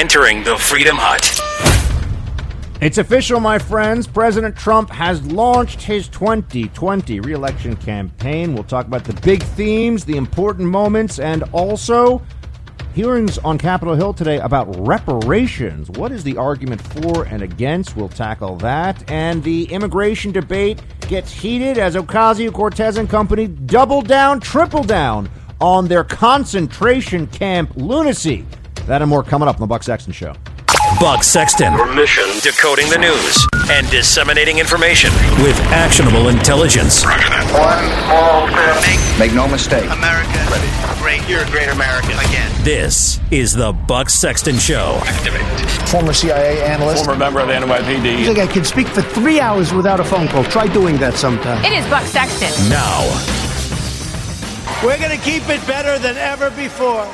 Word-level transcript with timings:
entering 0.00 0.42
the 0.44 0.56
Freedom 0.56 0.96
Hut. 0.98 1.38
It's 2.80 2.96
official, 2.96 3.38
my 3.38 3.58
friends. 3.58 4.06
President 4.06 4.56
Trump 4.56 4.88
has 4.88 5.22
launched 5.30 5.82
his 5.82 6.08
2020 6.08 7.20
reelection 7.20 7.76
campaign. 7.76 8.54
We'll 8.54 8.64
talk 8.64 8.86
about 8.86 9.04
the 9.04 9.12
big 9.20 9.42
themes, 9.42 10.06
the 10.06 10.16
important 10.16 10.70
moments, 10.70 11.18
and 11.18 11.42
also 11.52 12.22
hearings 12.94 13.36
on 13.40 13.58
Capitol 13.58 13.94
Hill 13.94 14.14
today 14.14 14.38
about 14.38 14.74
reparations. 14.78 15.90
What 15.90 16.12
is 16.12 16.24
the 16.24 16.38
argument 16.38 16.80
for 16.80 17.24
and 17.24 17.42
against? 17.42 17.94
We'll 17.94 18.08
tackle 18.08 18.56
that. 18.56 19.10
And 19.10 19.44
the 19.44 19.64
immigration 19.64 20.32
debate 20.32 20.80
gets 21.08 21.30
heated 21.30 21.76
as 21.76 21.94
Ocasio 21.94 22.54
Cortez 22.54 22.96
and 22.96 23.06
company 23.06 23.48
double 23.48 24.00
down, 24.00 24.40
triple 24.40 24.82
down 24.82 25.28
on 25.60 25.88
their 25.88 26.04
concentration 26.04 27.26
camp 27.26 27.72
lunacy. 27.76 28.46
That 28.86 29.02
and 29.02 29.08
more 29.08 29.22
coming 29.22 29.48
up 29.48 29.56
on 29.56 29.60
the 29.60 29.66
Buck 29.66 29.82
Sexton 29.82 30.12
Show. 30.12 30.34
Buck 30.98 31.22
Sexton. 31.22 31.72
Your 31.74 31.92
mission 31.94 32.24
Decoding 32.42 32.88
the 32.90 32.98
news 32.98 33.46
and 33.70 33.88
disseminating 33.90 34.58
information 34.58 35.10
with 35.42 35.56
actionable 35.70 36.28
intelligence. 36.28 37.04
One 37.04 37.14
small 38.04 38.48
step. 38.48 39.18
Make 39.18 39.32
no 39.32 39.46
mistake. 39.46 39.84
America 39.90 40.28
Ready. 40.50 40.68
great. 41.00 41.28
You're 41.28 41.42
a 41.44 41.50
great 41.50 41.68
American 41.68 42.18
again. 42.18 42.50
This 42.64 43.20
is 43.30 43.52
the 43.54 43.72
Buck 43.72 44.10
Sexton 44.10 44.58
Show. 44.58 44.98
Activate. 45.04 45.42
Former 45.88 46.12
CIA 46.12 46.62
analyst. 46.64 47.04
former 47.04 47.18
member 47.18 47.40
of 47.40 47.48
the 47.48 47.54
NYPD. 47.54 48.16
I 48.16 48.24
think 48.24 48.38
I 48.38 48.46
can 48.46 48.64
speak 48.64 48.88
for 48.88 49.02
three 49.02 49.38
hours 49.38 49.72
without 49.72 50.00
a 50.00 50.04
phone 50.04 50.26
call. 50.28 50.42
Try 50.44 50.66
doing 50.66 50.96
that 50.98 51.14
sometime. 51.14 51.64
It 51.64 51.72
is 51.72 51.86
Buck 51.88 52.04
Sexton. 52.06 52.50
Now, 52.68 53.00
We're 54.84 54.98
going 54.98 55.16
to 55.16 55.22
keep 55.24 55.48
it 55.48 55.64
better 55.66 55.98
than 55.98 56.16
ever 56.16 56.50
before. 56.50 57.06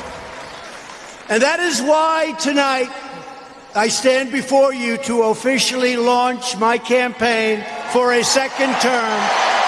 And 1.29 1.43
that 1.43 1.59
is 1.59 1.81
why 1.81 2.33
tonight 2.39 2.89
I 3.75 3.89
stand 3.89 4.31
before 4.31 4.73
you 4.73 4.95
to 4.99 5.23
officially 5.23 5.97
launch 5.97 6.55
my 6.57 6.77
campaign 6.77 7.65
for 7.91 8.13
a 8.13 8.23
second 8.23 8.71
term 8.79 9.19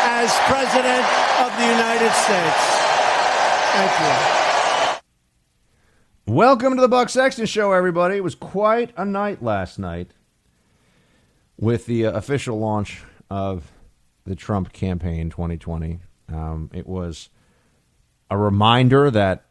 as 0.08 0.32
President 0.48 1.04
of 1.44 1.52
the 1.60 1.68
United 1.68 2.14
States. 2.16 2.64
Thank 3.76 3.92
you. 6.28 6.34
Welcome 6.34 6.76
to 6.76 6.82
the 6.82 6.88
Buck 6.88 7.10
Sexton 7.10 7.46
Show, 7.46 7.74
everybody. 7.74 8.16
It 8.16 8.24
was 8.24 8.36
quite 8.36 8.94
a 8.96 9.04
night 9.04 9.44
last 9.44 9.78
night 9.78 10.12
with 11.58 11.88
the 11.88 12.06
uh, 12.06 12.14
official 12.14 12.58
launch 12.58 13.04
of 13.30 13.70
the 14.24 14.36
Trump 14.36 14.72
campaign 14.72 15.30
2020. 15.30 16.00
Um, 16.30 16.72
it 16.74 16.88
was 16.88 17.28
a 18.32 18.38
reminder 18.38 19.12
that 19.12 19.49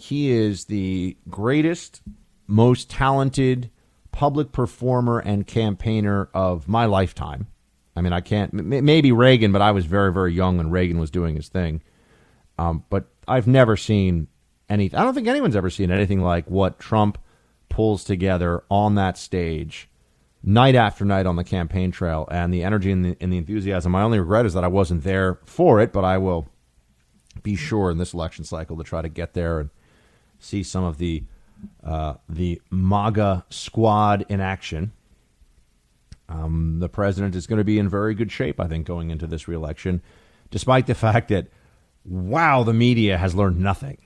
he 0.00 0.30
is 0.30 0.66
the 0.66 1.16
greatest, 1.28 2.02
most 2.46 2.90
talented 2.90 3.70
public 4.12 4.52
performer 4.52 5.18
and 5.18 5.46
campaigner 5.46 6.28
of 6.34 6.68
my 6.68 6.86
lifetime. 6.86 7.46
I 7.94 8.00
mean, 8.00 8.12
I 8.12 8.20
can't, 8.20 8.52
maybe 8.52 9.12
Reagan, 9.12 9.52
but 9.52 9.62
I 9.62 9.72
was 9.72 9.84
very, 9.84 10.12
very 10.12 10.32
young 10.32 10.56
when 10.56 10.70
Reagan 10.70 10.98
was 10.98 11.10
doing 11.10 11.36
his 11.36 11.48
thing. 11.48 11.82
Um, 12.58 12.84
but 12.88 13.06
I've 13.26 13.46
never 13.46 13.76
seen 13.76 14.28
any. 14.68 14.86
I 14.92 15.02
don't 15.02 15.14
think 15.14 15.26
anyone's 15.26 15.56
ever 15.56 15.70
seen 15.70 15.90
anything 15.90 16.22
like 16.22 16.48
what 16.50 16.78
Trump 16.78 17.18
pulls 17.68 18.04
together 18.04 18.64
on 18.70 18.94
that 18.96 19.16
stage, 19.16 19.88
night 20.42 20.74
after 20.74 21.04
night 21.04 21.26
on 21.26 21.36
the 21.36 21.44
campaign 21.44 21.90
trail, 21.90 22.28
and 22.30 22.52
the 22.52 22.62
energy 22.62 22.90
and 22.90 23.04
the, 23.04 23.16
and 23.20 23.32
the 23.32 23.38
enthusiasm. 23.38 23.92
My 23.92 24.02
only 24.02 24.18
regret 24.20 24.46
is 24.46 24.54
that 24.54 24.64
I 24.64 24.68
wasn't 24.68 25.04
there 25.04 25.38
for 25.44 25.80
it, 25.80 25.92
but 25.92 26.04
I 26.04 26.18
will 26.18 26.48
be 27.42 27.56
sure 27.56 27.90
in 27.90 27.98
this 27.98 28.12
election 28.14 28.44
cycle 28.44 28.76
to 28.76 28.84
try 28.84 29.02
to 29.02 29.08
get 29.08 29.34
there 29.34 29.60
and 29.60 29.70
see 30.40 30.62
some 30.62 30.84
of 30.84 30.98
the 30.98 31.24
uh, 31.84 32.14
the 32.28 32.60
MAGA 32.70 33.44
squad 33.50 34.24
in 34.28 34.40
action. 34.40 34.92
Um, 36.28 36.78
the 36.78 36.88
president 36.88 37.34
is 37.34 37.46
going 37.46 37.58
to 37.58 37.64
be 37.64 37.78
in 37.78 37.88
very 37.88 38.14
good 38.14 38.30
shape, 38.30 38.60
I 38.60 38.68
think, 38.68 38.86
going 38.86 39.10
into 39.10 39.26
this 39.26 39.48
reelection, 39.48 40.00
despite 40.50 40.86
the 40.86 40.94
fact 41.06 41.28
that, 41.28 41.48
wow, 42.04 42.62
the 42.62 42.72
media 42.72 43.18
has 43.18 43.34
learned 43.34 43.58
nothing 43.58 43.98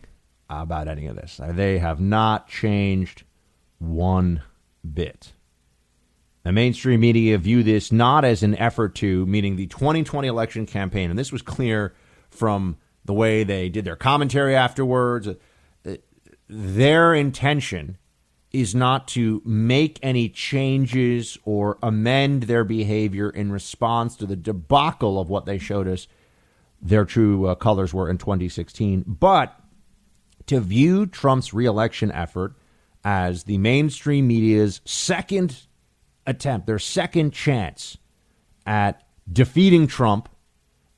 about 0.49 0.89
any 0.89 1.07
of 1.07 1.17
this. 1.17 1.41
They 1.43 1.79
have 1.79 2.01
not 2.01 2.49
changed 2.49 3.25
one 3.79 4.43
bit. 4.93 5.33
The 6.45 6.53
mainstream 6.53 7.01
media 7.01 7.39
view 7.39 7.63
this 7.63 7.91
not 7.91 8.25
as 8.25 8.43
an 8.43 8.55
effort 8.57 8.95
to, 8.97 9.25
meaning 9.27 9.57
the 9.57 9.67
2020 9.67 10.29
election 10.29 10.67
campaign, 10.67 11.11
and 11.11 11.19
this 11.19 11.33
was 11.33 11.41
clear 11.41 11.95
from 12.29 12.77
the 13.05 13.15
way 13.15 13.45
they 13.45 13.69
did 13.69 13.85
their 13.85 13.97
commentary 13.97 14.55
afterwards. 14.55 15.29
Their 16.49 17.15
intention 17.15 17.99
is 18.53 18.75
not 18.75 19.09
to 19.09 19.43
make 19.45 19.99
any 20.03 20.29
changes 20.29 21.37
or 21.45 21.77
amend 21.83 22.45
their 22.45 22.65
behavior 22.65 23.29
in 23.29 23.51
response 23.51 24.15
to 24.17 24.27
the 24.27 24.37
debacle 24.37 25.19
of 25.19 25.29
what 25.29 25.45
they 25.45 25.59
showed 25.59 25.89
us 25.89 26.07
their 26.81 27.05
true 27.05 27.47
uh, 27.47 27.55
colors 27.55 27.93
were 27.95 28.11
in 28.11 28.19
2016, 28.19 29.05
but 29.07 29.59
to 30.47 30.61
view 30.61 31.07
Trump's 31.07 31.55
reelection 31.55 32.13
effort 32.13 32.55
as 33.03 33.45
the 33.45 33.59
mainstream 33.59 34.29
media's 34.29 34.81
second 34.85 35.63
attempt, 36.27 36.67
their 36.67 36.79
second 36.79 37.33
chance 37.33 37.97
at 38.67 39.03
defeating 39.31 39.87
Trump 39.87 40.29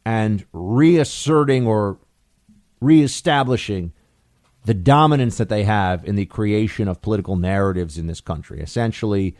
and 0.05 0.45
reasserting 0.53 1.67
or 1.67 1.99
reestablishing 2.81 3.93
the 4.66 4.75
dominance 4.75 5.38
that 5.38 5.49
they 5.49 5.62
have 5.62 6.04
in 6.04 6.16
the 6.16 6.27
creation 6.27 6.88
of 6.88 7.00
political 7.00 7.37
narratives 7.37 7.97
in 7.99 8.09
this 8.09 8.21
country. 8.21 8.60
Essentially, 8.60 9.37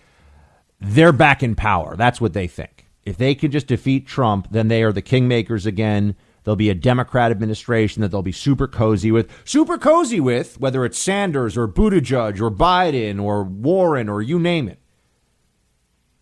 they're 0.81 1.13
back 1.13 1.43
in 1.43 1.57
power. 1.57 1.97
That's 1.97 2.21
what 2.21 2.33
they 2.33 2.47
think. 2.47 2.87
If 3.05 3.17
they 3.17 3.35
can 3.35 3.51
just 3.51 3.67
defeat 3.67 4.07
Trump, 4.07 4.49
then 4.53 4.69
they 4.69 4.85
are 4.85 4.93
the 4.93 5.03
kingmakers 5.03 5.67
again. 5.67 6.15
There'll 6.45 6.55
be 6.55 6.71
a 6.71 6.75
Democrat 6.75 7.33
administration 7.33 8.03
that 8.03 8.13
they'll 8.13 8.23
be 8.23 8.31
super 8.31 8.69
cozy 8.69 9.11
with. 9.11 9.29
Super 9.45 9.79
cozy 9.79 10.21
with, 10.21 10.61
whether 10.61 10.85
it's 10.85 10.99
Sanders 10.99 11.57
or 11.57 11.67
Buttigieg 11.67 12.41
or 12.41 12.51
Biden 12.51 13.21
or 13.21 13.43
Warren 13.43 14.09
or 14.09 14.23
you 14.23 14.39
name 14.39 14.69
it. 14.69 14.79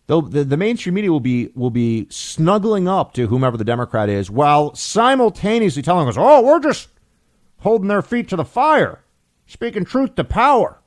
The, 0.07 0.21
the 0.21 0.57
mainstream 0.57 0.95
media 0.95 1.11
will 1.11 1.19
be 1.19 1.49
will 1.55 1.71
be 1.71 2.07
snuggling 2.11 2.87
up 2.87 3.13
to 3.13 3.25
whomever 3.25 3.57
the 3.57 3.63
Democrat 3.63 4.07
is, 4.07 4.29
while 4.29 4.75
simultaneously 4.75 5.81
telling 5.81 6.07
us, 6.07 6.15
"Oh, 6.15 6.43
we're 6.43 6.59
just 6.59 6.89
holding 7.65 7.89
their 7.89 8.01
feet 8.01 8.29
to 8.29 8.37
the 8.37 8.45
fire, 8.45 9.03
speaking 9.45 9.83
truth 9.83 10.15
to 10.15 10.23
power." 10.23 10.79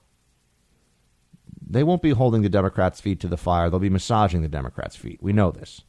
They 1.71 1.85
won't 1.85 2.01
be 2.01 2.11
holding 2.11 2.41
the 2.41 2.49
Democrats' 2.49 3.01
feet 3.01 3.21
to 3.21 3.29
the 3.29 3.37
fire. 3.37 3.69
They'll 3.69 3.79
be 3.79 3.91
massaging 3.91 4.41
the 4.41 4.49
Democrats' 4.49 4.97
feet. 4.97 5.23
We 5.23 5.35
know 5.35 5.51
this. 5.51 5.83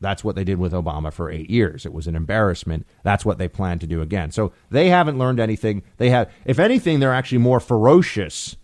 That's 0.00 0.24
what 0.24 0.34
they 0.34 0.44
did 0.44 0.58
with 0.58 0.72
Obama 0.72 1.12
for 1.12 1.30
eight 1.30 1.50
years. 1.50 1.84
It 1.84 1.92
was 1.92 2.06
an 2.06 2.16
embarrassment. 2.16 2.86
That's 3.04 3.24
what 3.24 3.38
they 3.38 3.48
plan 3.48 3.78
to 3.80 3.86
do 3.86 4.00
again. 4.00 4.30
So 4.30 4.52
they 4.70 4.88
haven't 4.88 5.18
learned 5.18 5.38
anything. 5.38 5.82
They 5.98 6.10
have, 6.10 6.32
if 6.44 6.58
anything, 6.58 6.98
they're 6.98 7.14
actually 7.14 7.38
more 7.38 7.60
ferocious 7.60 8.56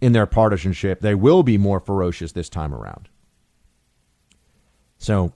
in 0.00 0.12
their 0.12 0.26
partisanship. 0.26 1.00
They 1.00 1.14
will 1.14 1.42
be 1.42 1.58
more 1.58 1.80
ferocious 1.80 2.32
this 2.32 2.48
time 2.48 2.72
around. 2.72 3.08
So 4.96 5.32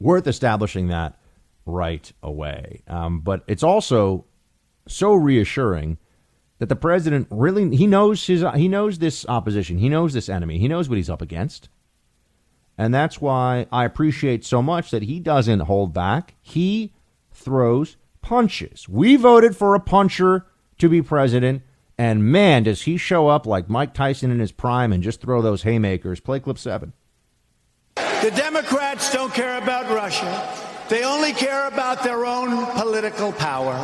worth 0.00 0.26
establishing 0.26 0.88
that 0.88 1.18
right 1.66 2.10
away. 2.22 2.82
Um, 2.88 3.20
but 3.20 3.44
it's 3.46 3.62
also 3.62 4.24
so 4.86 5.14
reassuring 5.14 5.98
that 6.58 6.68
the 6.68 6.76
president 6.76 7.26
really 7.30 7.76
he 7.76 7.86
knows 7.86 8.26
his 8.26 8.44
he 8.54 8.68
knows 8.68 8.98
this 8.98 9.26
opposition. 9.28 9.78
He 9.78 9.88
knows 9.88 10.12
this 10.12 10.28
enemy. 10.28 10.58
He 10.58 10.68
knows 10.68 10.88
what 10.88 10.96
he's 10.96 11.10
up 11.10 11.22
against. 11.22 11.68
And 12.76 12.92
that's 12.92 13.20
why 13.20 13.66
I 13.70 13.84
appreciate 13.84 14.44
so 14.44 14.60
much 14.60 14.90
that 14.90 15.04
he 15.04 15.20
doesn't 15.20 15.60
hold 15.60 15.92
back. 15.94 16.34
He 16.40 16.92
throws 17.32 17.96
punches. 18.20 18.88
We 18.88 19.16
voted 19.16 19.56
for 19.56 19.74
a 19.74 19.80
puncher 19.80 20.46
to 20.78 20.88
be 20.88 21.02
president, 21.02 21.62
and 21.96 22.24
man, 22.24 22.64
does 22.64 22.82
he 22.82 22.96
show 22.96 23.28
up 23.28 23.46
like 23.46 23.68
Mike 23.68 23.94
Tyson 23.94 24.30
in 24.30 24.40
his 24.40 24.50
prime 24.50 24.92
and 24.92 25.02
just 25.02 25.20
throw 25.20 25.40
those 25.40 25.62
haymakers. 25.62 26.18
Play 26.18 26.40
clip 26.40 26.58
seven. 26.58 26.92
The 27.94 28.32
Democrats 28.34 29.12
don't 29.12 29.32
care 29.32 29.58
about 29.58 29.88
Russia. 29.88 30.48
They 30.88 31.04
only 31.04 31.32
care 31.32 31.68
about 31.68 32.02
their 32.02 32.26
own 32.26 32.66
political 32.72 33.32
power. 33.32 33.74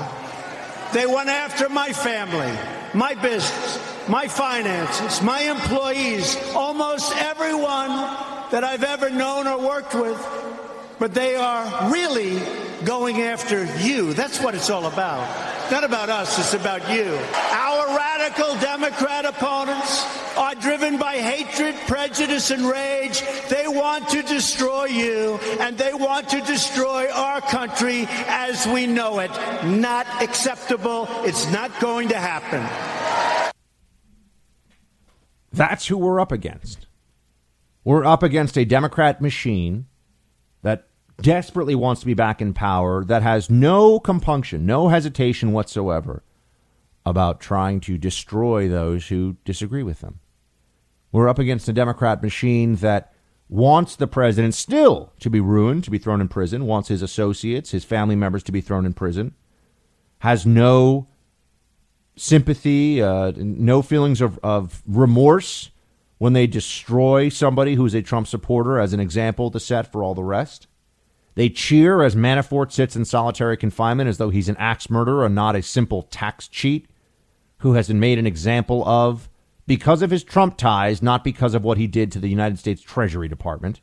They 0.93 1.07
went 1.07 1.29
after 1.29 1.69
my 1.69 1.93
family, 1.93 2.53
my 2.95 3.15
business, 3.15 3.79
my 4.09 4.27
finances, 4.27 5.23
my 5.23 5.41
employees, 5.43 6.37
almost 6.55 7.17
everyone 7.17 7.91
that 8.51 8.65
I've 8.65 8.83
ever 8.83 9.09
known 9.09 9.47
or 9.47 9.59
worked 9.61 9.95
with. 9.95 10.19
But 11.01 11.15
they 11.15 11.35
are 11.35 11.91
really 11.91 12.39
going 12.85 13.23
after 13.23 13.65
you. 13.79 14.13
That's 14.13 14.39
what 14.39 14.55
it's 14.55 14.69
all 14.69 14.85
about. 14.85 15.27
Not 15.71 15.83
about 15.83 16.11
us, 16.11 16.39
it's 16.39 16.53
about 16.53 16.91
you. 16.91 17.19
Our 17.53 17.97
radical 17.97 18.55
Democrat 18.57 19.25
opponents 19.25 20.07
are 20.37 20.55
driven 20.55 20.99
by 20.99 21.17
hatred, 21.17 21.75
prejudice, 21.87 22.51
and 22.51 22.67
rage. 22.67 23.23
They 23.49 23.67
want 23.67 24.11
to 24.11 24.23
destroy 24.23 24.87
you, 24.87 25.41
and 25.59 25.79
they 25.79 25.95
want 25.95 26.29
to 26.31 26.43
destroy 26.43 27.11
our 27.11 27.41
country 27.41 28.07
as 28.29 28.67
we 28.67 28.87
know 28.87 29.21
it. 29.21 29.31
Not 29.65 30.07
acceptable. 30.23 31.07
It's 31.23 31.51
not 31.51 31.71
going 31.81 32.09
to 32.09 32.17
happen. 32.17 32.61
That's 35.51 35.87
who 35.87 35.97
we're 35.97 36.21
up 36.21 36.31
against. 36.31 36.89
We're 37.85 38.05
up 38.05 38.23
against 38.23 38.59
a 38.59 38.67
Democrat 38.67 39.23
machine 39.23 39.87
desperately 41.23 41.75
wants 41.75 42.01
to 42.01 42.07
be 42.07 42.15
back 42.15 42.41
in 42.41 42.53
power, 42.53 43.05
that 43.05 43.23
has 43.23 43.51
no 43.51 44.01
compunction, 44.01 44.67
no 44.67 44.89
hesitation 44.89 45.53
whatsoever 45.53 46.23
about 47.05 47.41
trying 47.41 47.81
to 47.81 47.99
destroy 47.99 48.69
those 48.69 49.09
who 49.09 49.37
disagree 49.45 49.83
with 49.83 50.01
them. 50.01 50.21
We're 51.13 51.29
up 51.29 51.39
against 51.39 51.69
a 51.69 51.73
Democrat 51.73 52.23
machine 52.23 52.77
that 52.77 53.13
wants 53.49 53.97
the 53.97 54.07
president 54.07 54.55
still 54.55 55.13
to 55.19 55.29
be 55.29 55.41
ruined, 55.41 55.83
to 55.85 55.91
be 55.91 55.99
thrown 55.99 56.21
in 56.21 56.29
prison, 56.29 56.67
wants 56.67 56.89
his 56.89 57.03
associates, 57.03 57.73
his 57.73 57.85
family 57.85 58.15
members 58.15 58.45
to 58.45 58.53
be 58.53 58.61
thrown 58.61 58.87
in 58.87 58.93
prison, 58.93 59.35
has 60.21 60.47
no 60.47 61.09
sympathy, 62.17 63.03
uh, 63.03 63.33
no 63.37 63.83
feelings 63.83 64.21
of, 64.21 64.39
of 64.43 64.83
remorse 64.87 65.71
when 66.19 66.35
they 66.35 66.47
destroy 66.47 67.29
somebody 67.29 67.75
who's 67.75 67.95
a 67.95 68.03
Trump 68.03 68.27
supporter 68.27 68.79
as 68.79 68.93
an 68.93 69.01
example 69.01 69.51
to 69.51 69.59
set 69.59 69.91
for 69.91 70.05
all 70.05 70.15
the 70.15 70.23
rest. 70.23 70.67
They 71.35 71.49
cheer 71.49 72.03
as 72.03 72.17
Manafort 72.17 72.73
sits 72.73 72.97
in 72.97 73.05
solitary 73.05 73.57
confinement 73.57 74.09
as 74.09 74.19
though 74.19 74.31
he's 74.31 74.49
an 74.49 74.57
axe 74.59 74.91
murderer 74.91 75.27
and 75.27 75.35
not 75.35 75.57
a 75.57 75.63
simple 75.63 76.03
tax 76.03 76.49
cheat 76.49 76.89
who 77.59 77.75
has 77.75 77.89
been 77.89 78.01
made 78.01 78.19
an 78.19 78.27
example 78.27 78.87
of 78.87 79.29
because 79.67 80.03
of 80.03 80.11
his 80.11 80.25
Trump 80.25 80.57
ties, 80.57 81.03
not 81.03 81.23
because 81.23 81.55
of 81.55 81.63
what 81.63 81.79
he 81.79 81.87
did 81.87 82.11
to 82.13 82.19
the 82.19 82.29
United 82.29 82.59
States 82.59 82.83
Treasury 82.83 83.29
Department. 83.29 83.81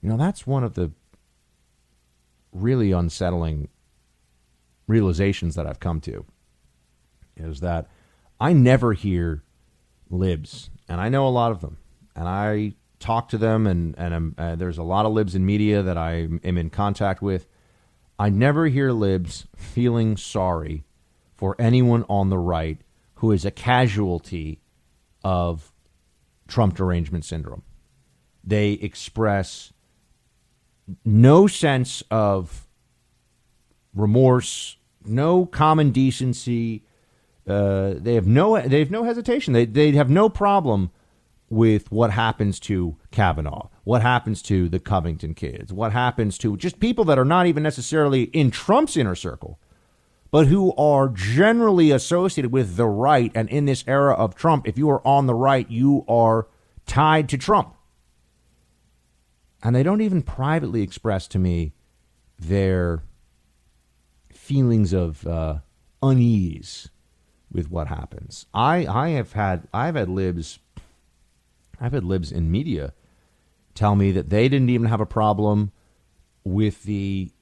You 0.00 0.08
know, 0.08 0.16
that's 0.16 0.46
one 0.46 0.64
of 0.64 0.74
the 0.74 0.92
really 2.52 2.92
unsettling 2.92 3.68
realizations 4.86 5.54
that 5.54 5.66
I've 5.66 5.80
come 5.80 6.00
to 6.02 6.24
is 7.36 7.60
that 7.60 7.88
I 8.40 8.52
never 8.52 8.92
hear 8.92 9.42
libs, 10.10 10.70
and 10.88 11.00
I 11.00 11.08
know 11.08 11.26
a 11.26 11.30
lot 11.30 11.52
of 11.52 11.60
them, 11.60 11.78
and 12.14 12.28
I 12.28 12.74
talk 13.02 13.28
to 13.30 13.38
them, 13.38 13.66
and 13.66 13.94
and 13.98 14.34
uh, 14.38 14.54
there's 14.54 14.78
a 14.78 14.82
lot 14.82 15.04
of 15.04 15.12
libs 15.12 15.34
in 15.34 15.44
media 15.44 15.82
that 15.82 15.98
I 15.98 16.28
am 16.44 16.58
in 16.58 16.70
contact 16.70 17.20
with. 17.20 17.46
I 18.18 18.30
never 18.30 18.66
hear 18.66 18.92
libs 18.92 19.46
feeling 19.56 20.16
sorry 20.16 20.84
for 21.34 21.56
anyone 21.58 22.04
on 22.08 22.30
the 22.30 22.38
right 22.38 22.80
who 23.16 23.32
is 23.32 23.44
a 23.44 23.50
casualty 23.50 24.60
of 25.24 25.72
Trump 26.46 26.76
derangement 26.76 27.24
syndrome. 27.24 27.62
They 28.44 28.72
express 28.72 29.72
no 31.04 31.46
sense 31.46 32.02
of 32.10 32.68
remorse, 33.94 34.76
no 35.04 35.46
common 35.46 35.90
decency. 35.90 36.84
Uh, 37.48 37.94
they 37.96 38.14
have 38.14 38.26
no 38.26 38.60
they 38.60 38.78
have 38.78 38.90
no 38.90 39.04
hesitation. 39.04 39.52
They 39.52 39.64
they 39.66 39.92
have 39.92 40.10
no 40.10 40.28
problem 40.28 40.90
with 41.52 41.92
what 41.92 42.10
happens 42.10 42.58
to 42.58 42.96
Kavanaugh, 43.10 43.68
what 43.84 44.00
happens 44.00 44.40
to 44.42 44.70
the 44.70 44.80
Covington 44.80 45.34
kids, 45.34 45.70
what 45.70 45.92
happens 45.92 46.38
to 46.38 46.56
just 46.56 46.80
people 46.80 47.04
that 47.04 47.18
are 47.18 47.26
not 47.26 47.46
even 47.46 47.62
necessarily 47.62 48.24
in 48.24 48.50
Trump's 48.50 48.96
inner 48.96 49.14
circle, 49.14 49.60
but 50.30 50.46
who 50.46 50.74
are 50.76 51.08
generally 51.08 51.90
associated 51.90 52.50
with 52.50 52.76
the 52.76 52.86
right. 52.86 53.30
And 53.34 53.50
in 53.50 53.66
this 53.66 53.84
era 53.86 54.14
of 54.14 54.34
Trump, 54.34 54.66
if 54.66 54.78
you 54.78 54.88
are 54.88 55.06
on 55.06 55.26
the 55.26 55.34
right, 55.34 55.70
you 55.70 56.06
are 56.08 56.48
tied 56.86 57.28
to 57.28 57.36
Trump. 57.36 57.74
And 59.62 59.76
they 59.76 59.82
don't 59.82 60.00
even 60.00 60.22
privately 60.22 60.80
express 60.80 61.28
to 61.28 61.38
me 61.38 61.74
their 62.38 63.04
feelings 64.32 64.94
of 64.94 65.26
uh, 65.26 65.58
unease 66.02 66.88
with 67.52 67.70
what 67.70 67.88
happens. 67.88 68.46
I, 68.54 68.86
I 68.86 69.10
have 69.10 69.32
had 69.32 69.68
I've 69.72 69.94
had 69.94 70.08
libs 70.08 70.58
I've 71.82 71.92
had 71.92 72.04
libs 72.04 72.30
in 72.30 72.50
media 72.50 72.94
tell 73.74 73.96
me 73.96 74.12
that 74.12 74.30
they 74.30 74.48
didn't 74.48 74.70
even 74.70 74.86
have 74.86 75.00
a 75.00 75.06
problem 75.06 75.72
with 76.44 76.84
the 76.84 77.32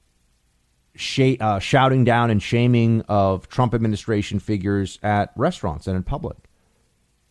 sh- 0.95 1.37
uh, 1.39 1.59
shouting 1.59 2.03
down 2.03 2.31
and 2.31 2.41
shaming 2.41 3.01
of 3.01 3.47
Trump 3.49 3.75
administration 3.75 4.39
figures 4.39 4.97
at 5.03 5.31
restaurants 5.35 5.85
and 5.85 5.95
in 5.95 6.03
public. 6.03 6.37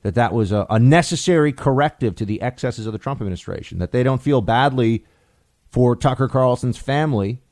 That 0.02 0.14
that 0.14 0.32
was 0.32 0.52
a, 0.52 0.66
a 0.70 0.78
necessary 0.78 1.52
corrective 1.52 2.14
to 2.16 2.24
the 2.24 2.40
excesses 2.40 2.86
of 2.86 2.92
the 2.92 2.98
Trump 2.98 3.20
administration. 3.20 3.78
That 3.80 3.90
they 3.90 4.02
don't 4.02 4.22
feel 4.22 4.40
badly 4.40 5.04
for 5.68 5.96
Tucker 5.96 6.28
Carlson's 6.28 6.78
family 6.78 7.42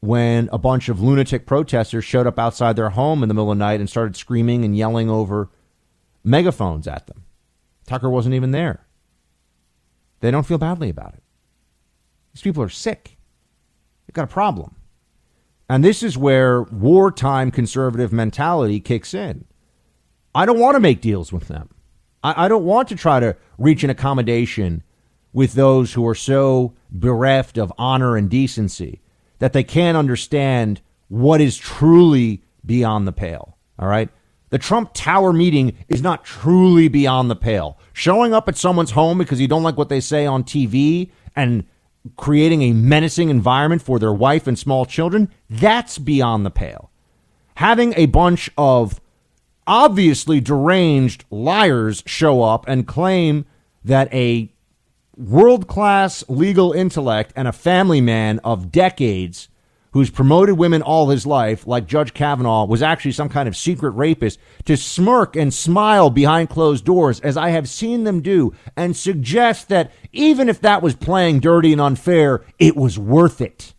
when 0.00 0.48
a 0.52 0.58
bunch 0.58 0.88
of 0.88 1.00
lunatic 1.00 1.46
protesters 1.46 2.04
showed 2.04 2.26
up 2.26 2.38
outside 2.38 2.76
their 2.76 2.90
home 2.90 3.22
in 3.22 3.28
the 3.28 3.34
middle 3.34 3.50
of 3.50 3.56
the 3.56 3.64
night 3.64 3.80
and 3.80 3.88
started 3.88 4.16
screaming 4.16 4.64
and 4.64 4.76
yelling 4.76 5.08
over 5.08 5.48
megaphones 6.22 6.86
at 6.86 7.06
them. 7.06 7.24
Tucker 7.86 8.10
wasn't 8.10 8.34
even 8.34 8.50
there. 8.50 8.85
They 10.20 10.30
don't 10.30 10.46
feel 10.46 10.58
badly 10.58 10.90
about 10.90 11.14
it. 11.14 11.22
These 12.32 12.42
people 12.42 12.62
are 12.62 12.68
sick. 12.68 13.16
They've 14.06 14.14
got 14.14 14.24
a 14.24 14.32
problem. 14.32 14.74
And 15.68 15.82
this 15.82 16.02
is 16.02 16.16
where 16.16 16.62
wartime 16.62 17.50
conservative 17.50 18.12
mentality 18.12 18.80
kicks 18.80 19.14
in. 19.14 19.46
I 20.34 20.46
don't 20.46 20.60
want 20.60 20.76
to 20.76 20.80
make 20.80 21.00
deals 21.00 21.32
with 21.32 21.48
them. 21.48 21.70
I, 22.22 22.44
I, 22.44 22.48
don't 22.48 22.64
want 22.64 22.88
to 22.88 22.94
try 22.96 23.20
to 23.20 23.36
reach 23.58 23.82
an 23.82 23.90
accommodation 23.90 24.82
with 25.32 25.54
those 25.54 25.94
who 25.94 26.06
are 26.06 26.14
so 26.14 26.74
bereft 26.90 27.58
of 27.58 27.72
honor 27.78 28.16
and 28.16 28.30
decency 28.30 29.00
that 29.38 29.52
they 29.52 29.64
can't 29.64 29.96
understand 29.96 30.80
what 31.08 31.40
is 31.40 31.56
truly 31.56 32.42
beyond 32.64 33.06
the 33.06 33.12
pale. 33.12 33.56
All 33.78 33.88
right? 33.88 34.08
The 34.50 34.58
Trump 34.58 34.90
Tower 34.94 35.32
meeting 35.32 35.76
is 35.88 36.02
not 36.02 36.24
truly 36.24 36.88
beyond 36.88 37.30
the 37.30 37.36
pale. 37.36 37.78
Showing 37.92 38.32
up 38.32 38.48
at 38.48 38.56
someone's 38.56 38.92
home 38.92 39.18
because 39.18 39.40
you 39.40 39.48
don't 39.48 39.62
like 39.62 39.76
what 39.76 39.88
they 39.88 40.00
say 40.00 40.26
on 40.26 40.44
TV 40.44 41.10
and 41.34 41.64
creating 42.16 42.62
a 42.62 42.72
menacing 42.72 43.30
environment 43.30 43.82
for 43.82 43.98
their 43.98 44.12
wife 44.12 44.46
and 44.46 44.58
small 44.58 44.86
children, 44.86 45.30
that's 45.50 45.98
beyond 45.98 46.46
the 46.46 46.50
pale. 46.50 46.90
Having 47.56 47.94
a 47.96 48.06
bunch 48.06 48.50
of 48.56 49.00
obviously 49.66 50.40
deranged 50.40 51.24
liars 51.30 52.04
show 52.06 52.42
up 52.42 52.64
and 52.68 52.86
claim 52.86 53.44
that 53.84 54.12
a 54.14 54.52
world 55.16 55.66
class 55.66 56.22
legal 56.28 56.72
intellect 56.72 57.32
and 57.34 57.48
a 57.48 57.52
family 57.52 58.00
man 58.00 58.38
of 58.44 58.70
decades 58.70 59.48
who's 59.96 60.10
promoted 60.10 60.58
women 60.58 60.82
all 60.82 61.08
his 61.08 61.24
life, 61.24 61.66
like 61.66 61.86
Judge 61.86 62.12
Kavanaugh, 62.12 62.66
was 62.66 62.82
actually 62.82 63.12
some 63.12 63.30
kind 63.30 63.48
of 63.48 63.56
secret 63.56 63.92
rapist, 63.92 64.38
to 64.66 64.76
smirk 64.76 65.36
and 65.36 65.54
smile 65.54 66.10
behind 66.10 66.50
closed 66.50 66.84
doors, 66.84 67.18
as 67.20 67.38
I 67.38 67.48
have 67.48 67.66
seen 67.66 68.04
them 68.04 68.20
do, 68.20 68.52
and 68.76 68.94
suggest 68.94 69.70
that 69.70 69.90
even 70.12 70.50
if 70.50 70.60
that 70.60 70.82
was 70.82 70.94
playing 70.94 71.40
dirty 71.40 71.72
and 71.72 71.80
unfair, 71.80 72.44
it 72.58 72.76
was 72.76 72.98
worth 72.98 73.40
it. 73.40 73.72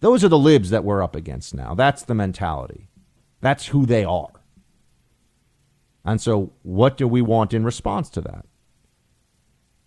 Those 0.00 0.22
are 0.22 0.28
the 0.28 0.36
libs 0.36 0.68
that 0.68 0.84
we're 0.84 1.02
up 1.02 1.16
against 1.16 1.54
now. 1.54 1.74
That's 1.74 2.02
the 2.02 2.14
mentality. 2.14 2.90
That's 3.40 3.68
who 3.68 3.86
they 3.86 4.04
are. 4.04 4.42
And 6.04 6.20
so, 6.20 6.52
what 6.64 6.98
do 6.98 7.08
we 7.08 7.22
want 7.22 7.54
in 7.54 7.64
response 7.64 8.10
to 8.10 8.20
that? 8.20 8.44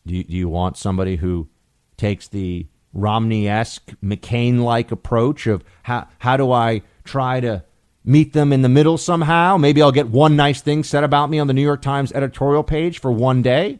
Do 0.07 0.15
you, 0.15 0.24
do 0.24 0.36
you 0.36 0.50
want 0.50 0.77
somebody 0.77 1.17
who 1.17 1.48
takes 1.96 2.27
the 2.27 2.65
Romney 2.94 3.48
esque, 3.48 3.91
McCain 4.03 4.60
like 4.60 4.91
approach 4.91 5.48
of 5.48 5.63
how, 5.84 6.08
how 6.20 6.38
do 6.38 6.51
I 6.51 6.82
try 7.03 7.39
to 7.39 7.63
meet 8.03 8.34
them 8.34 8.53
in 8.53 8.62
the 8.62 8.70
middle 8.70 8.98
somehow? 8.98 9.58
Maybe 9.58 9.82
I'll 9.82 9.91
get 9.91 10.10
one 10.10 10.36
nice 10.36 10.62
thing 10.62 10.84
said 10.84 11.03
about 11.03 11.29
me 11.29 11.39
on 11.39 11.48
the 11.48 11.53
New 11.53 11.62
York 11.62 11.82
Times 11.82 12.12
editorial 12.12 12.63
page 12.63 13.00
for 13.00 13.12
one 13.12 13.41
day? 13.41 13.79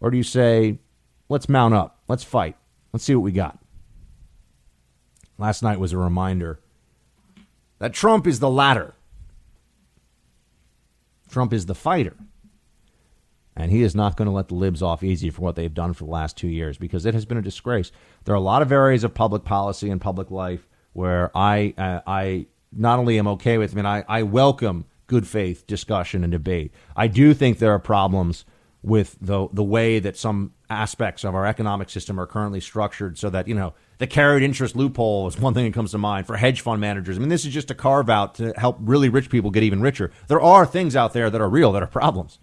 Or 0.00 0.10
do 0.10 0.16
you 0.16 0.22
say, 0.22 0.78
let's 1.28 1.48
mount 1.48 1.74
up, 1.74 2.00
let's 2.08 2.24
fight, 2.24 2.56
let's 2.92 3.04
see 3.04 3.14
what 3.14 3.22
we 3.22 3.32
got? 3.32 3.58
Last 5.38 5.62
night 5.62 5.78
was 5.78 5.92
a 5.92 5.98
reminder 5.98 6.60
that 7.78 7.92
Trump 7.92 8.26
is 8.26 8.40
the 8.40 8.50
latter. 8.50 8.94
Trump 11.30 11.52
is 11.52 11.66
the 11.66 11.74
fighter. 11.74 12.16
And 13.54 13.70
he 13.70 13.82
is 13.82 13.94
not 13.94 14.16
going 14.16 14.26
to 14.26 14.32
let 14.32 14.48
the 14.48 14.54
libs 14.54 14.82
off 14.82 15.02
easy 15.02 15.28
for 15.30 15.42
what 15.42 15.56
they've 15.56 15.72
done 15.72 15.92
for 15.92 16.04
the 16.04 16.10
last 16.10 16.36
two 16.36 16.48
years 16.48 16.78
because 16.78 17.04
it 17.04 17.14
has 17.14 17.26
been 17.26 17.36
a 17.36 17.42
disgrace. 17.42 17.92
There 18.24 18.34
are 18.34 18.38
a 18.38 18.40
lot 18.40 18.62
of 18.62 18.72
areas 18.72 19.04
of 19.04 19.12
public 19.12 19.44
policy 19.44 19.90
and 19.90 20.00
public 20.00 20.30
life 20.30 20.66
where 20.94 21.30
I, 21.36 21.74
uh, 21.76 22.00
I 22.06 22.46
not 22.72 22.98
only 22.98 23.18
am 23.18 23.28
okay 23.28 23.58
with, 23.58 23.72
I 23.72 23.76
mean, 23.76 23.86
I, 23.86 24.04
I 24.08 24.22
welcome 24.22 24.86
good 25.06 25.26
faith 25.26 25.66
discussion 25.66 26.24
and 26.24 26.30
debate. 26.30 26.72
I 26.96 27.06
do 27.08 27.34
think 27.34 27.58
there 27.58 27.72
are 27.72 27.78
problems 27.78 28.46
with 28.82 29.16
the 29.20 29.48
the 29.52 29.62
way 29.62 30.00
that 30.00 30.16
some 30.16 30.52
aspects 30.68 31.22
of 31.22 31.34
our 31.34 31.46
economic 31.46 31.88
system 31.88 32.18
are 32.18 32.26
currently 32.26 32.60
structured 32.60 33.16
so 33.16 33.30
that 33.30 33.46
you 33.46 33.54
know 33.54 33.74
the 33.98 34.06
carried 34.06 34.42
interest 34.42 34.74
loophole 34.74 35.28
is 35.28 35.38
one 35.38 35.54
thing 35.54 35.64
that 35.64 35.74
comes 35.74 35.92
to 35.92 35.98
mind 35.98 36.26
for 36.26 36.36
hedge 36.36 36.60
fund 36.60 36.80
managers. 36.80 37.16
I 37.16 37.20
mean, 37.20 37.28
this 37.28 37.44
is 37.44 37.52
just 37.52 37.70
a 37.70 37.74
carve 37.74 38.10
out 38.10 38.34
to 38.36 38.52
help 38.56 38.78
really 38.80 39.08
rich 39.08 39.30
people 39.30 39.50
get 39.50 39.62
even 39.62 39.80
richer. 39.80 40.10
There 40.26 40.40
are 40.40 40.66
things 40.66 40.96
out 40.96 41.12
there 41.12 41.30
that 41.30 41.40
are 41.40 41.48
real 41.48 41.72
that 41.72 41.82
are 41.82 41.86
problems. 41.86 42.38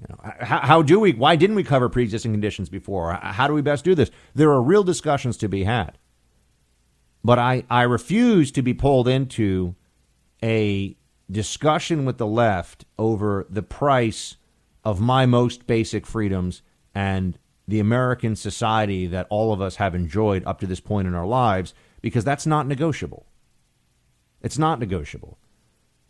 You 0.00 0.06
know, 0.10 0.32
how, 0.40 0.60
how, 0.60 0.82
do 0.82 1.00
we? 1.00 1.12
Why 1.12 1.36
didn't 1.36 1.56
we 1.56 1.64
cover 1.64 1.88
pre-existing 1.88 2.32
conditions 2.32 2.68
before? 2.68 3.14
How 3.14 3.46
do 3.46 3.54
we 3.54 3.62
best 3.62 3.84
do 3.84 3.94
this? 3.94 4.10
There 4.34 4.50
are 4.50 4.62
real 4.62 4.84
discussions 4.84 5.36
to 5.38 5.48
be 5.48 5.64
had, 5.64 5.96
but 7.24 7.38
I 7.38 7.64
I 7.70 7.82
refuse 7.82 8.52
to 8.52 8.62
be 8.62 8.74
pulled 8.74 9.08
into 9.08 9.74
a 10.42 10.96
discussion 11.30 12.04
with 12.04 12.18
the 12.18 12.26
left 12.26 12.84
over 12.98 13.46
the 13.48 13.62
price 13.62 14.36
of 14.84 15.00
my 15.00 15.26
most 15.26 15.66
basic 15.66 16.06
freedoms 16.06 16.62
and 16.94 17.38
the 17.66 17.80
American 17.80 18.36
society 18.36 19.06
that 19.06 19.26
all 19.30 19.52
of 19.52 19.60
us 19.60 19.76
have 19.76 19.94
enjoyed 19.94 20.44
up 20.46 20.60
to 20.60 20.66
this 20.66 20.78
point 20.78 21.08
in 21.08 21.14
our 21.14 21.26
lives 21.26 21.74
because 22.00 22.24
that's 22.24 22.46
not 22.46 22.66
negotiable. 22.66 23.26
It's 24.40 24.58
not 24.58 24.78
negotiable. 24.78 25.38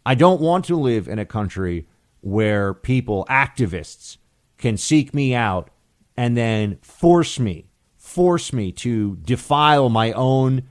I 0.05 0.14
don't 0.14 0.40
want 0.40 0.66
to 0.66 0.76
live 0.76 1.09
in 1.09 1.19
a 1.19 1.25
country 1.25 1.88
where 2.20 2.75
people, 2.75 3.26
activists, 3.28 4.16
can 4.58 4.76
seek 4.76 5.14
me 5.14 5.35
out 5.35 5.70
and 6.16 6.37
then 6.37 6.78
force 6.82 7.38
me, 7.38 7.68
force 7.96 8.52
me 8.52 8.73
to 8.73 9.16
defile 9.16 9.88
my 9.88 10.12
own 10.12 10.62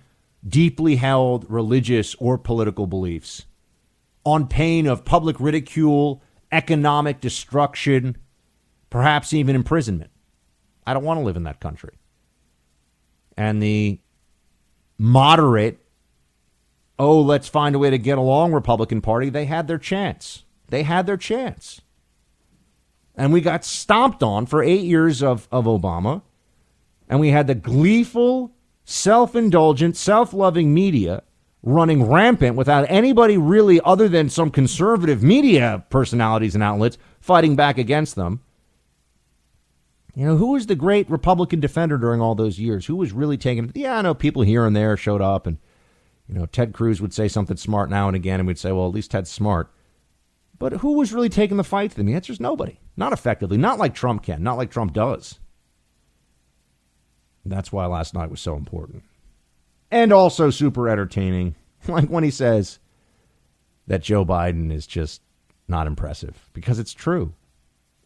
deeply 0.47 0.95
held 0.95 1.49
religious 1.49 2.15
or 2.15 2.37
political 2.37 2.87
beliefs 2.87 3.45
on 4.25 4.47
pain 4.47 4.87
of 4.87 5.05
public 5.05 5.39
ridicule, 5.39 6.21
economic 6.51 7.21
destruction, 7.21 8.17
perhaps 8.89 9.33
even 9.33 9.55
imprisonment. 9.55 10.11
I 10.85 10.93
don't 10.93 11.03
want 11.03 11.19
to 11.19 11.23
live 11.23 11.37
in 11.37 11.43
that 11.43 11.59
country. 11.59 11.97
And 13.37 13.61
the 13.61 13.99
moderate, 14.97 15.79
oh, 16.97 17.21
let's 17.21 17.47
find 17.47 17.75
a 17.75 17.79
way 17.79 17.89
to 17.89 17.97
get 17.97 18.17
along 18.17 18.53
Republican 18.53 19.01
Party, 19.01 19.29
they 19.29 19.45
had 19.45 19.67
their 19.67 19.77
chance. 19.77 20.44
They 20.69 20.83
had 20.83 21.05
their 21.05 21.17
chance. 21.17 21.81
And 23.15 23.31
we 23.31 23.41
got 23.41 23.63
stomped 23.63 24.23
on 24.23 24.45
for 24.45 24.61
eight 24.61 24.83
years 24.83 25.23
of, 25.23 25.47
of 25.51 25.65
Obama. 25.65 26.21
And 27.07 27.19
we 27.19 27.29
had 27.29 27.47
the 27.47 27.55
gleeful, 27.55 28.51
self 28.83 29.35
indulgent, 29.35 29.95
self 29.95 30.33
loving 30.33 30.73
media 30.73 31.23
running 31.65 32.03
rampant 32.03 32.55
without 32.55 32.85
anybody 32.89 33.37
really, 33.37 33.81
other 33.83 34.07
than 34.07 34.29
some 34.29 34.51
conservative 34.51 35.23
media 35.23 35.83
personalities 35.89 36.53
and 36.53 36.63
outlets, 36.63 36.97
fighting 37.19 37.55
back 37.55 37.77
against 37.77 38.15
them. 38.15 38.39
You 40.13 40.27
know, 40.27 40.37
who 40.37 40.51
was 40.51 40.67
the 40.67 40.75
great 40.75 41.09
Republican 41.09 41.59
defender 41.59 41.97
during 41.97 42.21
all 42.21 42.35
those 42.35 42.59
years? 42.59 42.85
Who 42.85 42.95
was 42.95 43.11
really 43.11 43.37
taking? 43.37 43.71
Yeah, 43.75 43.97
I 43.97 44.01
know 44.01 44.13
people 44.13 44.43
here 44.43 44.65
and 44.65 44.75
there 44.75 44.95
showed 44.95 45.21
up, 45.21 45.45
and, 45.45 45.57
you 46.29 46.35
know, 46.35 46.45
Ted 46.45 46.71
Cruz 46.71 47.01
would 47.01 47.13
say 47.13 47.27
something 47.27 47.57
smart 47.57 47.89
now 47.89 48.07
and 48.07 48.15
again, 48.15 48.39
and 48.39 48.47
we'd 48.47 48.59
say, 48.59 48.71
well, 48.71 48.87
at 48.87 48.93
least 48.93 49.11
Ted's 49.11 49.29
smart. 49.29 49.69
But 50.57 50.73
who 50.73 50.93
was 50.93 51.13
really 51.13 51.29
taking 51.29 51.57
the 51.57 51.63
fight 51.63 51.91
to 51.91 51.97
them? 51.97 52.05
The 52.05 52.13
answer 52.13 52.31
is 52.31 52.39
nobody. 52.39 52.79
Not 52.95 53.13
effectively. 53.13 53.57
Not 53.57 53.79
like 53.79 53.93
Trump 53.93 54.23
can. 54.23 54.41
Not 54.41 54.57
like 54.57 54.71
Trump 54.71 54.93
does. 54.93 55.39
That's 57.45 57.71
why 57.71 57.85
last 57.85 58.13
night 58.13 58.31
was 58.31 58.41
so 58.41 58.55
important. 58.55 59.03
And 59.91 60.11
also 60.11 60.49
super 60.49 60.89
entertaining. 60.89 61.55
Like 61.87 62.09
when 62.09 62.23
he 62.23 62.31
says 62.31 62.79
that 63.85 64.01
Joe 64.01 64.25
Biden 64.25 64.73
is 64.73 64.87
just 64.87 65.21
not 65.67 65.85
impressive 65.85 66.49
because 66.51 66.79
it's 66.79 66.93
true. 66.93 67.35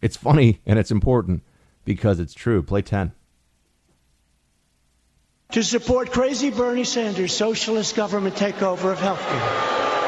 It's 0.01 0.17
funny 0.17 0.59
and 0.65 0.77
it's 0.77 0.91
important 0.91 1.43
because 1.85 2.19
it's 2.19 2.33
true. 2.33 2.61
Play 2.61 2.81
10. 2.81 3.13
To 5.53 5.63
support 5.63 6.11
crazy 6.11 6.49
Bernie 6.49 6.83
Sanders' 6.83 7.33
socialist 7.33 7.95
government 7.95 8.35
takeover 8.35 8.91
of 8.91 8.99
healthcare. 8.99 9.98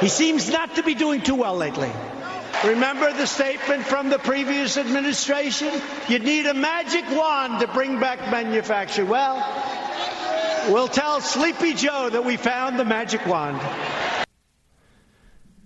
He 0.00 0.08
seems 0.08 0.50
not 0.50 0.74
to 0.76 0.82
be 0.82 0.94
doing 0.94 1.22
too 1.22 1.34
well 1.34 1.56
lately. 1.56 1.90
Remember 2.64 3.12
the 3.12 3.26
statement 3.26 3.84
from 3.84 4.08
the 4.08 4.18
previous 4.18 4.76
administration? 4.78 5.82
You 6.08 6.18
need 6.18 6.46
a 6.46 6.54
magic 6.54 7.04
wand 7.10 7.60
to 7.60 7.66
bring 7.68 8.00
back 8.00 8.18
manufacturing. 8.30 9.08
Well, 9.08 9.36
we'll 10.70 10.88
tell 10.88 11.20
Sleepy 11.20 11.74
Joe 11.74 12.08
that 12.10 12.24
we 12.24 12.36
found 12.36 12.78
the 12.78 12.84
magic 12.84 13.26
wand. 13.26 13.60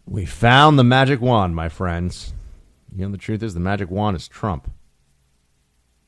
We 0.06 0.24
found 0.24 0.78
the 0.78 0.84
magic 0.84 1.20
wand, 1.20 1.54
my 1.54 1.68
friends. 1.68 2.32
You 2.96 3.04
know, 3.04 3.12
the 3.12 3.18
truth 3.18 3.42
is, 3.42 3.54
the 3.54 3.60
magic 3.60 3.90
wand 3.90 4.16
is 4.16 4.26
Trump. 4.26 4.68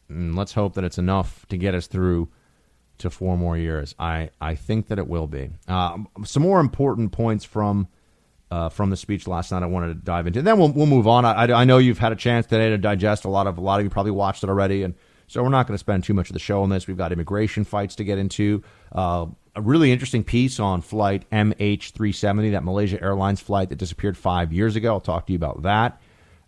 And 0.08 0.34
let's 0.34 0.54
hope 0.54 0.74
that 0.74 0.82
it's 0.82 0.98
enough 0.98 1.46
to 1.50 1.56
get 1.56 1.74
us 1.74 1.86
through 1.86 2.30
to 2.98 3.10
four 3.10 3.36
more 3.36 3.56
years. 3.56 3.94
I, 3.98 4.30
I 4.40 4.56
think 4.56 4.88
that 4.88 4.98
it 4.98 5.06
will 5.06 5.28
be. 5.28 5.50
Uh, 5.68 5.98
some 6.24 6.42
more 6.42 6.58
important 6.58 7.12
points 7.12 7.44
from 7.44 7.86
uh, 8.50 8.68
from 8.68 8.90
the 8.90 8.96
speech 8.96 9.26
last 9.26 9.52
night. 9.52 9.62
I 9.62 9.66
wanted 9.66 9.88
to 9.88 9.94
dive 9.94 10.26
into. 10.26 10.40
And 10.40 10.46
then 10.46 10.58
we'll 10.58 10.72
we'll 10.72 10.86
move 10.86 11.06
on. 11.06 11.24
I, 11.24 11.44
I 11.52 11.64
know 11.64 11.78
you've 11.78 11.98
had 11.98 12.12
a 12.12 12.16
chance 12.16 12.46
today 12.46 12.68
to 12.70 12.78
digest 12.78 13.24
a 13.24 13.28
lot 13.28 13.46
of 13.46 13.58
a 13.58 13.60
lot 13.60 13.80
of 13.80 13.84
you 13.84 13.90
probably 13.90 14.12
watched 14.12 14.42
it 14.42 14.48
already, 14.48 14.82
and 14.82 14.94
so 15.26 15.42
we're 15.42 15.48
not 15.48 15.66
going 15.66 15.74
to 15.74 15.78
spend 15.78 16.04
too 16.04 16.14
much 16.14 16.28
of 16.30 16.34
the 16.34 16.40
show 16.40 16.62
on 16.62 16.70
this. 16.70 16.86
We've 16.86 16.96
got 16.96 17.12
immigration 17.12 17.64
fights 17.64 17.94
to 17.96 18.04
get 18.04 18.18
into. 18.18 18.62
Uh, 18.92 19.26
a 19.56 19.60
really 19.60 19.90
interesting 19.90 20.22
piece 20.22 20.60
on 20.60 20.80
flight 20.80 21.28
MH370, 21.30 22.52
that 22.52 22.62
Malaysia 22.62 23.02
Airlines 23.02 23.40
flight 23.40 23.68
that 23.70 23.76
disappeared 23.76 24.16
five 24.16 24.52
years 24.52 24.76
ago. 24.76 24.94
I'll 24.94 25.00
talk 25.00 25.26
to 25.26 25.32
you 25.32 25.36
about 25.36 25.62
that. 25.62 26.00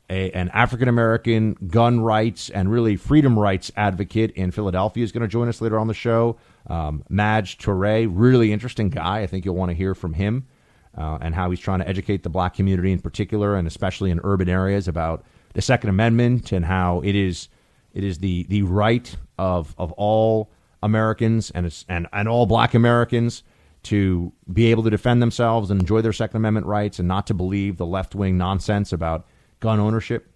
A, 0.09 0.31
an 0.33 0.51
African 0.51 0.89
American 0.89 1.57
gun 1.67 2.01
rights 2.01 2.51
and 2.51 2.71
really 2.71 2.97
freedom 2.97 3.39
rights 3.39 3.73
advocate 3.77 4.31
in 4.33 4.51
Philadelphia 4.51 5.03
is 5.03 5.11
going 5.11 5.23
to 5.23 5.29
join 5.29 5.49
us 5.49 5.61
later 5.61 5.79
on 5.79 5.89
the 5.89 5.95
show. 5.95 6.37
Um, 6.67 7.03
Maj 7.09 7.59
Touré, 7.59 8.09
really 8.11 8.53
interesting 8.53 8.89
guy. 8.89 9.21
I 9.21 9.27
think 9.27 9.45
you'll 9.45 9.57
want 9.57 9.71
to 9.71 9.77
hear 9.77 9.95
from 9.95 10.15
him 10.15 10.47
uh, 10.97 11.19
and 11.21 11.35
how 11.35 11.51
he's 11.51 11.61
trying 11.61 11.79
to 11.81 11.89
educate 11.89 12.23
the 12.23 12.31
black 12.31 12.55
community 12.55 12.93
in 12.93 13.01
particular, 13.01 13.57
and 13.57 13.67
especially 13.67 14.11
in 14.11 14.21
urban 14.25 14.49
areas, 14.49 14.89
about 14.89 15.25
the 15.55 15.63
Second 15.63 15.91
Amendment 15.91 16.53
and 16.53 16.65
how 16.65 17.01
it 17.05 17.15
is 17.15 17.49
it 17.93 18.05
is 18.05 18.19
the 18.19 18.45
the 18.45 18.63
right 18.63 19.15
of 19.39 19.75
of 19.79 19.93
all 19.93 20.51
Americans 20.83 21.51
and 21.51 21.85
and 21.89 22.07
and 22.13 22.29
all 22.29 22.47
Black 22.47 22.75
Americans 22.75 23.43
to 23.85 24.33
be 24.53 24.67
able 24.67 24.83
to 24.85 24.91
defend 24.91 25.21
themselves 25.21 25.71
and 25.71 25.81
enjoy 25.81 26.01
their 26.01 26.13
Second 26.13 26.37
Amendment 26.37 26.67
rights, 26.67 26.99
and 26.99 27.09
not 27.09 27.27
to 27.27 27.35
believe 27.35 27.77
the 27.77 27.87
left 27.87 28.15
wing 28.15 28.39
nonsense 28.39 28.93
about 28.93 29.27
gun 29.61 29.81
ownership. 29.81 30.29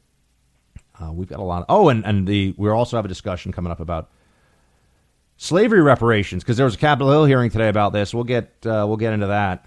Uh, 1.01 1.13
we've 1.13 1.29
got 1.29 1.39
a 1.39 1.43
lot. 1.43 1.61
Of, 1.61 1.67
oh, 1.69 1.89
and 1.89 2.05
and 2.05 2.27
the 2.27 2.55
we 2.57 2.69
also 2.69 2.97
have 2.97 3.05
a 3.05 3.09
discussion 3.09 3.53
coming 3.53 3.71
up 3.71 3.81
about 3.81 4.11
slavery 5.37 5.83
reparations 5.83 6.43
because 6.43 6.57
there 6.57 6.65
was 6.65 6.75
a 6.75 6.79
Capitol 6.79 7.11
Hill 7.11 7.25
hearing 7.25 7.51
today 7.51 7.69
about 7.69 7.93
this. 7.93 8.15
We'll 8.15 8.25
get 8.25 8.55
uh, 8.65 8.85
we'll 8.87 8.97
get 8.97 9.13
into 9.13 9.29
that. 9.29 9.67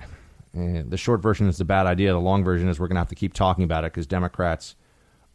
Uh, 0.58 0.84
the 0.88 0.98
short 0.98 1.22
version 1.22 1.48
is 1.48 1.60
a 1.60 1.65
bad 1.65 1.86
idea. 1.86 2.12
The 2.12 2.20
long 2.20 2.44
version 2.44 2.68
is 2.68 2.79
we're 2.79 2.88
going 2.88 2.96
to 2.96 3.01
have 3.01 3.10
to 3.10 3.15
keep 3.15 3.34
talking 3.34 3.63
about 3.63 3.84
it 3.84 3.94
because 3.94 4.08
Democrats 4.08 4.75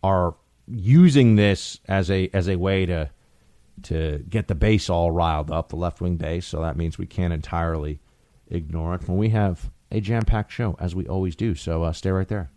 are 0.02 0.34
using 0.66 1.36
this 1.36 1.78
as 1.86 2.10
a 2.10 2.30
as 2.32 2.48
a 2.48 2.56
way 2.56 2.86
to 2.86 3.10
to 3.82 4.24
get 4.28 4.48
the 4.48 4.54
base 4.54 4.88
all 4.88 5.10
riled 5.10 5.50
up, 5.50 5.68
the 5.68 5.76
left 5.76 6.00
wing 6.00 6.16
base. 6.16 6.46
So 6.46 6.60
that 6.62 6.76
means 6.76 6.98
we 6.98 7.06
can't 7.06 7.32
entirely 7.32 8.00
ignore 8.48 8.94
it. 8.94 9.08
When 9.08 9.18
we 9.18 9.30
have 9.30 9.70
a 9.90 10.00
jam 10.00 10.24
packed 10.24 10.52
show, 10.52 10.76
as 10.80 10.94
we 10.94 11.06
always 11.06 11.36
do. 11.36 11.54
So 11.54 11.82
uh, 11.84 11.92
stay 11.92 12.10
right 12.10 12.28
there. 12.28 12.50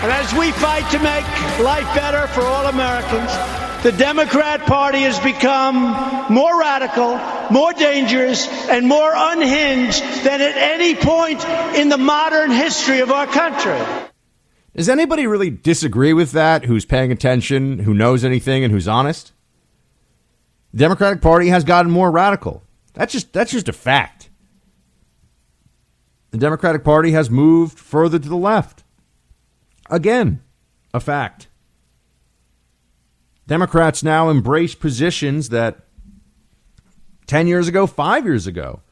And 0.00 0.12
as 0.12 0.32
we 0.34 0.52
fight 0.52 0.88
to 0.92 0.98
make 1.00 1.26
life 1.58 1.92
better 1.96 2.28
for 2.28 2.42
all 2.42 2.66
Americans, 2.66 3.67
the 3.82 3.92
Democrat 3.92 4.66
Party 4.66 5.00
has 5.00 5.18
become 5.20 6.32
more 6.32 6.58
radical, 6.58 7.18
more 7.50 7.72
dangerous, 7.72 8.48
and 8.68 8.86
more 8.86 9.12
unhinged 9.14 10.02
than 10.24 10.40
at 10.40 10.56
any 10.56 10.94
point 10.94 11.44
in 11.76 11.88
the 11.88 11.98
modern 11.98 12.50
history 12.50 13.00
of 13.00 13.10
our 13.10 13.26
country. 13.26 13.78
Does 14.74 14.88
anybody 14.88 15.26
really 15.26 15.50
disagree 15.50 16.12
with 16.12 16.32
that 16.32 16.64
who's 16.64 16.84
paying 16.84 17.12
attention, 17.12 17.80
who 17.80 17.94
knows 17.94 18.24
anything, 18.24 18.64
and 18.64 18.72
who's 18.72 18.88
honest? 18.88 19.32
The 20.72 20.78
Democratic 20.78 21.20
Party 21.20 21.48
has 21.48 21.64
gotten 21.64 21.90
more 21.90 22.10
radical. 22.10 22.62
That's 22.94 23.12
just 23.12 23.32
that's 23.32 23.52
just 23.52 23.68
a 23.68 23.72
fact. 23.72 24.28
The 26.30 26.38
Democratic 26.38 26.84
Party 26.84 27.12
has 27.12 27.30
moved 27.30 27.78
further 27.78 28.18
to 28.18 28.28
the 28.28 28.36
left. 28.36 28.84
Again, 29.88 30.42
a 30.92 31.00
fact. 31.00 31.47
Democrats 33.48 34.02
now 34.02 34.28
embrace 34.28 34.74
positions 34.74 35.48
that 35.48 35.80
10 37.26 37.46
years 37.46 37.66
ago, 37.66 37.86
five 37.86 38.26
years 38.26 38.46
ago, 38.46 38.82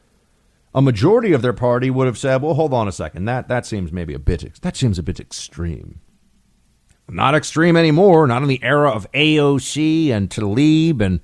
a 0.73 0.81
majority 0.81 1.31
of 1.31 1.43
their 1.43 1.53
party 1.53 1.91
would 1.91 2.07
have 2.07 2.17
said, 2.17 2.41
well, 2.41 2.55
hold 2.55 2.73
on 2.73 2.87
a 2.87 2.91
second. 2.91 3.25
That, 3.25 3.47
that 3.49 3.67
seems 3.67 3.91
maybe 3.91 4.15
a 4.15 4.19
bit, 4.19 4.59
that 4.61 4.75
seems 4.75 4.97
a 4.97 5.03
bit 5.03 5.19
extreme. 5.19 6.01
Not 7.07 7.35
extreme 7.35 7.77
anymore, 7.77 8.25
not 8.25 8.41
in 8.41 8.47
the 8.47 8.61
era 8.63 8.89
of 8.89 9.09
AOC 9.11 10.09
and 10.09 10.27
Tlaib 10.27 11.01
and, 11.01 11.19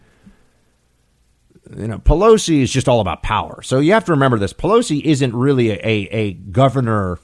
you 1.76 1.88
know, 1.88 1.98
Pelosi 1.98 2.62
is 2.62 2.72
just 2.72 2.88
all 2.88 3.00
about 3.00 3.24
power. 3.24 3.64
So 3.64 3.80
you 3.80 3.94
have 3.94 4.06
to 4.06 4.12
remember 4.12 4.38
this. 4.38 4.54
Pelosi 4.54 5.02
isn't 5.02 5.36
really 5.36 5.72
a, 5.72 5.76
a, 5.78 6.08
a 6.12 6.34
governor, 6.34 7.18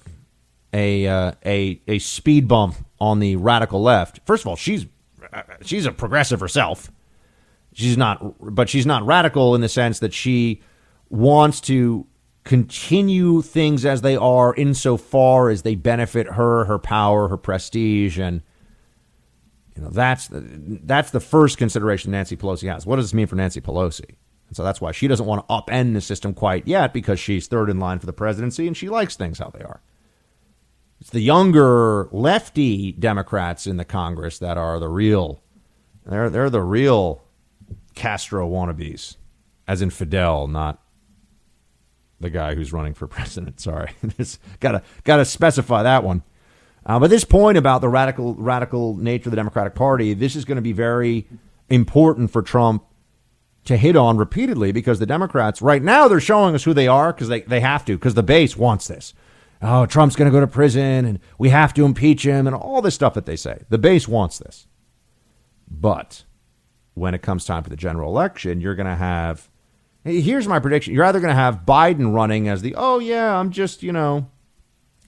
a, 0.73 1.07
uh, 1.07 1.31
a, 1.45 1.79
a 1.87 1.99
speed 1.99 2.47
bump 2.47 2.77
on 2.99 3.19
the 3.19 3.35
radical 3.35 3.83
left. 3.83 4.21
First 4.25 4.41
of 4.43 4.47
all, 4.47 4.55
she's 4.55 4.87
she's 5.61 5.85
a 5.85 5.91
progressive 5.91 6.39
herself. 6.39 6.91
She's 7.73 7.97
not, 7.97 8.35
but 8.39 8.69
she's 8.69 8.85
not 8.85 9.05
radical 9.05 9.55
in 9.55 9.61
the 9.61 9.69
sense 9.69 9.99
that 9.99 10.13
she 10.13 10.61
wants 11.09 11.61
to 11.61 12.05
continue 12.43 13.41
things 13.41 13.85
as 13.85 14.01
they 14.01 14.15
are 14.15 14.55
insofar 14.55 15.49
as 15.49 15.61
they 15.61 15.75
benefit 15.75 16.27
her, 16.31 16.65
her 16.65 16.79
power, 16.79 17.27
her 17.27 17.37
prestige, 17.37 18.17
and 18.17 18.41
You 19.75 19.83
know, 19.83 19.91
that's 19.91 20.27
the, 20.27 20.41
that's 20.83 21.11
the 21.11 21.19
first 21.21 21.57
consideration 21.57 22.11
Nancy 22.11 22.35
Pelosi 22.35 22.71
has. 22.71 22.85
What 22.85 22.97
does 22.97 23.05
this 23.05 23.13
mean 23.13 23.27
for 23.27 23.35
Nancy 23.35 23.61
Pelosi? 23.61 24.15
And 24.47 24.57
so 24.57 24.63
that's 24.63 24.81
why 24.81 24.91
she 24.91 25.07
doesn't 25.07 25.25
want 25.25 25.47
to 25.47 25.53
upend 25.53 25.93
the 25.93 26.01
system 26.01 26.33
quite 26.33 26.67
yet 26.67 26.91
because 26.91 27.19
she's 27.19 27.47
third 27.47 27.69
in 27.69 27.79
line 27.79 27.99
for 27.99 28.05
the 28.07 28.13
presidency 28.13 28.67
and 28.67 28.75
she 28.75 28.89
likes 28.89 29.15
things 29.15 29.39
how 29.39 29.49
they 29.49 29.63
are. 29.63 29.81
It's 30.99 31.11
the 31.11 31.21
younger 31.21 32.09
lefty 32.11 32.91
Democrats 32.91 33.65
in 33.65 33.77
the 33.77 33.85
Congress 33.85 34.37
that 34.39 34.57
are 34.57 34.79
the 34.79 34.89
real 34.89 35.41
they're 36.05 36.29
they're 36.29 36.49
the 36.49 36.61
real 36.61 37.23
Castro 37.95 38.49
wannabes, 38.49 39.17
as 39.67 39.81
in 39.81 39.89
Fidel, 39.89 40.47
not 40.47 40.81
the 42.19 42.29
guy 42.29 42.55
who's 42.55 42.73
running 42.73 42.93
for 42.93 43.07
president. 43.07 43.59
Sorry, 43.59 43.91
gotta 44.59 44.83
gotta 45.03 45.25
specify 45.25 45.83
that 45.83 46.03
one. 46.03 46.23
Uh, 46.85 46.99
but 46.99 47.09
this 47.09 47.23
point 47.23 47.57
about 47.57 47.81
the 47.81 47.89
radical 47.89 48.33
radical 48.35 48.95
nature 48.95 49.29
of 49.29 49.31
the 49.31 49.37
Democratic 49.37 49.75
Party, 49.75 50.13
this 50.13 50.35
is 50.35 50.45
going 50.45 50.55
to 50.55 50.61
be 50.61 50.71
very 50.71 51.27
important 51.69 52.31
for 52.31 52.41
Trump 52.41 52.83
to 53.65 53.77
hit 53.77 53.95
on 53.95 54.17
repeatedly 54.17 54.71
because 54.71 54.99
the 54.99 55.05
Democrats 55.05 55.61
right 55.61 55.83
now 55.83 56.07
they're 56.07 56.19
showing 56.19 56.55
us 56.55 56.63
who 56.63 56.73
they 56.73 56.87
are 56.87 57.13
because 57.13 57.27
they, 57.27 57.41
they 57.41 57.59
have 57.59 57.85
to 57.85 57.97
because 57.97 58.15
the 58.15 58.23
base 58.23 58.57
wants 58.57 58.87
this. 58.87 59.13
Oh, 59.61 59.85
Trump's 59.85 60.15
going 60.15 60.31
to 60.31 60.35
go 60.35 60.39
to 60.39 60.47
prison 60.47 61.05
and 61.05 61.19
we 61.37 61.49
have 61.49 61.73
to 61.73 61.85
impeach 61.85 62.25
him 62.25 62.47
and 62.47 62.55
all 62.55 62.81
this 62.81 62.95
stuff 62.95 63.13
that 63.15 63.25
they 63.25 63.35
say. 63.35 63.63
The 63.69 63.77
base 63.77 64.07
wants 64.07 64.37
this. 64.39 64.67
But 65.69 66.23
when 66.93 67.13
it 67.13 67.21
comes 67.21 67.45
time 67.45 67.63
for 67.63 67.69
the 67.69 67.75
general 67.75 68.09
election, 68.09 68.61
you're 68.61 68.75
going 68.75 68.87
to 68.87 68.95
have. 68.95 69.49
Here's 70.05 70.47
my 70.47 70.59
prediction. 70.59 70.93
You're 70.93 71.03
either 71.03 71.19
going 71.19 71.29
to 71.29 71.35
have 71.35 71.65
Biden 71.65 72.13
running 72.13 72.47
as 72.47 72.61
the, 72.61 72.75
oh, 72.75 72.99
yeah, 72.99 73.37
I'm 73.37 73.51
just, 73.51 73.83
you 73.83 73.91
know, 73.91 74.29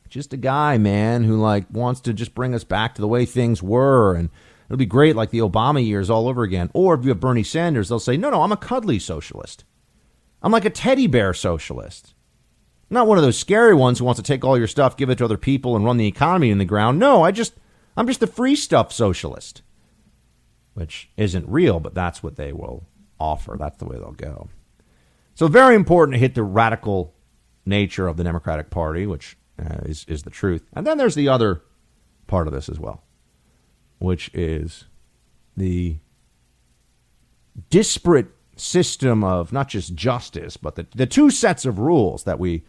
just 0.10 0.34
a 0.34 0.38
guy, 0.38 0.77
man, 0.77 1.24
who 1.24 1.38
like 1.38 1.65
wants 1.72 2.01
to 2.01 2.13
just 2.13 2.36
bring 2.36 2.53
us 2.53 2.65
back 2.65 2.96
to 2.96 3.01
the 3.01 3.08
way 3.08 3.25
things 3.25 3.63
were. 3.63 4.13
And 4.13 4.29
it'll 4.67 4.77
be 4.77 4.86
great 4.86 5.15
like 5.15 5.29
the 5.31 5.39
Obama 5.39 5.84
years 5.84 6.10
all 6.10 6.27
over 6.27 6.43
again. 6.43 6.70
Or 6.74 6.93
if 6.93 7.03
you 7.03 7.10
have 7.10 7.22
Bernie 7.22 7.41
Sanders, 7.41 7.88
they'll 7.88 8.00
say, 8.00 8.17
no, 8.17 8.29
no, 8.29 8.41
I'm 8.41 8.51
a 8.51 8.58
cuddly 8.58 9.00
socialist. 9.00 9.63
I'm 10.43 10.51
like 10.51 10.65
a 10.65 10.70
teddy 10.70 11.08
bear 11.08 11.34
socialist. 11.34 12.13
Not 12.91 13.07
one 13.07 13.17
of 13.17 13.24
those 13.24 13.39
scary 13.39 13.74
ones 13.74 13.98
who 13.98 14.05
wants 14.05 14.19
to 14.19 14.24
take 14.24 14.45
all 14.45 14.57
your 14.57 14.67
stuff, 14.67 14.98
give 14.98 15.10
it 15.10 15.17
to 15.17 15.25
other 15.25 15.38
people, 15.38 15.75
and 15.75 15.83
run 15.83 15.98
the 15.98 16.07
economy 16.07 16.51
in 16.51 16.60
the 16.60 16.65
ground. 16.65 17.00
No, 17.00 17.24
I 17.24 17.31
just, 17.31 17.53
I'm 17.98 18.05
just 18.05 18.21
a 18.21 18.27
free 18.27 18.55
stuff 18.55 18.93
socialist 18.93 19.63
which 20.74 21.10
isn't 21.17 21.48
real, 21.48 21.79
but 21.79 21.93
that's 21.93 22.24
what 22.24 22.36
they 22.36 22.53
will 22.53 22.86
offer. 23.19 23.55
That's 23.60 23.77
the 23.77 23.86
way 23.86 23.98
they'll 23.98 24.12
go. 24.12 24.50
So, 25.36 25.48
very 25.48 25.75
important 25.75 26.15
to 26.15 26.19
hit 26.19 26.36
the 26.36 26.43
radical 26.43 27.13
nature 27.65 28.07
of 28.07 28.17
the 28.17 28.24
Democratic 28.24 28.69
Party, 28.69 29.05
which 29.05 29.38
uh, 29.60 29.79
is, 29.83 30.05
is 30.07 30.24
the 30.24 30.29
truth. 30.29 30.63
And 30.74 30.86
then 30.86 30.98
there's 30.98 31.15
the 31.15 31.29
other 31.29 31.62
part 32.27 32.48
of 32.48 32.53
this 32.53 32.69
as 32.69 32.79
well, 32.79 33.03
which 34.00 34.29
is 34.33 34.86
the 35.55 35.98
disparate 37.69 38.29
system 38.55 39.24
of 39.24 39.51
not 39.51 39.67
just 39.67 39.95
justice, 39.95 40.57
but 40.57 40.75
the, 40.75 40.88
the 40.95 41.05
two 41.05 41.29
sets 41.29 41.65
of 41.65 41.79
rules 41.79 42.24
that 42.24 42.39
we 42.39 42.63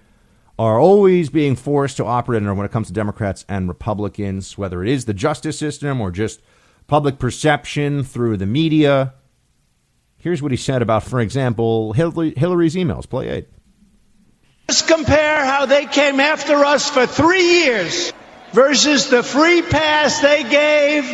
are 0.62 0.78
always 0.78 1.28
being 1.28 1.56
forced 1.56 1.96
to 1.96 2.04
operate 2.04 2.40
under 2.40 2.54
when 2.54 2.64
it 2.64 2.70
comes 2.70 2.86
to 2.86 2.92
Democrats 2.92 3.44
and 3.48 3.66
Republicans, 3.66 4.56
whether 4.56 4.80
it 4.80 4.88
is 4.88 5.06
the 5.06 5.12
justice 5.12 5.58
system 5.58 6.00
or 6.00 6.12
just 6.12 6.40
public 6.86 7.18
perception 7.18 8.04
through 8.04 8.36
the 8.36 8.46
media. 8.46 9.12
Here's 10.18 10.40
what 10.40 10.52
he 10.52 10.56
said 10.56 10.80
about, 10.80 11.02
for 11.02 11.18
example, 11.18 11.94
Hillary, 11.94 12.32
Hillary's 12.36 12.76
emails. 12.76 13.08
Play 13.08 13.28
eight. 13.28 13.48
Let's 14.68 14.82
compare 14.82 15.44
how 15.44 15.66
they 15.66 15.86
came 15.86 16.20
after 16.20 16.54
us 16.64 16.88
for 16.88 17.08
three 17.08 17.64
years 17.64 18.12
versus 18.52 19.10
the 19.10 19.24
free 19.24 19.62
pass 19.62 20.20
they 20.20 20.44
gave 20.44 21.04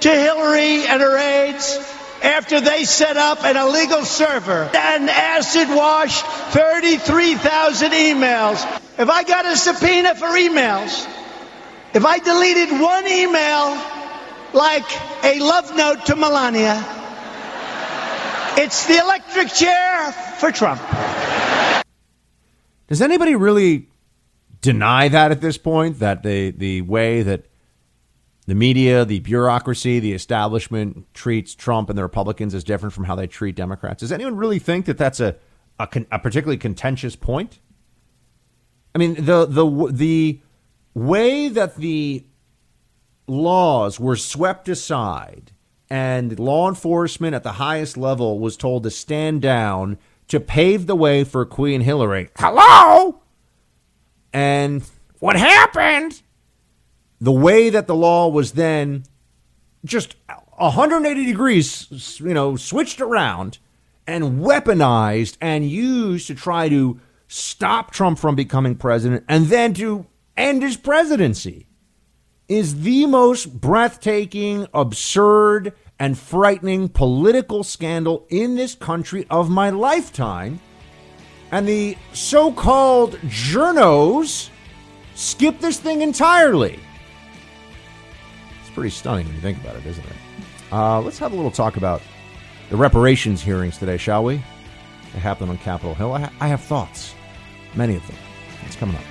to 0.00 0.10
Hillary 0.10 0.84
and 0.86 1.00
her 1.00 1.16
aides 1.16 1.78
after 2.22 2.60
they 2.60 2.84
set 2.84 3.16
up 3.16 3.42
an 3.42 3.56
illegal 3.56 4.04
server 4.04 4.70
and 4.74 5.08
acid 5.08 5.70
washed 5.70 6.26
33,000 6.26 7.92
emails. 7.92 8.84
If 8.98 9.08
I 9.08 9.22
got 9.22 9.46
a 9.46 9.56
subpoena 9.56 10.14
for 10.14 10.26
emails, 10.26 11.06
if 11.94 12.04
I 12.04 12.18
deleted 12.18 12.80
one 12.80 13.06
email 13.06 13.98
like 14.52 15.24
a 15.24 15.38
love 15.40 15.76
note 15.76 16.06
to 16.06 16.16
Melania. 16.16 16.84
It's 18.56 18.86
the 18.86 18.98
electric 18.98 19.52
chair 19.52 20.12
for 20.12 20.50
Trump. 20.50 20.80
Does 22.88 23.02
anybody 23.02 23.36
really 23.36 23.88
deny 24.60 25.08
that 25.08 25.30
at 25.30 25.40
this 25.40 25.58
point? 25.58 25.98
That 26.00 26.22
the 26.22 26.50
the 26.50 26.80
way 26.82 27.22
that 27.22 27.46
the 28.46 28.54
media, 28.54 29.04
the 29.04 29.20
bureaucracy, 29.20 30.00
the 30.00 30.14
establishment 30.14 31.12
treats 31.12 31.54
Trump 31.54 31.90
and 31.90 31.98
the 31.98 32.02
Republicans 32.02 32.54
is 32.54 32.64
different 32.64 32.94
from 32.94 33.04
how 33.04 33.14
they 33.14 33.26
treat 33.26 33.54
Democrats. 33.54 34.00
Does 34.00 34.10
anyone 34.10 34.36
really 34.36 34.58
think 34.58 34.86
that 34.86 34.98
that's 34.98 35.20
a 35.20 35.36
a, 35.78 35.88
a 36.10 36.18
particularly 36.18 36.56
contentious 36.56 37.14
point? 37.14 37.60
I 38.98 39.06
mean, 39.06 39.14
the 39.14 39.46
the 39.46 39.92
the 39.92 40.40
way 40.92 41.48
that 41.48 41.76
the 41.76 42.24
laws 43.28 44.00
were 44.00 44.16
swept 44.16 44.68
aside 44.68 45.52
and 45.88 46.36
law 46.36 46.68
enforcement 46.68 47.32
at 47.32 47.44
the 47.44 47.52
highest 47.52 47.96
level 47.96 48.40
was 48.40 48.56
told 48.56 48.82
to 48.82 48.90
stand 48.90 49.40
down 49.40 49.98
to 50.26 50.40
pave 50.40 50.88
the 50.88 50.96
way 50.96 51.22
for 51.22 51.46
Queen 51.46 51.82
Hillary. 51.82 52.30
Hello? 52.36 53.22
And 54.32 54.82
what 55.20 55.36
happened? 55.36 56.20
The 57.20 57.30
way 57.30 57.70
that 57.70 57.86
the 57.86 57.94
law 57.94 58.26
was 58.26 58.50
then 58.54 59.04
just 59.84 60.16
180 60.56 61.24
degrees, 61.24 62.18
you 62.18 62.34
know, 62.34 62.56
switched 62.56 63.00
around 63.00 63.58
and 64.08 64.40
weaponized 64.40 65.36
and 65.40 65.70
used 65.70 66.26
to 66.26 66.34
try 66.34 66.68
to 66.68 66.98
stop 67.28 67.92
Trump 67.92 68.18
from 68.18 68.34
becoming 68.34 68.74
president 68.74 69.24
and 69.28 69.46
then 69.46 69.74
to 69.74 70.06
end 70.36 70.62
his 70.62 70.76
presidency 70.76 71.68
is 72.48 72.80
the 72.80 73.06
most 73.06 73.60
breathtaking, 73.60 74.66
absurd, 74.72 75.74
and 75.98 76.18
frightening 76.18 76.88
political 76.88 77.62
scandal 77.62 78.26
in 78.30 78.54
this 78.54 78.74
country 78.74 79.26
of 79.30 79.50
my 79.50 79.70
lifetime. 79.70 80.58
And 81.50 81.68
the 81.68 81.96
so 82.12 82.52
called 82.52 83.16
journos 83.26 84.50
skip 85.14 85.60
this 85.60 85.78
thing 85.78 86.02
entirely. 86.02 86.78
It's 88.60 88.70
pretty 88.70 88.90
stunning 88.90 89.26
when 89.26 89.34
you 89.34 89.42
think 89.42 89.58
about 89.60 89.76
it, 89.76 89.84
isn't 89.84 90.04
it? 90.04 90.12
Uh, 90.72 91.00
let's 91.00 91.18
have 91.18 91.32
a 91.32 91.36
little 91.36 91.50
talk 91.50 91.76
about 91.76 92.02
the 92.70 92.76
reparations 92.76 93.42
hearings 93.42 93.78
today, 93.78 93.96
shall 93.96 94.24
we? 94.24 94.42
They 95.12 95.20
happened 95.20 95.50
on 95.50 95.58
Capitol 95.58 95.94
Hill. 95.94 96.12
I, 96.12 96.20
ha- 96.20 96.32
I 96.40 96.48
have 96.48 96.60
thoughts, 96.62 97.14
many 97.74 97.96
of 97.96 98.06
them. 98.06 98.16
It's 98.66 98.76
coming 98.76 98.96
up. 98.96 99.04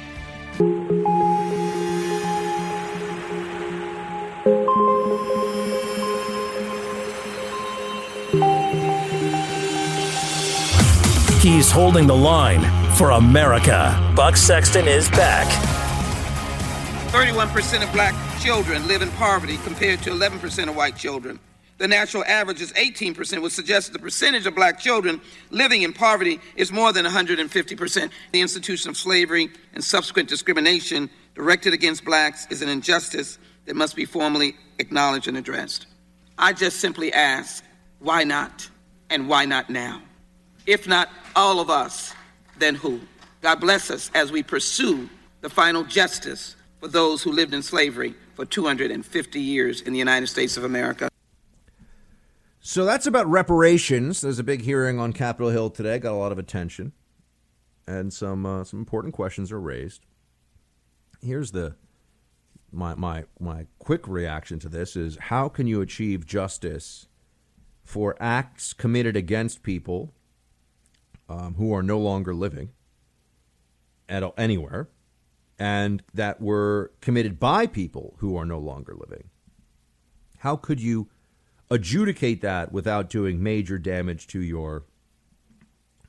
He's 11.41 11.72
holding 11.72 12.08
the 12.08 12.15
line 12.15 12.62
for 12.96 13.12
America. 13.12 14.13
Buck 14.15 14.36
Sexton 14.36 14.88
is 14.88 15.10
back. 15.10 15.48
31% 17.12 17.84
of 17.84 17.91
black 17.93 18.13
children 18.41 18.86
live 18.88 19.02
in 19.02 19.10
poverty 19.12 19.58
compared 19.63 20.02
to 20.02 20.10
11% 20.10 20.67
of 20.67 20.76
white 20.76 20.96
children. 20.96 21.39
The 21.78 21.88
national 21.88 22.24
average 22.26 22.62
is 22.62 22.74
18%, 22.74 23.42
which 23.42 23.54
suggests 23.54 23.90
that 23.90 23.94
the 23.94 24.04
percentage 24.04 24.48
of 24.48 24.56
black 24.56 24.80
children 24.80 25.22
living 25.52 25.84
in 25.84 25.94
poverty 25.94 26.40
is 26.56 26.72
more 26.72 26.92
than 26.92 27.06
150%. 27.06 28.10
The 28.32 28.42
institution 28.42 28.90
of 28.90 28.98
slavery 28.98 29.50
and 29.74 29.84
subsequent 29.84 30.28
discrimination 30.28 31.10
directed 31.36 31.74
against 31.74 32.04
blacks 32.04 32.48
is 32.50 32.63
an 32.63 32.70
injustice 32.70 33.38
that 33.66 33.76
must 33.76 33.96
be 33.96 34.06
formally 34.06 34.56
acknowledged 34.80 35.28
and 35.28 35.38
addressed. 35.38 35.86
I 36.38 36.54
just 36.54 36.80
simply 36.80 37.13
ask, 37.13 37.63
why 38.00 38.24
not? 38.24 38.70
And 39.10 39.30
why 39.30 39.46
not 39.46 39.70
now? 39.70 40.02
If 40.66 40.88
not 40.88 41.10
all 41.36 41.60
of 41.60 41.70
us, 41.70 42.13
then 42.58 42.76
who? 42.76 43.02
God 43.42 43.60
bless 43.62 43.92
us 43.92 44.10
as 44.16 44.32
we 44.32 44.42
pursue 44.42 45.10
the 45.42 45.50
final 45.50 45.84
justice 45.84 46.56
for 46.80 46.88
those 46.88 47.22
who 47.22 47.32
lived 47.32 47.54
in 47.54 47.62
slavery 47.62 48.16
for 48.36 48.46
250 48.46 49.40
years 49.40 49.82
in 49.82 49.94
the 49.94 50.00
United 50.00 50.28
States 50.28 50.58
of 50.58 50.63
America. 50.63 51.10
So 52.69 52.84
that's 52.84 53.08
about 53.08 53.27
reparations. 53.27 54.19
There's 54.19 54.39
a 54.39 54.43
big 54.43 54.63
hearing 54.63 54.99
on 54.99 55.13
Capitol 55.13 55.51
Hill 55.51 55.69
today, 55.69 55.99
got 55.99 56.12
a 56.12 56.17
lot 56.17 56.34
of 56.34 56.38
attention, 56.38 56.91
and 57.88 58.12
some 58.12 58.45
uh, 58.45 58.65
some 58.65 58.80
important 58.80 59.13
questions 59.13 59.53
are 59.53 59.62
raised. 59.62 60.06
Here's 61.21 61.53
the 61.53 61.77
my 62.69 62.93
my 62.93 63.23
my 63.39 63.67
quick 63.80 64.06
reaction 64.06 64.60
to 64.60 64.67
this 64.67 64.97
is 64.97 65.15
how 65.15 65.47
can 65.47 65.65
you 65.65 65.80
achieve 65.80 66.25
justice 66.25 67.08
for 67.86 68.17
acts 68.19 68.73
committed 68.73 69.15
against 69.15 69.63
people 69.63 70.13
um, 71.30 71.56
who 71.56 71.73
are 71.73 71.82
no 71.82 71.97
longer 71.97 72.36
living 72.36 72.71
at 74.10 74.30
anywhere 74.38 74.89
and 75.58 76.03
that 76.13 76.41
were 76.41 76.91
committed 76.99 77.39
by 77.39 77.65
people 77.65 78.15
who 78.17 78.36
are 78.36 78.45
no 78.45 78.60
longer 78.60 78.93
living. 78.93 79.30
How 80.39 80.58
could 80.58 80.82
you 80.82 81.08
adjudicate 81.69 82.41
that 82.41 82.71
without 82.71 83.10
doing 83.10 83.41
major 83.41 83.77
damage 83.77 84.27
to 84.27 84.41
your 84.41 84.86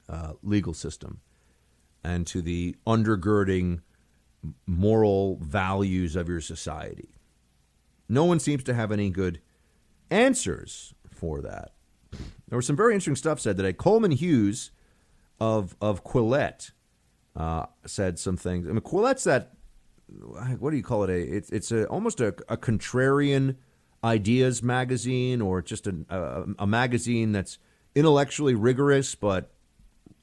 uh, 0.08 0.32
legal 0.42 0.74
system 0.74 1.20
and 2.04 2.26
to 2.26 2.40
the 2.40 2.76
undergirding 2.86 3.80
moral 4.66 5.36
values 5.42 6.16
of 6.16 6.28
your 6.28 6.40
society. 6.40 7.14
No 8.08 8.24
one 8.24 8.38
seems 8.38 8.64
to 8.64 8.74
have 8.74 8.92
any 8.92 9.10
good 9.10 9.40
answers 10.10 10.94
for 11.10 11.42
that. 11.42 11.72
There 12.48 12.56
was 12.56 12.66
some 12.66 12.76
very 12.76 12.94
interesting 12.94 13.16
stuff 13.16 13.40
said 13.40 13.56
today. 13.56 13.72
Coleman 13.72 14.12
Hughes 14.12 14.70
of 15.40 15.76
of 15.80 16.04
Quillette 16.04 16.70
uh, 17.36 17.66
said 17.84 18.18
some 18.18 18.36
things. 18.36 18.66
I 18.66 18.70
mean, 18.70 18.80
Quillette's 18.80 19.24
that 19.24 19.52
what 20.58 20.70
do 20.70 20.76
you 20.76 20.82
call 20.82 21.04
it? 21.04 21.10
A 21.10 21.18
it's 21.18 21.50
it's 21.50 21.70
a, 21.70 21.86
almost 21.86 22.20
a, 22.20 22.28
a 22.48 22.56
contrarian 22.56 23.56
ideas 24.02 24.62
magazine, 24.62 25.40
or 25.40 25.62
just 25.62 25.86
a, 25.86 25.94
a, 26.08 26.44
a 26.60 26.66
magazine 26.66 27.32
that's 27.32 27.58
intellectually 27.94 28.54
rigorous 28.54 29.14
but 29.14 29.50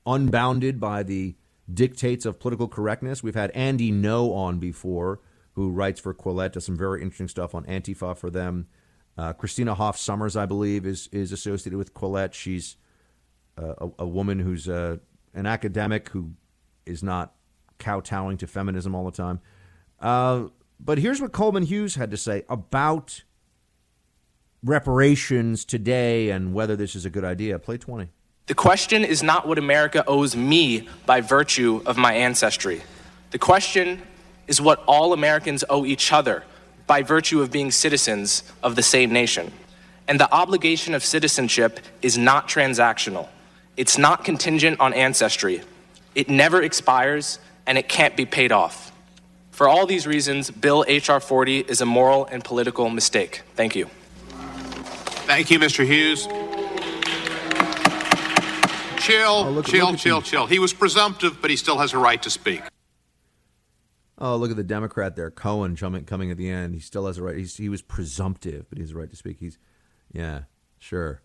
unbounded 0.05 0.79
by 0.79 1.03
the 1.03 1.35
dictates 1.71 2.25
of 2.25 2.39
political 2.39 2.67
correctness. 2.67 3.23
We've 3.23 3.35
had 3.35 3.51
Andy 3.51 3.91
Ngo 3.91 4.33
on 4.33 4.59
before, 4.59 5.19
who 5.53 5.71
writes 5.71 5.99
for 5.99 6.13
Quillette, 6.13 6.53
does 6.53 6.65
some 6.65 6.77
very 6.77 7.01
interesting 7.01 7.27
stuff 7.27 7.55
on 7.55 7.65
Antifa 7.65 8.15
for 8.15 8.29
them. 8.29 8.67
Uh, 9.17 9.33
Christina 9.33 9.73
Hoff 9.73 9.97
Sommers, 9.97 10.35
I 10.35 10.45
believe, 10.45 10.85
is 10.85 11.07
is 11.11 11.31
associated 11.31 11.77
with 11.77 11.93
Quillette. 11.93 12.33
She's 12.33 12.75
a, 13.57 13.89
a, 13.99 14.05
woman 14.05 14.39
who's 14.39 14.67
uh, 14.67 14.97
an 15.33 15.45
academic 15.45 16.09
who 16.09 16.31
is 16.85 17.01
not 17.01 17.33
kowtowing 17.79 18.37
to 18.37 18.47
feminism 18.47 18.93
all 18.93 19.05
the 19.05 19.11
time. 19.11 19.39
Uh, 19.99 20.47
but 20.79 20.97
here's 20.97 21.21
what 21.21 21.31
Coleman 21.31 21.63
Hughes 21.63 21.95
had 21.95 22.11
to 22.11 22.17
say 22.17 22.43
about 22.49 23.23
reparations 24.65 25.63
today 25.63 26.31
and 26.31 26.53
whether 26.53 26.75
this 26.75 26.95
is 26.95 27.05
a 27.05 27.09
good 27.09 27.23
idea. 27.23 27.57
Play 27.59 27.77
20. 27.77 28.09
The 28.47 28.55
question 28.55 29.03
is 29.03 29.23
not 29.23 29.47
what 29.47 29.57
America 29.57 30.03
owes 30.07 30.35
me 30.35 30.89
by 31.05 31.21
virtue 31.21 31.81
of 31.85 31.97
my 31.97 32.13
ancestry. 32.13 32.81
The 33.31 33.39
question 33.39 34.01
is 34.47 34.59
what 34.59 34.83
all 34.87 35.13
Americans 35.13 35.63
owe 35.69 35.85
each 35.85 36.11
other 36.11 36.43
by 36.87 37.01
virtue 37.01 37.41
of 37.41 37.51
being 37.51 37.71
citizens 37.71 38.43
of 38.61 38.75
the 38.75 38.83
same 38.83 39.11
nation. 39.11 39.51
And 40.07 40.19
the 40.19 40.31
obligation 40.31 40.93
of 40.93 41.03
citizenship 41.03 41.79
is 42.01 42.17
not 42.17 42.47
transactional. 42.47 43.27
It's 43.77 43.97
not 43.97 44.23
contingent 44.23 44.79
on 44.79 44.93
ancestry. 44.93 45.61
It 46.13 46.29
never 46.29 46.61
expires 46.61 47.39
and 47.65 47.77
it 47.77 47.89
can't 47.89 48.15
be 48.15 48.25
paid 48.25 48.51
off. 48.51 48.91
For 49.49 49.67
all 49.67 49.85
these 49.87 50.05
reasons, 50.05 50.51
Bill 50.51 50.85
H.R. 50.87 51.19
40 51.19 51.59
is 51.59 51.81
a 51.81 51.85
moral 51.85 52.25
and 52.25 52.43
political 52.43 52.89
mistake. 52.89 53.41
Thank 53.55 53.75
you. 53.75 53.89
Thank 55.25 55.51
you, 55.51 55.59
Mr. 55.59 55.85
Hughes 55.85 56.27
chill, 59.05 59.29
oh, 59.29 59.49
look, 59.51 59.65
chill, 59.67 59.91
look 59.91 59.99
chill, 59.99 60.21
chill. 60.21 60.47
He 60.47 60.59
was 60.59 60.73
presumptive, 60.73 61.41
but 61.41 61.49
he 61.49 61.55
still 61.55 61.77
has 61.77 61.93
a 61.93 61.97
right 61.97 62.21
to 62.23 62.29
speak. 62.29 62.61
Oh, 64.17 64.35
look 64.37 64.49
at 64.49 64.57
the 64.57 64.63
Democrat 64.63 65.15
there, 65.15 65.29
Cohen 65.29 65.75
coming 65.75 66.05
coming 66.05 66.31
at 66.31 66.37
the 66.37 66.49
end. 66.49 66.73
He 66.73 66.79
still 66.79 67.05
has 67.05 67.17
a 67.17 67.23
right. 67.23 67.37
He's, 67.37 67.57
he 67.57 67.69
was 67.69 67.81
presumptive, 67.81 68.65
but 68.69 68.77
he 68.77 68.81
has 68.83 68.91
a 68.91 68.95
right 68.95 69.09
to 69.09 69.15
speak. 69.15 69.39
He's, 69.39 69.57
yeah, 70.11 70.43
sure. 70.79 71.21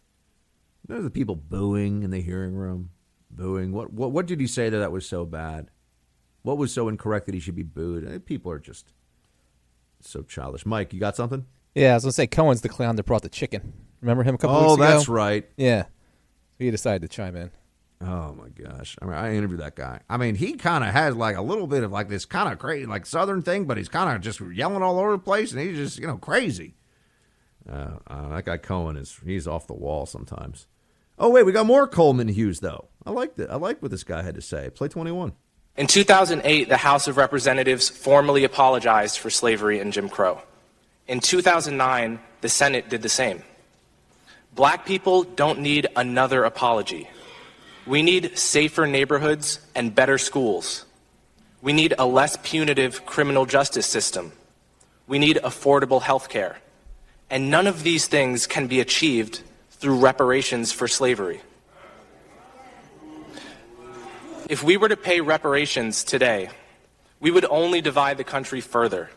There's 0.87 1.05
the 1.05 1.11
people 1.11 1.37
booing 1.37 2.03
in 2.03 2.11
the 2.11 2.21
hearing 2.21 2.55
room, 2.55 2.91
booing. 3.31 3.73
What 3.73 3.93
what 3.93 4.11
what 4.11 4.27
did 4.27 4.41
he 4.41 4.47
say 4.47 4.69
that 4.69 4.79
that 4.79 4.93
was 4.93 5.07
so 5.07 5.25
bad? 5.25 5.71
What 6.43 6.59
was 6.59 6.73
so 6.73 6.89
incorrect 6.89 7.27
that 7.27 7.35
he 7.35 7.41
should 7.41 7.55
be 7.55 7.63
booed? 7.63 8.11
Eh, 8.11 8.19
people 8.25 8.51
are 8.51 8.59
just 8.59 8.93
so 10.01 10.23
childish. 10.23 10.67
Mike, 10.67 10.93
you 10.93 10.99
got 10.99 11.17
something? 11.17 11.47
Yeah, 11.75 11.93
I 11.93 11.95
was 11.95 12.05
gonna 12.05 12.13
say 12.13 12.27
Cohen's 12.27 12.63
the 12.63 12.69
clown 12.69 12.97
that 12.97 13.07
brought 13.07 13.23
the 13.23 13.29
chicken. 13.29 13.73
Remember 14.01 14.23
him 14.23 14.35
a 14.35 14.39
couple 14.39 14.57
oh, 14.57 14.61
weeks 14.61 14.75
ago? 14.75 14.85
Oh, 14.85 14.91
that's 14.91 15.09
right. 15.09 15.49
Yeah. 15.57 15.83
So 15.83 16.65
he 16.65 16.71
decided 16.71 17.03
to 17.03 17.09
chime 17.09 17.37
in. 17.37 17.51
Oh 18.03 18.33
my 18.33 18.49
gosh! 18.49 18.97
I 19.03 19.05
mean, 19.05 19.15
I 19.15 19.35
interviewed 19.35 19.61
that 19.61 19.77
guy. 19.77 20.01
I 20.09 20.17
mean, 20.17 20.35
he 20.35 20.55
kind 20.55 20.83
of 20.83 20.91
has 20.91 21.15
like 21.15 21.37
a 21.37 21.43
little 21.43 21.67
bit 21.67 21.85
of 21.85 21.93
like 21.93 22.09
this 22.09 22.25
kind 22.25 22.51
of 22.51 22.59
crazy, 22.59 22.87
like 22.87 23.05
Southern 23.05 23.43
thing, 23.43 23.67
but 23.67 23.77
he's 23.77 23.91
kind 23.91 24.17
of 24.17 24.23
just 24.23 24.41
yelling 24.41 24.83
all 24.83 24.99
over 24.99 25.13
the 25.13 25.19
place, 25.19 25.53
and 25.53 25.61
he's 25.61 25.77
just 25.77 25.99
you 25.99 26.07
know 26.07 26.17
crazy. 26.17 26.77
Uh, 27.71 27.99
uh, 28.07 28.29
that 28.31 28.47
guy 28.47 28.57
Cohen 28.57 28.97
is 28.97 29.21
he's 29.25 29.47
off 29.47 29.67
the 29.67 29.75
wall 29.75 30.07
sometimes. 30.07 30.67
Oh 31.19 31.29
wait, 31.29 31.45
we 31.45 31.53
got 31.53 31.67
more 31.67 31.87
Coleman 31.87 32.29
Hughes 32.29 32.61
though. 32.61 32.89
I 33.05 33.11
liked 33.11 33.39
it. 33.39 33.51
I 33.51 33.57
like 33.57 33.83
what 33.83 33.91
this 33.91 34.05
guy 34.05 34.23
had 34.23 34.35
to 34.35 34.43
say. 34.43 34.71
Play 34.71 34.89
twenty 34.89 35.13
one. 35.13 35.35
In 35.77 35.87
2008, 35.87 36.69
the 36.69 36.77
House 36.77 37.07
of 37.07 37.17
Representatives 37.17 37.89
formally 37.89 38.45
apologized 38.45 39.19
for 39.19 39.31
slavery 39.31 39.79
and 39.79 39.93
Jim 39.93 40.09
Crow. 40.09 40.43
In 41.07 41.21
2009, 41.21 42.19
the 42.41 42.49
Senate 42.49 42.89
did 42.89 43.03
the 43.03 43.09
same. 43.09 43.43
Black 44.61 44.85
people 44.85 45.23
don't 45.23 45.61
need 45.61 45.87
another 45.97 46.45
apology. 46.45 47.09
We 47.87 48.03
need 48.03 48.37
safer 48.37 48.87
neighborhoods 48.87 49.59
and 49.75 49.95
better 49.95 50.19
schools. 50.19 50.85
We 51.63 51.73
need 51.73 51.95
a 51.99 52.05
less 52.05 52.37
punitive 52.43 53.07
criminal 53.07 53.47
justice 53.47 53.87
system. 53.87 54.33
We 55.07 55.19
need 55.19 55.39
affordable 55.39 56.03
health 56.03 56.29
care. 56.29 56.59
And 57.31 57.51
none 57.51 57.67
of 57.67 57.85
these 57.85 58.07
things 58.07 58.47
can 58.47 58.67
be 58.67 58.81
achieved 58.81 59.41
through 59.71 59.99
reparations 59.99 60.73
for 60.73 60.87
slavery. 60.87 61.41
If 64.51 64.63
we 64.63 64.77
were 64.77 64.91
to 64.91 64.97
pay 64.99 65.23
reparations 65.23 66.05
today, 66.05 66.51
we 67.19 67.31
would 67.31 67.47
only 67.47 67.81
divide 67.81 68.19
the 68.19 68.25
country 68.25 68.61
further, 68.61 69.09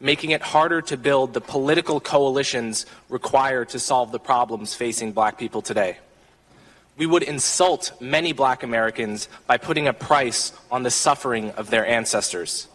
making 0.00 0.30
it 0.30 0.42
harder 0.42 0.82
to 0.82 0.96
build 0.96 1.34
the 1.34 1.40
political 1.40 2.00
coalitions 2.00 2.86
required 3.08 3.68
to 3.68 3.78
solve 3.78 4.10
the 4.12 4.18
problems 4.18 4.74
facing 4.74 5.12
black 5.12 5.38
people 5.38 5.62
today 5.62 5.98
we 7.00 7.06
would 7.06 7.22
insult 7.22 7.92
many 7.98 8.34
black 8.34 8.62
Americans 8.62 9.26
by 9.46 9.56
putting 9.56 9.88
a 9.88 9.92
price 9.94 10.52
on 10.70 10.82
the 10.82 10.90
suffering 10.90 11.50
of 11.52 11.70
their 11.70 11.86
ancestors. 11.86 12.68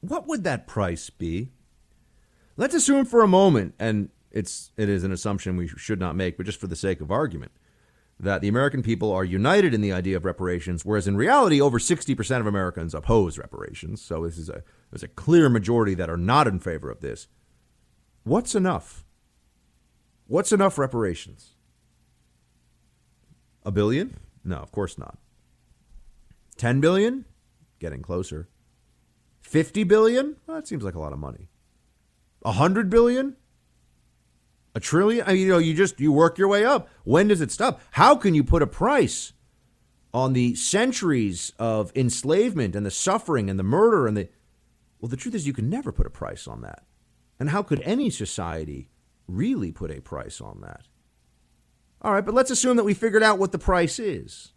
What 0.00 0.26
would 0.26 0.42
that 0.42 0.66
price 0.66 1.08
be? 1.08 1.52
Let's 2.56 2.74
assume 2.74 3.04
for 3.04 3.22
a 3.22 3.28
moment, 3.28 3.74
and 3.78 4.08
it's 4.32 4.72
it 4.76 4.88
is 4.88 5.04
an 5.04 5.12
assumption 5.12 5.56
we 5.56 5.68
should 5.68 6.00
not 6.00 6.16
make, 6.16 6.36
but 6.36 6.46
just 6.46 6.58
for 6.58 6.66
the 6.66 6.74
sake 6.74 7.00
of 7.00 7.12
argument, 7.12 7.52
that 8.18 8.40
the 8.40 8.48
American 8.48 8.82
people 8.82 9.12
are 9.12 9.24
united 9.24 9.74
in 9.74 9.82
the 9.82 9.92
idea 9.92 10.16
of 10.16 10.24
reparations, 10.24 10.84
whereas 10.84 11.06
in 11.06 11.16
reality, 11.16 11.60
over 11.60 11.78
60% 11.78 12.40
of 12.40 12.46
Americans 12.46 12.94
oppose 12.94 13.38
reparations. 13.38 14.00
So 14.00 14.24
this 14.24 14.38
is 14.38 14.48
a 14.48 14.62
there's 14.90 15.02
a 15.02 15.08
clear 15.08 15.48
majority 15.48 15.94
that 15.94 16.08
are 16.08 16.16
not 16.16 16.46
in 16.46 16.60
favor 16.60 16.90
of 16.90 17.00
this. 17.00 17.28
What's 18.24 18.54
enough? 18.54 19.04
What's 20.26 20.52
enough 20.52 20.78
reparations? 20.78 21.54
A 23.64 23.70
billion? 23.70 24.16
No, 24.44 24.56
of 24.56 24.72
course 24.72 24.96
not. 24.96 25.18
10 26.56 26.80
billion? 26.80 27.24
Getting 27.78 28.00
closer. 28.00 28.48
50 29.40 29.84
billion? 29.84 30.36
Well, 30.46 30.56
that 30.56 30.66
seems 30.66 30.82
like 30.82 30.94
a 30.94 31.00
lot 31.00 31.12
of 31.12 31.18
money. 31.18 31.48
100 32.40 32.88
billion? 32.88 33.36
A 34.76 34.80
trillion? 34.80 35.24
I 35.26 35.32
mean, 35.32 35.38
you 35.38 35.48
know, 35.48 35.56
you 35.56 35.72
just 35.72 35.98
you 36.00 36.12
work 36.12 36.36
your 36.36 36.48
way 36.48 36.62
up. 36.62 36.90
When 37.04 37.28
does 37.28 37.40
it 37.40 37.50
stop? 37.50 37.80
How 37.92 38.14
can 38.14 38.34
you 38.34 38.44
put 38.44 38.60
a 38.60 38.66
price 38.66 39.32
on 40.12 40.34
the 40.34 40.54
centuries 40.54 41.50
of 41.58 41.90
enslavement 41.96 42.76
and 42.76 42.84
the 42.84 42.90
suffering 42.90 43.48
and 43.48 43.58
the 43.58 43.64
murder 43.64 44.06
and 44.06 44.14
the 44.14 44.28
Well, 45.00 45.08
the 45.08 45.16
truth 45.16 45.34
is 45.34 45.46
you 45.46 45.54
can 45.54 45.70
never 45.70 45.92
put 45.92 46.06
a 46.06 46.10
price 46.10 46.46
on 46.46 46.60
that. 46.60 46.84
And 47.40 47.48
how 47.48 47.62
could 47.62 47.80
any 47.80 48.10
society 48.10 48.90
really 49.26 49.72
put 49.72 49.90
a 49.90 50.02
price 50.02 50.42
on 50.42 50.60
that? 50.60 50.82
All 52.02 52.12
right, 52.12 52.24
but 52.24 52.34
let's 52.34 52.50
assume 52.50 52.76
that 52.76 52.84
we 52.84 52.92
figured 52.92 53.22
out 53.22 53.38
what 53.38 53.52
the 53.52 53.58
price 53.58 53.98
is. 53.98 54.52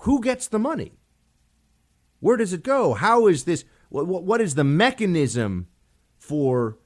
Who 0.00 0.22
gets 0.22 0.48
the 0.48 0.58
money? 0.58 0.92
Where 2.20 2.38
does 2.38 2.54
it 2.54 2.62
go? 2.62 2.94
How 2.94 3.26
is 3.26 3.44
this? 3.44 3.66
What, 3.90 4.06
what 4.06 4.40
is 4.40 4.54
the 4.54 4.64
mechanism 4.64 5.68
for 6.16 6.78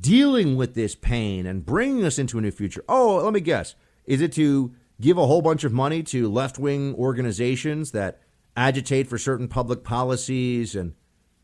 dealing 0.00 0.56
with 0.56 0.74
this 0.74 0.94
pain 0.94 1.46
and 1.46 1.64
bringing 1.64 2.04
us 2.04 2.18
into 2.18 2.38
a 2.38 2.40
new 2.40 2.50
future? 2.50 2.84
Oh, 2.88 3.16
let 3.16 3.32
me 3.32 3.40
guess. 3.40 3.74
Is 4.04 4.20
it 4.20 4.32
to 4.32 4.74
give 5.00 5.18
a 5.18 5.26
whole 5.26 5.42
bunch 5.42 5.64
of 5.64 5.72
money 5.72 6.02
to 6.04 6.28
left 6.28 6.58
wing 6.58 6.94
organizations 6.94 7.92
that 7.92 8.20
agitate 8.56 9.06
for 9.06 9.18
certain 9.18 9.48
public 9.48 9.84
policies 9.84 10.74
and 10.74 10.94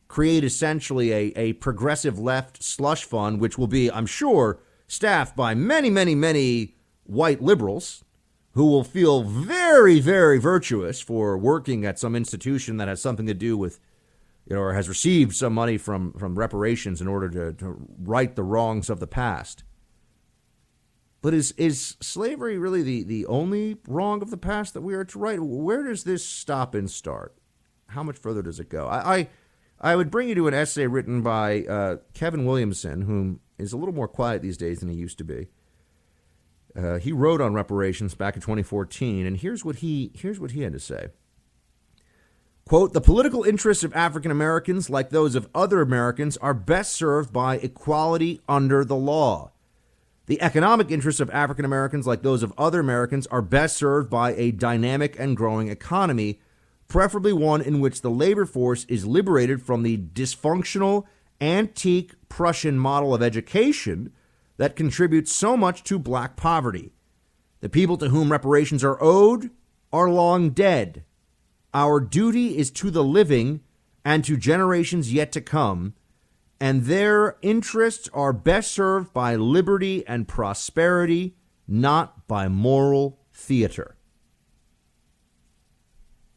create 0.08 0.44
essentially 0.44 1.12
a, 1.12 1.32
a 1.36 1.52
progressive 1.54 2.18
left 2.18 2.62
slush 2.62 3.04
fund, 3.04 3.40
which 3.40 3.56
will 3.56 3.66
be, 3.66 3.90
I'm 3.90 4.06
sure, 4.06 4.60
staffed 4.86 5.34
by 5.36 5.54
many, 5.54 5.90
many, 5.90 6.14
many 6.14 6.76
white 7.04 7.42
liberals 7.42 8.04
who 8.52 8.66
will 8.66 8.84
feel 8.84 9.22
very, 9.22 10.00
very 10.00 10.38
virtuous 10.38 11.00
for 11.00 11.38
working 11.38 11.86
at 11.86 11.98
some 11.98 12.14
institution 12.14 12.76
that 12.76 12.88
has 12.88 13.00
something 13.00 13.26
to 13.26 13.34
do 13.34 13.56
with, 13.56 13.80
you 14.46 14.56
know, 14.56 14.62
or 14.62 14.74
has 14.74 14.88
received 14.88 15.34
some 15.34 15.52
money 15.52 15.78
from, 15.78 16.12
from 16.14 16.38
reparations 16.38 17.00
in 17.00 17.08
order 17.08 17.28
to, 17.30 17.52
to 17.52 17.86
right 17.98 18.34
the 18.34 18.42
wrongs 18.42 18.90
of 18.90 19.00
the 19.00 19.06
past. 19.06 19.64
But 21.20 21.34
is, 21.34 21.52
is 21.52 21.96
slavery 22.00 22.58
really 22.58 22.82
the, 22.82 23.04
the 23.04 23.26
only 23.26 23.76
wrong 23.86 24.22
of 24.22 24.30
the 24.30 24.36
past 24.36 24.74
that 24.74 24.80
we 24.80 24.94
are 24.94 25.04
to 25.04 25.18
right? 25.18 25.38
Where 25.40 25.84
does 25.84 26.02
this 26.04 26.26
stop 26.26 26.74
and 26.74 26.90
start? 26.90 27.36
How 27.88 28.02
much 28.02 28.18
further 28.18 28.42
does 28.42 28.58
it 28.58 28.68
go? 28.68 28.88
I, 28.88 29.16
I, 29.16 29.28
I 29.80 29.96
would 29.96 30.10
bring 30.10 30.28
you 30.28 30.34
to 30.34 30.48
an 30.48 30.54
essay 30.54 30.86
written 30.86 31.22
by 31.22 31.64
uh, 31.64 31.96
Kevin 32.14 32.44
Williamson, 32.44 33.02
whom 33.02 33.40
is 33.58 33.72
a 33.72 33.76
little 33.76 33.94
more 33.94 34.08
quiet 34.08 34.42
these 34.42 34.56
days 34.56 34.80
than 34.80 34.88
he 34.88 34.96
used 34.96 35.18
to 35.18 35.24
be. 35.24 35.48
Uh, 36.74 36.98
he 36.98 37.12
wrote 37.12 37.40
on 37.40 37.52
reparations 37.52 38.14
back 38.14 38.34
in 38.34 38.40
2014, 38.40 39.26
and 39.26 39.36
here's 39.36 39.64
what 39.64 39.76
he 39.76 40.10
here's 40.14 40.40
what 40.40 40.52
he 40.52 40.62
had 40.62 40.72
to 40.72 40.80
say. 40.80 41.08
Quote, 42.68 42.92
the 42.92 43.00
political 43.00 43.42
interests 43.42 43.84
of 43.84 43.94
African 43.94 44.30
Americans, 44.30 44.88
like 44.88 45.10
those 45.10 45.34
of 45.34 45.48
other 45.54 45.80
Americans, 45.80 46.36
are 46.38 46.54
best 46.54 46.92
served 46.92 47.32
by 47.32 47.56
equality 47.56 48.40
under 48.48 48.84
the 48.84 48.96
law. 48.96 49.50
The 50.26 50.40
economic 50.40 50.90
interests 50.90 51.20
of 51.20 51.30
African 51.30 51.64
Americans, 51.64 52.06
like 52.06 52.22
those 52.22 52.42
of 52.42 52.54
other 52.56 52.80
Americans, 52.80 53.26
are 53.26 53.42
best 53.42 53.76
served 53.76 54.08
by 54.08 54.34
a 54.34 54.52
dynamic 54.52 55.18
and 55.18 55.36
growing 55.36 55.68
economy, 55.68 56.40
preferably 56.86 57.32
one 57.32 57.60
in 57.60 57.80
which 57.80 58.00
the 58.00 58.10
labor 58.10 58.46
force 58.46 58.84
is 58.84 59.04
liberated 59.04 59.60
from 59.60 59.82
the 59.82 59.98
dysfunctional, 59.98 61.04
antique 61.40 62.14
Prussian 62.28 62.78
model 62.78 63.14
of 63.14 63.22
education 63.22 64.12
that 64.56 64.76
contributes 64.76 65.32
so 65.34 65.56
much 65.56 65.82
to 65.82 65.98
black 65.98 66.36
poverty. 66.36 66.92
The 67.60 67.68
people 67.68 67.96
to 67.98 68.08
whom 68.08 68.30
reparations 68.30 68.84
are 68.84 69.02
owed 69.02 69.50
are 69.92 70.08
long 70.08 70.50
dead. 70.50 71.04
Our 71.74 72.00
duty 72.00 72.58
is 72.58 72.70
to 72.72 72.90
the 72.90 73.04
living 73.04 73.60
and 74.04 74.24
to 74.24 74.36
generations 74.36 75.12
yet 75.12 75.32
to 75.32 75.40
come, 75.40 75.94
and 76.60 76.84
their 76.84 77.36
interests 77.42 78.08
are 78.12 78.32
best 78.32 78.72
served 78.72 79.12
by 79.12 79.36
liberty 79.36 80.06
and 80.06 80.28
prosperity, 80.28 81.34
not 81.66 82.28
by 82.28 82.48
moral 82.48 83.18
theater. 83.32 83.96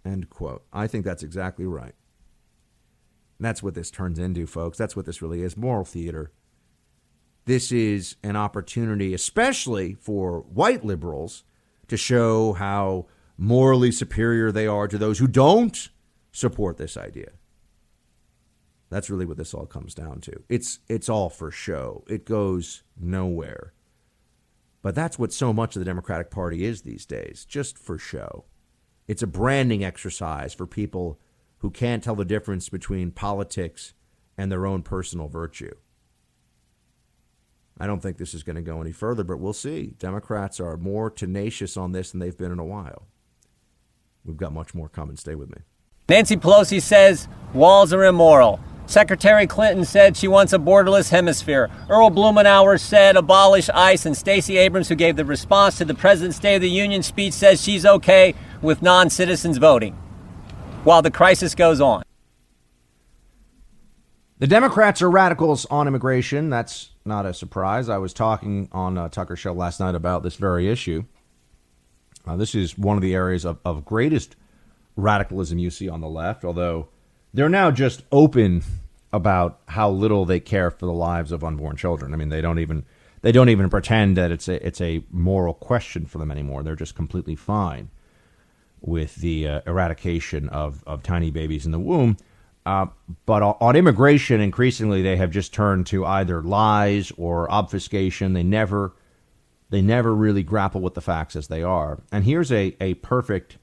End 0.05 0.29
quote. 0.29 0.63
I 0.71 0.87
think 0.87 1.03
that's 1.03 1.23
exactly 1.23 1.65
right. 1.65 1.95
That's 3.39 3.61
what 3.61 3.73
this 3.73 3.91
turns 3.91 4.19
into, 4.19 4.47
folks. 4.47 4.77
That's 4.77 4.95
what 4.95 5.05
this 5.05 5.21
really 5.21 5.41
is 5.41 5.57
moral 5.57 5.83
theater. 5.83 6.31
This 7.45 7.71
is 7.71 8.15
an 8.23 8.35
opportunity, 8.35 9.13
especially 9.13 9.95
for 9.95 10.41
white 10.41 10.85
liberals, 10.85 11.43
to 11.87 11.97
show 11.97 12.53
how 12.53 13.07
morally 13.37 13.91
superior 13.91 14.51
they 14.51 14.67
are 14.67 14.87
to 14.87 14.97
those 14.97 15.19
who 15.19 15.27
don't 15.27 15.89
support 16.31 16.77
this 16.77 16.97
idea. 16.97 17.31
That's 18.89 19.09
really 19.09 19.25
what 19.25 19.37
this 19.37 19.53
all 19.53 19.65
comes 19.65 19.93
down 19.93 20.21
to. 20.21 20.43
It's 20.47 20.79
it's 20.87 21.09
all 21.09 21.29
for 21.29 21.51
show. 21.51 22.03
It 22.07 22.25
goes 22.25 22.83
nowhere. 22.97 23.73
But 24.81 24.93
that's 24.93 25.17
what 25.17 25.33
so 25.33 25.51
much 25.51 25.75
of 25.75 25.79
the 25.79 25.85
Democratic 25.85 26.29
Party 26.29 26.63
is 26.63 26.83
these 26.83 27.05
days, 27.05 27.43
just 27.43 27.77
for 27.77 27.97
show. 27.97 28.45
It's 29.07 29.23
a 29.23 29.27
branding 29.27 29.83
exercise 29.83 30.53
for 30.53 30.67
people 30.67 31.19
who 31.57 31.71
can't 31.71 32.03
tell 32.03 32.15
the 32.15 32.25
difference 32.25 32.69
between 32.69 33.09
politics 33.09 33.93
and 34.37 34.51
their 34.51 34.67
own 34.67 34.83
personal 34.83 35.27
virtue. 35.27 35.73
I 37.79 37.87
don't 37.87 38.01
think 38.01 38.17
this 38.17 38.33
is 38.33 38.43
going 38.43 38.55
to 38.55 38.61
go 38.61 38.79
any 38.79 38.91
further, 38.91 39.23
but 39.23 39.39
we'll 39.39 39.53
see. 39.53 39.95
Democrats 39.97 40.59
are 40.59 40.77
more 40.77 41.09
tenacious 41.09 41.75
on 41.75 41.91
this 41.91 42.11
than 42.11 42.19
they've 42.19 42.37
been 42.37 42.51
in 42.51 42.59
a 42.59 42.63
while. 42.63 43.07
We've 44.25 44.37
got 44.37 44.53
much 44.53 44.73
more 44.73 44.89
coming. 44.89 45.15
Stay 45.17 45.35
with 45.35 45.49
me. 45.49 45.61
Nancy 46.09 46.35
Pelosi 46.35 46.81
says 46.81 47.27
walls 47.53 47.93
are 47.93 48.03
immoral. 48.03 48.59
Secretary 48.87 49.47
Clinton 49.47 49.83
said 49.83 50.15
she 50.15 50.27
wants 50.27 50.53
a 50.53 50.59
borderless 50.59 51.09
hemisphere. 51.09 51.71
Earl 51.89 52.11
Blumenauer 52.11 52.79
said 52.79 53.15
abolish 53.15 53.67
ICE, 53.69 54.05
and 54.05 54.15
Stacey 54.15 54.57
Abrams, 54.57 54.89
who 54.89 54.95
gave 54.95 55.15
the 55.15 55.25
response 55.25 55.77
to 55.79 55.85
the 55.85 55.95
President's 55.95 56.37
State 56.37 56.55
of 56.55 56.61
the 56.61 56.69
Union 56.69 57.01
speech, 57.01 57.33
says 57.33 57.61
she's 57.61 57.85
okay 57.85 58.35
with 58.61 58.81
non 58.81 59.09
citizens 59.09 59.57
voting 59.57 59.93
while 60.83 61.01
the 61.01 61.11
crisis 61.11 61.55
goes 61.55 61.81
on. 61.81 62.03
The 64.37 64.47
Democrats 64.47 65.01
are 65.01 65.09
radicals 65.09 65.65
on 65.65 65.87
immigration. 65.87 66.49
That's 66.49 66.91
not 67.05 67.25
a 67.25 67.33
surprise. 67.33 67.89
I 67.89 67.97
was 67.97 68.13
talking 68.13 68.69
on 68.71 68.97
uh, 68.97 69.09
Tucker 69.09 69.35
Show 69.35 69.53
last 69.53 69.79
night 69.79 69.95
about 69.95 70.21
this 70.23 70.35
very 70.35 70.69
issue. 70.69 71.05
Uh, 72.27 72.35
this 72.35 72.55
is 72.55 72.77
one 72.77 72.97
of 72.97 73.01
the 73.01 73.13
areas 73.13 73.45
of, 73.45 73.59
of 73.65 73.85
greatest 73.85 74.35
radicalism 74.95 75.59
you 75.59 75.69
see 75.69 75.89
on 75.89 76.01
the 76.01 76.07
left, 76.07 76.45
although 76.45 76.87
they're 77.33 77.49
now 77.49 77.71
just 77.71 78.03
open 78.11 78.63
about 79.11 79.59
how 79.67 79.89
little 79.89 80.25
they 80.25 80.39
care 80.39 80.71
for 80.71 80.85
the 80.85 80.93
lives 80.93 81.31
of 81.31 81.43
unborn 81.43 81.75
children. 81.75 82.13
I 82.13 82.17
mean, 82.17 82.29
they 82.29 82.41
don't 82.41 82.59
even 82.59 82.85
they 83.21 83.31
don't 83.31 83.49
even 83.49 83.69
pretend 83.69 84.17
that 84.17 84.31
it's 84.31 84.47
a 84.47 84.65
it's 84.65 84.81
a 84.81 85.03
moral 85.11 85.53
question 85.53 86.05
for 86.05 86.17
them 86.17 86.31
anymore. 86.31 86.63
They're 86.63 86.75
just 86.75 86.95
completely 86.95 87.35
fine 87.35 87.89
with 88.81 89.15
the 89.15 89.47
uh, 89.47 89.61
eradication 89.65 90.47
of, 90.49 90.83
of 90.85 91.01
tiny 91.01 91.31
babies 91.31 91.65
in 91.65 91.71
the 91.71 91.79
womb. 91.79 92.17
Uh, 92.65 92.87
but 93.25 93.41
on 93.41 93.75
immigration, 93.75 94.41
increasingly 94.41 95.01
they 95.01 95.17
have 95.17 95.31
just 95.31 95.53
turned 95.53 95.85
to 95.87 96.05
either 96.05 96.41
lies 96.41 97.11
or 97.17 97.49
obfuscation. 97.51 98.33
They 98.33 98.43
never 98.43 98.93
they 99.69 99.81
never 99.81 100.13
really 100.13 100.43
grapple 100.43 100.81
with 100.81 100.93
the 100.93 101.01
facts 101.01 101.35
as 101.35 101.47
they 101.47 101.63
are. 101.63 102.01
And 102.11 102.23
here's 102.23 102.51
a, 102.51 102.75
a 102.79 102.95
perfect 102.95 103.57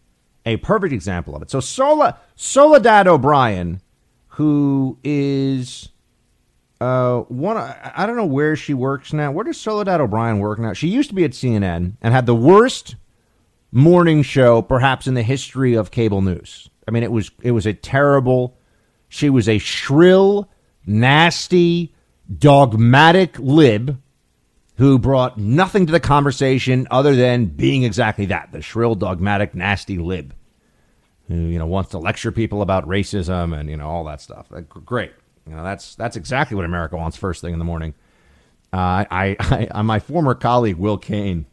a 0.45 0.57
perfect 0.57 0.93
example 0.93 1.37
of 1.37 1.43
it. 1.43 1.51
So 1.51 1.61
Sola, 1.61 2.19
Soledad 2.35 3.07
O'Brien, 3.07 3.81
who 4.27 4.99
is 5.05 5.91
uh, 6.81 7.21
one, 7.21 7.57
I 7.57 8.07
don't 8.07 8.17
know 8.17 8.27
where 8.27 8.57
she 8.57 8.75
works 8.75 9.13
now. 9.13 9.31
Where 9.31 9.45
does 9.45 9.61
Soledad 9.61 10.01
O'Brien 10.01 10.41
work 10.41 10.59
now? 10.59 10.73
She 10.73 10.89
used 10.89 11.11
to 11.11 11.15
be 11.15 11.23
at 11.23 11.31
CNN 11.31 11.93
and 12.03 12.13
had 12.13 12.27
the 12.27 12.35
worst 12.35 12.97
morning 13.71 14.25
show 14.25 14.63
perhaps 14.63 15.07
in 15.07 15.15
the 15.15 15.23
history 15.23 15.75
of 15.75 15.93
cable 15.93 16.23
news. 16.23 16.69
I 16.89 16.91
mean, 16.91 17.05
it 17.05 17.13
was 17.13 17.31
it 17.41 17.53
was 17.53 17.67
a 17.67 17.73
terrible. 17.73 18.59
She 19.09 19.31
was 19.31 19.49
a 19.49 19.59
shrill, 19.59 20.51
nasty, 20.85 21.95
dogmatic 22.39 23.39
lib 23.39 24.02
who 24.83 24.99
brought 24.99 25.39
nothing 25.39 25.87
to 25.87 25.93
the 25.93 26.01
conversation 26.01 26.89
other 26.91 27.15
than 27.15 27.47
being 27.47 27.85
exactly 27.85 28.27
that 28.27 28.51
the 28.51 28.61
shrill, 28.61 28.97
dogmatic, 28.97 29.55
nasty 29.55 29.97
lib 29.97 30.35
who, 31.29 31.37
you 31.37 31.57
know, 31.57 31.67
wants 31.67 31.93
to 31.93 31.99
lecture 31.99 32.33
people 32.33 32.63
about 32.63 32.85
racism 32.89 33.57
and, 33.57 33.71
you 33.71 33.77
know, 33.77 33.89
all 33.89 34.03
that 34.03 34.21
stuff. 34.21 34.49
Great. 34.69 35.13
You 35.49 35.55
know, 35.55 35.63
that's, 35.63 35.95
that's 35.95 36.17
exactly 36.17 36.57
what 36.57 36.65
America 36.65 36.97
wants 36.97 37.17
first 37.17 37.41
thing 37.41 37.53
in 37.53 37.61
the 37.61 37.65
morning. 37.65 37.95
Uh, 38.73 39.07
I, 39.09 39.37
I, 39.39 39.69
I, 39.71 39.83
my 39.83 40.01
former 40.01 40.35
colleague, 40.35 40.79
Will 40.79 40.99
Cain, 40.99 41.47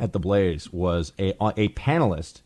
at 0.00 0.14
The 0.14 0.18
Blaze, 0.18 0.72
was 0.72 1.12
a, 1.18 1.32
a 1.58 1.68
panelist 1.68 2.40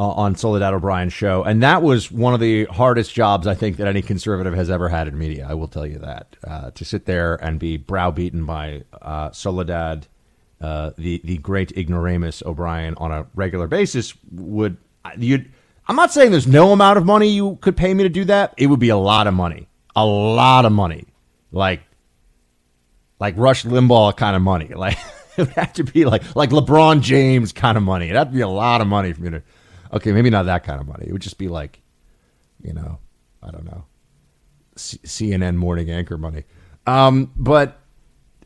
uh, 0.00 0.12
on 0.12 0.34
Soledad 0.34 0.72
O'Brien's 0.72 1.12
show, 1.12 1.42
and 1.42 1.62
that 1.62 1.82
was 1.82 2.10
one 2.10 2.32
of 2.32 2.40
the 2.40 2.64
hardest 2.64 3.12
jobs 3.12 3.46
I 3.46 3.54
think 3.54 3.76
that 3.76 3.86
any 3.86 4.00
conservative 4.00 4.54
has 4.54 4.70
ever 4.70 4.88
had 4.88 5.06
in 5.06 5.18
media. 5.18 5.46
I 5.46 5.52
will 5.52 5.68
tell 5.68 5.86
you 5.86 5.98
that 5.98 6.36
uh, 6.42 6.70
to 6.70 6.86
sit 6.86 7.04
there 7.04 7.34
and 7.34 7.58
be 7.58 7.76
browbeaten 7.76 8.46
by 8.46 8.84
uh, 9.02 9.30
Soledad, 9.32 10.06
uh, 10.58 10.92
the 10.96 11.20
the 11.22 11.36
great 11.36 11.76
ignoramus 11.76 12.42
O'Brien 12.46 12.94
on 12.96 13.12
a 13.12 13.26
regular 13.34 13.66
basis 13.66 14.14
would 14.32 14.78
you. 15.18 15.44
I'm 15.86 15.96
not 15.96 16.14
saying 16.14 16.30
there's 16.30 16.46
no 16.46 16.72
amount 16.72 16.96
of 16.96 17.04
money 17.04 17.28
you 17.28 17.58
could 17.60 17.76
pay 17.76 17.92
me 17.92 18.02
to 18.04 18.08
do 18.08 18.24
that. 18.24 18.54
It 18.56 18.68
would 18.68 18.80
be 18.80 18.88
a 18.88 18.96
lot 18.96 19.26
of 19.26 19.34
money, 19.34 19.68
a 19.94 20.06
lot 20.06 20.64
of 20.64 20.72
money, 20.72 21.08
like 21.52 21.82
like 23.18 23.34
Rush 23.36 23.64
Limbaugh 23.64 24.16
kind 24.16 24.34
of 24.34 24.40
money. 24.40 24.70
Like 24.74 24.96
it 25.36 25.46
would 25.46 25.48
have 25.50 25.74
to 25.74 25.84
be 25.84 26.06
like 26.06 26.34
like 26.34 26.50
LeBron 26.50 27.02
James 27.02 27.52
kind 27.52 27.76
of 27.76 27.82
money. 27.82 28.06
It'd 28.06 28.16
have 28.16 28.28
to 28.28 28.34
be 28.34 28.40
a 28.40 28.48
lot 28.48 28.80
of 28.80 28.86
money 28.86 29.12
for 29.12 29.20
me 29.20 29.30
to 29.30 29.42
Okay, 29.92 30.12
maybe 30.12 30.30
not 30.30 30.44
that 30.44 30.64
kind 30.64 30.80
of 30.80 30.86
money. 30.86 31.06
It 31.08 31.12
would 31.12 31.22
just 31.22 31.38
be 31.38 31.48
like, 31.48 31.80
you 32.62 32.72
know, 32.72 32.98
I 33.42 33.50
don't 33.50 33.64
know, 33.64 33.84
C- 34.76 34.98
CNN 34.98 35.56
morning 35.56 35.90
anchor 35.90 36.16
money. 36.16 36.44
Um, 36.86 37.32
but 37.36 37.78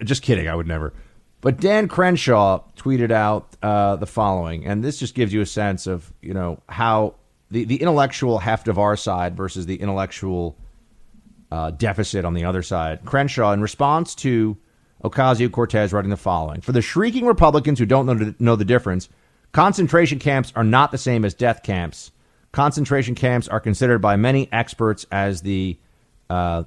just 0.02 0.22
kidding, 0.22 0.48
I 0.48 0.54
would 0.54 0.66
never. 0.66 0.92
But 1.40 1.60
Dan 1.60 1.88
Crenshaw 1.88 2.62
tweeted 2.76 3.10
out 3.10 3.54
uh, 3.62 3.96
the 3.96 4.06
following, 4.06 4.64
and 4.64 4.82
this 4.82 4.98
just 4.98 5.14
gives 5.14 5.32
you 5.32 5.42
a 5.42 5.46
sense 5.46 5.86
of 5.86 6.10
you 6.22 6.32
know 6.32 6.62
how 6.68 7.16
the 7.50 7.64
the 7.64 7.76
intellectual 7.76 8.38
heft 8.38 8.66
of 8.66 8.78
our 8.78 8.96
side 8.96 9.36
versus 9.36 9.66
the 9.66 9.76
intellectual 9.76 10.56
uh, 11.50 11.70
deficit 11.70 12.24
on 12.24 12.32
the 12.32 12.44
other 12.44 12.62
side. 12.62 13.04
Crenshaw, 13.04 13.52
in 13.52 13.60
response 13.60 14.14
to 14.16 14.56
Ocasio 15.04 15.52
Cortez, 15.52 15.92
writing 15.92 16.10
the 16.10 16.16
following: 16.16 16.62
For 16.62 16.72
the 16.72 16.80
shrieking 16.80 17.26
Republicans 17.26 17.78
who 17.78 17.84
don't 17.84 18.06
know, 18.06 18.34
know 18.38 18.56
the 18.56 18.64
difference 18.64 19.10
Concentration 19.54 20.18
camps 20.18 20.52
are 20.56 20.64
not 20.64 20.90
the 20.90 20.98
same 20.98 21.24
as 21.24 21.32
death 21.32 21.62
camps. 21.62 22.10
Concentration 22.50 23.14
camps 23.14 23.46
are 23.46 23.60
considered 23.60 24.00
by 24.00 24.16
many 24.16 24.52
experts 24.52 25.06
as 25.12 25.42
the 25.42 25.78
uh, 26.28 26.64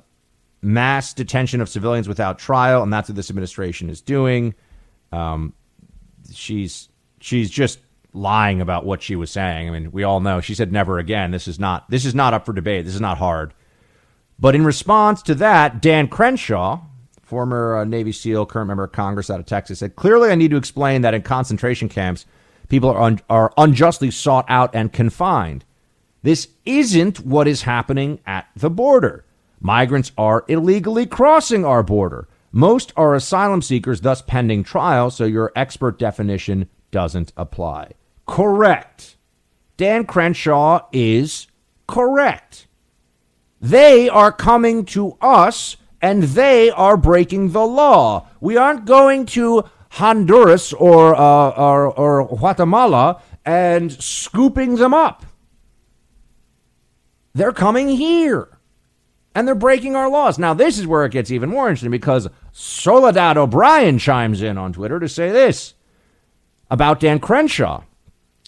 mass 0.61 1.13
detention 1.13 1.59
of 1.59 1.67
civilians 1.67 2.07
without 2.07 2.39
trial, 2.39 2.81
and 2.83 2.91
that's 2.91 3.09
what 3.09 3.17
this 3.17 3.29
administration 3.29 3.89
is 3.89 3.99
doing. 3.99 4.55
Um, 5.11 5.53
she's 6.33 6.87
she's 7.19 7.51
just 7.51 7.79
lying 8.13 8.61
about 8.61 8.85
what 8.85 9.01
she 9.01 9.17
was 9.17 9.31
saying. 9.31 9.67
I 9.67 9.71
mean, 9.77 9.91
we 9.91 10.03
all 10.03 10.21
know 10.21 10.39
she 10.39 10.55
said 10.55 10.71
never 10.71 10.97
again. 10.97 11.31
This 11.31 11.49
is 11.49 11.59
not 11.59 11.89
this 11.89 12.05
is 12.05 12.15
not 12.15 12.33
up 12.33 12.45
for 12.45 12.53
debate. 12.53 12.85
This 12.85 12.95
is 12.95 13.01
not 13.01 13.17
hard. 13.17 13.53
But 14.39 14.55
in 14.55 14.63
response 14.63 15.21
to 15.23 15.35
that, 15.35 15.81
Dan 15.81 16.07
Crenshaw, 16.07 16.79
former 17.21 17.79
uh, 17.79 17.83
Navy 17.83 18.13
SEAL, 18.13 18.45
current 18.45 18.69
member 18.69 18.85
of 18.85 18.93
Congress 18.93 19.29
out 19.29 19.41
of 19.41 19.45
Texas, 19.45 19.79
said, 19.79 19.97
"Clearly, 19.97 20.29
I 20.29 20.35
need 20.35 20.51
to 20.51 20.57
explain 20.57 21.01
that 21.01 21.13
in 21.13 21.21
concentration 21.21 21.89
camps." 21.89 22.25
People 22.69 22.89
are, 22.89 23.01
un- 23.01 23.21
are 23.29 23.53
unjustly 23.57 24.11
sought 24.11 24.45
out 24.49 24.73
and 24.73 24.91
confined. 24.91 25.65
This 26.23 26.49
isn't 26.65 27.25
what 27.25 27.47
is 27.47 27.61
happening 27.63 28.19
at 28.25 28.47
the 28.55 28.69
border. 28.69 29.25
Migrants 29.59 30.11
are 30.17 30.45
illegally 30.47 31.05
crossing 31.05 31.63
our 31.65 31.83
border. 31.83 32.27
Most 32.51 32.91
are 32.95 33.15
asylum 33.15 33.61
seekers, 33.61 34.01
thus 34.01 34.21
pending 34.21 34.63
trial, 34.63 35.09
so 35.09 35.25
your 35.25 35.51
expert 35.55 35.99
definition 35.99 36.69
doesn't 36.91 37.33
apply. 37.37 37.91
Correct. 38.25 39.15
Dan 39.77 40.05
Crenshaw 40.05 40.87
is 40.91 41.47
correct. 41.87 42.67
They 43.61 44.09
are 44.09 44.31
coming 44.31 44.85
to 44.85 45.17
us 45.21 45.77
and 46.01 46.23
they 46.23 46.69
are 46.69 46.97
breaking 46.97 47.51
the 47.51 47.65
law. 47.65 48.27
We 48.39 48.57
aren't 48.57 48.85
going 48.85 49.25
to 49.27 49.65
Honduras 49.91 50.73
or, 50.73 51.15
uh, 51.15 51.49
or, 51.51 51.87
or 51.87 52.27
Guatemala 52.27 53.21
and 53.45 53.91
scooping 53.91 54.75
them 54.75 54.93
up. 54.93 55.25
They're 57.33 57.53
coming 57.53 57.89
here 57.89 58.57
and 59.35 59.47
they're 59.47 59.55
breaking 59.55 59.95
our 59.95 60.09
laws. 60.09 60.39
Now, 60.39 60.55
this 60.55 60.79
is 60.79 60.87
where 60.87 61.05
it 61.05 61.11
gets 61.11 61.29
even 61.29 61.49
more 61.49 61.69
interesting 61.69 61.91
because 61.91 62.27
Soledad 62.51 63.37
O'Brien 63.37 63.99
chimes 63.99 64.41
in 64.41 64.57
on 64.57 64.73
Twitter 64.73 64.99
to 64.99 65.07
say 65.07 65.29
this 65.29 65.75
about 66.71 66.99
Dan 66.99 67.19
Crenshaw. 67.19 67.83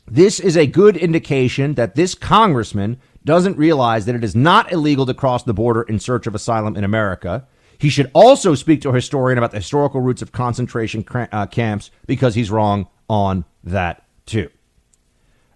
This 0.08 0.40
is 0.40 0.58
a 0.58 0.66
good 0.66 0.98
indication 0.98 1.76
that 1.76 1.94
this 1.94 2.16
congressman 2.16 3.00
doesn't 3.24 3.58
realize 3.58 4.08
that 4.08 4.16
it 4.16 4.24
is 4.24 4.36
not 4.36 4.72
illegal 4.72 5.06
to 5.06 5.14
cross 5.14 5.44
the 5.44 5.54
border 5.54 5.84
in 5.84 6.00
search 6.00 6.26
of 6.26 6.34
asylum 6.34 6.76
in 6.76 6.84
America. 6.84 7.48
He 7.80 7.90
should 7.90 8.12
also 8.14 8.56
speak 8.56 8.82
to 8.82 8.90
a 8.90 8.94
historian 8.94 9.38
about 9.38 9.52
the 9.52 9.58
historical 9.58 10.02
roots 10.02 10.22
of 10.22 10.34
concentration 10.34 11.06
uh, 11.32 11.46
camps 11.48 11.92
because 12.06 12.36
he's 12.36 12.52
wrong 12.52 12.88
on 13.10 13.46
that 13.64 14.06
too. 14.26 14.50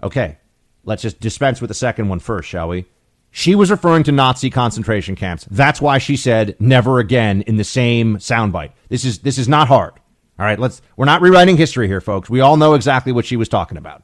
Okay, 0.02 0.38
let's 0.86 1.02
just 1.02 1.20
dispense 1.20 1.60
with 1.60 1.68
the 1.68 1.76
second 1.76 2.08
one 2.08 2.20
first, 2.20 2.50
shall 2.50 2.70
we? 2.70 2.86
She 3.30 3.56
was 3.56 3.70
referring 3.70 4.04
to 4.04 4.12
Nazi 4.12 4.50
concentration 4.50 5.16
camps. 5.16 5.46
That's 5.52 5.82
why 5.82 5.98
she 5.98 6.16
said 6.16 6.56
never 6.60 7.00
again 7.00 7.42
in 7.42 7.58
the 7.58 7.64
same 7.64 8.18
soundbite. 8.18 8.72
This 8.90 9.04
is 9.04 9.20
this 9.20 9.38
is 9.38 9.50
not 9.50 9.68
hard. 9.68 9.94
All 10.40 10.46
right, 10.46 10.60
let's 10.60 10.82
we're 10.96 11.06
not 11.06 11.22
rewriting 11.22 11.58
history 11.58 11.88
here, 11.88 12.02
folks. 12.02 12.30
We 12.30 12.40
all 12.40 12.58
know 12.58 12.74
exactly 12.74 13.12
what 13.12 13.26
she 13.26 13.36
was 13.36 13.50
talking 13.50 13.78
about. 13.78 14.04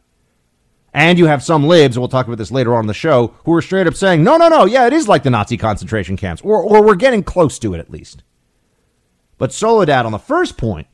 And 0.94 1.20
you 1.20 1.28
have 1.28 1.44
some 1.44 1.68
libs, 1.68 2.00
we'll 2.00 2.08
talk 2.08 2.26
about 2.26 2.38
this 2.38 2.52
later 2.52 2.74
on 2.76 2.82
in 2.82 2.88
the 2.88 2.94
show, 2.94 3.36
who 3.46 3.54
are 3.54 3.62
straight 3.62 3.88
up 3.88 3.94
saying, 3.94 4.24
no, 4.24 4.38
no, 4.38 4.48
no, 4.48 4.66
yeah, 4.66 4.88
it 4.88 4.94
is 4.94 5.08
like 5.08 5.24
the 5.24 5.30
Nazi 5.30 5.58
concentration 5.58 6.18
camps, 6.18 6.42
or, 6.42 6.62
or 6.62 6.84
we're 6.84 6.96
getting 6.96 7.24
close 7.24 7.60
to 7.60 7.74
it 7.74 7.80
at 7.80 7.92
least. 7.92 8.24
But 9.38 9.54
Soledad 9.54 10.06
on 10.06 10.12
the 10.12 10.20
first 10.20 10.58
point, 10.58 10.88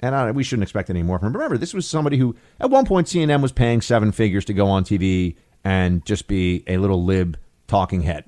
and 0.00 0.14
I, 0.14 0.30
we 0.30 0.42
shouldn't 0.42 0.64
expect 0.64 0.90
any 0.90 1.02
more 1.02 1.18
from 1.18 1.28
him. 1.28 1.34
Remember, 1.34 1.58
this 1.58 1.74
was 1.74 1.86
somebody 1.86 2.16
who, 2.16 2.34
at 2.58 2.70
one 2.70 2.86
point, 2.86 3.06
CNN 3.06 3.42
was 3.42 3.52
paying 3.52 3.80
seven 3.80 4.12
figures 4.12 4.44
to 4.46 4.54
go 4.54 4.66
on 4.66 4.84
TV 4.84 5.36
and 5.62 6.04
just 6.04 6.26
be 6.26 6.64
a 6.66 6.78
little 6.78 7.04
lib 7.04 7.38
talking 7.68 8.02
head 8.02 8.24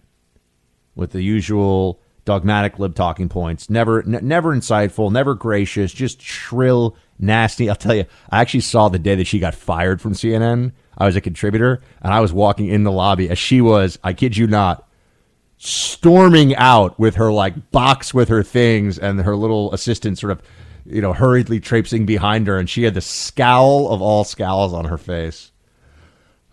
with 0.95 1.13
the 1.13 1.23
usual 1.23 2.01
dogmatic 2.25 2.79
lib 2.79 2.95
talking 2.95 3.29
points. 3.29 3.69
Never, 3.69 4.03
n- 4.03 4.21
never 4.23 4.55
insightful, 4.55 5.11
never 5.11 5.35
gracious, 5.35 5.93
just 5.93 6.21
shrill, 6.23 6.97
nasty. 7.19 7.69
I'll 7.69 7.77
tell 7.77 7.95
you, 7.95 8.05
I 8.31 8.41
actually 8.41 8.61
saw 8.61 8.89
the 8.89 8.99
day 8.99 9.15
that 9.17 9.27
she 9.27 9.39
got 9.39 9.55
fired 9.55 10.01
from 10.01 10.13
CNN. 10.13 10.73
I 10.97 11.07
was 11.07 11.17
a 11.17 11.21
contributor, 11.21 11.81
and 12.03 12.13
I 12.13 12.21
was 12.21 12.33
walking 12.33 12.69
in 12.69 12.85
the 12.85 12.93
lobby 12.93 13.31
as 13.31 13.39
she 13.39 13.61
was. 13.61 13.99
I 14.05 14.13
kid 14.13 14.37
you 14.37 14.47
not. 14.47 14.89
Storming 15.59 16.57
out 16.57 16.99
with 16.99 17.15
her 17.17 17.31
like 17.33 17.71
box 17.71 18.13
with 18.13 18.29
her 18.29 18.43
things 18.43 18.99
and 18.99 19.21
her 19.21 19.37
little 19.37 19.73
assistant 19.73 20.19
sort 20.19 20.33
of, 20.33 20.43
you 20.85 21.01
know, 21.01 21.13
hurriedly 21.13 21.61
traipsing 21.61 22.05
behind 22.05 22.47
her, 22.47 22.59
and 22.59 22.69
she 22.69 22.83
had 22.83 22.95
the 22.95 23.01
scowl 23.01 23.89
of 23.91 24.03
all 24.03 24.25
scowls 24.25 24.73
on 24.73 24.87
her 24.87 24.99
face. 24.99 25.53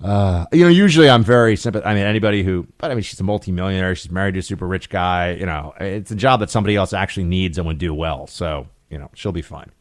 Uh, 0.04 0.45
you 0.54 0.63
know, 0.63 0.69
usually 0.69 1.10
I'm 1.10 1.23
very 1.23 1.56
simple. 1.56 1.82
I 1.84 1.93
mean, 1.93 2.06
anybody 2.06 2.43
who, 2.43 2.67
but 2.78 2.89
I 2.89 2.93
mean, 2.93 3.04
she's 3.04 3.19
a 3.19 3.23
multimillionaire. 3.23 3.95
She's 3.95 4.12
married 4.12 4.36
to 4.36 4.39
a 4.39 4.43
super 4.43 4.65
rich 4.65 4.89
guy. 4.89 5.32
You 5.34 5.45
know, 5.45 5.73
it's 5.80 6.12
a 6.12 6.15
job 6.15 6.39
that 6.39 6.49
somebody 6.49 6.75
else 6.75 6.93
actually 6.93 7.25
needs 7.25 7.58
and 7.58 7.67
would 7.67 7.80
do 7.80 7.93
well. 7.93 8.28
So, 8.28 8.67
you 8.89 8.97
know, 8.97 9.10
she'll 9.13 9.34
be 9.34 9.41
fine. 9.41 9.71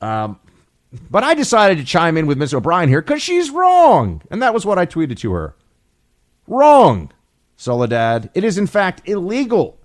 Um, 0.00 0.40
but 1.10 1.24
I 1.24 1.34
decided 1.34 1.78
to 1.78 1.84
chime 1.84 2.16
in 2.16 2.26
with 2.26 2.38
Miss 2.38 2.54
O'Brien 2.54 2.88
here 2.88 3.02
because 3.02 3.22
she's 3.22 3.50
wrong. 3.50 4.22
And 4.30 4.42
that 4.42 4.54
was 4.54 4.66
what 4.66 4.78
I 4.78 4.86
tweeted 4.86 5.18
to 5.18 5.32
her. 5.32 5.54
Wrong, 6.46 7.12
Soledad. 7.56 8.30
It 8.34 8.44
is, 8.44 8.58
in 8.58 8.66
fact, 8.66 9.08
illegal 9.08 9.78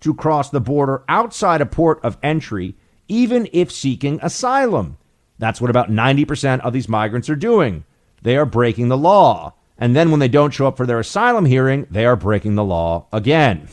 to 0.00 0.14
cross 0.14 0.50
the 0.50 0.60
border 0.60 1.02
outside 1.08 1.60
a 1.60 1.66
port 1.66 2.00
of 2.02 2.18
entry, 2.22 2.74
even 3.08 3.48
if 3.52 3.70
seeking 3.72 4.18
asylum. 4.22 4.98
That's 5.38 5.60
what 5.60 5.70
about 5.70 5.90
90% 5.90 6.60
of 6.60 6.72
these 6.72 6.88
migrants 6.88 7.30
are 7.30 7.36
doing 7.36 7.84
they 8.22 8.36
are 8.36 8.46
breaking 8.46 8.88
the 8.88 8.96
law. 8.96 9.54
And 9.78 9.96
then 9.96 10.10
when 10.10 10.20
they 10.20 10.28
don't 10.28 10.52
show 10.52 10.66
up 10.66 10.76
for 10.76 10.86
their 10.86 11.00
asylum 11.00 11.46
hearing, 11.46 11.86
they 11.90 12.04
are 12.04 12.16
breaking 12.16 12.54
the 12.54 12.64
law 12.64 13.06
again. 13.12 13.68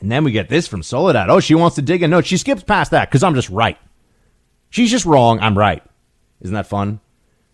And 0.00 0.10
then 0.10 0.24
we 0.24 0.32
get 0.32 0.48
this 0.48 0.66
from 0.66 0.82
Soledad. 0.82 1.28
Oh, 1.28 1.40
she 1.40 1.54
wants 1.54 1.76
to 1.76 1.82
dig 1.82 2.02
in. 2.02 2.10
No, 2.10 2.22
she 2.22 2.38
skips 2.38 2.62
past 2.62 2.92
that 2.92 3.10
because 3.10 3.22
I'm 3.22 3.34
just 3.34 3.50
right. 3.50 3.76
She's 4.70 4.90
just 4.90 5.04
wrong. 5.04 5.38
I'm 5.40 5.58
right. 5.58 5.82
Isn't 6.40 6.54
that 6.54 6.66
fun? 6.66 7.00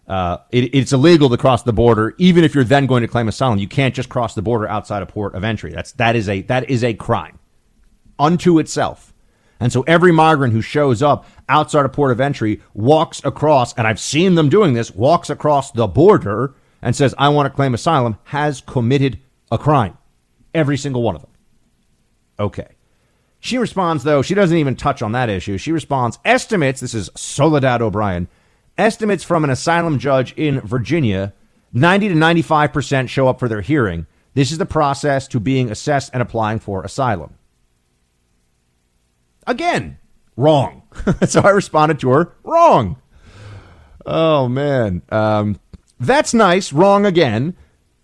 Uh, 0.07 0.39
it, 0.51 0.75
it's 0.75 0.93
illegal 0.93 1.29
to 1.29 1.37
cross 1.37 1.65
the 1.65 1.73
border, 1.73 2.15
even 2.19 2.45
if 2.45 2.55
you're 2.55 2.65
then 2.65 2.87
going 2.87 3.03
to 3.03 3.09
claim 3.09 3.27
asylum. 3.27 3.59
You 3.59 3.67
can't 3.67 3.95
just 3.95 4.09
cross 4.09 4.35
the 4.35 4.43
border 4.43 4.69
outside 4.69 5.03
a 5.03 5.07
port 5.07 5.35
of 5.35 5.43
entry. 5.43 5.73
That's 5.73 5.93
that 5.93 6.15
is 6.15 6.29
a 6.29 6.43
that 6.43 6.71
is 6.71 6.85
a 6.85 6.95
crime 6.95 7.39
unto 8.19 8.59
itself. 8.59 9.13
And 9.59 9.73
so 9.73 9.83
every 9.83 10.13
migrant 10.13 10.53
who 10.53 10.61
shows 10.61 11.03
up 11.03 11.27
outside 11.49 11.87
a 11.87 11.89
port 11.89 12.13
of 12.13 12.21
entry 12.21 12.61
walks 12.75 13.25
across, 13.25 13.73
and 13.75 13.87
I've 13.87 14.01
seen 14.01 14.35
them 14.35 14.49
doing 14.49 14.75
this, 14.75 14.95
walks 14.95 15.31
across 15.31 15.73
the 15.73 15.87
border 15.87 16.55
and 16.83 16.95
says, 16.95 17.15
I 17.17 17.31
want 17.31 17.47
to 17.47 17.57
claim 17.57 17.73
asylum, 17.73 18.19
has 18.25 18.61
committed 18.61 19.19
a 19.51 19.59
crime. 19.59 19.97
Every 20.55 20.77
single 20.77 21.03
one 21.03 21.17
of 21.17 21.23
them. 21.23 21.31
Okay. 22.39 22.69
She 23.41 23.59
responds, 23.59 24.05
though, 24.05 24.23
she 24.23 24.35
doesn't 24.35 24.57
even 24.57 24.77
touch 24.77 25.03
on 25.03 25.13
that 25.13 25.31
issue. 25.31 25.57
She 25.57 25.73
responds, 25.73 26.19
estimates, 26.25 26.81
this 26.81 26.95
is 26.95 27.11
Soledad 27.15 27.81
O'Brien, 27.81 28.29
estimates 28.79 29.25
from 29.25 29.45
an 29.45 29.51
asylum 29.51 29.99
judge 29.99 30.33
in 30.37 30.61
Virginia 30.61 31.33
90 31.73 32.09
to 32.09 32.15
95% 32.15 33.09
show 33.09 33.29
up 33.29 33.39
for 33.39 33.49
their 33.49 33.61
hearing. 33.61 34.07
This 34.35 34.51
is 34.51 34.59
the 34.59 34.67
process 34.67 35.29
to 35.29 35.41
being 35.41 35.71
assessed 35.71 36.11
and 36.13 36.23
applying 36.23 36.59
for 36.59 36.83
asylum. 36.83 37.35
Again, 39.47 39.99
wrong. 40.37 40.83
so 41.27 41.41
I 41.41 41.51
responded 41.51 42.01
to 42.01 42.11
her, 42.11 42.33
wrong. 42.45 42.97
Oh, 44.05 44.49
man. 44.49 45.03
Um, 45.11 45.59
that's 45.99 46.35
nice. 46.35 46.73
Wrong 46.73 47.05
again. 47.05 47.57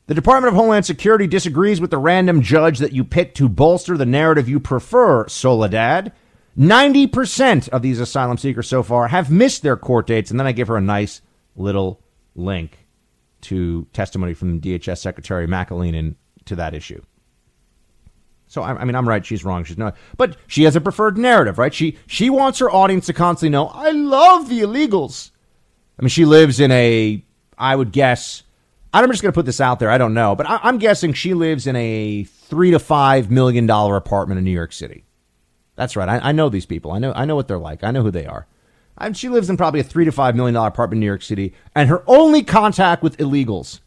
The 0.06 0.14
Department 0.14 0.52
of 0.52 0.58
Homeland 0.58 0.84
Security 0.84 1.26
disagrees 1.26 1.80
with 1.80 1.90
the 1.90 1.98
random 1.98 2.42
judge 2.42 2.78
that 2.80 2.92
you 2.92 3.04
pick 3.04 3.34
to 3.36 3.48
bolster 3.48 3.96
the 3.96 4.04
narrative 4.04 4.48
you 4.48 4.60
prefer, 4.60 5.26
Soledad. 5.28 6.12
90% 6.58 7.68
of 7.70 7.82
these 7.82 8.00
asylum 8.00 8.36
seekers 8.36 8.68
so 8.68 8.82
far 8.82 9.08
have 9.08 9.30
missed 9.30 9.62
their 9.62 9.76
court 9.76 10.06
dates. 10.06 10.30
And 10.30 10.38
then 10.38 10.46
I 10.46 10.52
give 10.52 10.68
her 10.68 10.76
a 10.76 10.82
nice 10.82 11.22
little 11.56 12.02
link 12.34 12.86
to 13.42 13.86
testimony 13.92 14.34
from 14.34 14.60
DHS 14.60 14.98
Secretary 14.98 15.46
McAleenan 15.46 16.14
to 16.46 16.56
that 16.56 16.74
issue. 16.74 17.02
So 18.46 18.62
I, 18.62 18.84
mean, 18.84 18.94
I'm 18.94 19.08
right. 19.08 19.24
She's 19.24 19.46
wrong. 19.46 19.64
She's 19.64 19.78
not. 19.78 19.96
But 20.18 20.36
she 20.46 20.64
has 20.64 20.76
a 20.76 20.80
preferred 20.80 21.16
narrative, 21.16 21.56
right? 21.56 21.72
She 21.72 21.96
she 22.06 22.28
wants 22.28 22.58
her 22.58 22.70
audience 22.70 23.06
to 23.06 23.14
constantly 23.14 23.48
know, 23.48 23.68
I 23.68 23.92
love 23.92 24.50
the 24.50 24.60
illegals. 24.60 25.30
I 25.98 26.02
mean, 26.02 26.10
she 26.10 26.26
lives 26.26 26.60
in 26.60 26.70
a, 26.70 27.24
I 27.56 27.74
would 27.74 27.92
guess. 27.92 28.42
I'm 28.92 29.08
just 29.10 29.22
going 29.22 29.32
to 29.32 29.34
put 29.34 29.46
this 29.46 29.62
out 29.62 29.78
there. 29.78 29.88
I 29.88 29.96
don't 29.96 30.12
know, 30.12 30.36
but 30.36 30.46
I, 30.50 30.60
I'm 30.64 30.76
guessing 30.76 31.14
she 31.14 31.32
lives 31.32 31.66
in 31.66 31.76
a 31.76 32.24
three 32.24 32.72
to 32.72 32.78
five 32.78 33.30
million 33.30 33.64
dollar 33.64 33.96
apartment 33.96 34.36
in 34.36 34.44
New 34.44 34.50
York 34.50 34.74
City. 34.74 35.06
That's 35.76 35.96
right. 35.96 36.08
I, 36.08 36.28
I 36.28 36.32
know 36.32 36.48
these 36.48 36.66
people. 36.66 36.92
I 36.92 36.98
know. 36.98 37.12
I 37.14 37.24
know 37.24 37.36
what 37.36 37.48
they're 37.48 37.58
like. 37.58 37.82
I 37.82 37.90
know 37.90 38.02
who 38.02 38.10
they 38.10 38.26
are. 38.26 38.46
And 38.98 39.16
she 39.16 39.28
lives 39.28 39.48
in 39.48 39.56
probably 39.56 39.80
a 39.80 39.84
three 39.84 40.04
to 40.04 40.12
five 40.12 40.36
million 40.36 40.54
dollar 40.54 40.68
apartment 40.68 40.98
in 40.98 41.00
New 41.00 41.06
York 41.06 41.22
City, 41.22 41.54
and 41.74 41.88
her 41.88 42.02
only 42.06 42.42
contact 42.42 43.02
with 43.02 43.16
illegals 43.16 43.80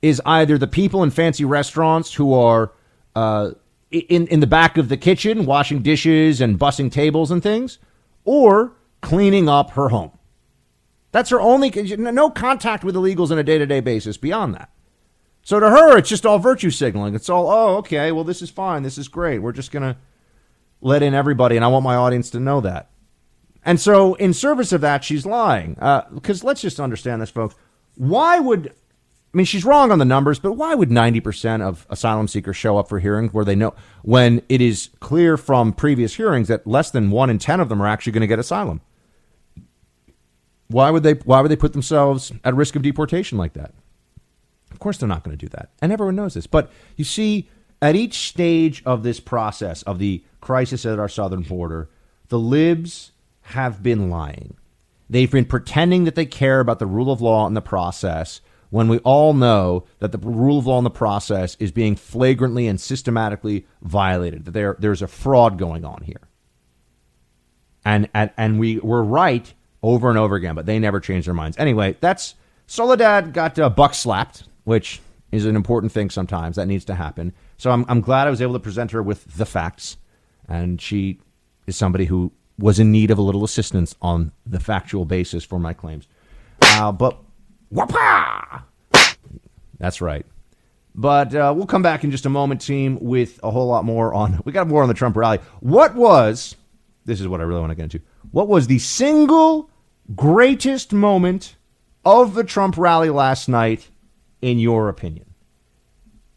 is 0.00 0.22
either 0.24 0.56
the 0.56 0.66
people 0.66 1.02
in 1.02 1.10
fancy 1.10 1.44
restaurants 1.44 2.14
who 2.14 2.32
are 2.32 2.72
uh, 3.14 3.50
in 3.90 4.26
in 4.28 4.40
the 4.40 4.46
back 4.46 4.76
of 4.76 4.88
the 4.88 4.96
kitchen 4.96 5.46
washing 5.46 5.82
dishes 5.82 6.40
and 6.40 6.58
bussing 6.58 6.90
tables 6.90 7.30
and 7.30 7.42
things 7.42 7.78
or 8.24 8.72
cleaning 9.00 9.48
up 9.48 9.70
her 9.70 9.88
home 9.88 10.12
that's 11.10 11.30
her 11.30 11.40
only 11.40 11.70
no 11.96 12.28
contact 12.28 12.84
with 12.84 12.94
illegals 12.94 13.30
on 13.30 13.38
a 13.38 13.42
day-to-day 13.42 13.80
basis 13.80 14.16
beyond 14.16 14.54
that 14.54 14.70
so 15.42 15.58
to 15.58 15.70
her 15.70 15.96
it's 15.96 16.08
just 16.08 16.26
all 16.26 16.38
virtue 16.38 16.70
signaling 16.70 17.14
it's 17.14 17.30
all 17.30 17.48
oh 17.48 17.76
okay 17.76 18.12
well 18.12 18.24
this 18.24 18.42
is 18.42 18.50
fine 18.50 18.82
this 18.82 18.98
is 18.98 19.08
great 19.08 19.38
we're 19.38 19.52
just 19.52 19.72
going 19.72 19.82
to 19.82 19.96
let 20.80 21.02
in 21.02 21.14
everybody 21.14 21.56
and 21.56 21.64
i 21.64 21.68
want 21.68 21.84
my 21.84 21.96
audience 21.96 22.30
to 22.30 22.40
know 22.40 22.60
that 22.60 22.90
and 23.64 23.80
so 23.80 24.14
in 24.14 24.32
service 24.32 24.72
of 24.72 24.80
that 24.80 25.04
she's 25.04 25.26
lying 25.26 25.74
because 26.14 26.42
uh, 26.42 26.46
let's 26.46 26.60
just 26.60 26.80
understand 26.80 27.20
this 27.20 27.30
folks 27.30 27.54
why 27.96 28.38
would 28.38 28.72
I 29.32 29.36
mean, 29.36 29.44
she's 29.44 29.64
wrong 29.64 29.92
on 29.92 29.98
the 29.98 30.06
numbers, 30.06 30.38
but 30.38 30.52
why 30.52 30.74
would 30.74 30.88
90% 30.88 31.60
of 31.60 31.86
asylum 31.90 32.28
seekers 32.28 32.56
show 32.56 32.78
up 32.78 32.88
for 32.88 32.98
hearings 32.98 33.34
where 33.34 33.44
they 33.44 33.54
know 33.54 33.74
when 34.02 34.42
it 34.48 34.62
is 34.62 34.88
clear 35.00 35.36
from 35.36 35.74
previous 35.74 36.14
hearings 36.14 36.48
that 36.48 36.66
less 36.66 36.90
than 36.90 37.10
1 37.10 37.28
in 37.28 37.38
10 37.38 37.60
of 37.60 37.68
them 37.68 37.82
are 37.82 37.86
actually 37.86 38.12
going 38.12 38.22
to 38.22 38.26
get 38.26 38.38
asylum? 38.38 38.80
Why 40.68 40.90
would 40.90 41.02
they 41.02 41.12
why 41.12 41.40
would 41.40 41.50
they 41.50 41.56
put 41.56 41.72
themselves 41.72 42.32
at 42.42 42.54
risk 42.54 42.74
of 42.74 42.82
deportation 42.82 43.36
like 43.36 43.54
that? 43.54 43.74
Of 44.70 44.78
course, 44.78 44.98
they're 44.98 45.08
not 45.08 45.24
going 45.24 45.36
to 45.36 45.46
do 45.46 45.48
that. 45.50 45.70
And 45.80 45.92
everyone 45.92 46.16
knows 46.16 46.34
this. 46.34 46.46
But 46.46 46.70
you 46.96 47.04
see, 47.04 47.48
at 47.80 47.96
each 47.96 48.28
stage 48.28 48.82
of 48.84 49.02
this 49.02 49.20
process 49.20 49.82
of 49.82 49.98
the 49.98 50.22
crisis 50.40 50.86
at 50.86 50.98
our 50.98 51.08
southern 51.08 51.42
border, 51.42 51.88
the 52.28 52.38
libs 52.38 53.12
have 53.42 53.82
been 53.82 54.10
lying. 54.10 54.56
They've 55.10 55.30
been 55.30 55.46
pretending 55.46 56.04
that 56.04 56.14
they 56.14 56.26
care 56.26 56.60
about 56.60 56.78
the 56.78 56.86
rule 56.86 57.10
of 57.10 57.20
law 57.20 57.46
and 57.46 57.56
the 57.56 57.62
process 57.62 58.40
when 58.70 58.88
we 58.88 58.98
all 58.98 59.32
know 59.32 59.84
that 59.98 60.12
the 60.12 60.18
rule 60.18 60.58
of 60.58 60.66
law 60.66 60.78
and 60.78 60.86
the 60.86 60.90
process 60.90 61.56
is 61.58 61.72
being 61.72 61.96
flagrantly 61.96 62.66
and 62.66 62.80
systematically 62.80 63.66
violated, 63.82 64.44
that 64.44 64.50
there, 64.50 64.76
there's 64.78 65.02
a 65.02 65.08
fraud 65.08 65.58
going 65.58 65.84
on 65.84 66.02
here. 66.02 66.28
And, 67.84 68.08
and, 68.12 68.30
and 68.36 68.58
we 68.60 68.78
were 68.78 69.02
right 69.02 69.52
over 69.82 70.10
and 70.10 70.18
over 70.18 70.36
again, 70.36 70.54
but 70.54 70.66
they 70.66 70.78
never 70.78 71.00
changed 71.00 71.26
their 71.26 71.34
minds. 71.34 71.56
Anyway, 71.56 71.96
that's 72.00 72.34
Soledad 72.66 73.32
got 73.32 73.58
uh, 73.58 73.70
buck 73.70 73.94
slapped, 73.94 74.44
which 74.64 75.00
is 75.32 75.46
an 75.46 75.56
important 75.56 75.92
thing 75.92 76.10
sometimes. 76.10 76.56
That 76.56 76.66
needs 76.66 76.84
to 76.86 76.94
happen. 76.94 77.32
So 77.56 77.70
I'm, 77.70 77.86
I'm 77.88 78.02
glad 78.02 78.26
I 78.26 78.30
was 78.30 78.42
able 78.42 78.52
to 78.54 78.60
present 78.60 78.90
her 78.90 79.02
with 79.02 79.24
the 79.36 79.46
facts. 79.46 79.96
And 80.48 80.80
she 80.80 81.20
is 81.66 81.76
somebody 81.76 82.06
who 82.06 82.32
was 82.58 82.78
in 82.78 82.90
need 82.90 83.10
of 83.10 83.18
a 83.18 83.22
little 83.22 83.44
assistance 83.44 83.94
on 84.02 84.32
the 84.46 84.58
factual 84.58 85.04
basis 85.04 85.44
for 85.44 85.58
my 85.58 85.72
claims. 85.72 86.08
Uh, 86.62 86.90
but! 86.90 87.18
That's 89.78 90.00
right. 90.00 90.26
But 90.94 91.34
uh, 91.34 91.52
we'll 91.56 91.66
come 91.66 91.82
back 91.82 92.02
in 92.02 92.10
just 92.10 92.26
a 92.26 92.30
moment, 92.30 92.60
team, 92.60 92.98
with 93.00 93.38
a 93.44 93.50
whole 93.50 93.68
lot 93.68 93.84
more 93.84 94.12
on. 94.12 94.40
We 94.44 94.52
got 94.52 94.66
more 94.66 94.82
on 94.82 94.88
the 94.88 94.94
Trump 94.94 95.16
rally. 95.16 95.38
What 95.60 95.94
was, 95.94 96.56
this 97.04 97.20
is 97.20 97.28
what 97.28 97.40
I 97.40 97.44
really 97.44 97.60
want 97.60 97.70
to 97.70 97.76
get 97.76 97.84
into, 97.84 98.00
what 98.32 98.48
was 98.48 98.66
the 98.66 98.80
single 98.80 99.70
greatest 100.16 100.92
moment 100.92 101.56
of 102.04 102.34
the 102.34 102.42
Trump 102.42 102.76
rally 102.76 103.10
last 103.10 103.48
night, 103.48 103.90
in 104.42 104.58
your 104.58 104.88
opinion? 104.88 105.27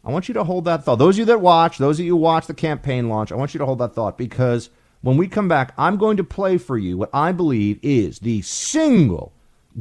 I 0.04 0.10
want 0.10 0.28
you 0.28 0.34
to 0.34 0.44
hold 0.44 0.64
that 0.64 0.84
thought. 0.84 0.96
Those 0.96 1.14
of 1.16 1.20
you 1.20 1.24
that 1.26 1.40
watch, 1.40 1.78
those 1.78 2.00
of 2.00 2.04
you 2.04 2.12
who 2.12 2.16
watch 2.16 2.46
the 2.46 2.54
campaign 2.54 3.08
launch, 3.08 3.30
I 3.30 3.36
want 3.36 3.54
you 3.54 3.58
to 3.58 3.66
hold 3.66 3.78
that 3.78 3.94
thought 3.94 4.18
because 4.18 4.68
when 5.00 5.16
we 5.16 5.28
come 5.28 5.48
back, 5.48 5.72
I'm 5.78 5.96
going 5.96 6.16
to 6.16 6.24
play 6.24 6.58
for 6.58 6.76
you 6.76 6.98
what 6.98 7.10
I 7.12 7.32
believe 7.32 7.78
is 7.82 8.18
the 8.18 8.42
single 8.42 9.32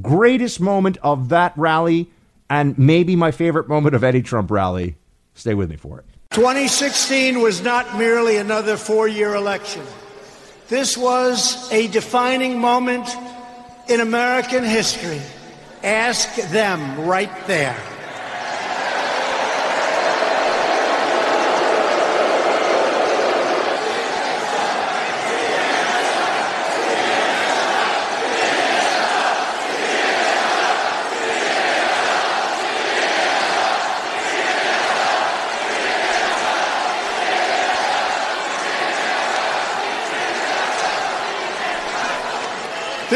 greatest 0.02 0.60
moment 0.60 0.98
of 1.02 1.30
that 1.30 1.54
rally 1.58 2.10
and 2.50 2.78
maybe 2.78 3.16
my 3.16 3.32
favorite 3.32 3.68
moment 3.68 3.96
of 3.96 4.04
any 4.04 4.22
Trump 4.22 4.52
rally. 4.52 4.96
Stay 5.34 5.54
with 5.54 5.70
me 5.70 5.76
for 5.76 6.00
it. 6.00 6.06
2016 6.32 7.42
was 7.42 7.62
not 7.62 7.98
merely 7.98 8.38
another 8.38 8.78
four 8.78 9.08
year 9.08 9.36
election. 9.36 9.84
This 10.68 10.98
was 10.98 11.72
a 11.72 11.88
defining 11.88 12.60
moment 12.60 13.08
in 13.90 14.00
American 14.00 14.64
history. 14.64 15.22
Ask 15.84 16.36
them 16.52 17.06
right 17.06 17.32
there. 17.48 17.78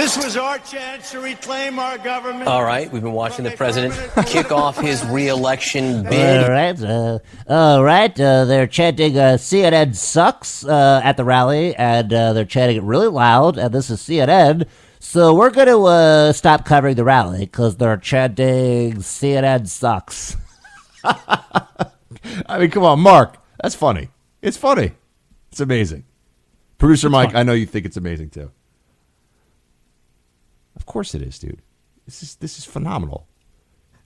This 0.06 0.24
was 0.24 0.38
our 0.38 0.60
chance 0.60 1.10
to 1.14 1.20
reclaim 1.20 1.80
our 1.80 1.98
government. 1.98 2.48
All 2.48 2.64
right, 2.64 2.92
we've 2.92 3.02
been 3.02 3.14
watching 3.14 3.44
the 3.44 3.50
president 3.50 3.96
kick 4.28 4.52
off 4.52 4.80
his 4.80 5.04
reelection 5.08 6.04
bid. 6.04 6.44
All 6.44 6.52
right, 6.52 6.80
uh, 6.80 7.20
all 7.50 7.84
right. 7.84 8.20
Uh, 8.20 8.46
they're 8.46 8.68
chanting 8.68 9.18
uh, 9.18 9.38
"CNN 9.40 9.96
sucks" 9.96 10.64
uh, 10.64 11.02
at 11.04 11.18
the 11.18 11.24
rally, 11.24 11.76
and 11.76 12.14
uh, 12.14 12.34
they're 12.34 12.46
chanting 12.46 12.78
it 12.78 12.84
really 12.84 13.08
loud. 13.08 13.58
And 13.58 13.74
this 13.74 13.90
is 13.90 14.00
CNN, 14.00 14.68
so 15.00 15.34
we're 15.34 15.50
going 15.50 15.70
to 15.70 15.84
uh, 15.86 16.34
stop 16.34 16.66
covering 16.66 16.98
the 16.98 17.04
rally 17.04 17.40
because 17.40 17.78
they're 17.78 17.98
chanting 17.98 18.98
"CNN 18.98 19.68
sucks." 19.68 20.38
I 21.04 22.60
mean, 22.60 22.70
come 22.70 22.84
on, 22.84 23.00
Mark. 23.00 23.38
That's 23.60 23.74
funny. 23.74 24.10
It's 24.44 24.56
funny. 24.56 24.92
It's 25.52 25.62
amazing. 25.62 26.04
Producer 26.78 27.10
Mike, 27.10 27.34
I 27.34 27.42
know 27.42 27.54
you 27.54 27.66
think 27.66 27.88
it's 27.88 27.98
amazing 27.98 28.30
too. 28.30 28.52
Of 30.86 30.94
course 30.94 31.16
it 31.16 31.24
is, 31.24 31.40
dude. 31.40 31.64
This 32.06 32.22
is 32.22 32.36
this 32.36 32.60
is 32.60 32.66
phenomenal. 32.66 33.28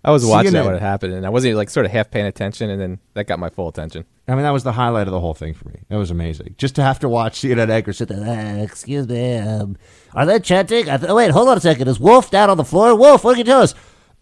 I 0.02 0.12
was 0.12 0.26
watching 0.26 0.54
that 0.54 0.64
when 0.64 0.76
it 0.76 0.82
happened, 0.82 1.14
and 1.14 1.26
I 1.26 1.30
wasn't 1.30 1.56
like 1.56 1.70
sort 1.70 1.86
of 1.86 1.92
half 1.92 2.10
paying 2.10 2.26
attention, 2.26 2.70
and 2.70 2.80
then 2.80 3.00
that 3.16 3.28
got 3.28 3.38
my 3.38 3.50
full 3.50 3.68
attention. 3.68 4.06
I 4.30 4.34
mean, 4.36 4.44
that 4.44 4.52
was 4.52 4.64
the 4.64 4.72
highlight 4.72 5.08
of 5.08 5.12
the 5.12 5.20
whole 5.20 5.34
thing 5.34 5.54
for 5.54 5.68
me. 5.68 5.82
That 5.90 5.98
was 5.98 6.10
amazing. 6.10 6.56
Just 6.58 6.76
to 6.76 6.82
have 6.82 7.00
to 7.00 7.10
watch 7.10 7.42
CNN 7.42 7.70
anchor 7.70 7.92
sit 7.92 8.08
there. 8.08 8.22
Uh, 8.22 8.64
excuse 8.64 9.10
me. 9.10 9.36
Um, 9.36 9.76
are 10.14 10.26
they 10.26 10.40
chanting? 10.40 10.90
I 10.90 10.96
th- 10.96 11.10
oh, 11.10 11.16
wait, 11.16 11.32
hold 11.32 11.50
on 11.50 11.58
a 11.58 11.60
second. 11.60 11.90
Is 11.90 12.00
Wolf 12.00 12.32
down 12.32 12.50
on 12.50 12.56
the 12.56 12.64
floor? 12.64 12.96
Wolf, 12.96 13.26
what 13.26 13.32
can 13.34 13.40
you 13.40 13.44
tell 13.44 13.62
us? 13.62 13.76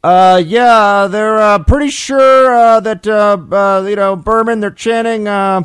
Uh, 0.03 0.41
yeah, 0.43 1.07
they're 1.11 1.37
uh, 1.37 1.59
pretty 1.59 1.91
sure 1.91 2.55
uh, 2.55 2.79
that 2.79 3.05
uh, 3.05 3.37
uh, 3.51 3.85
you 3.87 3.95
know 3.95 4.15
Berman. 4.15 4.61
They're 4.61 4.71
chanting. 4.71 5.27
Uh, 5.27 5.61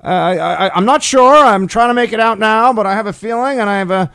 I, 0.00 0.38
I, 0.38 0.76
I'm 0.76 0.84
not 0.84 1.02
sure. 1.02 1.34
I'm 1.34 1.66
trying 1.66 1.90
to 1.90 1.94
make 1.94 2.12
it 2.12 2.20
out 2.20 2.38
now, 2.38 2.72
but 2.72 2.86
I 2.86 2.94
have 2.94 3.06
a 3.06 3.12
feeling, 3.12 3.58
and 3.58 3.68
I 3.68 3.78
have 3.78 3.90
a. 3.90 4.12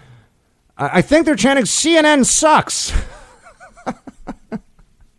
I 0.78 0.98
I 0.98 1.02
think 1.02 1.26
they're 1.26 1.36
chanting 1.36 1.66
CNN 1.66 2.26
sucks. 2.26 2.94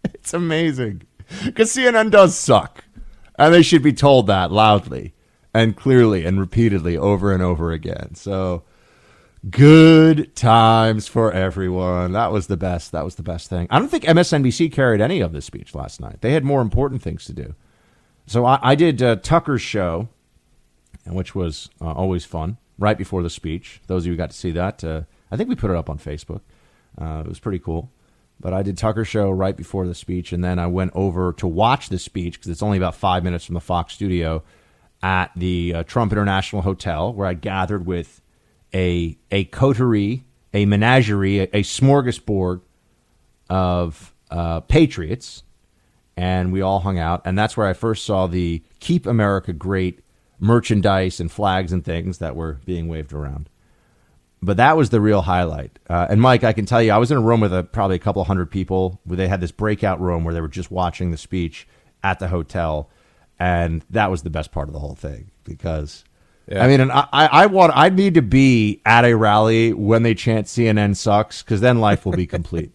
it's 0.04 0.34
amazing 0.34 1.02
because 1.44 1.74
CNN 1.74 2.10
does 2.10 2.36
suck, 2.36 2.84
and 3.38 3.52
they 3.52 3.62
should 3.62 3.82
be 3.82 3.92
told 3.92 4.26
that 4.26 4.52
loudly 4.52 5.14
and 5.54 5.76
clearly 5.76 6.24
and 6.24 6.38
repeatedly 6.38 6.96
over 6.96 7.32
and 7.32 7.42
over 7.42 7.72
again. 7.72 8.14
So 8.14 8.62
good 9.50 10.34
times 10.34 11.08
for 11.08 11.32
everyone. 11.32 12.12
That 12.12 12.32
was 12.32 12.46
the 12.46 12.56
best. 12.56 12.92
That 12.92 13.04
was 13.04 13.14
the 13.14 13.22
best 13.22 13.48
thing. 13.48 13.66
I 13.70 13.78
don't 13.78 13.88
think 13.88 14.04
MSNBC 14.04 14.72
carried 14.72 15.00
any 15.00 15.20
of 15.20 15.32
this 15.32 15.44
speech 15.44 15.74
last 15.74 16.00
night. 16.00 16.20
They 16.20 16.32
had 16.32 16.44
more 16.44 16.60
important 16.60 17.02
things 17.02 17.24
to 17.26 17.32
do. 17.32 17.54
So 18.26 18.44
I, 18.44 18.58
I 18.62 18.74
did 18.74 19.02
uh, 19.02 19.16
Tucker's 19.16 19.62
show, 19.62 20.08
which 21.06 21.34
was 21.34 21.70
uh, 21.80 21.92
always 21.92 22.24
fun. 22.24 22.58
Right 22.78 22.98
before 22.98 23.22
the 23.22 23.30
speech, 23.30 23.80
those 23.86 24.02
of 24.02 24.08
you 24.08 24.12
who 24.12 24.18
got 24.18 24.30
to 24.32 24.36
see 24.36 24.50
that, 24.50 24.84
uh, 24.84 25.02
I 25.30 25.36
think 25.36 25.48
we 25.48 25.54
put 25.54 25.70
it 25.70 25.76
up 25.76 25.90
on 25.90 25.98
Facebook. 25.98 26.40
Uh, 27.00 27.22
it 27.24 27.28
was 27.28 27.38
pretty 27.38 27.58
cool. 27.58 27.90
But 28.38 28.52
I 28.52 28.62
did 28.62 28.76
Tucker 28.76 29.04
show 29.04 29.30
right 29.30 29.56
before 29.56 29.86
the 29.86 29.94
speech, 29.94 30.32
and 30.32 30.44
then 30.44 30.58
I 30.58 30.66
went 30.66 30.92
over 30.94 31.32
to 31.34 31.46
watch 31.46 31.88
the 31.88 31.98
speech 31.98 32.34
because 32.34 32.50
it's 32.50 32.62
only 32.62 32.76
about 32.76 32.94
five 32.94 33.24
minutes 33.24 33.46
from 33.46 33.54
the 33.54 33.60
Fox 33.60 33.94
studio 33.94 34.42
at 35.02 35.30
the 35.34 35.74
uh, 35.74 35.82
Trump 35.84 36.12
International 36.12 36.62
Hotel, 36.62 37.12
where 37.12 37.26
I 37.26 37.34
gathered 37.34 37.86
with 37.86 38.20
a 38.74 39.16
a 39.30 39.44
coterie, 39.44 40.24
a 40.52 40.66
menagerie, 40.66 41.40
a, 41.40 41.44
a 41.44 41.62
smorgasbord 41.62 42.60
of 43.48 44.14
uh, 44.30 44.60
patriots, 44.60 45.42
and 46.16 46.52
we 46.52 46.60
all 46.60 46.80
hung 46.80 46.98
out. 46.98 47.22
And 47.24 47.38
that's 47.38 47.56
where 47.56 47.66
I 47.66 47.72
first 47.72 48.04
saw 48.04 48.26
the 48.26 48.62
"Keep 48.80 49.06
America 49.06 49.54
Great" 49.54 50.00
merchandise 50.38 51.20
and 51.20 51.32
flags 51.32 51.72
and 51.72 51.82
things 51.82 52.18
that 52.18 52.36
were 52.36 52.60
being 52.66 52.86
waved 52.88 53.14
around. 53.14 53.48
But 54.42 54.58
that 54.58 54.76
was 54.76 54.90
the 54.90 55.00
real 55.00 55.22
highlight. 55.22 55.78
Uh, 55.88 56.06
and 56.10 56.20
Mike, 56.20 56.44
I 56.44 56.52
can 56.52 56.66
tell 56.66 56.82
you, 56.82 56.92
I 56.92 56.98
was 56.98 57.10
in 57.10 57.16
a 57.16 57.20
room 57.22 57.40
with 57.40 57.54
a, 57.54 57.62
probably 57.64 57.96
a 57.96 58.00
couple 58.00 58.22
hundred 58.24 58.50
people. 58.50 59.00
Where 59.04 59.16
they 59.16 59.28
had 59.28 59.40
this 59.40 59.50
breakout 59.50 60.00
room 60.00 60.24
where 60.24 60.34
they 60.34 60.40
were 60.40 60.48
just 60.48 60.70
watching 60.70 61.10
the 61.10 61.16
speech 61.16 61.66
at 62.04 62.18
the 62.18 62.28
hotel, 62.28 62.90
and 63.38 63.84
that 63.90 64.10
was 64.10 64.22
the 64.22 64.30
best 64.30 64.52
part 64.52 64.68
of 64.68 64.74
the 64.74 64.80
whole 64.80 64.94
thing 64.94 65.30
because. 65.44 66.04
Yeah. 66.48 66.62
I 66.62 66.68
mean, 66.68 66.80
and 66.80 66.92
I, 66.92 67.08
I 67.12 67.26
I 67.26 67.46
want, 67.46 67.72
I 67.74 67.88
need 67.88 68.14
to 68.14 68.22
be 68.22 68.80
at 68.86 69.04
a 69.04 69.16
rally 69.16 69.72
when 69.72 70.04
they 70.04 70.14
chant 70.14 70.46
CNN 70.46 70.94
sucks, 70.94 71.42
because 71.42 71.60
then 71.60 71.80
life 71.80 72.04
will 72.06 72.12
be 72.12 72.26
complete. 72.28 72.70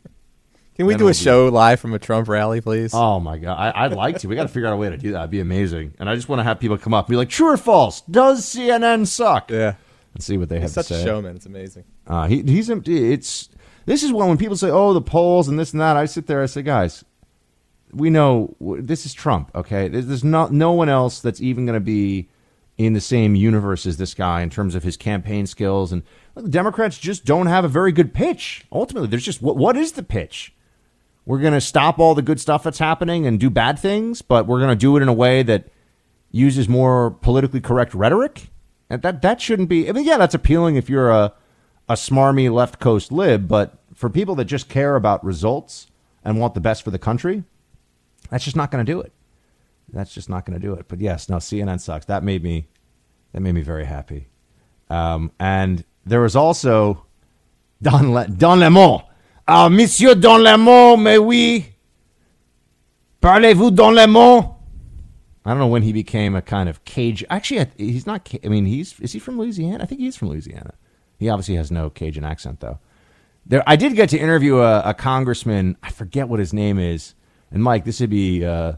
Can 0.75 0.87
we 0.87 0.93
Then 0.93 0.97
do 0.99 1.03
we'll 1.05 1.11
a 1.11 1.13
be- 1.13 1.17
show 1.19 1.47
live 1.47 1.79
from 1.79 1.93
a 1.93 1.99
Trump 1.99 2.27
rally, 2.27 2.59
please? 2.59 2.91
Oh 2.93 3.19
my 3.21 3.37
god, 3.37 3.53
I, 3.57 3.85
I'd 3.85 3.93
like 3.93 4.17
to. 4.19 4.27
We 4.27 4.35
got 4.35 4.41
to 4.43 4.47
figure 4.49 4.67
out 4.67 4.73
a 4.73 4.77
way 4.77 4.89
to 4.89 4.97
do 4.97 5.11
that. 5.13 5.19
It'd 5.19 5.29
be 5.29 5.39
amazing. 5.39 5.93
And 5.99 6.09
I 6.09 6.15
just 6.15 6.27
want 6.27 6.39
to 6.39 6.43
have 6.43 6.59
people 6.59 6.77
come 6.77 6.93
up 6.93 7.05
and 7.05 7.13
be 7.13 7.17
like, 7.17 7.29
"True 7.29 7.49
or 7.53 7.55
false? 7.57 8.01
Does 8.01 8.43
CNN 8.45 9.07
suck?" 9.07 9.49
Yeah, 9.51 9.75
and 10.13 10.23
see 10.23 10.37
what 10.37 10.49
they 10.49 10.59
have 10.59 10.73
to 10.73 10.83
say. 10.83 10.95
Such 10.95 11.01
a 11.01 11.03
showman. 11.03 11.35
It's 11.35 11.45
amazing. 11.45 11.85
Uh, 12.07 12.27
he, 12.27 12.41
he's 12.41 12.69
it's 12.69 13.49
this 13.85 14.03
is 14.03 14.11
when 14.11 14.27
when 14.27 14.37
people 14.37 14.57
say, 14.57 14.69
"Oh, 14.69 14.93
the 14.93 15.01
polls 15.01 15.47
and 15.47 15.57
this 15.57 15.71
and 15.71 15.81
that." 15.81 15.97
I 15.97 16.05
sit 16.05 16.27
there, 16.27 16.41
I 16.41 16.45
say, 16.45 16.61
"Guys, 16.61 17.03
we 17.93 18.09
know 18.09 18.55
this 18.59 19.05
is 19.05 19.13
Trump. 19.13 19.51
Okay, 19.55 19.87
there's, 19.87 20.07
there's 20.07 20.23
not 20.23 20.51
no 20.51 20.71
one 20.71 20.89
else 20.89 21.19
that's 21.19 21.41
even 21.41 21.65
going 21.65 21.75
to 21.75 21.79
be 21.79 22.29
in 22.77 22.93
the 22.93 23.01
same 23.01 23.35
universe 23.35 23.85
as 23.85 23.97
this 23.97 24.13
guy 24.13 24.41
in 24.41 24.49
terms 24.49 24.75
of 24.75 24.83
his 24.83 24.97
campaign 24.97 25.45
skills. 25.45 25.91
And 25.91 26.03
look, 26.35 26.45
the 26.45 26.51
Democrats 26.51 26.97
just 26.97 27.25
don't 27.25 27.47
have 27.47 27.63
a 27.63 27.67
very 27.67 27.91
good 27.91 28.13
pitch. 28.13 28.65
Ultimately, 28.71 29.09
there's 29.09 29.25
just 29.25 29.41
what 29.41 29.57
what 29.57 29.77
is 29.77 29.93
the 29.93 30.03
pitch? 30.03 30.53
We're 31.25 31.39
going 31.39 31.53
to 31.53 31.61
stop 31.61 31.99
all 31.99 32.15
the 32.15 32.23
good 32.23 32.39
stuff 32.39 32.63
that's 32.63 32.79
happening 32.79 33.27
and 33.27 33.39
do 33.39 33.51
bad 33.51 33.77
things, 33.77 34.23
but 34.23 34.47
we're 34.47 34.59
going 34.59 34.71
to 34.71 34.75
do 34.75 34.97
it 34.97 35.03
in 35.03 35.07
a 35.07 35.13
way 35.13 35.43
that 35.43 35.67
uses 36.31 36.67
more 36.67 37.11
politically 37.11 37.61
correct 37.61 37.93
rhetoric. 37.93 38.49
And 38.91 39.01
that 39.03 39.21
that 39.21 39.39
shouldn't 39.39 39.69
be. 39.69 39.87
I 39.87 39.93
mean, 39.93 40.03
yeah, 40.03 40.17
that's 40.17 40.35
appealing 40.35 40.75
if 40.75 40.89
you're 40.89 41.09
a 41.09 41.33
a 41.87 41.93
smarmy 41.93 42.51
left 42.51 42.79
coast 42.79 43.09
lib, 43.11 43.47
but 43.47 43.77
for 43.95 44.09
people 44.09 44.35
that 44.35 44.45
just 44.45 44.67
care 44.67 44.95
about 44.97 45.23
results 45.23 45.87
and 46.25 46.39
want 46.39 46.55
the 46.55 46.61
best 46.61 46.83
for 46.83 46.91
the 46.91 46.99
country, 46.99 47.43
That's 48.29 48.43
just 48.43 48.55
not 48.57 48.69
going 48.69 48.85
to 48.85 48.91
do 48.91 48.99
it. 49.01 49.13
That's 49.93 50.13
just 50.13 50.29
not 50.29 50.45
going 50.45 50.59
to 50.59 50.65
do 50.65 50.73
it. 50.73 50.87
But 50.87 50.99
yes, 50.99 51.29
no, 51.29 51.37
CNN 51.37 51.79
sucks. 51.79 52.05
That 52.05 52.23
made 52.23 52.43
me 52.43 52.67
that 53.31 53.41
made 53.41 53.53
me 53.53 53.61
very 53.61 53.85
happy. 53.85 54.27
Um, 54.89 55.31
and 55.39 55.85
there 56.05 56.21
was 56.21 56.35
also 56.35 57.05
Don 57.81 58.13
Le- 58.13 58.27
Don 58.27 58.59
Lemon. 58.59 58.99
Ah, 59.47 59.69
Monsieur 59.69 60.15
Don 60.15 60.43
Lemon, 60.43 60.97
mais 60.97 61.17
oui. 61.17 61.65
Parlez-vous 63.21 63.71
Don 63.71 63.93
Lemon? 63.93 64.55
I 65.45 65.49
don't 65.49 65.59
know 65.59 65.67
when 65.67 65.81
he 65.81 65.91
became 65.91 66.35
a 66.35 66.41
kind 66.41 66.69
of 66.69 66.83
Cajun. 66.85 67.27
Actually, 67.29 67.67
he's 67.77 68.05
not. 68.05 68.29
I 68.43 68.47
mean, 68.47 68.65
he's 68.65 68.99
is 68.99 69.13
he 69.13 69.19
from 69.19 69.39
Louisiana? 69.39 69.83
I 69.83 69.87
think 69.87 70.01
he's 70.01 70.15
from 70.15 70.29
Louisiana. 70.29 70.75
He 71.17 71.29
obviously 71.29 71.55
has 71.55 71.71
no 71.71 71.89
Cajun 71.89 72.23
accent 72.23 72.59
though. 72.59 72.79
There, 73.45 73.63
I 73.65 73.75
did 73.75 73.95
get 73.95 74.09
to 74.09 74.19
interview 74.19 74.59
a, 74.59 74.81
a 74.81 74.93
congressman. 74.93 75.77
I 75.81 75.89
forget 75.89 76.27
what 76.27 76.39
his 76.39 76.53
name 76.53 76.77
is. 76.77 77.15
And 77.51 77.63
Mike, 77.63 77.85
this 77.85 77.99
would 77.99 78.09
be 78.09 78.45
uh, 78.45 78.73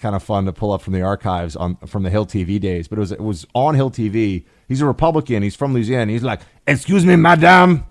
kind 0.00 0.16
of 0.16 0.22
fun 0.22 0.46
to 0.46 0.52
pull 0.52 0.72
up 0.72 0.82
from 0.82 0.94
the 0.94 1.02
archives 1.02 1.54
on 1.54 1.76
from 1.86 2.02
the 2.02 2.10
Hill 2.10 2.26
TV 2.26 2.58
days. 2.58 2.88
But 2.88 2.98
it 2.98 3.00
was 3.00 3.12
it 3.12 3.20
was 3.20 3.46
on 3.54 3.74
Hill 3.74 3.90
TV. 3.90 4.44
He's 4.68 4.80
a 4.80 4.86
Republican. 4.86 5.42
He's 5.42 5.56
from 5.56 5.74
Louisiana. 5.74 6.10
He's 6.12 6.22
like, 6.22 6.40
"Excuse 6.66 7.04
me, 7.04 7.16
madame, 7.16 7.84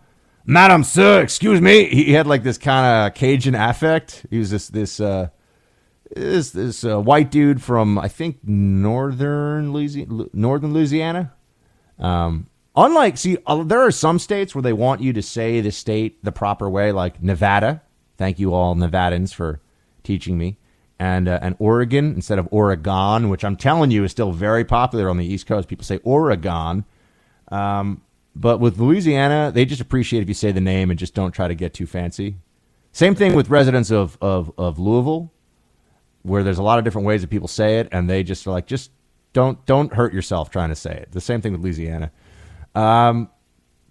madam, 0.46 0.84
sir, 0.84 1.22
excuse 1.22 1.62
me." 1.62 1.86
He, 1.86 2.06
he 2.06 2.14
had 2.14 2.28
like 2.28 2.44
this 2.44 2.58
kind 2.58 3.08
of 3.08 3.14
Cajun 3.14 3.56
affect. 3.56 4.26
He 4.30 4.40
was 4.40 4.50
this 4.50 4.68
this 4.68 5.00
uh, 5.00 5.30
this 6.16 6.52
this 6.52 6.84
uh, 6.84 7.00
white 7.00 7.32
dude 7.32 7.62
from 7.62 7.98
I 7.98 8.08
think 8.08 8.40
northern 8.44 9.74
Louisiana, 9.74 10.26
northern 10.34 10.74
Louisiana. 10.74 11.34
Um, 12.00 12.48
unlike, 12.76 13.18
see, 13.18 13.38
uh, 13.46 13.64
there 13.64 13.82
are 13.82 13.92
some 13.92 14.20
states 14.20 14.56
where 14.56 14.62
they 14.62 14.74
want 14.74 15.02
you 15.02 15.14
to 15.14 15.22
say 15.22 15.62
the 15.62 15.72
state 15.72 16.24
the 16.24 16.32
proper 16.32 16.70
way, 16.70 16.92
like 16.92 17.22
Nevada. 17.22 17.82
Thank 18.18 18.40
you 18.40 18.54
all 18.54 18.76
Nevadans 18.76 19.34
for 19.34 19.62
teaching 20.04 20.38
me. 20.38 20.58
And 21.00 21.28
uh, 21.28 21.40
and 21.42 21.56
Oregon 21.60 22.14
instead 22.14 22.40
of 22.40 22.48
Oregon, 22.52 23.30
which 23.30 23.46
I'm 23.46 23.56
telling 23.56 23.92
you 23.92 24.04
is 24.04 24.12
still 24.12 24.32
very 24.32 24.66
popular 24.66 25.10
on 25.10 25.18
the 25.18 25.26
East 25.26 25.48
Coast. 25.48 25.68
People 25.68 25.86
say 25.86 26.00
Oregon. 26.04 26.86
Um, 27.52 28.02
but 28.36 28.60
with 28.60 28.80
Louisiana, 28.80 29.52
they 29.54 29.66
just 29.66 29.82
appreciate 29.82 30.22
if 30.22 30.28
you 30.28 30.34
say 30.34 30.52
the 30.52 30.62
name 30.62 30.90
and 30.90 31.00
just 31.00 31.14
don't 31.14 31.32
try 31.32 31.48
to 31.48 31.56
get 31.56 31.74
too 31.74 31.86
fancy. 31.86 32.36
Same 32.92 33.16
thing 33.16 33.34
with 33.34 33.50
residents 33.50 33.92
of, 33.92 34.18
of, 34.22 34.52
of 34.58 34.80
Louisville, 34.80 35.32
where 36.24 36.44
there's 36.44 36.58
a 36.58 36.64
lot 36.64 36.80
of 36.80 36.86
different 36.86 37.08
ways 37.08 37.22
that 37.22 37.30
people 37.30 37.48
say 37.48 37.80
it, 37.80 37.90
and 37.92 38.10
they 38.10 38.24
just 38.24 38.46
are 38.48 38.52
like, 38.52 38.66
just 38.68 38.92
don't 39.34 39.64
don't 39.66 39.94
hurt 39.94 40.14
yourself 40.14 40.50
trying 40.50 40.70
to 40.70 40.76
say 40.76 40.92
it. 40.92 41.12
The 41.12 41.22
same 41.22 41.42
thing 41.42 41.52
with 41.52 41.62
Louisiana. 41.62 42.12
Um, 42.76 43.30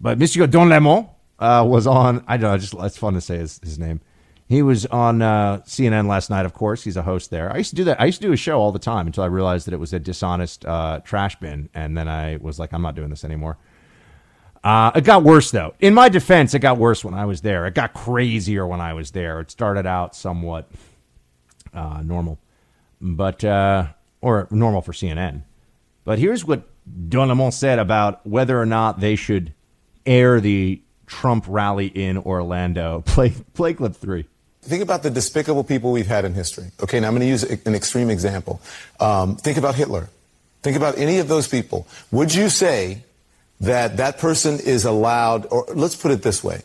but 0.00 0.18
Monsieur 0.18 0.46
Don 0.46 0.68
Lemon 0.68 1.08
uh, 1.38 1.64
was 1.66 1.86
on. 1.86 2.24
I 2.26 2.36
don't 2.36 2.52
know. 2.52 2.58
Just 2.58 2.74
it's 2.74 2.98
fun 2.98 3.14
to 3.14 3.20
say 3.20 3.38
his, 3.38 3.60
his 3.62 3.78
name. 3.78 4.00
He 4.46 4.62
was 4.62 4.86
on 4.86 5.20
uh, 5.20 5.58
CNN 5.66 6.08
last 6.08 6.30
night. 6.30 6.46
Of 6.46 6.54
course, 6.54 6.82
he's 6.82 6.96
a 6.96 7.02
host 7.02 7.30
there. 7.30 7.52
I 7.52 7.58
used 7.58 7.70
to 7.70 7.76
do 7.76 7.84
that. 7.84 8.00
I 8.00 8.06
used 8.06 8.20
to 8.22 8.28
do 8.28 8.32
a 8.32 8.36
show 8.36 8.58
all 8.60 8.72
the 8.72 8.78
time 8.78 9.06
until 9.06 9.22
I 9.22 9.26
realized 9.26 9.66
that 9.66 9.74
it 9.74 9.80
was 9.80 9.92
a 9.92 9.98
dishonest 9.98 10.64
uh, 10.64 11.00
trash 11.00 11.38
bin, 11.38 11.68
and 11.74 11.96
then 11.96 12.08
I 12.08 12.38
was 12.40 12.58
like, 12.58 12.72
I'm 12.72 12.82
not 12.82 12.94
doing 12.94 13.10
this 13.10 13.24
anymore. 13.24 13.58
Uh, 14.64 14.90
it 14.94 15.04
got 15.04 15.22
worse 15.22 15.50
though. 15.50 15.74
In 15.80 15.94
my 15.94 16.08
defense, 16.08 16.54
it 16.54 16.58
got 16.60 16.78
worse 16.78 17.04
when 17.04 17.14
I 17.14 17.26
was 17.26 17.42
there. 17.42 17.66
It 17.66 17.74
got 17.74 17.94
crazier 17.94 18.66
when 18.66 18.80
I 18.80 18.92
was 18.92 19.12
there. 19.12 19.40
It 19.40 19.50
started 19.50 19.86
out 19.86 20.16
somewhat 20.16 20.70
uh, 21.74 22.02
normal, 22.04 22.38
but 23.00 23.44
uh, 23.44 23.88
or 24.20 24.48
normal 24.50 24.82
for 24.82 24.92
CNN. 24.92 25.42
But 26.04 26.18
here's 26.18 26.44
what 26.44 26.62
Don 27.08 27.28
Lemon 27.28 27.52
said 27.52 27.78
about 27.78 28.26
whether 28.26 28.60
or 28.60 28.66
not 28.66 29.00
they 29.00 29.16
should 29.16 29.52
air 30.06 30.40
the 30.40 30.80
Trump 31.06 31.44
rally 31.48 31.86
in 31.86 32.18
Orlando. 32.18 33.02
Play 33.06 33.32
play 33.54 33.74
clip 33.74 33.94
three. 33.94 34.26
Think 34.62 34.82
about 34.82 35.02
the 35.02 35.10
despicable 35.10 35.64
people 35.64 35.92
we've 35.92 36.06
had 36.06 36.24
in 36.24 36.34
history. 36.34 36.72
Okay, 36.82 37.00
now 37.00 37.08
I'm 37.08 37.14
going 37.14 37.22
to 37.22 37.26
use 37.26 37.42
an 37.44 37.74
extreme 37.74 38.10
example. 38.10 38.60
Um, 39.00 39.36
think 39.36 39.56
about 39.56 39.76
Hitler. 39.76 40.10
Think 40.62 40.76
about 40.76 40.98
any 40.98 41.18
of 41.18 41.28
those 41.28 41.48
people. 41.48 41.86
Would 42.10 42.34
you 42.34 42.50
say 42.50 43.02
that 43.60 43.96
that 43.96 44.18
person 44.18 44.58
is 44.60 44.84
allowed, 44.84 45.46
or 45.46 45.66
let's 45.74 45.96
put 45.96 46.10
it 46.10 46.22
this 46.22 46.42
way. 46.44 46.62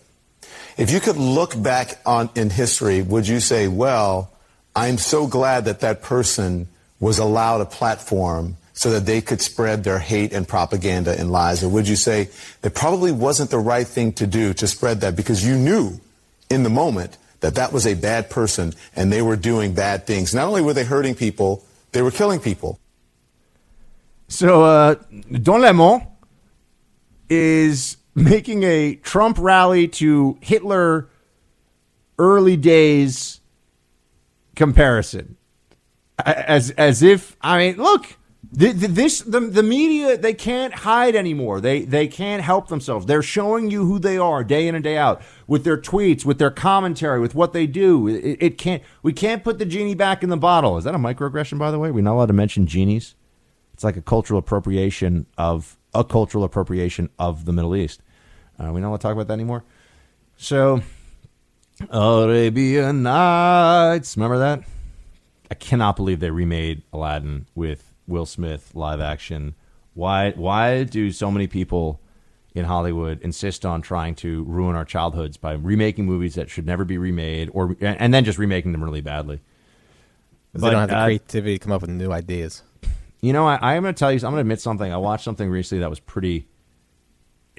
If 0.78 0.92
you 0.92 1.00
could 1.00 1.18
look 1.18 1.62
back 1.62 2.00
on 2.06 2.30
in 2.36 2.50
history, 2.50 3.02
would 3.02 3.28
you 3.28 3.40
say, 3.40 3.68
well, 3.68 4.32
I'm 4.76 4.98
so 4.98 5.28
glad 5.28 5.66
that 5.66 5.82
that 5.82 6.02
person 6.02 6.68
was 7.00 7.20
allowed 7.20 7.62
a 7.62 7.66
platform 7.66 8.58
so 8.74 8.90
that 8.92 9.06
they 9.06 9.22
could 9.22 9.40
spread 9.40 9.84
their 9.84 10.00
hate 10.00 10.34
and 10.34 10.48
propaganda 10.48 11.18
and 11.18 11.32
lies? 11.32 11.64
Or 11.64 11.70
would 11.70 11.88
you 11.88 11.96
say 11.96 12.30
it 12.64 12.74
probably 12.74 13.12
wasn't 13.12 13.52
the 13.52 13.60
right 13.60 13.88
thing 13.88 14.14
to 14.14 14.26
do 14.26 14.54
to 14.56 14.68
spread 14.68 15.02
that 15.02 15.16
because 15.16 15.46
you 15.46 15.56
knew 15.56 16.00
in 16.50 16.64
the 16.64 16.70
moment 16.70 17.18
that 17.42 17.56
that 17.56 17.72
was 17.72 17.86
a 17.86 17.94
bad 17.94 18.30
person 18.30 18.74
and 18.96 19.12
they 19.12 19.22
were 19.22 19.36
doing 19.36 19.74
bad 19.74 20.08
things? 20.08 20.34
Not 20.34 20.48
only 20.48 20.62
were 20.62 20.74
they 20.74 20.86
hurting 20.86 21.14
people, 21.14 21.64
they 21.92 22.02
were 22.02 22.12
killing 22.12 22.40
people. 22.40 22.80
So 24.28 24.64
uh, 24.64 24.96
Don 25.32 25.62
Lemon 25.62 26.08
is 27.30 27.98
making 28.16 28.64
a 28.64 28.96
Trump 28.96 29.38
rally 29.40 29.88
to 29.88 30.38
Hitler 30.42 31.10
early 32.18 32.58
days 32.58 33.40
comparison, 34.56 35.38
as 36.26 36.72
as 36.72 37.02
if 37.02 37.36
I 37.42 37.58
mean, 37.58 37.78
look, 37.78 38.18
this 38.52 39.22
the 39.22 39.40
the 39.40 39.64
media 39.64 40.18
they 40.18 40.34
can't 40.34 40.74
hide 40.74 41.16
anymore. 41.16 41.60
They 41.60 41.82
they 41.82 42.08
can't 42.08 42.44
help 42.44 42.68
themselves. 42.68 43.06
They're 43.06 43.24
showing 43.24 43.72
you 43.72 43.86
who 43.86 43.98
they 43.98 44.18
are 44.18 44.44
day 44.44 44.68
in 44.68 44.76
and 44.76 44.84
day 44.84 44.98
out 44.98 45.22
with 45.48 45.64
their 45.64 45.78
tweets, 45.78 46.24
with 46.24 46.38
their 46.38 46.52
commentary, 46.52 47.20
with 47.20 47.34
what 47.34 47.54
they 47.54 47.66
do. 47.66 48.08
It, 48.08 48.38
it 48.40 48.58
can't 48.58 48.84
we 49.02 49.14
can't 49.14 49.44
put 49.44 49.58
the 49.60 49.66
genie 49.66 49.96
back 49.96 50.24
in 50.24 50.30
the 50.30 50.38
bottle. 50.38 50.78
Is 50.78 50.84
that 50.84 50.94
a 50.94 51.00
microaggression, 51.00 51.58
by 51.58 51.72
the 51.72 51.80
way? 51.80 51.90
We're 51.90 52.02
not 52.04 52.14
allowed 52.14 52.28
to 52.28 52.34
mention 52.34 52.68
genies. 52.68 53.16
It's 53.74 53.84
like 53.84 53.98
a 53.98 54.02
cultural 54.02 54.38
appropriation 54.38 55.26
of 55.38 55.78
a 55.94 56.04
cultural 56.04 56.44
appropriation 56.44 57.10
of 57.18 57.46
the 57.46 57.54
Middle 57.54 57.76
East. 57.76 58.02
Uh, 58.60 58.72
we 58.72 58.82
not 58.82 58.90
want 58.90 59.02
to 59.02 59.08
talk 59.08 59.14
about 59.14 59.28
that 59.28 59.34
anymore. 59.34 59.64
So, 60.38 60.82
Arabian 61.92 63.04
Nights. 63.04 64.16
Remember 64.18 64.40
that? 64.40 64.64
I 65.52 65.56
cannot 65.56 65.96
believe 65.96 66.20
they 66.20 66.32
remade 66.32 66.82
Aladdin 66.92 67.48
with 67.56 67.94
Will 68.08 68.26
Smith 68.26 68.72
live 68.74 69.00
action. 69.00 69.56
Why? 69.94 70.32
Why 70.32 70.84
do 70.84 71.12
so 71.12 71.30
many 71.30 71.48
people 71.48 72.00
in 72.56 72.66
Hollywood 72.66 73.22
insist 73.22 73.66
on 73.66 73.82
trying 73.82 74.16
to 74.16 74.44
ruin 74.44 74.76
our 74.76 74.86
childhoods 74.86 75.38
by 75.38 75.54
remaking 75.54 76.06
movies 76.06 76.36
that 76.36 76.50
should 76.50 76.66
never 76.66 76.86
be 76.86 76.98
remade, 76.98 77.50
or 77.54 77.76
and 77.82 78.14
then 78.14 78.26
just 78.26 78.38
remaking 78.38 78.72
them 78.72 78.84
really 78.84 79.02
badly? 79.02 79.42
they 80.54 80.70
don't 80.70 80.82
have 80.82 80.90
the 80.90 80.98
uh, 80.98 81.06
creativity 81.06 81.58
to 81.58 81.64
come 81.64 81.72
up 81.72 81.82
with 81.82 81.90
new 81.90 82.12
ideas. 82.12 82.62
you 83.22 83.34
know, 83.34 83.48
I, 83.48 83.76
I'm 83.76 83.82
going 83.82 83.94
to 83.94 83.98
tell 83.98 84.12
you. 84.12 84.18
I'm 84.18 84.32
going 84.32 84.36
to 84.36 84.42
admit 84.42 84.62
something. 84.62 84.92
I 84.92 84.98
watched 84.98 85.24
something 85.24 85.50
recently 85.50 85.82
that 85.82 85.90
was 85.90 86.00
pretty. 86.00 86.48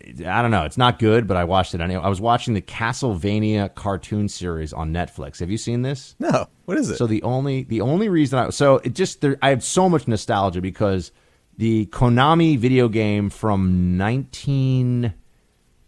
I 0.03 0.42
don't 0.42 0.51
know. 0.51 0.64
It's 0.64 0.76
not 0.76 0.99
good, 0.99 1.26
but 1.26 1.36
I 1.36 1.45
watched 1.45 1.74
it 1.74 1.80
anyway. 1.80 2.03
I 2.03 2.09
was 2.09 2.20
watching 2.20 2.55
the 2.55 2.61
Castlevania 2.61 3.74
cartoon 3.74 4.28
series 4.28 4.72
on 4.72 4.92
Netflix. 4.92 5.38
Have 5.38 5.51
you 5.51 5.57
seen 5.57 5.82
this? 5.82 6.16
No. 6.18 6.47
What 6.64 6.78
is 6.78 6.90
it? 6.90 6.97
So 6.97 7.07
the 7.07 7.22
only 7.22 7.62
the 7.62 7.80
only 7.80 8.09
reason 8.09 8.38
I 8.38 8.51
so 8.51 8.76
it 8.78 8.95
just 8.95 9.20
there, 9.20 9.38
I 9.40 9.51
have 9.51 9.62
so 9.62 9.88
much 9.88 10.09
nostalgia 10.09 10.61
because 10.61 11.12
the 11.57 11.86
Konami 11.86 12.59
video 12.59 12.88
game 12.88 13.30
from 13.30 13.97
19 13.97 15.14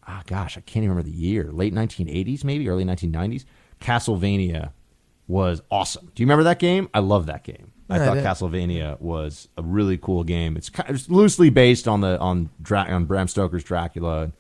ah 0.06 0.22
gosh, 0.26 0.56
I 0.56 0.60
can't 0.60 0.84
even 0.84 0.90
remember 0.90 1.10
the 1.10 1.16
year. 1.16 1.50
Late 1.50 1.74
1980s 1.74 2.44
maybe, 2.44 2.68
early 2.68 2.84
1990s. 2.84 3.44
Castlevania 3.80 4.70
was 5.26 5.62
awesome. 5.70 6.12
Do 6.14 6.22
you 6.22 6.26
remember 6.26 6.44
that 6.44 6.60
game? 6.60 6.88
I 6.94 7.00
love 7.00 7.26
that 7.26 7.42
game. 7.42 7.72
I 7.88 7.98
thought. 7.98 8.16
Castlevania 8.18 9.00
was 9.00 9.48
a 9.56 9.62
really 9.62 9.96
cool 9.96 10.24
game. 10.24 10.56
It's, 10.56 10.68
kind 10.70 10.90
it's 10.90 11.08
loosely 11.08 11.50
based 11.50 11.86
on 11.86 12.00
the 12.00 12.18
on 12.18 12.50
Dra- 12.60 12.86
on 12.88 13.04
Bram 13.04 13.28
Stoker's 13.28 13.64
Dracula. 13.64 14.32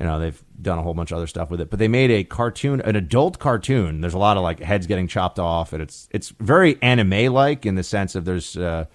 You 0.00 0.06
know, 0.06 0.18
they've 0.18 0.42
done 0.60 0.78
a 0.78 0.82
whole 0.82 0.94
bunch 0.94 1.10
of 1.10 1.18
other 1.18 1.26
stuff 1.26 1.50
with 1.50 1.60
it, 1.60 1.68
but 1.68 1.78
they 1.78 1.88
made 1.88 2.10
a 2.10 2.24
cartoon, 2.24 2.80
an 2.80 2.96
adult 2.96 3.38
cartoon. 3.38 4.00
There's 4.00 4.14
a 4.14 4.18
lot 4.18 4.38
of 4.38 4.42
like 4.42 4.60
heads 4.60 4.86
getting 4.86 5.06
chopped 5.06 5.38
off, 5.38 5.74
and 5.74 5.82
it's 5.82 6.08
it's 6.10 6.30
very 6.40 6.80
anime 6.82 7.32
like 7.32 7.66
in 7.66 7.74
the 7.74 7.82
sense 7.82 8.14
of 8.14 8.24
there's 8.24 8.56
uh, 8.56 8.86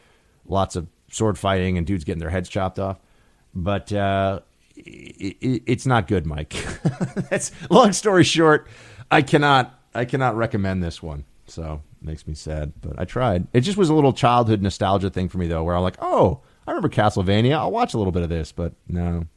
lots 0.47 0.75
of 0.75 0.87
sword 1.11 1.37
fighting 1.37 1.77
and 1.77 1.85
dudes 1.85 2.03
getting 2.03 2.19
their 2.19 2.31
heads 2.31 2.49
chopped 2.49 2.79
off. 2.79 2.99
But 3.53 3.93
uh, 3.93 4.39
i 4.77 4.81
i 4.81 5.61
it's 5.67 5.85
not 5.85 6.07
good, 6.07 6.25
Mike. 6.25 6.53
That's 7.29 7.51
long 7.69 7.93
story 7.93 8.23
short. 8.23 8.67
I 9.11 9.21
cannot 9.21 9.79
I 9.93 10.05
cannot 10.05 10.35
recommend 10.35 10.83
this 10.83 11.01
one. 11.01 11.25
So 11.45 11.81
it 11.96 11.96
makes 12.07 12.25
me 12.27 12.33
sad, 12.33 12.73
but 12.81 12.97
I 12.99 13.05
tried. 13.05 13.47
It 13.53 13.61
just 13.61 13.77
was 13.77 13.89
a 13.89 13.93
little 13.93 14.13
childhood 14.13 14.61
nostalgia 14.61 15.09
thing 15.09 15.29
for 15.29 15.37
me 15.37 15.47
though, 15.47 15.63
where 15.63 15.75
I'm 15.75 15.83
like, 15.83 15.97
oh, 16.01 16.41
I 16.65 16.71
remember 16.71 16.89
Castlevania. 16.89 17.57
I'll 17.57 17.71
watch 17.71 17.93
a 17.93 17.97
little 17.97 18.11
bit 18.11 18.23
of 18.23 18.29
this, 18.29 18.51
but 18.51 18.73
no, 18.87 19.03
I 19.05 19.09
mean, 19.11 19.27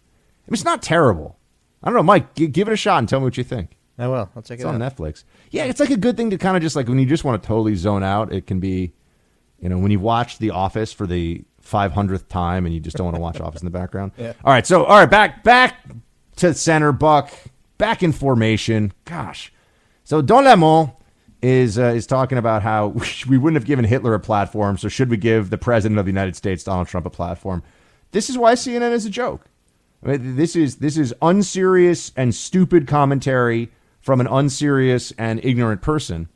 it's 0.48 0.64
not 0.64 0.82
terrible. 0.82 1.38
I 1.82 1.88
don't 1.88 1.96
know, 1.96 2.02
Mike. 2.02 2.34
G- 2.34 2.46
give 2.46 2.68
it 2.68 2.72
a 2.72 2.76
shot 2.76 2.98
and 2.98 3.08
tell 3.08 3.20
me 3.20 3.24
what 3.24 3.36
you 3.36 3.44
think. 3.44 3.76
I 3.98 4.08
will. 4.08 4.30
I'll 4.34 4.42
check 4.42 4.56
It's 4.56 4.64
it 4.64 4.66
on 4.66 4.80
out. 4.80 4.96
Netflix. 4.96 5.24
Yeah, 5.50 5.64
it's 5.64 5.80
like 5.80 5.90
a 5.90 5.96
good 5.96 6.16
thing 6.16 6.30
to 6.30 6.38
kind 6.38 6.56
of 6.56 6.62
just 6.62 6.74
like 6.76 6.88
when 6.88 6.98
you 6.98 7.06
just 7.06 7.24
want 7.24 7.42
to 7.42 7.46
totally 7.46 7.74
zone 7.74 8.02
out. 8.02 8.32
It 8.32 8.46
can 8.46 8.58
be, 8.60 8.92
you 9.60 9.68
know, 9.68 9.78
when 9.78 9.90
you 9.90 10.00
watch 10.00 10.38
The 10.38 10.50
Office 10.50 10.92
for 10.92 11.06
the 11.06 11.44
500th 11.62 12.28
time 12.28 12.64
and 12.66 12.74
you 12.74 12.80
just 12.80 12.96
don't 12.96 13.04
want 13.04 13.16
to 13.16 13.20
watch 13.20 13.40
Office 13.40 13.60
in 13.60 13.66
the 13.66 13.70
background. 13.70 14.12
Yeah. 14.18 14.32
All 14.44 14.52
right, 14.52 14.66
so 14.66 14.84
all 14.84 14.98
right, 14.98 15.10
back 15.10 15.44
back 15.44 15.76
to 16.36 16.54
center, 16.54 16.92
Buck. 16.92 17.30
Back 17.78 18.02
in 18.02 18.12
formation. 18.12 18.92
Gosh. 19.06 19.52
So 20.04 20.20
Don 20.22 20.44
Lemon 20.44 20.92
is 21.42 21.78
uh, 21.78 21.84
is 21.84 22.06
talking 22.06 22.38
about 22.38 22.62
how 22.62 22.88
we 23.28 23.38
wouldn't 23.38 23.60
have 23.60 23.66
given 23.66 23.84
Hitler 23.84 24.14
a 24.14 24.20
platform, 24.20 24.76
so 24.78 24.88
should 24.88 25.10
we 25.10 25.16
give 25.16 25.50
the 25.50 25.58
president 25.58 25.98
of 25.98 26.04
the 26.04 26.10
United 26.10 26.36
States, 26.36 26.64
Donald 26.64 26.88
Trump, 26.88 27.06
a 27.06 27.10
platform? 27.10 27.62
This 28.12 28.28
is 28.28 28.36
why 28.36 28.54
CNN 28.54 28.92
is 28.92 29.06
a 29.06 29.10
joke. 29.10 29.46
I 30.02 30.08
mean, 30.08 30.36
this 30.36 30.56
is 30.56 30.76
this 30.76 30.96
is 30.96 31.14
unserious 31.22 32.12
and 32.16 32.34
stupid 32.34 32.86
commentary 32.86 33.70
from 34.00 34.20
an 34.20 34.26
unserious 34.26 35.12
and 35.18 35.44
ignorant 35.44 35.82
person, 35.82 36.28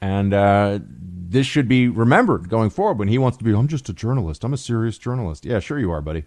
and 0.00 0.34
uh, 0.34 0.80
this 0.82 1.46
should 1.46 1.68
be 1.68 1.88
remembered 1.88 2.48
going 2.48 2.70
forward. 2.70 2.98
When 2.98 3.08
he 3.08 3.18
wants 3.18 3.38
to 3.38 3.44
be, 3.44 3.54
I'm 3.54 3.68
just 3.68 3.88
a 3.88 3.92
journalist. 3.92 4.44
I'm 4.44 4.52
a 4.52 4.58
serious 4.58 4.98
journalist. 4.98 5.44
Yeah, 5.44 5.60
sure 5.60 5.78
you 5.78 5.90
are, 5.90 6.02
buddy. 6.02 6.24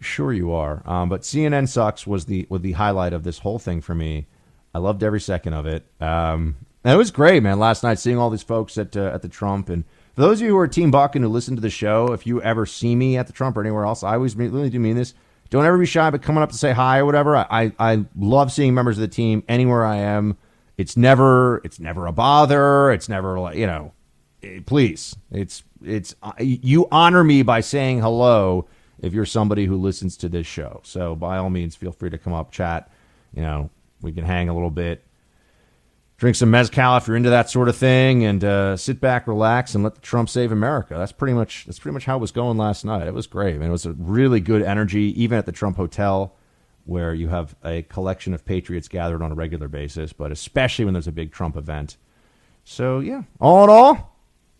Sure 0.00 0.32
you 0.32 0.52
are. 0.52 0.82
Um, 0.86 1.08
but 1.08 1.22
CNN 1.22 1.68
sucks 1.68 2.06
was 2.06 2.26
the 2.26 2.46
was 2.48 2.62
the 2.62 2.72
highlight 2.72 3.12
of 3.12 3.24
this 3.24 3.40
whole 3.40 3.58
thing 3.58 3.80
for 3.80 3.94
me. 3.94 4.26
I 4.74 4.78
loved 4.78 5.02
every 5.02 5.20
second 5.20 5.54
of 5.54 5.66
it. 5.66 5.86
Um, 6.00 6.56
and 6.84 6.94
it 6.94 6.96
was 6.96 7.10
great, 7.10 7.42
man. 7.42 7.58
Last 7.58 7.82
night, 7.82 7.98
seeing 7.98 8.18
all 8.18 8.30
these 8.30 8.42
folks 8.42 8.78
at 8.78 8.96
uh, 8.96 9.10
at 9.12 9.22
the 9.22 9.28
Trump, 9.28 9.68
and 9.68 9.84
for 10.14 10.22
those 10.22 10.40
of 10.40 10.46
you 10.46 10.52
who 10.52 10.58
are 10.58 10.68
Team 10.68 10.90
Buck 10.90 11.14
and 11.14 11.24
who 11.24 11.30
listen 11.30 11.54
to 11.56 11.62
the 11.62 11.70
show, 11.70 12.12
if 12.12 12.26
you 12.26 12.40
ever 12.42 12.66
see 12.66 12.94
me 12.94 13.16
at 13.16 13.26
the 13.26 13.32
Trump 13.32 13.56
or 13.56 13.60
anywhere 13.60 13.84
else, 13.84 14.02
I 14.02 14.14
always 14.14 14.36
really 14.36 14.70
do 14.70 14.78
mean 14.80 14.96
this. 14.96 15.14
Don't 15.50 15.64
ever 15.64 15.78
be 15.78 15.86
shy, 15.86 16.10
but 16.10 16.22
coming 16.22 16.42
up 16.42 16.50
to 16.50 16.58
say 16.58 16.72
hi 16.72 16.98
or 16.98 17.06
whatever. 17.06 17.36
I, 17.36 17.72
I 17.78 18.04
love 18.16 18.52
seeing 18.52 18.74
members 18.74 18.98
of 18.98 19.02
the 19.02 19.08
team 19.08 19.42
anywhere 19.48 19.84
I 19.84 19.96
am. 19.96 20.36
It's 20.76 20.96
never 20.96 21.58
it's 21.64 21.80
never 21.80 22.06
a 22.06 22.12
bother. 22.12 22.92
It's 22.92 23.08
never 23.08 23.38
like 23.40 23.56
you 23.56 23.66
know. 23.66 23.92
Eh, 24.42 24.60
please, 24.64 25.16
it's 25.32 25.64
it's 25.82 26.14
uh, 26.22 26.32
you 26.38 26.86
honor 26.92 27.24
me 27.24 27.42
by 27.42 27.60
saying 27.60 28.00
hello 28.00 28.68
if 29.00 29.12
you're 29.12 29.26
somebody 29.26 29.66
who 29.66 29.76
listens 29.76 30.16
to 30.18 30.28
this 30.28 30.46
show. 30.46 30.80
So 30.84 31.16
by 31.16 31.38
all 31.38 31.50
means, 31.50 31.74
feel 31.74 31.92
free 31.92 32.10
to 32.10 32.18
come 32.18 32.32
up, 32.32 32.52
chat. 32.52 32.90
You 33.34 33.42
know, 33.42 33.70
we 34.00 34.12
can 34.12 34.24
hang 34.24 34.48
a 34.48 34.54
little 34.54 34.70
bit 34.70 35.02
drink 36.18 36.36
some 36.36 36.50
mezcal 36.50 36.96
if 36.96 37.06
you're 37.06 37.16
into 37.16 37.30
that 37.30 37.48
sort 37.48 37.68
of 37.68 37.76
thing, 37.76 38.24
and 38.24 38.44
uh, 38.44 38.76
sit 38.76 39.00
back, 39.00 39.26
relax, 39.26 39.74
and 39.74 39.82
let 39.82 39.94
the 39.94 40.00
Trump 40.00 40.28
save 40.28 40.52
America. 40.52 40.94
That's 40.94 41.12
pretty 41.12 41.32
much 41.32 41.64
that's 41.64 41.78
pretty 41.78 41.94
much 41.94 42.04
how 42.04 42.16
it 42.16 42.20
was 42.20 42.32
going 42.32 42.58
last 42.58 42.84
night. 42.84 43.06
It 43.06 43.14
was 43.14 43.26
great. 43.26 43.54
I 43.54 43.58
mean, 43.58 43.68
it 43.68 43.72
was 43.72 43.86
a 43.86 43.92
really 43.92 44.40
good 44.40 44.62
energy, 44.62 45.20
even 45.20 45.38
at 45.38 45.46
the 45.46 45.52
Trump 45.52 45.76
Hotel, 45.76 46.34
where 46.84 47.14
you 47.14 47.28
have 47.28 47.56
a 47.64 47.82
collection 47.82 48.34
of 48.34 48.44
patriots 48.44 48.88
gathered 48.88 49.22
on 49.22 49.32
a 49.32 49.34
regular 49.34 49.68
basis, 49.68 50.12
but 50.12 50.32
especially 50.32 50.84
when 50.84 50.94
there's 50.94 51.08
a 51.08 51.12
big 51.12 51.32
Trump 51.32 51.56
event. 51.56 51.96
So 52.64 53.00
yeah, 53.00 53.22
all 53.40 53.64
in 53.64 53.70
all. 53.70 54.14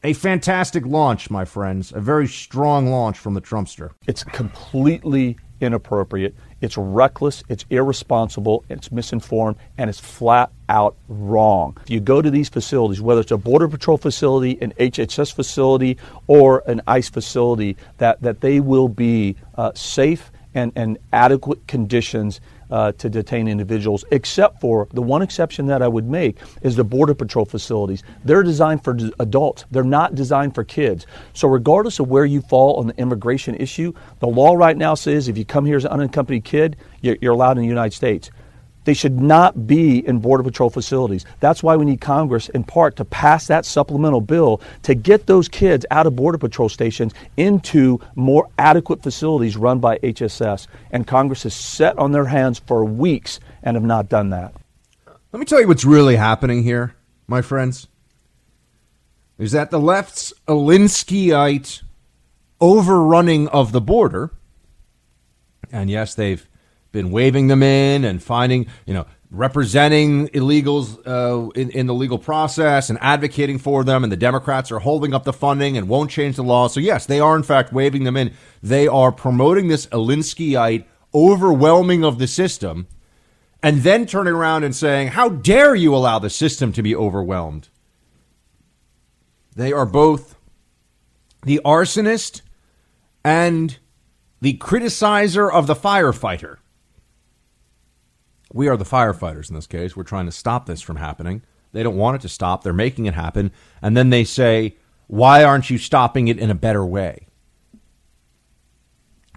A 0.05 0.13
fantastic 0.13 0.87
launch, 0.87 1.29
my 1.29 1.45
friends. 1.45 1.93
A 1.93 2.01
very 2.01 2.29
strong 2.29 2.87
launch 2.87 3.19
from 3.19 3.35
the 3.35 3.41
Trumpster. 3.41 3.91
It's 4.07 4.23
completely 4.23 5.37
inappropriate. 5.61 6.37
It's 6.61 6.77
reckless, 6.77 7.45
it's 7.49 7.65
irresponsible, 7.71 8.65
it's 8.69 8.91
misinformed, 8.91 9.57
and 9.77 9.89
it's 9.89 10.01
flat 10.01 10.51
out 10.69 10.97
wrong. 11.09 11.77
If 11.83 11.91
you 11.91 12.01
go 12.01 12.21
to 12.21 12.31
these 12.31 12.49
facilities, 12.49 13.01
whether 13.01 13.21
it's 13.21 13.31
a 13.31 13.37
Border 13.37 13.69
Patrol 13.69 13.97
facility, 13.97 14.59
an 14.61 14.73
HHS 14.79 15.33
facility, 15.33 15.99
or 16.27 16.63
an 16.67 16.83
ICE 16.87 17.09
facility, 17.09 17.77
that, 17.99 18.21
that 18.23 18.41
they 18.41 18.61
will 18.61 18.89
be 18.89 19.37
uh, 19.55 19.73
safe 19.75 20.33
and, 20.55 20.73
and 20.75 20.99
adequate 21.13 21.67
conditions 21.67 22.41
uh, 22.71 22.93
to 22.93 23.09
detain 23.09 23.49
individuals, 23.49 24.05
except 24.11 24.61
for 24.61 24.89
the 24.93 25.03
one 25.03 25.23
exception 25.23 25.67
that 25.67 25.83
I 25.83 25.89
would 25.89 26.09
make 26.09 26.39
is 26.63 26.77
the 26.77 26.85
Border 26.85 27.15
Patrol 27.15 27.45
facilities. 27.45 28.03
They're 28.25 28.43
designed 28.43 28.85
for 28.85 28.97
adults, 29.19 29.65
they're 29.71 29.85
not 29.85 30.15
designed 30.15 30.55
for 30.55 30.65
kids. 30.65 31.07
So, 31.33 31.49
regardless 31.49 31.99
of 31.99 32.09
where 32.09 32.25
you 32.25 32.41
fall 32.43 32.77
on 32.77 32.89
the 32.89 32.97
immigration 32.99 33.55
issue, 33.57 33.93
the 34.21 34.29
law 34.29 34.55
right 34.55 34.77
now 34.77 34.95
says 34.95 35.29
if 35.29 35.39
you 35.39 35.45
come 35.45 35.67
here 35.67 35.77
as 35.77 35.85
an 35.85 35.93
unaccompanied 35.93 36.45
kid, 36.45 36.77
you're, 37.01 37.17
you're 37.21 37.33
allowed 37.33 37.57
in 37.57 37.63
the 37.63 37.69
United 37.69 37.95
States. 37.95 38.31
They 38.89 38.95
should 38.95 39.21
not 39.21 39.67
be 39.67 39.99
in 39.99 40.19
Border 40.21 40.43
Patrol 40.43 40.71
facilities. 40.71 41.27
That's 41.41 41.63
why 41.63 41.77
we 41.77 41.85
need 41.85 42.01
Congress, 42.01 42.49
in 42.49 42.65
part, 42.65 42.97
to 42.97 43.05
pass 43.05 43.47
that 43.49 43.67
supplemental 43.67 44.23
bill 44.23 44.63
to 44.85 44.95
get 44.95 45.27
those 45.27 45.47
kids 45.47 45.85
out 45.91 46.07
of 46.07 46.17
Border 46.17 46.39
Patrol 46.39 46.71
stations 46.71 47.13
into 47.37 48.01
more 48.15 48.49
adequate 48.59 49.03
facilities 49.03 49.59
run 49.59 49.79
by 49.79 49.99
HSS. 49.99 50.69
And 50.91 51.07
Congress 51.07 51.43
has 51.43 51.53
sat 51.53 51.99
on 51.99 52.13
their 52.13 52.25
hands 52.25 52.61
for 52.61 52.83
weeks 52.83 53.41
and 53.63 53.75
have 53.77 53.85
not 53.85 54.09
done 54.09 54.31
that. 54.31 54.55
Let 55.33 55.39
me 55.39 55.45
tell 55.45 55.61
you 55.61 55.69
what's 55.69 55.85
really 55.85 56.17
happening 56.17 56.63
here, 56.63 56.95
my 57.27 57.43
friends. 57.43 57.89
Is 59.37 59.53
that 59.53 59.71
the 59.71 59.79
left's 59.79 60.33
Alinskyite 60.47 61.83
overrunning 62.59 63.49
of 63.49 63.73
the 63.73 63.83
border, 63.83 64.31
and 65.71 65.91
yes, 65.91 66.15
they've 66.15 66.49
been 66.93 67.11
waving 67.11 67.49
them 67.49 67.63
in 67.63 68.05
and 68.05 68.23
finding, 68.23 68.67
you 68.87 68.95
know, 68.95 69.07
representing 69.31 70.29
illegals 70.29 70.99
uh, 71.07 71.51
in, 71.51 71.71
in 71.71 71.87
the 71.87 71.95
legal 71.95 72.19
process 72.19 72.89
and 72.89 72.99
advocating 73.03 73.59
for 73.59 73.85
them. 73.85 74.03
And 74.03 74.13
the 74.13 74.17
Democrats 74.17 74.73
are 74.73 74.79
holding 74.79 75.13
up 75.13 75.25
the 75.25 75.33
funding 75.33 75.77
and 75.77 75.89
won't 75.89 76.11
change 76.11 76.37
the 76.37 76.43
law. 76.43 76.69
So, 76.69 76.81
yes, 76.81 77.07
they 77.07 77.21
are, 77.21 77.37
in 77.37 77.43
fact, 77.43 77.73
waving 77.73 78.05
them 78.05 78.17
in. 78.17 78.33
They 78.63 78.89
are 78.89 79.13
promoting 79.13 79.69
this 79.69 79.87
Alinskyite 79.87 80.85
overwhelming 81.15 82.05
of 82.05 82.19
the 82.19 82.27
system 82.27 82.87
and 83.63 83.83
then 83.83 84.07
turning 84.07 84.35
around 84.35 84.65
and 84.65 84.75
saying, 84.75 85.09
How 85.09 85.29
dare 85.29 85.75
you 85.75 85.95
allow 85.95 86.19
the 86.19 86.31
system 86.31 86.73
to 86.73 86.83
be 86.83 86.95
overwhelmed? 86.95 87.69
They 89.55 89.73
are 89.73 89.87
both 89.87 90.37
the 91.43 91.61
arsonist 91.65 92.43
and 93.25 93.79
the 94.41 94.57
criticizer 94.59 95.53
of 95.53 95.67
the 95.67 95.75
firefighter. 95.75 96.59
We 98.53 98.69
are 98.69 98.77
the 98.77 98.85
firefighters 98.85 99.49
in 99.49 99.55
this 99.55 99.67
case. 99.67 99.97
We're 99.97 100.05
trying 100.05 100.27
to 100.27 100.33
stop 100.33 100.67
this 100.67 100.81
from 100.81 100.97
happening. 100.97 101.43
They 101.73 101.83
don't 101.83 101.97
want 101.97 102.17
it 102.17 102.23
to 102.23 102.29
stop. 102.29 102.63
They're 102.63 102.73
making 102.73 103.07
it 103.07 103.15
happen. 103.15 103.53
And 103.83 103.97
then 103.97 104.11
they 104.11 104.25
say, 104.25 104.77
why 105.07 105.45
aren't 105.45 105.71
you 105.71 105.79
stopping 105.79 106.29
it 106.29 106.39
in 106.39 106.51
a 106.51 106.55
better 106.55 106.85
way? 106.85 107.27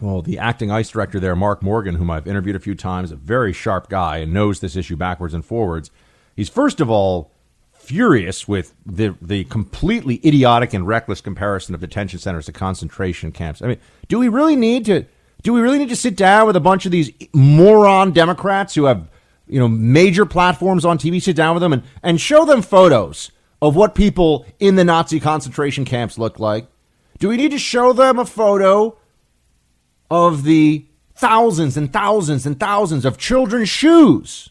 Well, 0.01 0.22
the 0.22 0.39
acting 0.39 0.72
ICE 0.72 0.89
director 0.89 1.20
there, 1.20 1.36
Mark 1.36 1.62
Morgan, 1.62 1.95
whom 1.95 2.09
I've 2.09 2.28
interviewed 2.28 2.55
a 2.55 2.59
few 2.59 2.74
times, 2.74 3.12
a 3.12 3.16
very 3.16 3.53
sharp 3.53 3.88
guy 3.88 4.18
and 4.18 4.34
knows 4.34 4.59
this 4.59 4.76
issue 4.76 4.95
backwards 4.95 5.34
and 5.34 5.45
forwards. 5.45 5.91
He's 6.36 6.49
first 6.49 6.82
of 6.82 6.89
all 6.89 7.32
furious 7.72 8.47
with 8.47 8.74
the 8.86 9.16
the 9.22 9.43
completely 9.45 10.20
idiotic 10.26 10.74
and 10.74 10.88
reckless 10.88 11.20
comparison 11.20 11.76
of 11.76 11.82
detention 11.82 12.20
centers 12.20 12.45
to 12.45 12.51
concentration 12.51 13.32
camps. 13.32 13.62
I 13.62 13.68
mean, 13.68 13.80
do 14.07 14.20
we 14.20 14.28
really 14.28 14.55
need 14.55 14.86
to 14.86 15.05
do 15.44 15.54
we 15.54 15.62
really 15.62 15.78
need 15.78 15.89
to 15.89 15.96
sit 15.96 16.16
down 16.16 16.48
with 16.48 16.56
a 16.56 16.62
bunch 16.62 16.86
of 16.86 16.92
these 16.92 17.12
moron 17.34 18.12
Democrats 18.12 18.76
who 18.76 18.86
have, 18.86 19.10
you 19.48 19.60
know, 19.60 19.68
major 19.68 20.26
platforms 20.26 20.86
on 20.86 20.98
TV, 20.98 21.22
sit 21.22 21.36
down 21.36 21.56
with 21.56 21.62
them 21.62 21.74
and, 21.74 21.84
and 22.04 22.22
show 22.22 22.46
them 22.46 22.62
photos 22.62 23.32
of 23.62 23.76
what 23.76 23.96
people 23.96 24.46
in 24.60 24.76
the 24.76 24.84
Nazi 24.84 25.20
concentration 25.20 25.86
camps 25.86 26.18
look 26.18 26.39
like? 26.39 26.68
Do 27.20 27.30
we 27.30 27.38
need 27.38 27.52
to 27.52 27.60
show 27.60 27.94
them 27.94 28.18
a 28.18 28.26
photo 28.26 28.98
of 30.10 30.44
the 30.44 30.86
thousands 31.16 31.78
and 31.78 31.94
thousands 31.94 32.46
and 32.46 32.60
thousands 32.60 33.06
of 33.06 33.18
children's 33.18 33.70
shoes 33.70 34.50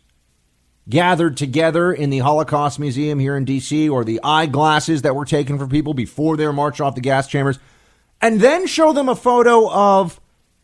gathered 0.88 1.36
together 1.36 1.92
in 1.92 2.10
the 2.10 2.18
Holocaust 2.18 2.78
Museum 2.78 3.18
here 3.18 3.36
in 3.36 3.44
D.C., 3.44 3.88
or 3.88 4.04
the 4.04 4.20
eyeglasses 4.24 5.02
that 5.02 5.14
were 5.14 5.24
taken 5.24 5.58
from 5.58 5.68
people 5.68 5.94
before 5.94 6.36
they 6.36 6.46
were 6.46 6.52
marched 6.52 6.80
off 6.80 6.94
the 6.94 7.00
gas 7.00 7.28
chambers, 7.28 7.58
and 8.20 8.40
then 8.40 8.66
show 8.66 8.92
them 8.92 9.08
a 9.08 9.14
photo 9.14 9.70
of 9.70 10.20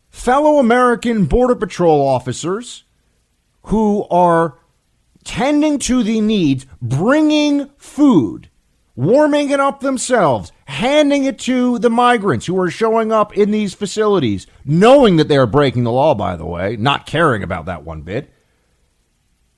fellow 0.09 0.59
American 0.59 1.25
Border 1.25 1.55
Patrol 1.55 2.07
officers 2.07 2.83
who 3.63 4.05
are 4.09 4.57
tending 5.23 5.77
to 5.77 6.03
the 6.03 6.21
needs, 6.21 6.65
bringing 6.81 7.69
food, 7.77 8.49
warming 8.95 9.49
it 9.49 9.59
up 9.59 9.81
themselves, 9.81 10.51
handing 10.65 11.25
it 11.25 11.37
to 11.39 11.77
the 11.79 11.89
migrants 11.89 12.45
who 12.45 12.57
are 12.59 12.69
showing 12.69 13.11
up 13.11 13.37
in 13.37 13.51
these 13.51 13.73
facilities, 13.73 14.47
knowing 14.63 15.17
that 15.17 15.27
they 15.27 15.37
are 15.37 15.45
breaking 15.45 15.83
the 15.83 15.91
law, 15.91 16.15
by 16.15 16.35
the 16.35 16.45
way, 16.45 16.77
not 16.77 17.05
caring 17.05 17.43
about 17.43 17.65
that 17.65 17.83
one 17.83 18.01
bit. 18.01 18.33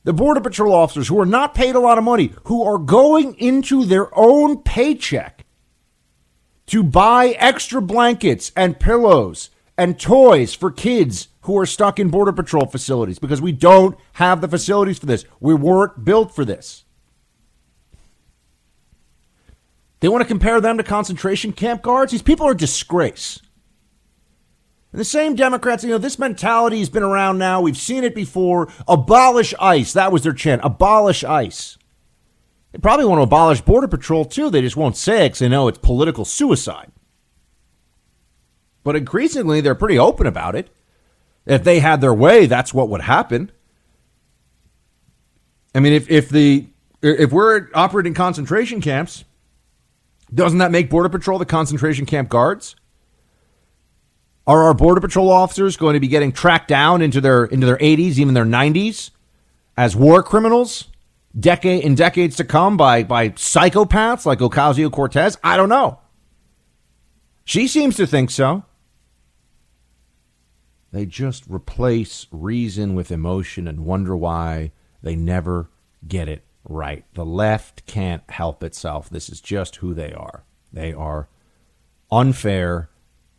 The 0.06 0.14
Border 0.14 0.42
Patrol 0.42 0.74
officers 0.74 1.08
who 1.08 1.20
are 1.20 1.26
not 1.26 1.54
paid 1.54 1.76
a 1.76 1.80
lot 1.80 1.98
of 2.00 2.04
money, 2.04 2.34
who 2.46 2.64
are 2.64 2.80
going 2.80 3.36
into 3.36 3.86
their 3.86 4.10
own 4.18 4.64
paycheck 4.64 5.46
to 6.68 6.84
buy 6.84 7.30
extra 7.38 7.82
blankets 7.82 8.52
and 8.56 8.80
pillows 8.80 9.50
and 9.80 9.98
toys 9.98 10.54
for 10.54 10.70
kids 10.70 11.30
who 11.44 11.58
are 11.58 11.66
stuck 11.66 12.00
in 12.00 12.10
Border 12.10 12.34
Patrol 12.34 12.66
facilities 12.66 13.18
because 13.18 13.42
we 13.42 13.54
don't 13.54 13.98
have 14.14 14.42
the 14.42 14.48
facilities 14.48 15.00
for 15.00 15.06
this. 15.06 15.24
We 15.40 15.54
weren't 15.54 16.04
built 16.04 16.36
for 16.36 16.44
this. 16.44 16.84
They 20.02 20.10
want 20.10 20.22
to 20.22 20.28
compare 20.28 20.60
them 20.60 20.78
to 20.78 20.84
concentration 20.84 21.54
camp 21.54 21.82
guards. 21.82 22.12
These 22.12 22.22
people 22.22 22.46
are 22.46 22.52
a 22.52 22.58
disgrace. 22.58 23.40
And 24.92 25.00
the 25.00 25.06
same 25.06 25.36
Democrats, 25.36 25.84
you 25.84 25.92
know, 25.92 25.98
this 25.98 26.20
mentality 26.20 26.80
has 26.80 26.90
been 26.90 27.04
around 27.04 27.38
now. 27.38 27.62
We've 27.62 27.78
seen 27.78 28.04
it 28.04 28.14
before. 28.14 28.70
Abolish 28.88 29.54
ICE. 29.60 29.92
That 29.94 30.12
was 30.12 30.24
their 30.24 30.34
chant. 30.34 30.62
Abolish 30.64 31.24
ICE. 31.24 31.78
They 32.74 32.80
probably 32.80 33.06
want 33.06 33.20
to 33.20 33.24
abolish 33.24 33.62
Border 33.62 33.88
Patrol 33.88 34.26
too. 34.26 34.50
They 34.50 34.62
just 34.62 34.78
won't 34.78 34.98
say 34.98 35.20
it 35.20 35.20
oh, 35.20 35.26
because 35.28 35.40
they 35.40 35.50
know 35.50 35.70
it's 35.70 35.78
political 35.78 36.26
suicide. 36.26 36.92
But 38.90 38.96
increasingly, 38.96 39.62
they're 39.62 39.76
pretty 39.76 40.00
open 40.00 40.26
about 40.26 40.56
it. 40.56 40.68
If 41.46 41.64
they 41.64 41.80
had 41.80 42.02
their 42.02 42.12
way, 42.12 42.48
that's 42.48 42.74
what 42.74 42.90
would 42.90 43.02
happen. 43.02 43.52
I 45.76 45.80
mean, 45.80 45.94
if, 45.94 46.10
if 46.10 46.30
the 46.30 46.66
If 47.04 47.32
we're 47.32 47.68
operating 47.76 48.16
concentration 48.16 48.82
camps, 48.82 49.26
doesn't 50.34 50.58
that 50.58 50.72
make 50.72 50.90
Border 50.90 51.08
Patrol 51.08 51.38
the 51.38 51.46
concentration 51.46 52.08
camp 52.08 52.30
guards? 52.30 52.76
Are 54.48 54.64
our 54.64 54.74
Border 54.74 55.02
Patrol 55.02 55.30
officers 55.30 55.78
going 55.78 55.94
to 55.94 56.00
be 56.00 56.08
getting 56.08 56.32
tracked 56.32 56.68
down 56.68 57.04
into 57.04 57.22
their 57.22 57.46
into 57.46 57.68
their 57.68 57.78
80s, 57.78 58.18
even 58.18 58.34
their 58.34 58.44
90s, 58.44 59.12
as 59.78 59.96
war 59.96 60.24
criminals, 60.24 60.88
decade 61.40 61.84
in 61.84 61.94
decades 61.94 62.38
to 62.38 62.44
come 62.44 62.76
by 62.76 63.04
by 63.04 63.30
psychopaths 63.30 64.26
like 64.26 64.40
Ocasio 64.40 64.92
Cortez? 64.92 65.38
I 65.44 65.58
don't 65.58 65.70
know. 65.70 66.00
She 67.46 67.68
seems 67.68 67.96
to 67.98 68.08
think 68.08 68.32
so. 68.32 68.64
They 70.92 71.06
just 71.06 71.44
replace 71.48 72.26
reason 72.32 72.96
with 72.96 73.12
emotion 73.12 73.68
and 73.68 73.86
wonder 73.86 74.16
why 74.16 74.72
they 75.04 75.16
never 75.16 75.70
get 76.08 76.28
it 76.28 76.44
right. 76.64 77.06
The 77.14 77.26
left 77.26 77.86
can't 77.86 78.24
help 78.30 78.64
itself. 78.64 79.10
This 79.10 79.30
is 79.30 79.42
just 79.42 79.78
who 79.78 79.94
they 79.94 80.14
are. 80.14 80.44
They 80.74 80.94
are 80.94 81.30
unfair, 82.12 82.90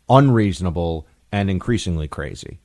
unreasonable, 0.09 1.07
and 1.32 1.51
increasingly 1.51 2.09
crazy. 2.09 2.61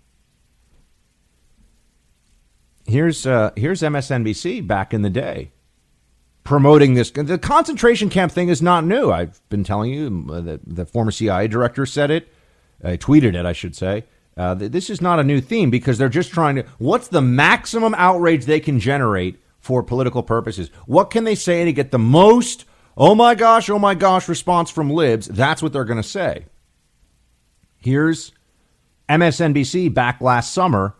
Here's 2.85 3.25
uh, 3.25 3.51
here's 3.55 3.81
MSNBC 3.81 4.65
back 4.67 4.93
in 4.93 5.01
the 5.01 5.09
day 5.09 5.51
promoting 6.45 6.93
this. 6.93 7.11
The 7.11 7.37
concentration 7.37 8.09
camp 8.09 8.31
thing 8.31 8.47
is 8.47 8.61
not 8.61 8.85
new. 8.85 9.11
I've 9.11 9.41
been 9.49 9.65
telling 9.65 9.91
you. 9.91 10.27
Uh, 10.31 10.41
the, 10.41 10.59
the 10.65 10.85
former 10.85 11.11
CIA 11.11 11.49
director 11.49 11.85
said 11.85 12.11
it. 12.11 12.31
I 12.83 12.95
tweeted 12.95 13.35
it, 13.35 13.45
I 13.45 13.53
should 13.53 13.75
say. 13.75 14.05
Uh, 14.37 14.53
this 14.53 14.89
is 14.89 15.01
not 15.01 15.19
a 15.19 15.23
new 15.23 15.39
theme 15.39 15.69
because 15.69 15.97
they're 15.97 16.09
just 16.09 16.31
trying 16.31 16.55
to. 16.55 16.65
What's 16.77 17.07
the 17.07 17.21
maximum 17.21 17.93
outrage 17.95 18.45
they 18.45 18.59
can 18.59 18.79
generate 18.79 19.39
for 19.59 19.81
political 19.81 20.23
purposes? 20.23 20.69
What 20.85 21.09
can 21.09 21.23
they 21.23 21.35
say 21.35 21.63
to 21.63 21.71
get 21.71 21.91
the 21.91 21.99
most, 21.99 22.65
oh 22.97 23.15
my 23.15 23.33
gosh, 23.33 23.69
oh 23.69 23.79
my 23.79 23.95
gosh, 23.95 24.27
response 24.27 24.69
from 24.69 24.89
libs? 24.89 25.27
That's 25.27 25.63
what 25.63 25.71
they're 25.71 25.85
going 25.85 26.01
to 26.01 26.07
say. 26.07 26.45
Here's 27.77 28.33
MSNBC 29.07 29.93
back 29.93 30.19
last 30.19 30.53
summer 30.53 30.95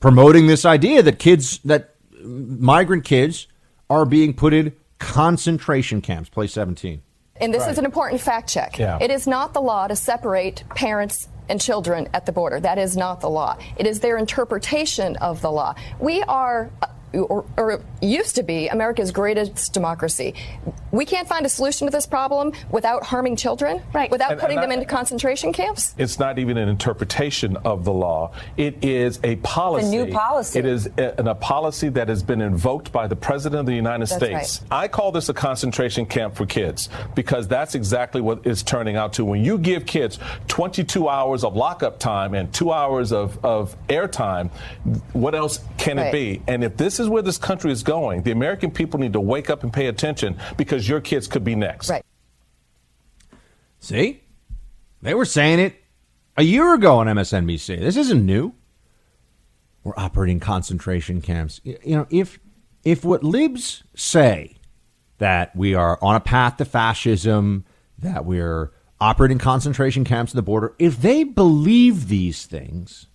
promoting 0.00 0.48
this 0.48 0.64
idea 0.64 1.02
that 1.02 1.20
kids, 1.20 1.58
that 1.58 1.94
migrant 2.20 3.04
kids 3.04 3.46
are 3.88 4.04
being 4.04 4.34
put 4.34 4.52
in 4.52 4.72
concentration 4.98 6.00
camps. 6.00 6.28
Play 6.28 6.48
17. 6.48 7.00
And 7.36 7.54
this 7.54 7.62
right. 7.62 7.70
is 7.70 7.78
an 7.78 7.84
important 7.84 8.20
fact 8.20 8.48
check. 8.48 8.78
Yeah. 8.78 8.98
It 9.00 9.10
is 9.10 9.26
not 9.26 9.54
the 9.54 9.60
law 9.60 9.86
to 9.86 9.96
separate 9.96 10.64
parents 10.70 11.28
and 11.48 11.60
children 11.60 12.08
at 12.14 12.26
the 12.26 12.32
border. 12.32 12.60
That 12.60 12.78
is 12.78 12.96
not 12.96 13.20
the 13.20 13.30
law. 13.30 13.56
It 13.76 13.86
is 13.86 14.00
their 14.00 14.16
interpretation 14.16 15.16
of 15.16 15.40
the 15.40 15.50
law. 15.50 15.74
We 15.98 16.22
are 16.22 16.70
or, 17.14 17.44
or, 17.56 17.80
used 18.00 18.34
to 18.36 18.42
be 18.42 18.68
America's 18.68 19.10
greatest 19.10 19.72
democracy. 19.72 20.34
We 20.90 21.04
can't 21.06 21.26
find 21.26 21.46
a 21.46 21.48
solution 21.48 21.86
to 21.86 21.90
this 21.90 22.06
problem 22.06 22.52
without 22.70 23.02
harming 23.02 23.36
children, 23.36 23.82
right? 23.92 24.10
Without 24.10 24.32
and, 24.32 24.40
putting 24.40 24.58
and 24.58 24.64
them 24.64 24.70
I, 24.70 24.74
into 24.74 24.86
concentration 24.86 25.52
camps. 25.52 25.94
It's 25.96 26.18
not 26.18 26.38
even 26.38 26.56
an 26.56 26.68
interpretation 26.68 27.56
of 27.58 27.84
the 27.84 27.92
law. 27.92 28.32
It 28.56 28.84
is 28.84 29.20
a 29.24 29.36
policy. 29.36 29.86
A 29.86 30.04
new 30.04 30.12
policy. 30.12 30.58
It 30.58 30.66
is 30.66 30.86
a, 30.98 31.14
a, 31.18 31.34
policy 31.34 31.88
that 31.90 32.08
has 32.08 32.22
been 32.22 32.40
invoked 32.40 32.92
by 32.92 33.06
the 33.06 33.16
president 33.16 33.60
of 33.60 33.66
the 33.66 33.74
United 33.74 34.08
that's 34.08 34.16
States. 34.16 34.62
Right. 34.70 34.84
I 34.84 34.88
call 34.88 35.10
this 35.12 35.28
a 35.28 35.34
concentration 35.34 36.06
camp 36.06 36.34
for 36.36 36.46
kids 36.46 36.88
because 37.14 37.48
that's 37.48 37.74
exactly 37.74 38.20
what 38.20 38.46
it's 38.46 38.62
turning 38.62 38.96
out 38.96 39.14
to. 39.14 39.24
When 39.24 39.44
you 39.44 39.58
give 39.58 39.86
kids 39.86 40.18
22 40.48 41.08
hours 41.08 41.44
of 41.44 41.56
lockup 41.56 41.98
time 41.98 42.34
and 42.34 42.52
two 42.52 42.72
hours 42.72 43.12
of, 43.12 43.42
of 43.44 43.76
air 43.88 44.08
time, 44.08 44.50
what 45.12 45.34
else 45.34 45.60
can 45.78 45.96
right. 45.96 46.06
it 46.06 46.12
be? 46.12 46.42
And 46.46 46.62
if 46.62 46.76
this 46.76 47.00
is 47.00 47.03
is 47.04 47.10
where 47.10 47.22
this 47.22 47.38
country 47.38 47.70
is 47.70 47.82
going. 47.82 48.22
The 48.22 48.32
American 48.32 48.70
people 48.70 48.98
need 48.98 49.12
to 49.12 49.20
wake 49.20 49.50
up 49.50 49.62
and 49.62 49.72
pay 49.72 49.86
attention 49.86 50.36
because 50.56 50.88
your 50.88 51.00
kids 51.00 51.26
could 51.26 51.44
be 51.44 51.54
next. 51.54 51.90
Right. 51.90 52.04
See? 53.78 54.22
They 55.02 55.14
were 55.14 55.26
saying 55.26 55.60
it 55.60 55.76
a 56.36 56.42
year 56.42 56.74
ago 56.74 56.98
on 56.98 57.06
MSNBC. 57.06 57.78
This 57.78 57.96
isn't 57.96 58.24
new. 58.24 58.54
We're 59.82 59.94
operating 59.96 60.40
concentration 60.40 61.20
camps. 61.20 61.60
You 61.62 61.78
know, 61.84 62.06
if 62.08 62.38
if 62.84 63.04
what 63.04 63.22
libs 63.22 63.84
say 63.94 64.56
that 65.18 65.54
we 65.54 65.74
are 65.74 65.98
on 66.02 66.16
a 66.16 66.20
path 66.20 66.56
to 66.56 66.64
fascism, 66.64 67.64
that 67.98 68.24
we're 68.24 68.72
operating 69.00 69.38
concentration 69.38 70.04
camps 70.04 70.32
at 70.32 70.36
the 70.36 70.42
border, 70.42 70.74
if 70.78 71.00
they 71.00 71.24
believe 71.24 72.08
these 72.08 72.46
things, 72.46 73.06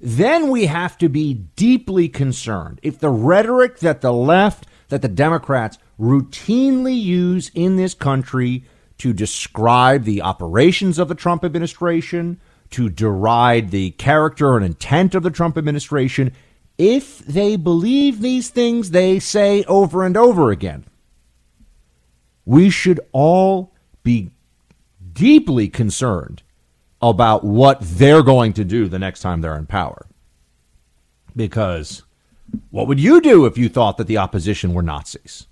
then 0.00 0.50
we 0.50 0.66
have 0.66 0.96
to 0.98 1.08
be 1.08 1.34
deeply 1.34 2.08
concerned. 2.08 2.80
If 2.82 2.98
the 2.98 3.10
rhetoric 3.10 3.78
that 3.80 4.00
the 4.00 4.12
left, 4.12 4.66
that 4.88 5.02
the 5.02 5.08
Democrats 5.08 5.78
routinely 5.98 7.00
use 7.00 7.50
in 7.54 7.76
this 7.76 7.94
country 7.94 8.64
to 8.98 9.12
describe 9.12 10.04
the 10.04 10.22
operations 10.22 10.98
of 10.98 11.08
the 11.08 11.14
Trump 11.14 11.44
administration, 11.44 12.40
to 12.70 12.88
deride 12.88 13.70
the 13.70 13.90
character 13.92 14.56
and 14.56 14.64
intent 14.64 15.14
of 15.14 15.22
the 15.22 15.30
Trump 15.30 15.56
administration, 15.56 16.32
if 16.76 17.18
they 17.20 17.56
believe 17.56 18.20
these 18.20 18.50
things 18.50 18.90
they 18.90 19.18
say 19.18 19.64
over 19.64 20.04
and 20.04 20.16
over 20.16 20.50
again, 20.50 20.84
we 22.44 22.70
should 22.70 23.00
all 23.12 23.74
be 24.02 24.30
deeply 25.12 25.68
concerned 25.68 26.42
about 27.00 27.44
what 27.44 27.80
they're 27.80 28.22
going 28.22 28.52
to 28.54 28.64
do 28.64 28.88
the 28.88 28.98
next 28.98 29.20
time 29.20 29.40
they're 29.40 29.56
in 29.56 29.66
power. 29.66 30.06
Because 31.36 32.02
what 32.70 32.88
would 32.88 32.98
you 32.98 33.20
do 33.20 33.46
if 33.46 33.56
you 33.56 33.68
thought 33.68 33.96
that 33.98 34.06
the 34.06 34.18
opposition 34.18 34.74
were 34.74 34.82
Nazis? 34.82 35.46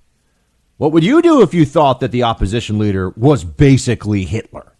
What 0.77 0.93
would 0.93 1.05
you 1.05 1.23
do 1.23 1.43
if 1.43 1.55
you 1.55 1.65
thought 1.65 2.01
that 2.01 2.13
the 2.13 2.25
opposition 2.25 2.79
leader 2.79 3.11
was 3.11 3.45
basically 3.45 4.25
Hitler? 4.25 4.77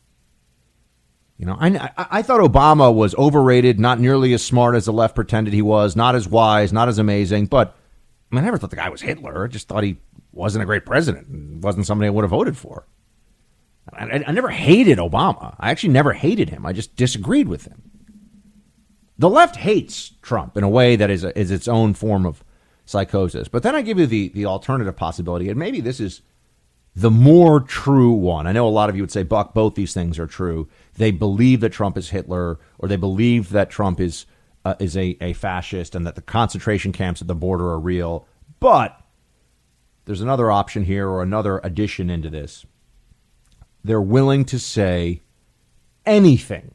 You 1.39 1.47
know, 1.47 1.57
I, 1.61 1.91
I, 1.97 2.23
thought 2.23 2.41
Obama 2.41 2.95
was 2.95 3.15
overrated, 3.17 3.79
not 3.79 4.01
nearly 4.01 4.33
as 4.33 4.43
smart 4.43 4.75
as 4.75 4.87
the 4.87 4.93
left 4.93 5.15
pretended 5.15 5.53
he 5.53 5.61
was, 5.61 5.95
not 5.95 6.15
as 6.15 6.27
wise, 6.27 6.73
not 6.73 6.89
as 6.89 6.99
amazing. 6.99 7.47
But 7.47 7.77
I, 8.33 8.35
mean, 8.35 8.43
I 8.43 8.47
never 8.47 8.57
thought 8.57 8.71
the 8.71 8.77
guy 8.77 8.89
was 8.89 9.03
Hitler. 9.03 9.45
I 9.45 9.49
just 9.49 9.69
thought 9.69 9.85
he 9.85 9.99
wasn't 10.33 10.63
a 10.63 10.67
great 10.67 10.87
president, 10.87 11.63
wasn't 11.63 11.87
somebody 11.87 12.07
I 12.07 12.11
would 12.11 12.23
have 12.23 12.31
voted 12.31 12.57
for. 12.57 12.87
I, 13.93 14.25
I 14.27 14.33
never 14.33 14.49
hated 14.49 14.99
Obama. 14.99 15.55
I 15.59 15.71
actually 15.71 15.93
never 15.93 16.13
hated 16.13 16.51
him. 16.51 16.67
I 16.67 16.73
just 16.73 16.97
disagreed 16.97 17.49
with 17.49 17.65
him. 17.65 17.83
The 19.19 19.31
left 19.31 19.57
hates 19.57 20.13
Trump 20.23 20.57
in 20.57 20.65
a 20.65 20.69
way 20.69 20.97
that 20.97 21.11
is, 21.11 21.25
a, 21.25 21.39
is 21.39 21.51
its 21.51 21.69
own 21.69 21.95
form 21.95 22.27
of 22.27 22.45
psychosis. 22.85 23.49
But 23.49 23.63
then 23.63 23.75
I 23.75 23.83
give 23.83 23.99
you 23.99 24.07
the, 24.07 24.29
the 24.29 24.47
alternative 24.47 24.97
possibility, 24.97 25.49
and 25.49 25.59
maybe 25.59 25.81
this 25.81 26.01
is 26.01 26.23
the 26.95 27.11
more 27.11 27.61
true 27.61 28.13
one. 28.13 28.47
I 28.47 28.53
know 28.53 28.67
a 28.67 28.71
lot 28.71 28.89
of 28.89 28.97
you 28.97 29.03
would 29.03 29.11
say, 29.11 29.23
Buck, 29.23 29.55
both 29.55 29.75
these 29.75 29.93
things 29.93 30.19
are 30.19 30.27
true. 30.27 30.69
They 30.95 31.11
believe 31.11 31.61
that 31.61 31.73
Trump 31.73 31.99
is 31.99 32.11
Hitler, 32.11 32.59
or 32.79 32.89
they 32.89 32.97
believe 32.97 33.51
that 33.51 33.71
Trump 33.71 34.01
is 34.01 34.27
uh, 34.65 34.75
is 34.81 34.97
a, 34.97 35.17
a 35.21 35.33
fascist, 35.33 35.95
and 35.95 36.05
that 36.07 36.17
the 36.17 36.23
concentration 36.23 36.91
camps 36.91 37.21
at 37.21 37.29
the 37.29 37.35
border 37.37 37.69
are 37.69 37.79
real. 37.79 38.27
But 38.59 39.01
there's 40.07 40.23
another 40.23 40.51
option 40.51 40.85
here, 40.85 41.09
or 41.09 41.23
another 41.23 41.61
addition 41.63 42.11
into 42.11 42.31
this 42.31 42.67
they're 43.87 44.01
willing 44.01 44.45
to 44.47 44.59
say 44.59 45.23
anything. 46.05 46.75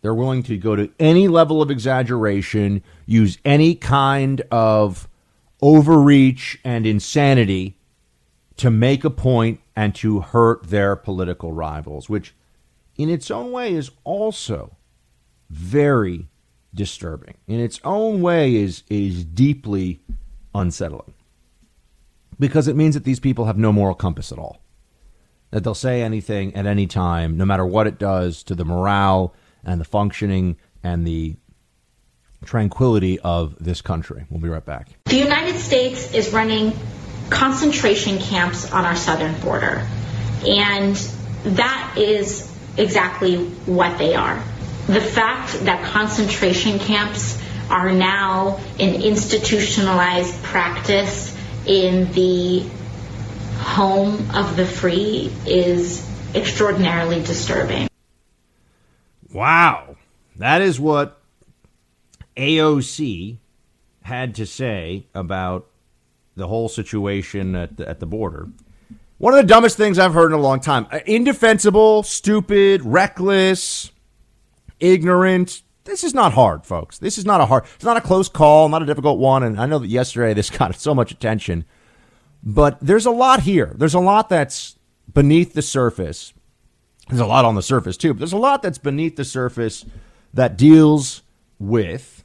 They're 0.00 0.14
willing 0.14 0.42
to 0.44 0.56
go 0.56 0.76
to 0.76 0.90
any 0.98 1.28
level 1.28 1.60
of 1.60 1.70
exaggeration, 1.70 2.82
use 3.06 3.38
any 3.44 3.74
kind 3.74 4.42
of 4.50 5.08
overreach 5.60 6.58
and 6.64 6.86
insanity 6.86 7.78
to 8.56 8.70
make 8.70 9.04
a 9.04 9.10
point 9.10 9.60
and 9.74 9.94
to 9.96 10.20
hurt 10.20 10.64
their 10.64 10.94
political 10.96 11.52
rivals, 11.52 12.08
which 12.08 12.34
in 12.96 13.08
its 13.08 13.30
own 13.30 13.52
way 13.52 13.72
is 13.72 13.90
also 14.04 14.76
very 15.50 16.28
disturbing. 16.74 17.34
In 17.46 17.60
its 17.60 17.80
own 17.84 18.20
way 18.20 18.54
is 18.54 18.82
is 18.88 19.24
deeply 19.24 20.00
unsettling. 20.54 21.14
Because 22.38 22.68
it 22.68 22.76
means 22.76 22.94
that 22.94 23.02
these 23.02 23.18
people 23.18 23.46
have 23.46 23.58
no 23.58 23.72
moral 23.72 23.96
compass 23.96 24.30
at 24.30 24.38
all 24.38 24.60
that 25.50 25.64
they'll 25.64 25.74
say 25.74 26.02
anything 26.02 26.54
at 26.54 26.66
any 26.66 26.86
time, 26.86 27.36
no 27.36 27.44
matter 27.44 27.64
what 27.64 27.86
it 27.86 27.98
does 27.98 28.42
to 28.44 28.54
the 28.54 28.64
morale 28.64 29.34
and 29.64 29.80
the 29.80 29.84
functioning 29.84 30.56
and 30.82 31.06
the 31.06 31.36
tranquility 32.44 33.18
of 33.20 33.56
this 33.58 33.80
country. 33.80 34.24
We'll 34.30 34.40
be 34.40 34.48
right 34.48 34.64
back. 34.64 34.88
The 35.06 35.16
United 35.16 35.58
States 35.58 36.14
is 36.14 36.32
running 36.32 36.72
concentration 37.30 38.18
camps 38.18 38.70
on 38.72 38.84
our 38.84 38.96
southern 38.96 39.38
border, 39.40 39.86
and 40.46 40.94
that 41.44 41.94
is 41.96 42.50
exactly 42.76 43.36
what 43.66 43.98
they 43.98 44.14
are. 44.14 44.42
The 44.86 45.00
fact 45.00 45.64
that 45.64 45.84
concentration 45.84 46.78
camps 46.78 47.42
are 47.68 47.92
now 47.92 48.58
an 48.78 49.02
institutionalized 49.02 50.42
practice 50.42 51.36
in 51.66 52.10
the 52.12 52.64
home 53.58 54.30
of 54.34 54.56
the 54.56 54.66
free 54.66 55.32
is 55.46 56.08
extraordinarily 56.34 57.22
disturbing. 57.22 57.88
Wow. 59.32 59.96
That 60.36 60.62
is 60.62 60.78
what 60.78 61.20
AOC 62.36 63.38
had 64.02 64.34
to 64.36 64.46
say 64.46 65.06
about 65.14 65.68
the 66.36 66.46
whole 66.46 66.68
situation 66.68 67.54
at 67.54 67.76
the, 67.76 67.88
at 67.88 68.00
the 68.00 68.06
border. 68.06 68.48
One 69.18 69.34
of 69.34 69.38
the 69.38 69.46
dumbest 69.46 69.76
things 69.76 69.98
I've 69.98 70.14
heard 70.14 70.30
in 70.32 70.38
a 70.38 70.40
long 70.40 70.60
time. 70.60 70.86
Uh, 70.92 71.00
Indefensible, 71.04 72.04
stupid, 72.04 72.82
reckless, 72.84 73.90
ignorant. 74.78 75.62
This 75.84 76.04
is 76.04 76.14
not 76.14 76.34
hard, 76.34 76.64
folks. 76.64 76.98
This 76.98 77.18
is 77.18 77.24
not 77.24 77.40
a 77.40 77.46
hard. 77.46 77.64
It's 77.74 77.84
not 77.84 77.96
a 77.96 78.00
close 78.00 78.28
call, 78.28 78.68
not 78.68 78.82
a 78.82 78.86
difficult 78.86 79.18
one. 79.18 79.42
And 79.42 79.60
I 79.60 79.66
know 79.66 79.80
that 79.80 79.88
yesterday 79.88 80.34
this 80.34 80.50
got 80.56 80.74
so 80.76 80.94
much 80.94 81.10
attention, 81.10 81.64
but 82.42 82.78
there's 82.80 83.06
a 83.06 83.10
lot 83.10 83.40
here. 83.40 83.72
There's 83.76 83.94
a 83.94 84.00
lot 84.00 84.28
that's 84.28 84.76
beneath 85.12 85.54
the 85.54 85.62
surface. 85.62 86.32
There's 87.08 87.20
a 87.20 87.26
lot 87.26 87.44
on 87.44 87.54
the 87.54 87.62
surface 87.62 87.96
too, 87.96 88.14
but 88.14 88.18
there's 88.18 88.32
a 88.32 88.38
lot 88.38 88.62
that's 88.62 88.78
beneath 88.78 89.16
the 89.16 89.24
surface 89.24 89.84
that 90.34 90.56
deals 90.56 91.22
with 91.58 92.24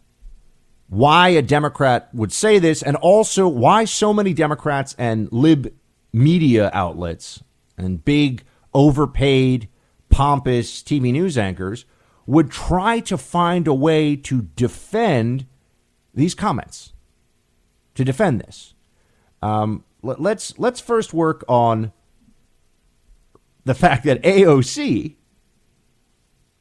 why 0.87 1.29
a 1.29 1.41
Democrat 1.41 2.09
would 2.13 2.31
say 2.31 2.59
this, 2.59 2.83
and 2.83 2.95
also 2.97 3.47
why 3.47 3.83
so 3.85 4.13
many 4.13 4.33
Democrats 4.33 4.95
and 4.99 5.31
lib 5.31 5.73
media 6.11 6.69
outlets 6.71 7.43
and 7.77 8.05
big, 8.05 8.43
overpaid, 8.73 9.67
pompous 10.09 10.83
TV 10.83 11.11
news 11.11 11.37
anchors 11.37 11.85
would 12.27 12.51
try 12.51 12.99
to 12.99 13.17
find 13.17 13.67
a 13.67 13.73
way 13.73 14.15
to 14.15 14.43
defend 14.55 15.47
these 16.13 16.35
comments, 16.35 16.93
to 17.95 18.05
defend 18.05 18.39
this. 18.41 18.75
Um, 19.41 19.83
let, 20.03 20.21
let's 20.21 20.57
let's 20.59 20.79
first 20.79 21.13
work 21.13 21.43
on 21.47 21.91
the 23.65 23.73
fact 23.73 24.03
that 24.03 24.21
AOC 24.23 25.15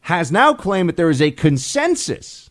has 0.02 0.32
now 0.32 0.54
claimed 0.54 0.88
that 0.88 0.96
there 0.96 1.10
is 1.10 1.20
a 1.20 1.30
consensus, 1.30 2.50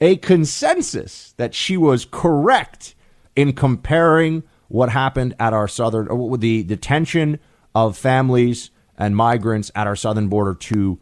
a 0.00 0.16
consensus 0.16 1.34
that 1.36 1.54
she 1.54 1.76
was 1.76 2.04
correct 2.04 2.94
in 3.34 3.52
comparing 3.52 4.42
what 4.68 4.88
happened 4.88 5.34
at 5.38 5.52
our 5.52 5.68
southern, 5.68 6.08
or 6.08 6.36
the 6.36 6.62
detention 6.64 7.38
of 7.74 7.96
families 7.96 8.70
and 8.98 9.16
migrants 9.16 9.70
at 9.74 9.86
our 9.86 9.96
southern 9.96 10.28
border 10.28 10.54
to 10.54 10.98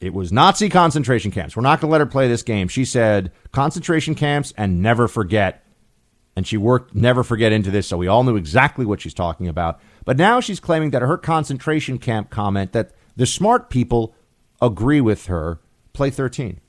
it 0.00 0.12
was 0.12 0.32
Nazi 0.32 0.68
concentration 0.68 1.30
camps. 1.30 1.56
We're 1.56 1.62
not 1.62 1.80
going 1.80 1.88
to 1.88 1.92
let 1.92 2.00
her 2.00 2.06
play 2.06 2.28
this 2.28 2.42
game. 2.42 2.68
She 2.68 2.84
said 2.84 3.32
concentration 3.52 4.14
camps 4.14 4.52
and 4.56 4.82
never 4.82 5.08
forget. 5.08 5.63
And 6.36 6.46
she 6.46 6.56
worked 6.56 6.94
never 6.94 7.22
forget 7.22 7.52
into 7.52 7.70
this, 7.70 7.86
so 7.86 7.96
we 7.96 8.08
all 8.08 8.24
knew 8.24 8.36
exactly 8.36 8.84
what 8.84 9.00
she's 9.00 9.14
talking 9.14 9.46
about. 9.46 9.80
But 10.04 10.16
now 10.16 10.40
she's 10.40 10.60
claiming 10.60 10.90
that 10.90 11.02
her 11.02 11.16
concentration 11.16 11.98
camp 11.98 12.30
comment 12.30 12.72
that 12.72 12.90
the 13.16 13.26
smart 13.26 13.70
people 13.70 14.14
agree 14.60 15.00
with 15.00 15.26
her. 15.26 15.60
Play 15.92 16.10
13 16.10 16.60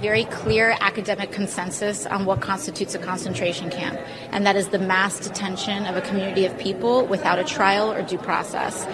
very 0.00 0.24
clear 0.24 0.74
academic 0.80 1.30
consensus 1.30 2.06
on 2.06 2.24
what 2.24 2.40
constitutes 2.40 2.94
a 2.94 2.98
concentration 2.98 3.70
camp, 3.70 4.00
and 4.30 4.46
that 4.46 4.56
is 4.56 4.68
the 4.68 4.78
mass 4.78 5.20
detention 5.20 5.84
of 5.84 5.96
a 5.96 6.00
community 6.00 6.46
of 6.46 6.58
people 6.58 7.04
without 7.06 7.38
a 7.38 7.44
trial 7.44 7.92
or 7.92 8.02
due 8.02 8.18
process. 8.18 8.86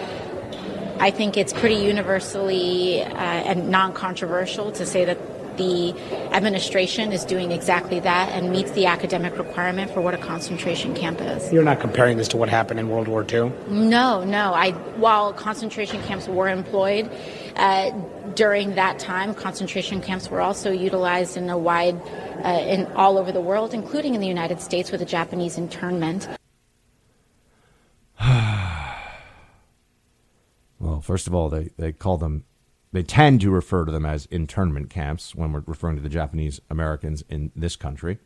I 0.99 1.11
think 1.11 1.37
it's 1.37 1.53
pretty 1.53 1.77
universally 1.77 3.03
uh, 3.03 3.07
and 3.07 3.69
non 3.69 3.93
controversial 3.93 4.73
to 4.73 4.87
say 4.87 5.05
that 5.05 5.19
the 5.57 5.95
administration 6.33 7.13
is 7.13 7.25
doing 7.25 7.51
exactly 7.53 8.01
that 8.01 8.29
and 8.31 8.51
meets 8.51 8.71
the 8.73 8.87
academic 8.87 9.39
requirement 9.39 9.91
for 9.91 10.01
what 10.01 10.15
a 10.15 10.19
concentration 10.19 10.95
camp 10.95 11.21
is. 11.21 11.53
You're 11.53 11.65
not 11.65 11.81
comparing 11.81 12.17
this 12.17 12.29
to 12.29 12.37
what 12.37 12.49
happened 12.49 12.81
in 12.81 12.89
World 12.89 13.09
War 13.09 13.25
II? 13.31 13.53
No, 13.69 14.25
no. 14.25 14.55
I, 14.55 14.73
while 14.99 15.33
concentration 15.33 16.03
camps 16.03 16.29
were 16.29 16.49
employed, 16.49 17.11
uh, 17.57 17.91
during 18.35 18.75
that 18.75 18.99
time, 18.99 19.35
concentration 19.35 20.01
camps 20.03 20.29
were 20.29 20.41
also 20.41 20.71
utilized 20.71 21.37
in 21.37 21.49
a 21.49 21.57
wide, 21.57 22.01
uh, 22.45 22.49
in 22.49 22.87
all 22.93 23.17
over 23.19 23.33
the 23.33 23.41
world, 23.41 23.73
including 23.73 24.15
in 24.15 24.21
the 24.21 24.27
United 24.29 24.61
States 24.61 24.91
with 24.91 25.01
the 25.01 25.07
Japanese 25.07 25.57
internment. 25.57 26.29
well, 30.79 31.01
first 31.03 31.27
of 31.27 31.35
all, 31.35 31.49
they, 31.49 31.71
they 31.79 31.93
call 31.93 32.19
them, 32.19 32.45
they 32.97 33.03
tend 33.03 33.41
to 33.41 33.51
refer 33.51 33.85
to 33.85 33.93
them 33.93 34.05
as 34.05 34.27
internment 34.27 34.91
camps 34.91 35.35
when 35.35 35.53
we're 35.53 35.63
referring 35.67 35.97
to 35.97 36.03
the 36.03 36.09
Japanese 36.09 36.61
Americans 36.71 37.23
in 37.29 37.53
this 37.55 37.77
country. 37.77 38.19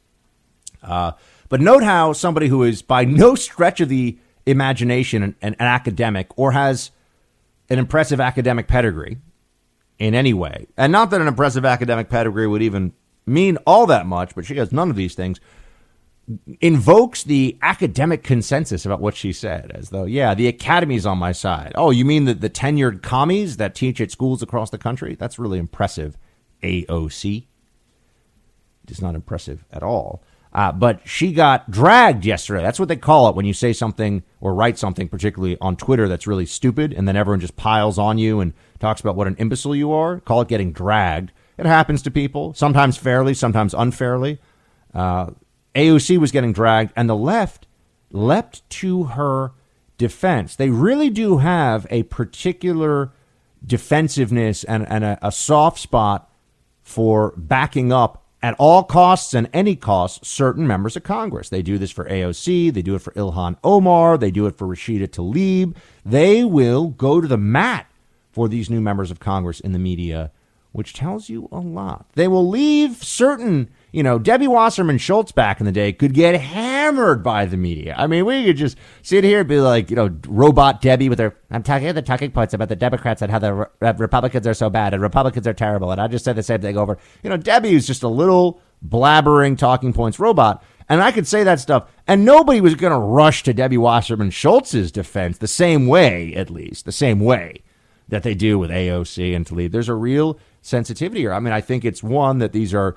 Uh, 0.83 1.13
but 1.49 1.61
note 1.61 1.83
how 1.83 2.13
somebody 2.13 2.49
who 2.49 2.63
is 2.63 2.83
by 2.83 3.05
no 3.05 3.35
stretch 3.35 3.81
of 3.81 3.89
the 3.89 4.19
imagination 4.47 5.23
an, 5.23 5.37
an 5.43 5.57
academic 5.59 6.29
or 6.37 6.53
has 6.53 6.91
an 7.69 7.79
impressive 7.79 8.21
academic 8.21 8.67
pedigree 8.67 9.19
in 9.99 10.15
any 10.15 10.33
way. 10.33 10.67
And 10.77 10.91
not 10.91 11.11
that 11.11 11.21
an 11.21 11.29
impressive 11.29 11.65
academic 11.65 12.09
pedigree 12.09 12.47
would 12.47 12.63
even 12.63 12.93
mean 13.27 13.59
all 13.67 13.87
that 13.87 14.07
much, 14.07 14.35
but 14.35 14.47
she 14.47 14.57
has 14.57 14.73
none 14.73 14.91
of 14.91 14.97
these 14.97 15.15
things. 15.15 15.39
Invokes 16.61 17.25
the 17.25 17.59
academic 17.63 18.23
consensus 18.23 18.87
about 18.87 19.01
what 19.01 19.17
she 19.17 19.33
said, 19.33 19.73
as 19.75 19.91
though, 19.91 20.05
yeah, 20.05 20.35
the 20.35 20.47
academy's 20.49 21.07
on 21.07 21.19
my 21.19 21.33
side. 21.33 21.73
Oh, 21.75 21.91
you 21.91 22.05
mean 22.05 22.25
the, 22.25 22.35
the 22.35 22.51
tenured 22.51 23.03
commies 23.03 23.57
that 23.57 23.75
teach 23.75 24.01
at 24.01 24.11
schools 24.11 24.43
across 24.43 24.71
the 24.71 24.79
country? 24.79 25.17
That's 25.19 25.39
really 25.39 25.59
impressive, 25.59 26.17
AOC. 26.63 27.47
It's 28.89 29.03
not 29.03 29.15
impressive 29.15 29.65
at 29.73 29.83
all. 29.83 30.23
Uh, 30.53 30.73
but 30.73 31.01
she 31.07 31.33
got 31.33 31.71
dragged 31.71 32.25
yesterday. 32.25 32.63
That's 32.63 32.81
what 32.81 32.89
they 32.89 32.97
call 32.97 33.29
it 33.29 33.37
when 33.37 33.47
you 33.47 33.53
say 33.53 33.73
something 33.73 34.23
or 34.41 34.53
write 34.53 34.79
something, 34.79 35.09
particularly 35.09 35.57
on 35.61 35.77
Twitter, 35.77 36.09
that's 36.09 36.27
really 36.27 36.47
stupid, 36.47 36.93
and 36.93 37.07
then 37.07 37.17
everyone 37.17 37.41
just 37.41 37.57
piles 37.57 37.99
on 37.99 38.19
you 38.19 38.41
and 38.41 38.53
talks 38.81 39.01
about 39.01 39.15
what 39.15 39.29
an 39.29 39.37
imbecile 39.37 39.77
you 39.77 39.93
are. 39.93 40.19
Call 40.21 40.41
it 40.41 40.49
getting 40.49 40.73
dragged. 40.73 41.31
It 41.57 41.67
happens 41.67 42.03
to 42.03 42.11
people, 42.11 42.55
sometimes 42.55 42.97
fairly, 42.97 43.35
sometimes 43.35 43.75
unfairly. 43.75 44.39
Uh, 44.93 45.31
AOC 45.75 46.19
was 46.19 46.33
getting 46.33 46.53
dragged, 46.53 46.93
and 46.97 47.09
the 47.09 47.17
left 47.17 47.67
leapt 48.11 48.69
to 48.71 49.05
her 49.05 49.53
defense. 49.99 50.57
They 50.57 50.71
really 50.71 51.11
do 51.11 51.39
have 51.39 51.87
a 51.91 52.05
particular 52.05 53.13
defensiveness 53.65 54.65
and, 54.65 54.89
and 54.89 55.05
a, 55.05 55.19
a 55.23 55.31
soft 55.31 55.79
spot 55.79 56.31
for 56.83 57.35
backing 57.37 57.93
up 57.93 58.25
at 58.43 58.57
all 58.59 58.83
costs 58.83 59.35
and 59.35 59.49
any 59.53 59.77
cost 59.77 60.25
certain 60.25 60.67
members 60.67 60.97
of 60.97 61.03
Congress. 61.03 61.49
They 61.51 61.63
do 61.63 61.79
this 61.79 61.91
for 61.91 62.07
AOC, 62.07 62.73
they 62.73 62.83
do 62.83 62.95
it 62.95 63.03
for 63.03 63.13
Ilhan 63.13 63.57
Omar, 63.63 64.17
they 64.17 64.31
do 64.31 64.47
it 64.47 64.57
for 64.57 64.67
Rashida 64.67 65.09
Tlaib. 65.09 65.77
They 66.05 66.45
will 66.45 66.89
go 66.89 67.21
to 67.21 67.29
the 67.29 67.37
mat 67.37 67.87
for 68.33 68.49
these 68.49 68.71
new 68.71 68.81
members 68.81 69.11
of 69.11 69.21
Congress 69.21 69.61
in 69.61 69.73
the 69.73 69.79
media, 69.79 70.31
which 70.73 70.95
tells 70.95 71.29
you 71.29 71.49
a 71.53 71.59
lot. 71.59 72.07
They 72.15 72.29
will 72.29 72.49
leave 72.49 73.05
certain 73.05 73.69
you 73.93 74.03
know, 74.03 74.19
Debbie 74.19 74.49
Wasserman 74.49 74.99
Schultz 74.99 75.33
back 75.33 75.61
in 75.61 75.67
the 75.67 75.73
day 75.73 75.93
could 75.93 76.15
get 76.15 76.41
hammered 76.41 77.23
by 77.23 77.45
the 77.47 77.57
media. 77.57 77.95
I 77.99 78.07
mean, 78.07 78.25
we 78.25 78.45
could 78.45 78.57
just 78.57 78.77
sit 79.03 79.25
here 79.25 79.41
and 79.41 79.49
be 79.49 79.61
like, 79.61 79.91
you 79.91 79.97
know, 79.97 80.17
robot 80.29 80.81
Debbie 80.81 81.09
with 81.09 81.19
her. 81.19 81.37
I'm 81.51 81.63
talking 81.63 81.93
the 81.93 82.03
talking 82.03 82.31
points 82.31 82.55
about 82.55 82.69
the 82.69 82.77
Democrats 82.77 83.23
and 83.23 83.31
how 83.31 83.39
the 83.39 83.53
Re- 83.55 83.93
Republicans 83.99 84.47
are 84.47 84.55
so 84.55 84.71
bad 84.71 84.95
and 84.95 85.03
Republicans 85.03 85.47
are 85.47 85.55
terrible. 85.55 85.91
And 85.91 86.01
I 86.01 86.07
just 86.07 86.25
said 86.25 86.37
the 86.37 86.43
same 86.43 86.61
thing 86.61 86.77
over. 86.77 86.99
You 87.23 87.31
know, 87.31 87.37
Debbie 87.37 87.75
was 87.75 87.87
just 87.87 88.03
a 88.03 88.09
little 88.09 88.61
blabbering 88.87 89.59
talking 89.59 89.93
points 89.93 90.19
robot. 90.19 90.63
And 90.89 91.01
I 91.01 91.13
could 91.13 91.27
say 91.27 91.45
that 91.45 91.61
stuff, 91.61 91.89
and 92.09 92.25
nobody 92.25 92.61
was 92.61 92.75
going 92.75 92.93
to 92.93 92.99
rush 92.99 93.45
to 93.45 93.55
Debbie 93.55 93.79
Wasserman 93.79 94.31
Schultz's 94.31 94.91
defense 94.91 95.39
the 95.39 95.47
same 95.47 95.87
way, 95.87 96.35
at 96.35 96.51
least, 96.51 96.85
the 96.85 96.91
same 96.91 97.21
way 97.21 97.63
that 98.09 98.25
they 98.25 98.35
do 98.35 98.59
with 98.59 98.71
AOC 98.71 99.35
and 99.35 99.47
Tlaib. 99.47 99.71
There's 99.71 99.89
a 99.89 99.95
real 99.95 100.37
sensitivity 100.63 101.21
here. 101.21 101.33
I 101.33 101.39
mean, 101.39 101.53
I 101.53 101.61
think 101.61 101.85
it's 101.85 102.03
one 102.03 102.39
that 102.39 102.53
these 102.53 102.75
are 102.75 102.97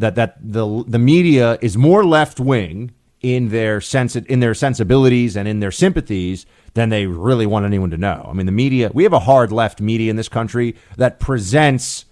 that 0.00 0.14
that 0.16 0.36
the 0.40 0.84
the 0.86 0.98
media 0.98 1.58
is 1.60 1.76
more 1.76 2.04
left 2.04 2.40
wing 2.40 2.92
in 3.20 3.50
their 3.50 3.80
sense 3.80 4.16
in 4.16 4.40
their 4.40 4.54
sensibilities 4.54 5.36
and 5.36 5.46
in 5.46 5.60
their 5.60 5.70
sympathies 5.70 6.46
than 6.74 6.88
they 6.88 7.06
really 7.06 7.46
want 7.46 7.66
anyone 7.66 7.90
to 7.90 7.98
know. 7.98 8.26
I 8.28 8.32
mean, 8.32 8.46
the 8.46 8.52
media 8.52 8.90
we 8.92 9.04
have 9.04 9.12
a 9.12 9.20
hard 9.20 9.52
left 9.52 9.80
media 9.80 10.10
in 10.10 10.16
this 10.16 10.28
country 10.28 10.76
that 10.96 11.20
presents 11.20 12.06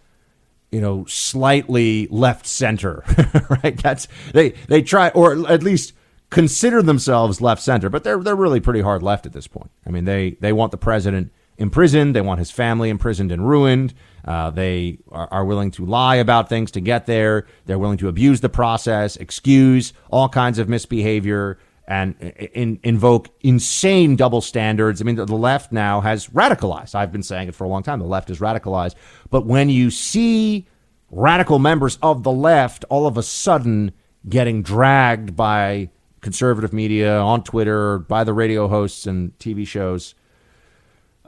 you 0.70 0.80
know 0.80 1.04
slightly 1.06 2.06
left 2.10 2.46
center, 2.46 3.04
right? 3.64 3.76
That's 3.82 4.06
they 4.32 4.50
they 4.68 4.82
try 4.82 5.08
or 5.10 5.48
at 5.50 5.62
least 5.62 5.94
consider 6.30 6.82
themselves 6.82 7.40
left 7.40 7.62
center, 7.62 7.88
but 7.88 8.04
they're 8.04 8.22
they're 8.22 8.36
really 8.36 8.60
pretty 8.60 8.82
hard 8.82 9.02
left 9.02 9.24
at 9.24 9.32
this 9.32 9.46
point. 9.46 9.70
I 9.86 9.90
mean, 9.90 10.04
they 10.04 10.36
they 10.40 10.52
want 10.52 10.72
the 10.72 10.78
president 10.78 11.32
imprisoned, 11.56 12.14
they 12.14 12.20
want 12.20 12.38
his 12.38 12.50
family 12.50 12.90
imprisoned 12.90 13.32
and 13.32 13.48
ruined. 13.48 13.94
Uh, 14.28 14.50
they 14.50 14.98
are, 15.10 15.26
are, 15.30 15.44
willing 15.46 15.70
to 15.70 15.86
lie 15.86 16.16
about 16.16 16.50
things 16.50 16.70
to 16.70 16.82
get 16.82 17.06
there. 17.06 17.46
They're 17.64 17.78
willing 17.78 17.96
to 17.96 18.08
abuse 18.08 18.42
the 18.42 18.50
process, 18.50 19.16
excuse 19.16 19.94
all 20.10 20.28
kinds 20.28 20.58
of 20.58 20.68
misbehavior, 20.68 21.58
and 21.86 22.14
in, 22.20 22.78
invoke 22.82 23.30
insane 23.40 24.16
double 24.16 24.42
standards. 24.42 25.00
I 25.00 25.04
mean, 25.06 25.16
the, 25.16 25.24
the 25.24 25.34
left 25.34 25.72
now 25.72 26.02
has 26.02 26.26
radicalized. 26.26 26.94
I've 26.94 27.10
been 27.10 27.22
saying 27.22 27.48
it 27.48 27.54
for 27.54 27.64
a 27.64 27.68
long 27.68 27.82
time. 27.82 28.00
The 28.00 28.04
left 28.04 28.28
is 28.28 28.38
radicalized. 28.38 28.96
But 29.30 29.46
when 29.46 29.70
you 29.70 29.90
see 29.90 30.66
radical 31.10 31.58
members 31.58 31.98
of 32.02 32.22
the 32.22 32.30
left 32.30 32.84
all 32.90 33.06
of 33.06 33.16
a 33.16 33.22
sudden 33.22 33.92
getting 34.28 34.62
dragged 34.62 35.36
by 35.36 35.88
conservative 36.20 36.74
media 36.74 37.18
on 37.18 37.42
Twitter, 37.44 37.98
by 38.00 38.24
the 38.24 38.34
radio 38.34 38.68
hosts 38.68 39.06
and 39.06 39.32
TV 39.38 39.66
shows, 39.66 40.14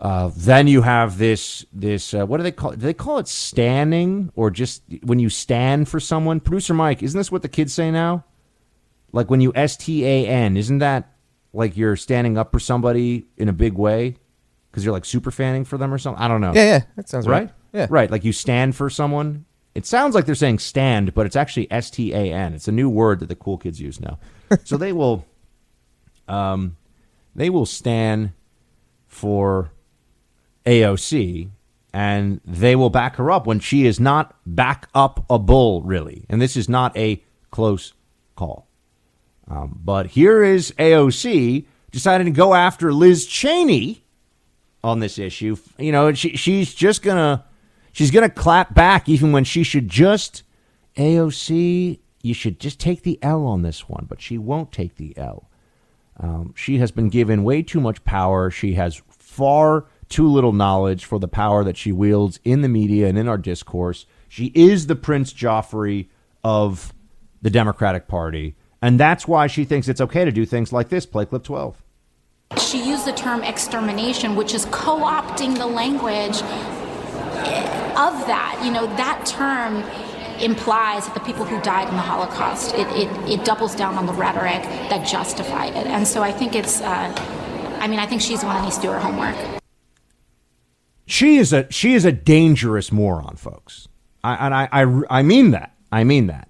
uh, 0.01 0.31
then 0.35 0.67
you 0.67 0.81
have 0.81 1.19
this 1.19 1.67
this 1.73 2.15
uh, 2.15 2.25
what 2.25 2.39
do 2.39 2.43
they 2.43 2.53
call 2.53 2.71
it? 2.71 2.79
Do 2.79 2.87
they 2.87 2.95
call 2.95 3.19
it 3.19 3.29
standing 3.29 4.33
or 4.35 4.51
just 4.51 4.83
when 5.03 5.19
you 5.19 5.29
stand 5.29 5.89
for 5.89 6.01
someone? 6.01 6.41
Producer 6.41 6.73
Mike, 6.73 7.03
isn't 7.03 7.19
this 7.19 7.31
what 7.31 7.43
the 7.43 7.49
kids 7.49 7.75
say 7.75 7.91
now? 7.91 8.25
Like 9.13 9.29
when 9.29 9.43
you 9.43 9.53
S 9.55 9.77
T 9.77 10.07
A 10.07 10.27
N, 10.27 10.57
isn't 10.57 10.79
that 10.79 11.13
like 11.53 11.77
you're 11.77 11.97
standing 11.97 12.39
up 12.39 12.51
for 12.51 12.59
somebody 12.59 13.27
in 13.37 13.51
a 13.51 13.53
big 13.53 13.75
way 13.75 14.17
because 14.71 14.85
you're 14.85 14.95
like 14.95 15.05
super 15.05 15.31
fanning 15.31 15.67
for 15.67 15.77
them 15.77 15.93
or 15.93 15.99
something? 15.99 16.23
I 16.23 16.29
don't 16.29 16.41
know. 16.41 16.55
Yeah, 16.55 16.65
yeah, 16.65 16.81
that 16.97 17.09
sounds 17.11 17.29
right. 17.29 17.51
Yeah. 17.75 17.87
right. 17.91 18.11
Like 18.11 18.25
you 18.25 18.33
stand 18.33 18.75
for 18.75 18.89
someone. 18.89 19.45
It 19.75 19.85
sounds 19.85 20.15
like 20.15 20.25
they're 20.25 20.35
saying 20.35 20.61
stand, 20.61 21.13
but 21.15 21.27
it's 21.27 21.37
actually 21.37 21.71
S 21.71 21.91
T 21.91 22.15
A 22.15 22.33
N. 22.33 22.55
It's 22.55 22.69
a 22.69 22.73
new 22.73 22.89
word 22.89 23.21
that 23.21 23.29
the 23.29 23.37
cool 23.37 23.59
kids 23.59 23.79
use 23.79 24.01
now. 24.01 24.19
so 24.65 24.79
they 24.79 24.95
will, 24.95 25.27
um, 26.27 26.79
they 27.35 27.51
will 27.51 27.67
stand 27.67 28.33
for 29.07 29.73
AOC 30.71 31.51
and 31.93 32.41
they 32.45 32.77
will 32.77 32.91
back 32.91 33.17
her 33.17 33.31
up 33.31 33.47
when 33.47 33.59
she 33.59 33.87
is 33.87 33.99
not 33.99 34.37
back 34.47 34.89
up 34.95 35.25
a 35.29 35.39
bull, 35.39 35.83
really. 35.83 36.25
And 36.29 36.41
this 36.41 36.57
is 36.57 36.69
not 36.69 36.97
a 36.97 37.23
close 37.51 37.95
call. 38.37 38.69
Um, 39.49 39.81
but 39.83 40.07
here 40.07 40.45
is 40.45 40.73
AOC 40.79 41.67
deciding 41.91 42.27
to 42.27 42.31
go 42.31 42.55
after 42.55 42.93
Liz 42.93 43.27
Cheney 43.27 44.05
on 44.85 45.01
this 45.01 45.19
issue. 45.19 45.57
You 45.77 45.91
know, 45.91 46.13
she, 46.13 46.37
she's 46.37 46.73
just 46.73 47.03
gonna 47.03 47.45
she's 47.93 48.13
gonna 48.13 48.31
clap 48.31 48.73
back 48.73 49.09
even 49.09 49.33
when 49.33 49.43
she 49.43 49.65
should 49.65 49.89
just 49.89 50.45
AOC. 50.97 51.99
You 52.23 52.35
should 52.35 52.61
just 52.61 52.79
take 52.79 53.03
the 53.03 53.19
L 53.23 53.45
on 53.45 53.63
this 53.63 53.89
one, 53.89 54.07
but 54.09 54.21
she 54.21 54.39
won't 54.39 54.71
take 54.71 54.97
the 54.97 55.17
L. 55.17 55.51
Um, 56.19 56.55
she 56.55 56.79
has 56.79 56.93
been 56.93 57.09
given 57.09 57.43
way 57.43 57.63
too 57.63 57.81
much 57.81 58.05
power. 58.05 58.51
She 58.51 58.75
has 58.75 59.03
far 59.09 59.87
too 60.11 60.29
little 60.29 60.53
knowledge 60.53 61.07
for 61.07 61.19
the 61.19 61.29
power 61.29 61.65
that 61.65 61.77
she 61.77 61.93
wields 61.93 62.39
in 62.45 62.61
the 62.61 62.69
media 62.69 63.09
and 63.09 63.17
in 63.17 63.29
our 63.29 63.39
discourse. 63.39 64.05
She 64.29 64.47
is 64.55 64.87
the 64.87 64.97
Prince 64.97 65.33
Joffrey 65.33 66.09
of 66.45 66.93
the 67.41 67.51
Democratic 67.51 68.09
Party. 68.09 68.57
And 68.83 68.99
that's 68.99 69.27
why 69.27 69.47
she 69.47 69.65
thinks 69.65 69.89
it's 69.89 70.01
okay 70.01 70.25
to 70.25 70.33
do 70.33 70.45
things 70.45 70.73
like 70.73 70.89
this 70.89 71.07
play 71.07 71.25
clip 71.25 71.45
12. 71.45 71.83
She 72.59 72.85
used 72.85 73.07
the 73.07 73.13
term 73.13 73.43
extermination, 73.45 74.35
which 74.35 74.55
is 74.55 74.65
co 74.67 74.99
opting 74.99 75.57
the 75.57 75.67
language 75.67 76.43
of 77.97 78.27
that. 78.27 78.61
You 78.65 78.73
know, 78.73 78.87
that 78.97 79.25
term 79.25 79.85
implies 80.43 81.07
that 81.07 81.15
the 81.15 81.21
people 81.21 81.45
who 81.45 81.61
died 81.61 81.89
in 81.89 81.95
the 81.95 82.01
Holocaust, 82.01 82.75
it, 82.75 82.89
it, 82.89 83.31
it 83.31 83.45
doubles 83.45 83.77
down 83.77 83.95
on 83.95 84.07
the 84.07 84.13
rhetoric 84.13 84.63
that 84.89 85.07
justified 85.07 85.77
it. 85.77 85.87
And 85.87 86.09
so 86.09 86.23
I 86.23 86.33
think 86.33 86.57
it's, 86.57 86.81
uh, 86.81 87.15
I 87.79 87.87
mean, 87.87 88.01
I 88.01 88.07
think 88.07 88.21
she's 88.21 88.41
the 88.41 88.47
one 88.47 88.57
that 88.57 88.65
needs 88.65 88.77
to 88.77 88.83
do 88.83 88.89
her 88.91 88.99
homework. 88.99 89.60
She 91.11 91.39
is 91.39 91.53
a 91.53 91.67
she 91.73 91.95
is 91.95 92.05
a 92.05 92.13
dangerous 92.13 92.93
moron, 92.93 93.35
folks. 93.35 93.89
I, 94.23 94.47
and 94.47 94.55
I, 94.55 94.69
I 94.71 95.19
I 95.19 95.23
mean 95.23 95.51
that. 95.51 95.75
I 95.91 96.05
mean 96.05 96.29
that 96.29 96.49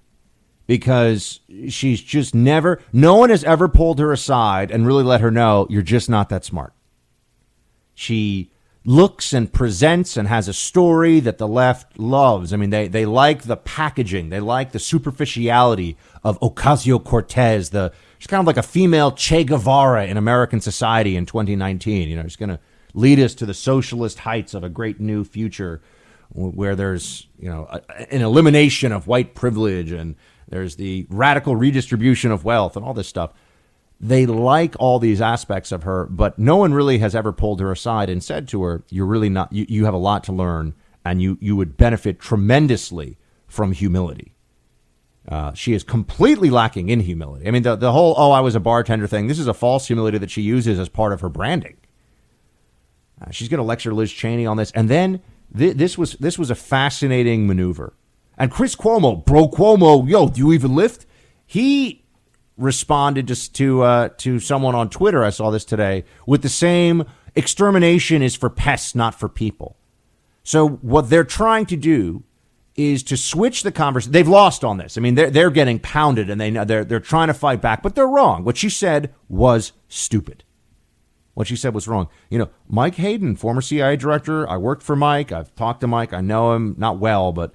because 0.67 1.39
she's 1.67 1.99
just 1.99 2.35
never. 2.35 2.79
No 2.93 3.15
one 3.15 3.31
has 3.31 3.43
ever 3.43 3.67
pulled 3.67 3.97
her 3.97 4.11
aside 4.11 4.69
and 4.69 4.85
really 4.85 5.03
let 5.03 5.19
her 5.19 5.31
know 5.31 5.65
you're 5.71 5.81
just 5.81 6.11
not 6.11 6.29
that 6.29 6.45
smart. 6.45 6.73
She 7.95 8.51
looks 8.85 9.33
and 9.33 9.51
presents 9.51 10.15
and 10.15 10.27
has 10.27 10.47
a 10.47 10.53
story 10.53 11.19
that 11.21 11.39
the 11.39 11.47
left 11.47 11.97
loves. 11.97 12.53
I 12.53 12.57
mean, 12.57 12.69
they, 12.69 12.87
they 12.87 13.05
like 13.07 13.43
the 13.43 13.57
packaging, 13.57 14.29
they 14.29 14.39
like 14.39 14.73
the 14.73 14.79
superficiality 14.79 15.97
of 16.23 16.39
Ocasio 16.39 17.03
Cortez. 17.03 17.71
The 17.71 17.91
she's 18.19 18.27
kind 18.27 18.41
of 18.41 18.45
like 18.45 18.57
a 18.57 18.63
female 18.63 19.11
Che 19.11 19.43
Guevara 19.43 20.05
in 20.05 20.17
American 20.17 20.61
society 20.61 21.15
in 21.15 21.25
2019. 21.25 22.09
You 22.09 22.15
know, 22.15 22.23
she's 22.23 22.35
to 22.35 22.59
lead 22.93 23.19
us 23.19 23.33
to 23.35 23.45
the 23.45 23.53
socialist 23.53 24.19
heights 24.19 24.53
of 24.53 24.63
a 24.63 24.69
great 24.69 24.99
new 24.99 25.23
future 25.23 25.81
where 26.33 26.75
there's 26.75 27.27
you 27.39 27.49
know 27.49 27.67
a, 27.69 28.13
an 28.13 28.21
elimination 28.21 28.91
of 28.91 29.07
white 29.07 29.35
privilege 29.35 29.91
and 29.91 30.15
there's 30.47 30.77
the 30.77 31.05
radical 31.09 31.55
redistribution 31.55 32.31
of 32.31 32.45
wealth 32.45 32.75
and 32.75 32.85
all 32.85 32.93
this 32.93 33.07
stuff 33.07 33.33
they 34.01 34.25
like 34.25 34.75
all 34.79 34.97
these 34.97 35.21
aspects 35.21 35.71
of 35.71 35.83
her, 35.83 36.07
but 36.07 36.39
no 36.39 36.57
one 36.57 36.73
really 36.73 36.97
has 36.97 37.13
ever 37.13 37.31
pulled 37.31 37.61
her 37.61 37.71
aside 37.71 38.09
and 38.09 38.23
said 38.23 38.47
to 38.47 38.63
her, 38.63 38.83
"You're 38.89 39.05
really 39.05 39.29
not. 39.29 39.53
You, 39.53 39.67
you 39.69 39.85
have 39.85 39.93
a 39.93 39.97
lot 39.97 40.23
to 40.23 40.33
learn, 40.33 40.73
and 41.05 41.21
you 41.21 41.37
you 41.39 41.55
would 41.55 41.77
benefit 41.77 42.19
tremendously 42.19 43.19
from 43.47 43.73
humility." 43.73 44.33
Uh, 45.29 45.53
she 45.53 45.73
is 45.73 45.83
completely 45.83 46.49
lacking 46.49 46.89
in 46.89 47.01
humility. 47.01 47.47
I 47.47 47.51
mean, 47.51 47.61
the 47.61 47.75
the 47.75 47.91
whole 47.91 48.15
"oh, 48.17 48.31
I 48.31 48.39
was 48.39 48.55
a 48.55 48.59
bartender" 48.59 49.05
thing. 49.05 49.27
This 49.27 49.37
is 49.37 49.47
a 49.47 49.53
false 49.53 49.85
humility 49.85 50.17
that 50.17 50.31
she 50.31 50.41
uses 50.41 50.79
as 50.79 50.89
part 50.89 51.13
of 51.13 51.21
her 51.21 51.29
branding. 51.29 51.77
Uh, 53.21 53.31
she's 53.31 53.49
going 53.49 53.59
to 53.59 53.63
lecture 53.63 53.93
Liz 53.93 54.11
Cheney 54.11 54.45
on 54.45 54.57
this, 54.57 54.71
and 54.71 54.89
then 54.89 55.21
th- 55.55 55.77
this 55.77 55.97
was 55.97 56.13
this 56.13 56.39
was 56.39 56.49
a 56.49 56.55
fascinating 56.55 57.47
maneuver. 57.47 57.93
And 58.37 58.49
Chris 58.49 58.75
Cuomo, 58.75 59.23
bro, 59.23 59.47
Cuomo, 59.47 60.07
yo, 60.09 60.29
do 60.29 60.39
you 60.39 60.53
even 60.53 60.73
lift? 60.75 61.05
He 61.45 62.03
responded 62.57 63.27
to 63.27 63.53
to, 63.53 63.81
uh, 63.83 64.09
to 64.17 64.39
someone 64.39 64.75
on 64.75 64.89
Twitter. 64.89 65.23
I 65.23 65.29
saw 65.29 65.51
this 65.51 65.65
today 65.65 66.05
with 66.25 66.41
the 66.41 66.49
same 66.49 67.05
extermination 67.35 68.21
is 68.21 68.35
for 68.35 68.49
pests, 68.49 68.95
not 68.95 69.15
for 69.15 69.29
people. 69.29 69.77
So 70.43 70.67
what 70.67 71.09
they're 71.09 71.23
trying 71.23 71.67
to 71.67 71.75
do 71.75 72.23
is 72.75 73.03
to 73.03 73.17
switch 73.17 73.63
the 73.63 73.71
conversation. 73.71 74.11
They've 74.11 74.27
lost 74.27 74.63
on 74.63 74.77
this. 74.77 74.97
I 74.97 75.01
mean, 75.01 75.15
they're 75.15 75.29
they're 75.29 75.51
getting 75.51 75.79
pounded, 75.79 76.29
and 76.29 76.39
they 76.39 76.49
they're 76.49 76.85
they're 76.85 76.99
trying 76.99 77.27
to 77.27 77.33
fight 77.33 77.61
back, 77.61 77.83
but 77.83 77.95
they're 77.95 78.07
wrong. 78.07 78.43
What 78.43 78.57
she 78.57 78.69
said 78.69 79.13
was 79.29 79.73
stupid. 79.87 80.43
What 81.33 81.47
she 81.47 81.55
said 81.55 81.73
was 81.73 81.87
wrong. 81.87 82.09
You 82.29 82.39
know, 82.39 82.49
Mike 82.67 82.95
Hayden, 82.95 83.35
former 83.35 83.61
CIA 83.61 83.95
director. 83.95 84.47
I 84.49 84.57
worked 84.57 84.83
for 84.83 84.95
Mike. 84.95 85.31
I've 85.31 85.53
talked 85.55 85.81
to 85.81 85.87
Mike. 85.87 86.13
I 86.13 86.21
know 86.21 86.53
him 86.53 86.75
not 86.77 86.99
well, 86.99 87.31
but 87.31 87.53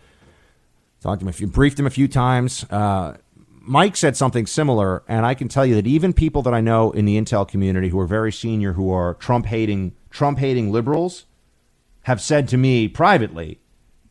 talked 1.00 1.20
to 1.20 1.24
him. 1.24 1.28
A 1.28 1.32
few, 1.32 1.46
briefed 1.46 1.78
him 1.78 1.86
a 1.86 1.90
few 1.90 2.08
times. 2.08 2.64
Uh, 2.70 3.16
Mike 3.60 3.96
said 3.96 4.16
something 4.16 4.46
similar, 4.46 5.02
and 5.08 5.26
I 5.26 5.34
can 5.34 5.48
tell 5.48 5.66
you 5.66 5.74
that 5.74 5.86
even 5.86 6.12
people 6.12 6.40
that 6.42 6.54
I 6.54 6.60
know 6.60 6.92
in 6.92 7.04
the 7.04 7.20
intel 7.20 7.46
community 7.46 7.88
who 7.88 7.98
are 7.98 8.06
very 8.06 8.32
senior, 8.32 8.72
who 8.74 8.90
are 8.90 9.14
Trump 9.14 9.46
hating 9.46 9.94
Trump 10.10 10.38
hating 10.38 10.70
liberals, 10.72 11.26
have 12.02 12.20
said 12.20 12.48
to 12.48 12.56
me 12.56 12.88
privately 12.88 13.58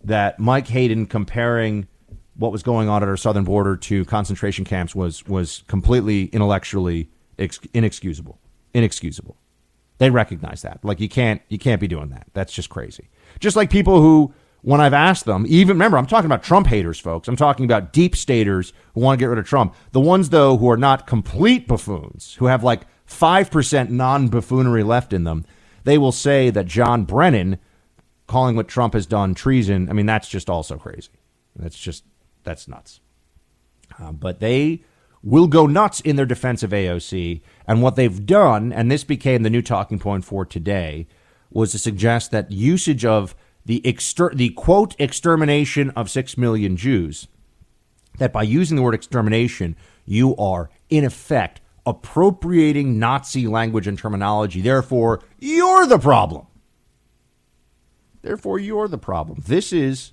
that 0.04 0.40
Mike 0.40 0.68
Hayden 0.68 1.06
comparing 1.06 1.88
what 2.36 2.52
was 2.52 2.64
going 2.64 2.90
on 2.90 3.02
at 3.02 3.08
our 3.08 3.18
southern 3.18 3.46
border 3.46 3.78
to 3.78 4.04
concentration 4.06 4.66
camps 4.66 4.94
was 4.94 5.26
was 5.26 5.64
completely 5.68 6.26
intellectually 6.26 7.10
ex- 7.40 7.60
inexcusable. 7.74 8.40
Inexcusable. 8.74 9.38
They 9.98 10.10
recognize 10.10 10.62
that. 10.64 10.80
Like 10.84 11.00
you 11.00 11.10
can't 11.10 11.42
you 11.50 11.58
can't 11.58 11.82
be 11.82 11.88
doing 11.88 12.10
that. 12.10 12.28
That's 12.34 12.54
just 12.54 12.70
crazy. 12.70 13.10
Just 13.40 13.56
like 13.56 13.70
people 13.70 14.02
who 14.02 14.34
when 14.66 14.82
I've 14.82 14.96
asked 14.96 15.26
them, 15.26 15.46
even 15.48 15.76
remember, 15.76 15.96
I'm 15.96 16.08
talking 16.08 16.26
about 16.26 16.42
Trump 16.42 16.66
haters, 16.66 17.00
folks. 17.00 17.28
I'm 17.28 17.36
talking 17.36 17.66
about 17.66 17.94
deep 17.94 18.16
staters 18.16 18.74
who 18.96 19.02
want 19.02 19.20
to 19.20 19.24
get 19.24 19.30
rid 19.30 19.38
of 19.38 19.46
Trump. 19.46 19.76
The 19.92 20.02
ones, 20.02 20.32
though, 20.32 20.58
who 20.58 20.72
are 20.72 20.78
not 20.78 21.06
complete 21.06 21.68
buffoons, 21.68 22.34
who 22.40 22.48
have 22.48 22.64
like 22.64 22.82
5% 23.08 23.90
non 23.90 24.28
buffoonery 24.28 24.82
left 24.82 25.14
in 25.14 25.24
them, 25.24 25.46
they 25.84 26.00
will 26.00 26.12
say 26.12 26.50
that 26.50 26.66
John 26.66 27.04
Brennan 27.04 27.60
calling 28.26 28.56
what 28.56 28.68
Trump 28.68 28.96
has 28.96 29.06
done 29.06 29.36
treason. 29.36 29.88
I 29.88 29.94
mean, 29.94 30.08
that's 30.08 30.28
just 30.28 30.50
also 30.50 30.78
crazy. 30.78 31.12
That's 31.56 31.78
just, 31.78 32.04
that's 32.44 32.68
nuts. 32.68 33.02
Uh, 34.00 34.14
but 34.14 34.40
they 34.40 34.84
will 35.26 35.48
go 35.48 35.66
nuts 35.66 36.00
in 36.02 36.16
their 36.16 36.26
defense 36.26 36.62
of 36.64 36.70
AOC. 36.70 37.42
And 37.68 37.82
what 37.82 37.96
they've 37.96 38.26
done, 38.26 38.72
and 38.72 38.90
this 38.90 39.04
became 39.04 39.42
the 39.44 39.50
new 39.50 39.64
talking 39.64 40.00
point 40.00 40.24
for 40.24 40.46
today, 40.46 41.08
was 41.50 41.72
to 41.72 41.80
suggest 41.80 42.32
that 42.32 42.52
usage 42.52 43.04
of 43.04 43.36
the 43.66 43.86
exter- 43.86 44.32
the 44.34 44.52
quote 44.52 44.96
extermination 45.00 45.90
of 45.92 46.12
6 46.12 46.38
million 46.38 46.78
Jews 46.78 47.28
that 48.20 48.32
by 48.32 48.44
using 48.44 48.78
the 48.78 48.84
word 48.84 48.94
extermination 48.94 49.76
you 50.06 50.36
are 50.38 50.70
in 50.90 51.04
effect 51.04 51.60
appropriating 51.86 53.00
Nazi 53.00 53.48
language 53.48 53.88
and 53.88 53.98
terminology. 53.98 54.62
Therefore 54.62 55.22
you're 55.40 55.88
the 55.88 56.00
problem. 56.00 56.46
Therefore 58.22 58.60
you're 58.60 58.88
the 58.88 59.00
problem. 59.00 59.42
This 59.46 59.74
is 59.74 60.12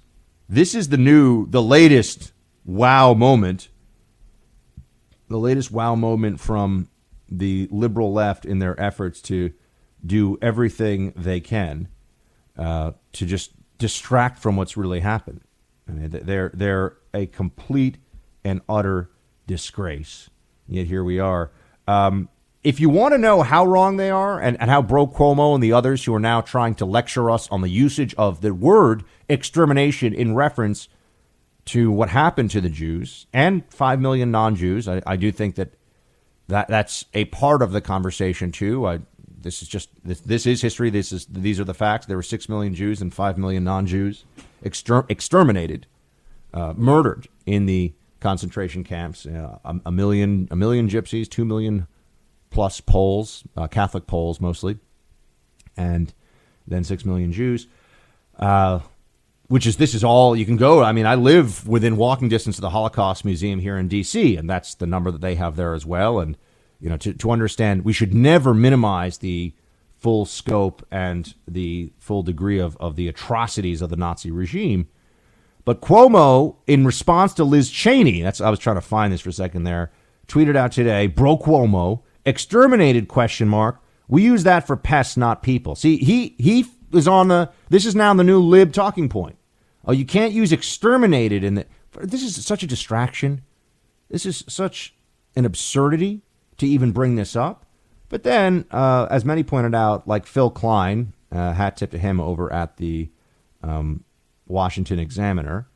this 0.48 0.74
is 0.74 0.88
the 0.88 0.96
new 0.96 1.46
the 1.46 1.62
latest 1.62 2.32
wow 2.64 3.12
moment 3.12 3.68
the 5.32 5.38
latest 5.38 5.70
wow 5.70 5.94
moment 5.94 6.38
from 6.38 6.88
the 7.28 7.66
liberal 7.70 8.12
left 8.12 8.44
in 8.44 8.58
their 8.58 8.78
efforts 8.80 9.20
to 9.22 9.52
do 10.04 10.38
everything 10.42 11.12
they 11.16 11.40
can 11.40 11.88
uh, 12.58 12.92
to 13.12 13.26
just 13.26 13.52
distract 13.78 14.38
from 14.38 14.56
what's 14.56 14.76
really 14.76 15.00
happened. 15.00 15.40
I 15.88 15.92
mean, 15.92 16.10
they're 16.10 16.50
they're 16.54 16.96
a 17.14 17.26
complete 17.26 17.98
and 18.44 18.60
utter 18.68 19.10
disgrace. 19.46 20.30
Yet 20.68 20.86
here 20.86 21.02
we 21.02 21.18
are. 21.18 21.50
Um, 21.88 22.28
if 22.62 22.78
you 22.78 22.88
want 22.88 23.12
to 23.12 23.18
know 23.18 23.42
how 23.42 23.66
wrong 23.66 23.96
they 23.96 24.10
are 24.10 24.40
and, 24.40 24.56
and 24.60 24.70
how 24.70 24.82
Bro 24.82 25.08
Cuomo 25.08 25.54
and 25.54 25.62
the 25.62 25.72
others 25.72 26.04
who 26.04 26.14
are 26.14 26.20
now 26.20 26.40
trying 26.40 26.76
to 26.76 26.84
lecture 26.86 27.28
us 27.28 27.48
on 27.50 27.60
the 27.60 27.68
usage 27.68 28.14
of 28.14 28.40
the 28.40 28.54
word 28.54 29.02
extermination 29.28 30.14
in 30.14 30.36
reference 30.36 30.88
to 31.66 31.90
what 31.90 32.08
happened 32.08 32.50
to 32.50 32.60
the 32.60 32.68
Jews 32.68 33.26
and 33.32 33.64
5 33.70 34.00
million 34.00 34.30
non 34.30 34.56
Jews, 34.56 34.88
I, 34.88 35.02
I, 35.06 35.16
do 35.16 35.30
think 35.30 35.54
that, 35.56 35.74
that 36.48 36.68
that's 36.68 37.04
a 37.14 37.26
part 37.26 37.62
of 37.62 37.72
the 37.72 37.80
conversation, 37.80 38.50
too. 38.50 38.86
I, 38.86 39.00
this 39.42 39.62
is 39.62 39.68
just 39.68 39.90
this, 40.04 40.20
this 40.20 40.46
is 40.46 40.62
history. 40.62 40.90
This 40.90 41.12
is 41.12 41.26
these 41.26 41.60
are 41.60 41.64
the 41.64 41.74
facts. 41.74 42.06
There 42.06 42.16
were 42.16 42.22
six 42.22 42.48
million 42.48 42.74
Jews 42.74 43.00
and 43.00 43.12
five 43.12 43.38
million 43.38 43.64
non-Jews 43.64 44.24
exter- 44.64 45.06
exterminated, 45.08 45.86
uh, 46.54 46.74
murdered 46.76 47.28
in 47.46 47.66
the 47.66 47.92
concentration 48.20 48.84
camps. 48.84 49.26
Uh, 49.26 49.58
a, 49.64 49.80
a, 49.86 49.92
million, 49.92 50.48
a 50.50 50.56
million 50.56 50.88
gypsies, 50.88 51.28
two 51.28 51.44
million 51.44 51.86
plus 52.50 52.80
Poles, 52.80 53.44
uh, 53.56 53.66
Catholic 53.66 54.06
Poles 54.06 54.40
mostly, 54.40 54.78
and 55.76 56.12
then 56.66 56.84
six 56.84 57.04
million 57.04 57.32
Jews. 57.32 57.66
Which 59.52 59.66
is 59.66 59.76
this 59.76 59.92
is 59.92 60.02
all 60.02 60.34
you 60.34 60.46
can 60.46 60.56
go. 60.56 60.82
I 60.82 60.92
mean, 60.92 61.04
I 61.04 61.14
live 61.14 61.68
within 61.68 61.98
walking 61.98 62.30
distance 62.30 62.56
of 62.56 62.62
the 62.62 62.70
Holocaust 62.70 63.22
Museum 63.22 63.58
here 63.58 63.76
in 63.76 63.86
D.C., 63.86 64.34
and 64.34 64.48
that's 64.48 64.74
the 64.74 64.86
number 64.86 65.10
that 65.10 65.20
they 65.20 65.34
have 65.34 65.56
there 65.56 65.74
as 65.74 65.84
well. 65.84 66.20
And 66.20 66.38
you 66.80 66.88
know, 66.88 66.96
to, 66.96 67.12
to 67.12 67.30
understand, 67.30 67.84
we 67.84 67.92
should 67.92 68.14
never 68.14 68.54
minimize 68.54 69.18
the 69.18 69.52
full 69.98 70.24
scope 70.24 70.86
and 70.90 71.34
the 71.46 71.92
full 71.98 72.22
degree 72.22 72.58
of, 72.60 72.78
of 72.78 72.96
the 72.96 73.08
atrocities 73.08 73.82
of 73.82 73.90
the 73.90 73.96
Nazi 73.96 74.30
regime. 74.30 74.88
But 75.66 75.82
Cuomo, 75.82 76.56
in 76.66 76.86
response 76.86 77.34
to 77.34 77.44
Liz 77.44 77.70
Cheney, 77.70 78.22
that's 78.22 78.40
I 78.40 78.48
was 78.48 78.58
trying 78.58 78.76
to 78.76 78.80
find 78.80 79.12
this 79.12 79.20
for 79.20 79.28
a 79.28 79.34
second 79.34 79.64
there, 79.64 79.92
tweeted 80.28 80.56
out 80.56 80.72
today, 80.72 81.08
bro 81.08 81.36
Cuomo, 81.36 82.00
exterminated 82.24 83.06
question 83.06 83.48
mark. 83.48 83.82
We 84.08 84.22
use 84.22 84.44
that 84.44 84.66
for 84.66 84.78
pests, 84.78 85.18
not 85.18 85.42
people. 85.42 85.74
See, 85.74 85.98
he 85.98 86.36
he 86.38 86.64
is 86.94 87.06
on 87.06 87.28
the 87.28 87.50
this 87.68 87.84
is 87.84 87.94
now 87.94 88.14
the 88.14 88.24
new 88.24 88.40
lib 88.40 88.72
talking 88.72 89.10
point. 89.10 89.36
Oh, 89.84 89.92
you 89.92 90.04
can't 90.04 90.32
use 90.32 90.52
exterminated 90.52 91.42
in 91.44 91.54
the 91.54 91.66
this 92.00 92.22
is 92.22 92.44
such 92.44 92.62
a 92.62 92.66
distraction. 92.66 93.42
This 94.08 94.24
is 94.24 94.44
such 94.48 94.94
an 95.36 95.44
absurdity 95.44 96.22
to 96.58 96.66
even 96.66 96.92
bring 96.92 97.16
this 97.16 97.36
up. 97.36 97.66
But 98.08 98.22
then, 98.22 98.66
uh, 98.70 99.06
as 99.10 99.24
many 99.24 99.42
pointed 99.42 99.74
out, 99.74 100.06
like 100.06 100.26
Phil 100.26 100.50
Klein, 100.50 101.14
uh, 101.30 101.52
hat 101.52 101.76
tip 101.76 101.90
to 101.92 101.98
him 101.98 102.20
over 102.20 102.52
at 102.52 102.76
the 102.76 103.10
um, 103.62 104.04
Washington 104.46 104.98
Examiner. 104.98 105.66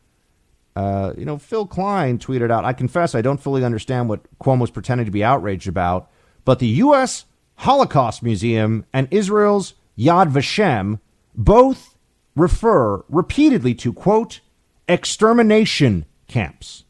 Uh, 0.74 1.14
you 1.16 1.24
know, 1.24 1.38
Phil 1.38 1.66
Klein 1.66 2.18
tweeted 2.18 2.50
out, 2.50 2.64
I 2.64 2.74
confess 2.74 3.14
I 3.14 3.22
don't 3.22 3.40
fully 3.40 3.64
understand 3.64 4.10
what 4.10 4.20
Cuomo's 4.38 4.70
pretending 4.70 5.06
to 5.06 5.10
be 5.10 5.24
outraged 5.24 5.68
about, 5.68 6.10
but 6.44 6.58
the 6.58 6.66
U.S. 6.66 7.24
Holocaust 7.56 8.22
Museum 8.22 8.84
and 8.92 9.08
Israel's 9.10 9.72
Yad 9.98 10.30
Vashem 10.30 11.00
both 11.34 11.95
refer 12.36 13.02
repeatedly 13.08 13.74
to, 13.74 13.92
quote, 13.92 14.40
extermination 14.88 16.04
camps. 16.28 16.84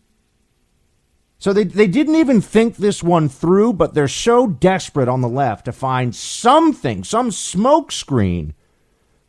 So 1.39 1.53
they, 1.53 1.65
they 1.65 1.87
didn't 1.87 2.17
even 2.17 2.41
think 2.41 2.77
this 2.77 3.03
one 3.03 3.29
through, 3.29 3.75
but 3.75 3.95
they're 3.95 4.09
so 4.09 4.47
desperate 4.47 5.09
on 5.09 5.21
the 5.21 5.29
left 5.29 5.67
to 5.67 5.73
find 5.73 6.15
something, 6.15 7.05
some 7.05 7.31
smokescreen 7.31 8.55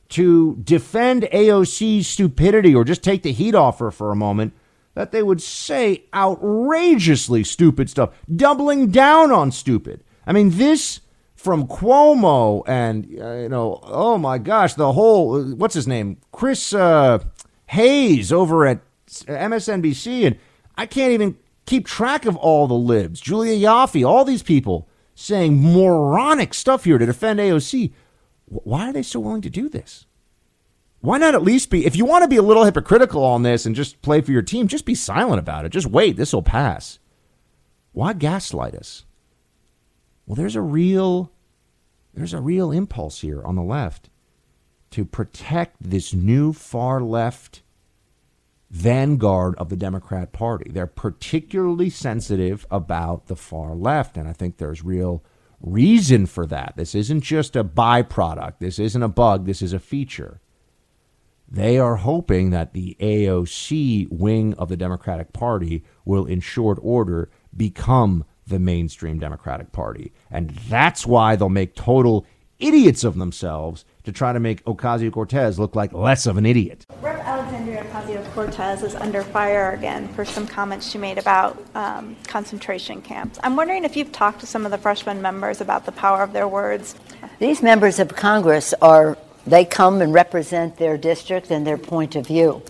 to 0.09 0.55
defend 0.63 1.23
AOC's 1.23 2.07
stupidity 2.07 2.73
or 2.73 2.83
just 2.83 3.03
take 3.03 3.23
the 3.23 3.33
heat 3.33 3.55
off 3.55 3.79
her 3.79 3.91
for 3.91 4.11
a 4.11 4.15
moment 4.15 4.53
that 4.93 5.11
they 5.11 5.21
would 5.21 5.41
say 5.41 6.05
outrageously 6.13 7.43
stupid 7.43 7.89
stuff, 7.89 8.15
doubling 8.33 8.89
down 8.89 9.31
on 9.31 9.51
stupid. 9.51 10.03
I 10.25 10.33
mean, 10.33 10.57
this 10.57 11.01
from 11.47 11.65
Cuomo 11.65 12.61
and, 12.67 13.05
uh, 13.21 13.35
you 13.35 13.47
know, 13.47 13.79
oh 13.83 14.17
my 14.17 14.37
gosh, 14.37 14.73
the 14.73 14.91
whole, 14.91 15.41
what's 15.53 15.73
his 15.73 15.87
name? 15.87 16.17
Chris 16.33 16.73
uh, 16.73 17.19
Hayes 17.67 18.33
over 18.33 18.65
at 18.65 18.81
MSNBC. 19.07 20.27
And 20.27 20.37
I 20.75 20.85
can't 20.85 21.13
even 21.13 21.37
keep 21.65 21.85
track 21.85 22.25
of 22.25 22.35
all 22.35 22.67
the 22.67 22.73
libs. 22.73 23.21
Julia 23.21 23.55
Ioffe, 23.65 24.05
all 24.05 24.25
these 24.25 24.43
people 24.43 24.89
saying 25.15 25.63
moronic 25.63 26.53
stuff 26.53 26.83
here 26.83 26.97
to 26.97 27.05
defend 27.05 27.39
AOC. 27.39 27.93
Why 28.47 28.89
are 28.89 28.93
they 28.93 29.01
so 29.01 29.21
willing 29.21 29.41
to 29.43 29.49
do 29.49 29.69
this? 29.69 30.05
Why 30.99 31.17
not 31.17 31.33
at 31.33 31.43
least 31.43 31.69
be, 31.69 31.85
if 31.85 31.95
you 31.95 32.03
want 32.03 32.23
to 32.23 32.27
be 32.27 32.35
a 32.35 32.41
little 32.41 32.65
hypocritical 32.65 33.23
on 33.23 33.43
this 33.43 33.65
and 33.65 33.73
just 33.73 34.01
play 34.01 34.19
for 34.19 34.33
your 34.33 34.41
team, 34.41 34.67
just 34.67 34.83
be 34.83 34.95
silent 34.95 35.39
about 35.39 35.63
it. 35.63 35.69
Just 35.69 35.87
wait, 35.87 36.17
this 36.17 36.33
will 36.33 36.43
pass. 36.43 36.99
Why 37.93 38.11
gaslight 38.11 38.75
us? 38.75 39.05
Well, 40.25 40.35
there's 40.35 40.57
a 40.57 40.61
real, 40.61 41.31
there's 42.17 42.33
a 42.33 42.41
real 42.41 42.71
impulse 42.71 43.21
here 43.21 43.43
on 43.43 43.55
the 43.55 43.61
left 43.61 44.09
to 44.89 45.05
protect 45.05 45.75
this 45.79 46.13
new 46.13 46.51
far 46.51 46.99
left 46.99 47.61
vanguard 48.71 49.55
of 49.55 49.69
the 49.69 49.75
Democrat 49.75 50.33
Party. 50.33 50.71
They're 50.71 50.87
particularly 50.87 51.91
sensitive 51.91 52.65
about 52.71 53.27
the 53.27 53.35
far 53.35 53.75
left, 53.75 54.17
and 54.17 54.27
I 54.27 54.33
think 54.33 54.57
there's 54.57 54.83
real 54.83 55.23
reason 55.61 56.25
for 56.25 56.47
that. 56.47 56.73
This 56.75 56.95
isn't 56.95 57.21
just 57.21 57.55
a 57.55 57.63
byproduct, 57.63 58.55
this 58.59 58.79
isn't 58.79 59.03
a 59.03 59.07
bug, 59.07 59.45
this 59.45 59.61
is 59.61 59.73
a 59.73 59.79
feature. 59.79 60.41
They 61.47 61.77
are 61.77 61.97
hoping 61.97 62.49
that 62.49 62.73
the 62.73 62.97
AOC 62.99 64.11
wing 64.11 64.53
of 64.55 64.69
the 64.69 64.75
Democratic 64.75 65.33
Party 65.33 65.83
will, 66.03 66.25
in 66.25 66.41
short 66.41 66.79
order, 66.81 67.29
become 67.55 68.25
the 68.47 68.59
mainstream 68.59 69.19
Democratic 69.19 69.71
Party. 69.71 70.11
And 70.31 70.51
that's 70.69 71.05
why 71.05 71.35
they'll 71.35 71.49
make 71.49 71.75
total 71.75 72.25
idiots 72.59 73.03
of 73.03 73.17
themselves 73.17 73.85
to 74.03 74.11
try 74.11 74.33
to 74.33 74.39
make 74.39 74.63
Ocasio 74.65 75.11
Cortez 75.11 75.59
look 75.59 75.75
like 75.75 75.93
less 75.93 76.25
of 76.25 76.37
an 76.37 76.45
idiot. 76.45 76.85
Rep. 77.01 77.17
Alexandria 77.27 77.83
Ocasio 77.83 78.33
Cortez 78.33 78.83
is 78.83 78.95
under 78.95 79.21
fire 79.21 79.71
again 79.71 80.07
for 80.13 80.25
some 80.25 80.47
comments 80.47 80.89
she 80.89 80.97
made 80.97 81.17
about 81.17 81.61
um, 81.75 82.15
concentration 82.25 83.01
camps. 83.01 83.37
I'm 83.43 83.55
wondering 83.55 83.83
if 83.83 83.95
you've 83.95 84.11
talked 84.11 84.39
to 84.39 84.47
some 84.47 84.65
of 84.65 84.71
the 84.71 84.77
freshman 84.77 85.21
members 85.21 85.61
about 85.61 85.85
the 85.85 85.91
power 85.91 86.23
of 86.23 86.33
their 86.33 86.47
words. 86.47 86.95
These 87.39 87.61
members 87.61 87.99
of 87.99 88.15
Congress 88.15 88.73
are, 88.81 89.17
they 89.45 89.65
come 89.65 90.01
and 90.01 90.13
represent 90.13 90.77
their 90.77 90.97
district 90.97 91.51
and 91.51 91.67
their 91.67 91.77
point 91.77 92.15
of 92.15 92.25
view, 92.25 92.63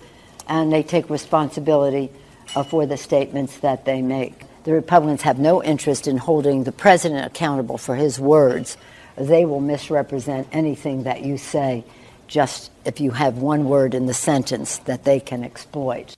and 0.48 0.74
they 0.74 0.84
take 0.84 1.10
responsibility 1.10 2.12
uh, 2.56 2.64
for 2.64 2.86
the 2.86 2.98
statements 2.98 3.58
that 3.60 3.86
they 3.86 4.02
make. 4.02 4.42
The 4.68 4.74
Republicans 4.74 5.22
have 5.22 5.40
no 5.40 5.64
interest 5.64 6.08
in 6.08 6.18
holding 6.18 6.66
the 6.66 6.74
president 6.74 7.26
accountable 7.26 7.78
for 7.78 7.96
his 7.96 8.20
words 8.20 8.76
they 9.16 9.46
will 9.46 9.62
misrepresent 9.62 10.46
anything 10.52 11.04
that 11.04 11.22
you 11.22 11.38
say 11.38 11.86
just 12.28 12.70
if 12.84 13.00
you 13.00 13.12
have 13.12 13.38
one 13.38 13.70
word 13.70 13.94
in 13.94 14.08
the 14.08 14.14
sentence 14.14 14.80
that 14.80 15.06
they 15.06 15.22
can 15.22 15.46
exploit. 15.46 16.18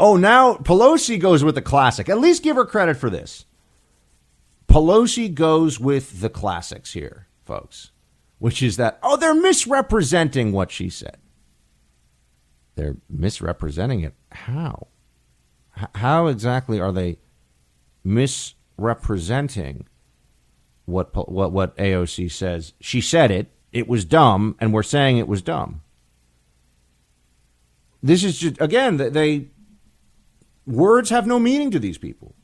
Oh, 0.00 0.16
now 0.16 0.54
Pelosi 0.54 1.16
goes 1.20 1.44
with 1.44 1.54
the 1.54 1.62
classic. 1.62 2.08
At 2.08 2.18
least 2.18 2.42
give 2.42 2.56
her 2.56 2.64
credit 2.64 2.96
for 2.96 3.08
this. 3.08 3.44
Pelosi 4.66 5.32
goes 5.32 5.78
with 5.78 6.20
the 6.20 6.28
classics 6.28 6.94
here, 6.94 7.28
folks, 7.44 7.92
which 8.40 8.64
is 8.64 8.78
that, 8.78 8.98
oh, 9.00 9.16
they're 9.16 9.32
misrepresenting 9.32 10.50
what 10.50 10.72
she 10.72 10.90
said. 10.90 11.18
They're 12.74 12.96
misrepresenting 13.08 14.00
it. 14.00 14.14
How? 14.32 14.88
How 15.94 16.26
exactly 16.26 16.80
are 16.80 16.90
they 16.90 17.18
misrepresenting 18.04 19.86
what 20.86 21.14
what 21.30 21.52
what 21.52 21.76
AOC 21.76 22.30
says. 22.30 22.74
She 22.80 23.00
said 23.00 23.30
it. 23.30 23.50
It 23.72 23.88
was 23.88 24.04
dumb, 24.04 24.56
and 24.58 24.72
we're 24.72 24.82
saying 24.82 25.18
it 25.18 25.28
was 25.28 25.42
dumb. 25.42 25.82
This 28.02 28.24
is 28.24 28.38
just 28.38 28.60
again 28.60 28.96
they 28.96 29.48
words 30.66 31.10
have 31.10 31.26
no 31.26 31.38
meaning 31.38 31.70
to 31.70 31.78
these 31.78 31.98
people. 31.98 32.34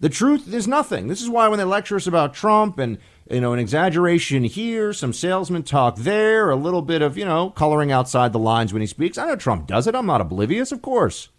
The 0.00 0.08
truth 0.08 0.52
is 0.54 0.68
nothing. 0.68 1.08
This 1.08 1.20
is 1.20 1.28
why 1.28 1.48
when 1.48 1.58
they 1.58 1.64
lecture 1.64 1.96
us 1.96 2.06
about 2.06 2.32
Trump 2.32 2.78
and 2.78 2.98
you 3.30 3.40
know 3.40 3.52
an 3.52 3.58
exaggeration 3.58 4.44
here, 4.44 4.92
some 4.92 5.12
salesman 5.12 5.64
talk 5.64 5.96
there, 5.96 6.50
a 6.50 6.56
little 6.56 6.82
bit 6.82 7.02
of 7.02 7.18
you 7.18 7.24
know 7.24 7.50
coloring 7.50 7.90
outside 7.90 8.32
the 8.32 8.38
lines 8.38 8.72
when 8.72 8.82
he 8.82 8.86
speaks. 8.86 9.18
I 9.18 9.26
know 9.26 9.36
Trump 9.36 9.66
does 9.66 9.86
it. 9.86 9.94
I'm 9.94 10.06
not 10.06 10.20
oblivious, 10.20 10.70
of 10.70 10.82
course. 10.82 11.30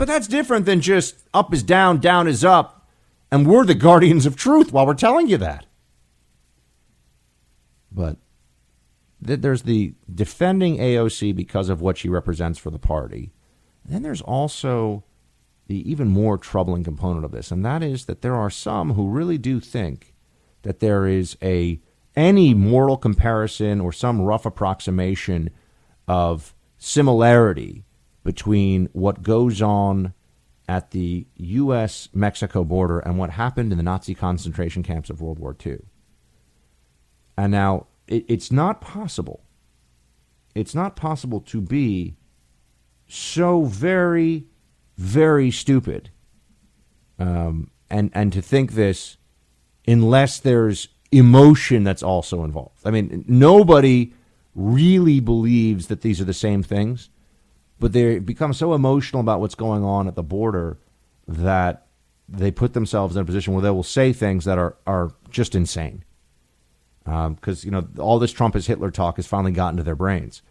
But 0.00 0.08
that's 0.08 0.28
different 0.28 0.64
than 0.64 0.80
just 0.80 1.28
up 1.34 1.52
is 1.52 1.62
down, 1.62 2.00
down 2.00 2.26
is 2.26 2.42
up, 2.42 2.88
and 3.30 3.46
we're 3.46 3.66
the 3.66 3.74
guardians 3.74 4.24
of 4.24 4.34
truth 4.34 4.72
while 4.72 4.86
we're 4.86 4.94
telling 4.94 5.28
you 5.28 5.36
that. 5.36 5.66
But 7.92 8.16
th- 9.22 9.42
there's 9.42 9.64
the 9.64 9.92
defending 10.10 10.78
AOC 10.78 11.36
because 11.36 11.68
of 11.68 11.82
what 11.82 11.98
she 11.98 12.08
represents 12.08 12.58
for 12.58 12.70
the 12.70 12.78
party. 12.78 13.34
And 13.84 13.92
then 13.92 14.02
there's 14.02 14.22
also 14.22 15.04
the 15.66 15.86
even 15.90 16.08
more 16.08 16.38
troubling 16.38 16.82
component 16.82 17.26
of 17.26 17.32
this, 17.32 17.50
and 17.50 17.62
that 17.66 17.82
is 17.82 18.06
that 18.06 18.22
there 18.22 18.36
are 18.36 18.48
some 18.48 18.94
who 18.94 19.06
really 19.06 19.36
do 19.36 19.60
think 19.60 20.14
that 20.62 20.80
there 20.80 21.06
is 21.06 21.36
a 21.42 21.78
any 22.16 22.54
moral 22.54 22.96
comparison 22.96 23.82
or 23.82 23.92
some 23.92 24.22
rough 24.22 24.46
approximation 24.46 25.50
of 26.08 26.54
similarity 26.78 27.84
between 28.22 28.88
what 28.92 29.22
goes 29.22 29.62
on 29.62 30.14
at 30.68 30.92
the 30.92 31.26
U.S. 31.36 32.08
Mexico 32.14 32.62
border 32.64 33.00
and 33.00 33.18
what 33.18 33.30
happened 33.30 33.72
in 33.72 33.78
the 33.78 33.82
Nazi 33.82 34.14
concentration 34.14 34.82
camps 34.82 35.10
of 35.10 35.20
World 35.20 35.38
War 35.38 35.56
II. 35.64 35.78
And 37.36 37.50
now 37.50 37.86
it, 38.06 38.24
it's 38.28 38.52
not 38.52 38.80
possible. 38.80 39.42
It's 40.54 40.74
not 40.74 40.96
possible 40.96 41.40
to 41.40 41.60
be 41.60 42.16
so 43.08 43.64
very, 43.64 44.46
very 44.96 45.50
stupid 45.50 46.10
um, 47.18 47.70
and, 47.88 48.10
and 48.14 48.32
to 48.32 48.40
think 48.40 48.72
this 48.72 49.16
unless 49.88 50.38
there's 50.38 50.88
emotion 51.10 51.82
that's 51.82 52.02
also 52.02 52.44
involved. 52.44 52.78
I 52.84 52.90
mean, 52.90 53.24
nobody 53.26 54.12
really 54.54 55.20
believes 55.20 55.88
that 55.88 56.02
these 56.02 56.20
are 56.20 56.24
the 56.24 56.32
same 56.34 56.62
things 56.62 57.08
but 57.80 57.92
they 57.92 58.18
become 58.18 58.52
so 58.52 58.74
emotional 58.74 59.20
about 59.20 59.40
what's 59.40 59.54
going 59.54 59.82
on 59.82 60.06
at 60.06 60.14
the 60.14 60.22
border 60.22 60.78
that 61.26 61.86
they 62.28 62.50
put 62.50 62.74
themselves 62.74 63.16
in 63.16 63.22
a 63.22 63.24
position 63.24 63.54
where 63.54 63.62
they 63.62 63.70
will 63.70 63.82
say 63.82 64.12
things 64.12 64.44
that 64.44 64.58
are 64.58 64.76
are 64.86 65.12
just 65.30 65.54
insane. 65.54 66.04
Because 67.04 67.64
um, 67.64 67.66
you 67.66 67.70
know 67.70 67.88
all 67.98 68.18
this 68.18 68.32
Trump 68.32 68.54
is 68.54 68.66
Hitler 68.66 68.90
talk 68.90 69.16
has 69.16 69.26
finally 69.26 69.52
gotten 69.52 69.78
to 69.78 69.82
their 69.82 69.96
brains. 69.96 70.42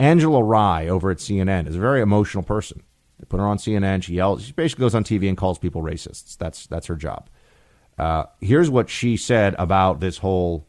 Angela 0.00 0.42
Rye 0.42 0.88
over 0.88 1.10
at 1.10 1.18
CNN 1.18 1.68
is 1.68 1.76
a 1.76 1.80
very 1.80 2.00
emotional 2.00 2.42
person. 2.42 2.82
They 3.18 3.26
put 3.26 3.38
her 3.40 3.46
on 3.46 3.58
CNN. 3.58 4.02
She 4.02 4.14
yells. 4.14 4.44
She 4.44 4.52
basically 4.52 4.82
goes 4.82 4.94
on 4.94 5.04
TV 5.04 5.28
and 5.28 5.36
calls 5.36 5.58
people 5.58 5.82
racists. 5.82 6.36
That's 6.38 6.66
that's 6.66 6.86
her 6.86 6.96
job. 6.96 7.28
Uh, 7.98 8.24
here's 8.40 8.70
what 8.70 8.88
she 8.88 9.16
said 9.16 9.54
about 9.58 10.00
this 10.00 10.18
whole 10.18 10.66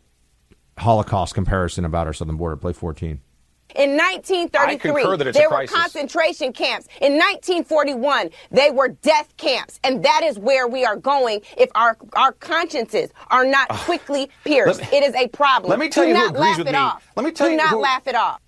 Holocaust 0.78 1.36
comparison 1.36 1.86
about 1.86 2.08
our 2.08 2.14
southern 2.14 2.38
border. 2.38 2.58
Play 2.58 2.74
14. 2.74 3.22
In 3.76 3.96
1933, 3.96 5.32
there 5.32 5.50
were 5.50 5.68
concentration 5.68 6.52
camps. 6.54 6.88
In 7.02 7.14
1941, 7.14 8.30
they 8.50 8.72
were 8.72 8.90
death 8.90 9.36
camps. 9.38 9.80
And 9.84 10.04
that 10.04 10.22
is 10.24 10.40
where 10.40 10.68
we 10.68 10.86
are 10.86 10.96
going 10.96 11.41
if 11.58 11.70
our, 11.76 11.98
our 12.14 12.32
consciences 12.34 13.12
are 13.30 13.46
not 13.46 13.70
quickly 13.70 14.30
pierced. 14.44 14.82
Me, 14.82 14.88
it 14.98 15.04
is 15.04 15.14
a 15.16 15.28
problem. 15.28 15.70
Let 15.70 15.80
me 15.80 15.90
tell 15.90 16.04
Do 16.04 16.10
you 16.10 16.14
not 16.16 16.36
who 16.36 16.38
agrees 16.38 16.41
laugh 16.41 16.58
with 16.58 16.68
it 16.68 16.72
me. 16.72 16.78
Off. 16.78 17.12
Let 17.16 17.26
me 17.26 17.32
tell 17.32 17.48
Do 17.48 17.52
you 17.52 17.58
not 17.58 17.70
who, 17.70 17.80
laugh 17.82 18.08
it 18.08 18.16
off. 18.16 18.41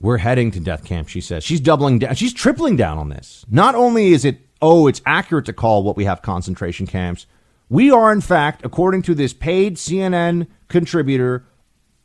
We're 0.00 0.18
heading 0.18 0.50
to 0.50 0.60
death 0.60 0.84
camp, 0.84 1.08
she 1.08 1.20
says. 1.20 1.44
She's 1.44 1.60
doubling 1.60 2.00
down. 2.00 2.14
She's 2.16 2.34
tripling 2.34 2.76
down 2.76 2.98
on 2.98 3.10
this. 3.10 3.44
Not 3.48 3.74
only 3.76 4.12
is 4.12 4.24
it, 4.24 4.40
oh, 4.60 4.88
it's 4.88 5.00
accurate 5.06 5.46
to 5.46 5.52
call 5.52 5.84
what 5.84 5.96
we 5.96 6.04
have 6.04 6.20
concentration 6.20 6.86
camps, 6.86 7.26
we 7.68 7.90
are, 7.90 8.12
in 8.12 8.20
fact, 8.20 8.64
according 8.64 9.02
to 9.02 9.14
this 9.14 9.32
paid 9.32 9.76
CNN 9.76 10.48
contributor 10.68 11.46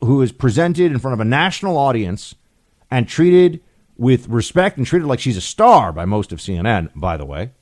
who 0.00 0.22
is 0.22 0.32
presented 0.32 0.92
in 0.92 0.98
front 0.98 1.14
of 1.14 1.20
a 1.20 1.24
national 1.24 1.76
audience 1.76 2.34
and 2.90 3.08
treated 3.08 3.60
with 3.96 4.28
respect 4.28 4.76
and 4.78 4.86
treated 4.86 5.06
like 5.06 5.20
she's 5.20 5.36
a 5.36 5.42
star 5.42 5.92
by 5.92 6.04
most 6.04 6.32
of 6.32 6.38
CNN, 6.38 6.90
by 6.94 7.16
the 7.16 7.26
way. 7.26 7.52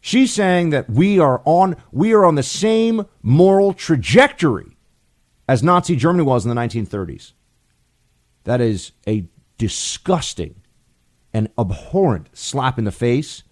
She's 0.00 0.32
saying 0.34 0.70
that 0.70 0.90
we 0.90 1.18
are 1.18 1.40
on 1.46 1.76
we 1.90 2.12
are 2.12 2.26
on 2.26 2.34
the 2.34 2.42
same 2.42 3.06
moral 3.22 3.72
trajectory 3.72 4.76
as 5.48 5.62
Nazi 5.62 5.96
Germany 5.96 6.24
was 6.24 6.44
in 6.44 6.54
the 6.54 6.60
1930s. 6.60 7.32
That 8.44 8.60
is 8.60 8.92
a 9.06 9.26
disgusting 9.56 10.56
and 11.32 11.48
abhorrent 11.58 12.28
slap 12.34 12.78
in 12.78 12.84
the 12.84 12.92
face 12.92 13.42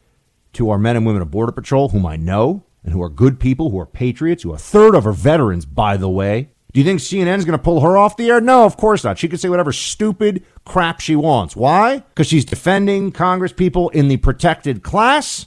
to 0.53 0.69
our 0.69 0.79
men 0.79 0.97
and 0.97 1.07
women 1.07 1.23
of 1.23 1.31
Border 1.31 1.53
Patrol, 1.53 1.89
whom 1.89 2.05
I 2.05 2.17
know 2.17 2.65
and 2.85 2.93
who 2.93 3.03
are 3.03 3.09
good 3.09 3.41
people, 3.41 3.71
who 3.71 3.79
are 3.79 3.87
patriots, 3.87 4.43
who 4.43 4.53
are 4.53 4.57
a 4.57 4.59
third 4.59 4.95
of 4.95 5.07
our 5.07 5.13
veterans, 5.13 5.65
by 5.65 5.97
the 5.97 6.11
way. 6.11 6.51
Do 6.73 6.81
you 6.81 6.85
think 6.85 7.01
CNN 7.01 7.37
is 7.37 7.45
going 7.45 7.59
to 7.59 7.63
pull 7.63 7.81
her 7.81 7.99
off 7.99 8.17
the 8.17 8.31
air? 8.31 8.41
No, 8.41 8.65
of 8.65 8.79
course 8.79 9.05
not. 9.05 9.19
She 9.19 9.29
can 9.29 9.39
say 9.39 9.51
whatever 9.51 9.73
stupid 9.73 10.43
crap 10.65 11.01
she 11.01 11.15
wants. 11.15 11.55
Why? 11.55 11.99
Because 11.99 12.27
she's 12.27 12.47
defending 12.47 13.13
Congress 13.13 13.53
people 13.53 13.91
in 13.91 14.09
the 14.09 14.17
protected 14.17 14.83
class. 14.83 15.47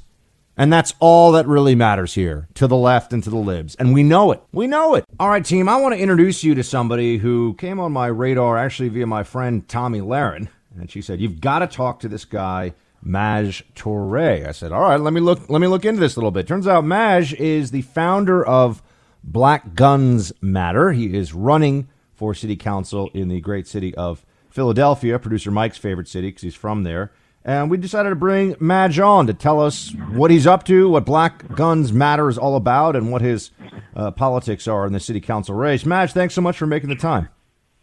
And 0.58 0.72
that's 0.72 0.94
all 1.00 1.34
that 1.34 1.48
really 1.48 1.76
matters 1.76 2.14
here 2.14 2.48
to 2.54 2.68
the 2.68 2.78
left 2.78 3.12
and 3.12 3.24
to 3.24 3.30
the 3.30 3.36
libs. 3.38 3.76
And 3.76 3.94
we 3.94 4.04
know 4.04 4.32
it. 4.32 4.42
We 4.54 4.68
know 4.68 4.96
it. 4.96 5.04
All 5.20 5.30
right, 5.30 5.44
team, 5.44 5.68
I 5.68 5.78
want 5.78 5.96
to 5.96 6.00
introduce 6.00 6.44
you 6.44 6.56
to 6.56 6.64
somebody 6.64 7.18
who 7.18 7.56
came 7.56 7.80
on 7.80 7.92
my 7.92 8.08
radar 8.08 8.58
actually 8.58 8.90
via 8.90 9.06
my 9.06 9.24
friend 9.24 9.68
Tomi 9.68 10.00
Lahren. 10.00 10.48
And 10.80 10.90
she 10.90 11.02
said, 11.02 11.20
You've 11.20 11.42
got 11.42 11.60
to 11.60 11.68
talk 11.68 12.00
to 12.02 12.08
this 12.08 12.24
guy, 12.24 12.74
Maj 13.02 13.64
Toure. 13.76 14.48
I 14.48 14.52
said, 14.52 14.72
All 14.72 14.82
right, 14.82 15.00
let 15.00 15.12
me 15.12 15.22
look 15.22 15.50
let 15.50 15.60
me 15.60 15.68
look 15.68 15.86
into 15.86 16.00
this 16.00 16.16
a 16.16 16.20
little 16.20 16.32
bit. 16.32 16.48
Turns 16.48 16.68
out 16.68 16.86
Maj 16.86 17.34
is 17.34 17.72
the 17.72 17.82
founder 17.82 18.46
of 18.46 18.82
Black 19.26 19.74
Guns 19.74 20.32
Matter. 20.40 20.92
He 20.92 21.18
is 21.18 21.34
running 21.34 21.88
for 22.14 22.34
city 22.34 22.56
council 22.56 23.10
in 23.14 23.28
the 23.28 23.42
great 23.42 23.68
city 23.68 23.94
of 23.96 24.26
Philadelphia, 24.50 25.20
producer 25.20 25.52
Mike's 25.52 25.78
favorite 25.78 26.08
city 26.08 26.28
because 26.28 26.44
he's 26.44 26.56
from 26.56 26.84
there. 26.84 27.12
And 27.44 27.70
we 27.70 27.78
decided 27.78 28.10
to 28.10 28.16
bring 28.16 28.56
Maj 28.60 28.98
on 29.00 29.28
to 29.28 29.34
tell 29.34 29.60
us 29.60 29.94
what 30.12 30.32
he's 30.32 30.48
up 30.48 30.64
to, 30.66 30.90
what 30.90 31.06
Black 31.06 31.54
Guns 31.56 31.92
Matter 31.92 32.30
is 32.30 32.38
all 32.38 32.56
about, 32.56 32.96
and 32.96 33.12
what 33.12 33.22
his 33.22 33.52
uh, 33.96 34.12
politics 34.12 34.68
are 34.68 34.88
in 34.88 34.94
the 34.94 35.00
city 35.00 35.22
council 35.22 35.54
race. 35.54 35.86
Maj, 35.86 36.12
thanks 36.12 36.34
so 36.34 36.42
much 36.42 36.58
for 36.58 36.66
making 36.66 36.90
the 36.90 36.96
time. 36.96 37.30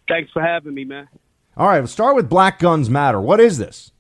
Thanks 0.09 0.32
for 0.32 0.43
having 0.43 0.74
me, 0.74 0.85
man. 0.85 1.09
All 1.56 1.69
right, 1.69 1.81
let's 1.81 1.93
start 1.93 2.16
with 2.16 2.28
Black 2.28 2.59
Guns 2.59 2.89
Matter. 2.89 3.20
What 3.20 3.40
is 3.40 3.59
this? 3.59 3.93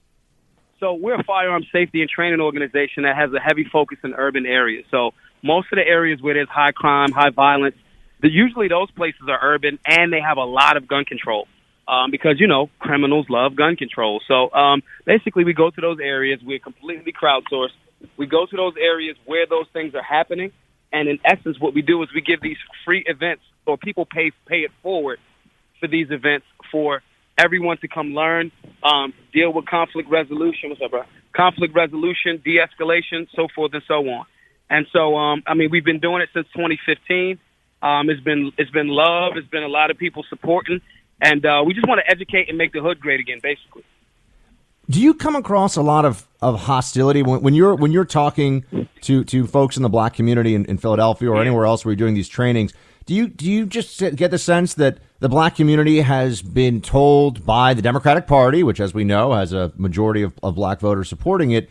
So 0.80 0.94
we're 0.94 1.20
a 1.20 1.24
firearm 1.24 1.64
safety 1.70 2.00
and 2.00 2.10
training 2.10 2.40
organization 2.40 3.04
that 3.04 3.14
has 3.14 3.32
a 3.32 3.38
heavy 3.38 3.64
focus 3.70 3.98
in 4.02 4.14
urban 4.14 4.46
areas. 4.46 4.84
So 4.90 5.12
most 5.42 5.68
of 5.72 5.76
the 5.76 5.86
areas 5.86 6.20
where 6.22 6.34
there's 6.34 6.48
high 6.48 6.72
crime, 6.72 7.12
high 7.12 7.30
violence, 7.30 7.76
the, 8.20 8.30
usually 8.30 8.68
those 8.68 8.90
places 8.92 9.22
are 9.28 9.38
urban 9.42 9.78
and 9.84 10.12
they 10.12 10.20
have 10.20 10.36
a 10.38 10.44
lot 10.44 10.76
of 10.76 10.86
gun 10.86 11.04
control 11.04 11.46
um, 11.88 12.10
because 12.10 12.40
you 12.40 12.46
know 12.46 12.70
criminals 12.78 13.26
love 13.28 13.56
gun 13.56 13.76
control. 13.76 14.20
So 14.26 14.52
um, 14.52 14.82
basically, 15.04 15.44
we 15.44 15.52
go 15.52 15.70
to 15.70 15.80
those 15.80 15.98
areas. 16.00 16.40
We're 16.42 16.58
completely 16.58 17.12
crowdsourced. 17.12 17.70
We 18.16 18.26
go 18.26 18.46
to 18.46 18.56
those 18.56 18.74
areas 18.80 19.16
where 19.26 19.46
those 19.46 19.66
things 19.72 19.94
are 19.94 20.02
happening, 20.02 20.52
and 20.92 21.08
in 21.08 21.18
essence, 21.24 21.58
what 21.60 21.74
we 21.74 21.82
do 21.82 22.02
is 22.02 22.08
we 22.14 22.20
give 22.20 22.40
these 22.40 22.56
free 22.84 23.04
events, 23.06 23.42
or 23.66 23.76
people 23.76 24.06
pay 24.06 24.32
pay 24.46 24.60
it 24.60 24.70
forward 24.82 25.18
for 25.80 25.88
these 25.88 26.10
events 26.10 26.46
for 26.70 27.02
everyone 27.38 27.78
to 27.78 27.88
come 27.88 28.14
learn, 28.14 28.52
um, 28.82 29.12
deal 29.32 29.52
with 29.52 29.66
conflict 29.66 30.08
resolution. 30.08 30.70
What's 30.70 30.82
up, 30.82 30.90
bro? 30.90 31.02
Conflict 31.34 31.74
resolution, 31.74 32.42
de-escalation, 32.44 33.26
so 33.34 33.48
forth 33.54 33.72
and 33.72 33.82
so 33.88 34.06
on. 34.06 34.26
And 34.70 34.86
so, 34.92 35.16
um, 35.16 35.42
I 35.46 35.54
mean, 35.54 35.70
we've 35.70 35.84
been 35.84 36.00
doing 36.00 36.22
it 36.22 36.30
since 36.32 36.46
2015. 36.54 37.38
Um, 37.82 38.08
it's 38.08 38.20
been 38.20 38.52
it's 38.56 38.70
been 38.70 38.88
love. 38.88 39.36
It's 39.36 39.48
been 39.48 39.64
a 39.64 39.68
lot 39.68 39.90
of 39.90 39.98
people 39.98 40.24
supporting, 40.28 40.80
and 41.20 41.44
uh, 41.44 41.62
we 41.66 41.74
just 41.74 41.86
want 41.88 42.00
to 42.04 42.10
educate 42.10 42.48
and 42.48 42.56
make 42.56 42.72
the 42.72 42.80
hood 42.80 43.00
great 43.00 43.20
again, 43.20 43.40
basically. 43.42 43.82
Do 44.88 45.00
you 45.00 45.14
come 45.14 45.36
across 45.36 45.76
a 45.76 45.82
lot 45.82 46.04
of, 46.04 46.26
of 46.40 46.60
hostility 46.60 47.22
when, 47.22 47.40
when 47.40 47.54
you're 47.54 47.74
when 47.74 47.92
you're 47.92 48.04
talking 48.04 48.64
to, 49.02 49.24
to 49.24 49.46
folks 49.46 49.76
in 49.76 49.82
the 49.82 49.88
black 49.88 50.14
community 50.14 50.54
in, 50.54 50.64
in 50.66 50.78
Philadelphia 50.78 51.30
or 51.30 51.40
anywhere 51.40 51.66
else 51.66 51.84
where 51.84 51.92
you're 51.92 51.96
doing 51.96 52.14
these 52.14 52.28
trainings? 52.28 52.72
Do 53.04 53.14
you 53.14 53.26
do 53.28 53.50
you 53.50 53.66
just 53.66 53.98
get 54.16 54.30
the 54.30 54.38
sense 54.38 54.74
that 54.74 54.98
the 55.18 55.28
black 55.28 55.54
community 55.54 56.00
has 56.00 56.42
been 56.42 56.80
told 56.80 57.46
by 57.46 57.74
the 57.74 57.82
Democratic 57.82 58.26
Party, 58.26 58.62
which, 58.62 58.80
as 58.80 58.92
we 58.92 59.04
know, 59.04 59.32
has 59.32 59.52
a 59.52 59.72
majority 59.76 60.22
of, 60.22 60.34
of 60.42 60.56
black 60.56 60.80
voters 60.80 61.08
supporting 61.08 61.52
it, 61.52 61.70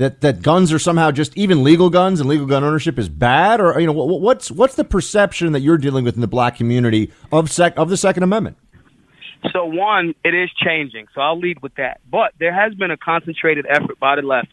that 0.00 0.22
that 0.22 0.40
guns 0.40 0.72
are 0.72 0.78
somehow 0.78 1.10
just 1.10 1.36
even 1.36 1.62
legal 1.62 1.90
guns 1.90 2.20
and 2.20 2.28
legal 2.28 2.46
gun 2.46 2.64
ownership 2.64 2.98
is 2.98 3.08
bad, 3.08 3.60
or 3.60 3.78
you 3.78 3.86
know 3.86 3.92
what's 3.92 4.50
what's 4.50 4.74
the 4.74 4.84
perception 4.84 5.52
that 5.52 5.60
you're 5.60 5.76
dealing 5.76 6.04
with 6.04 6.14
in 6.14 6.22
the 6.22 6.26
black 6.26 6.56
community 6.56 7.12
of 7.30 7.50
sec 7.50 7.74
of 7.76 7.90
the 7.90 7.98
Second 7.98 8.22
Amendment? 8.22 8.56
So 9.52 9.66
one, 9.66 10.14
it 10.24 10.34
is 10.34 10.50
changing. 10.56 11.06
So 11.14 11.20
I'll 11.20 11.38
lead 11.38 11.60
with 11.62 11.74
that. 11.74 12.00
But 12.10 12.32
there 12.38 12.52
has 12.52 12.74
been 12.74 12.90
a 12.90 12.96
concentrated 12.96 13.66
effort 13.68 13.98
by 14.00 14.16
the 14.16 14.22
left, 14.22 14.48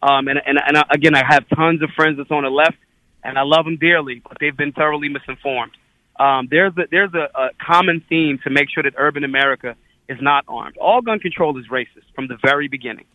um, 0.00 0.28
and 0.28 0.40
and 0.46 0.60
and 0.64 0.84
again, 0.90 1.16
I 1.16 1.24
have 1.28 1.44
tons 1.48 1.82
of 1.82 1.90
friends 1.96 2.16
that's 2.18 2.30
on 2.30 2.44
the 2.44 2.50
left, 2.50 2.76
and 3.24 3.36
I 3.36 3.42
love 3.42 3.64
them 3.64 3.76
dearly, 3.76 4.22
but 4.26 4.38
they've 4.40 4.56
been 4.56 4.72
thoroughly 4.72 5.08
misinformed. 5.08 5.72
Um, 6.20 6.46
there's 6.48 6.72
a, 6.78 6.82
there's 6.88 7.12
a, 7.14 7.28
a 7.36 7.50
common 7.60 8.00
theme 8.08 8.38
to 8.44 8.50
make 8.50 8.68
sure 8.72 8.84
that 8.84 8.94
urban 8.96 9.24
America 9.24 9.74
is 10.08 10.18
not 10.20 10.44
armed. 10.46 10.76
All 10.76 11.02
gun 11.02 11.18
control 11.18 11.58
is 11.58 11.66
racist 11.66 12.06
from 12.14 12.28
the 12.28 12.36
very 12.40 12.68
beginning. 12.68 13.06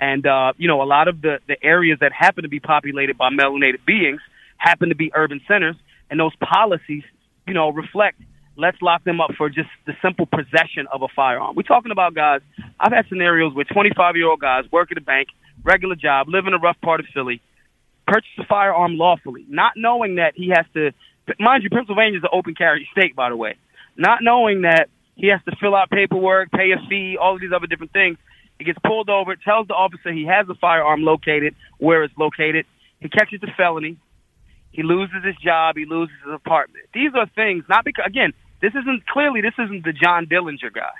And, 0.00 0.26
uh, 0.26 0.52
you 0.58 0.68
know, 0.68 0.82
a 0.82 0.84
lot 0.84 1.08
of 1.08 1.22
the, 1.22 1.38
the 1.48 1.56
areas 1.62 1.98
that 2.00 2.12
happen 2.12 2.42
to 2.42 2.48
be 2.48 2.60
populated 2.60 3.16
by 3.16 3.30
melanated 3.30 3.84
beings 3.86 4.20
happen 4.58 4.90
to 4.90 4.94
be 4.94 5.10
urban 5.14 5.40
centers. 5.48 5.76
And 6.10 6.20
those 6.20 6.36
policies, 6.36 7.02
you 7.46 7.54
know, 7.54 7.70
reflect 7.70 8.20
let's 8.56 8.80
lock 8.80 9.04
them 9.04 9.20
up 9.20 9.30
for 9.36 9.48
just 9.48 9.68
the 9.86 9.92
simple 10.02 10.26
possession 10.26 10.86
of 10.92 11.02
a 11.02 11.08
firearm. 11.14 11.54
We're 11.54 11.62
talking 11.62 11.92
about 11.92 12.14
guys, 12.14 12.40
I've 12.80 12.92
had 12.92 13.06
scenarios 13.08 13.54
where 13.54 13.64
25 13.64 14.16
year 14.16 14.28
old 14.28 14.40
guys 14.40 14.64
work 14.72 14.90
at 14.90 14.98
a 14.98 15.02
bank, 15.02 15.28
regular 15.62 15.94
job, 15.94 16.28
live 16.28 16.46
in 16.46 16.54
a 16.54 16.58
rough 16.58 16.80
part 16.80 17.00
of 17.00 17.06
Philly, 17.12 17.40
purchase 18.06 18.30
a 18.38 18.46
firearm 18.46 18.96
lawfully, 18.96 19.44
not 19.48 19.72
knowing 19.76 20.16
that 20.16 20.32
he 20.34 20.48
has 20.48 20.64
to, 20.74 20.92
mind 21.38 21.62
you, 21.62 21.70
Pennsylvania 21.70 22.18
is 22.18 22.24
an 22.24 22.30
open 22.32 22.54
carry 22.54 22.88
state, 22.96 23.14
by 23.14 23.28
the 23.28 23.36
way, 23.36 23.56
not 23.96 24.20
knowing 24.22 24.62
that 24.62 24.88
he 25.14 25.28
has 25.28 25.40
to 25.48 25.56
fill 25.60 25.74
out 25.74 25.90
paperwork, 25.90 26.50
pay 26.50 26.72
a 26.72 26.88
fee, 26.88 27.16
all 27.20 27.34
of 27.34 27.40
these 27.40 27.52
other 27.54 27.66
different 27.66 27.92
things 27.92 28.16
he 28.58 28.64
gets 28.64 28.78
pulled 28.84 29.10
over, 29.10 29.36
tells 29.36 29.68
the 29.68 29.74
officer 29.74 30.12
he 30.12 30.26
has 30.26 30.48
a 30.48 30.54
firearm 30.54 31.02
located 31.02 31.54
where 31.78 32.02
it's 32.04 32.14
located. 32.16 32.64
He 33.00 33.08
catches 33.08 33.40
the 33.40 33.48
felony. 33.56 33.98
He 34.72 34.82
loses 34.82 35.24
his 35.24 35.36
job. 35.36 35.76
He 35.76 35.84
loses 35.84 36.14
his 36.24 36.34
apartment. 36.34 36.86
These 36.94 37.12
are 37.14 37.26
things, 37.34 37.64
not 37.68 37.84
because, 37.84 38.06
again, 38.06 38.32
this 38.62 38.70
isn't 38.70 39.06
clearly, 39.06 39.40
this 39.40 39.54
isn't 39.58 39.84
the 39.84 39.92
John 39.92 40.26
Dillinger 40.26 40.72
guy. 40.72 40.96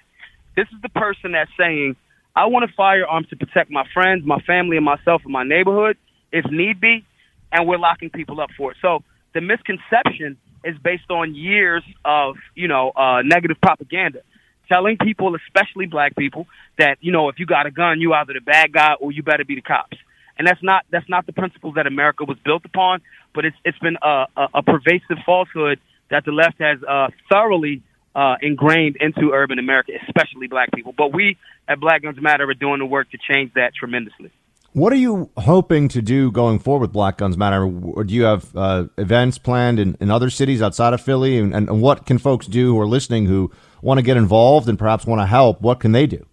This 0.56 0.66
is 0.74 0.80
the 0.82 0.88
person 0.90 1.32
that's 1.32 1.50
saying, 1.58 1.96
I 2.34 2.46
want 2.46 2.64
a 2.64 2.72
firearm 2.76 3.26
to 3.30 3.36
protect 3.36 3.70
my 3.70 3.84
friends, 3.94 4.24
my 4.26 4.40
family, 4.40 4.76
and 4.76 4.84
myself 4.84 5.22
and 5.24 5.32
my 5.32 5.44
neighborhood 5.44 5.96
if 6.32 6.44
need 6.50 6.80
be, 6.80 7.04
and 7.52 7.66
we're 7.66 7.78
locking 7.78 8.10
people 8.10 8.40
up 8.40 8.50
for 8.56 8.72
it. 8.72 8.76
So 8.82 9.02
the 9.34 9.40
misconception 9.40 10.36
is 10.64 10.76
based 10.82 11.10
on 11.10 11.34
years 11.34 11.82
of, 12.04 12.36
you 12.54 12.68
know, 12.68 12.90
uh, 12.90 13.22
negative 13.22 13.56
propaganda 13.62 14.20
telling 14.68 14.96
people, 14.96 15.34
especially 15.34 15.86
black 15.86 16.16
people, 16.16 16.46
that 16.78 16.98
you 17.00 17.12
know 17.12 17.28
if 17.28 17.38
you 17.38 17.46
got 17.46 17.66
a 17.66 17.70
gun, 17.70 18.00
you 18.00 18.12
either 18.12 18.32
the 18.34 18.40
bad 18.40 18.72
guy 18.72 18.94
or 19.00 19.12
you 19.12 19.22
better 19.22 19.44
be 19.44 19.54
the 19.54 19.62
cops. 19.62 19.96
And 20.38 20.46
that's 20.46 20.62
not 20.62 20.84
that's 20.90 21.08
not 21.08 21.26
the 21.26 21.32
principles 21.32 21.74
that 21.76 21.86
America 21.86 22.24
was 22.24 22.38
built 22.44 22.64
upon. 22.64 23.00
But 23.34 23.44
it's 23.44 23.56
it's 23.64 23.78
been 23.78 23.96
a, 24.02 24.26
a, 24.36 24.48
a 24.54 24.62
pervasive 24.62 25.18
falsehood 25.24 25.80
that 26.10 26.24
the 26.24 26.32
left 26.32 26.60
has 26.60 26.78
uh, 26.82 27.08
thoroughly 27.30 27.82
uh, 28.14 28.36
ingrained 28.40 28.96
into 28.96 29.32
urban 29.32 29.58
America, 29.58 29.92
especially 30.06 30.46
black 30.46 30.70
people. 30.72 30.94
But 30.96 31.12
we 31.12 31.36
at 31.68 31.80
Black 31.80 32.02
Guns 32.02 32.20
Matter 32.20 32.48
are 32.48 32.54
doing 32.54 32.78
the 32.78 32.86
work 32.86 33.10
to 33.10 33.18
change 33.18 33.52
that 33.54 33.74
tremendously. 33.74 34.30
What 34.72 34.92
are 34.92 34.96
you 34.96 35.30
hoping 35.38 35.88
to 35.88 36.02
do 36.02 36.30
going 36.30 36.58
forward 36.58 36.82
with 36.82 36.92
Black 36.92 37.16
Guns 37.16 37.38
Matter? 37.38 37.64
Or 37.64 38.04
do 38.04 38.12
you 38.12 38.24
have 38.24 38.54
uh, 38.54 38.84
events 38.98 39.38
planned 39.38 39.78
in, 39.78 39.96
in 40.00 40.10
other 40.10 40.28
cities 40.28 40.60
outside 40.60 40.92
of 40.92 41.00
Philly? 41.00 41.38
And, 41.38 41.54
and 41.54 41.80
what 41.80 42.04
can 42.04 42.18
folks 42.18 42.46
do 42.46 42.74
who 42.74 42.80
are 42.80 42.86
listening 42.86 43.24
who 43.24 43.50
want 43.82 43.98
to 43.98 44.02
get 44.02 44.16
involved 44.16 44.68
and 44.68 44.78
perhaps 44.78 45.06
want 45.06 45.20
to 45.20 45.26
help? 45.26 45.60
What 45.60 45.80
can 45.80 45.92
they 45.92 46.06
do? 46.06 46.24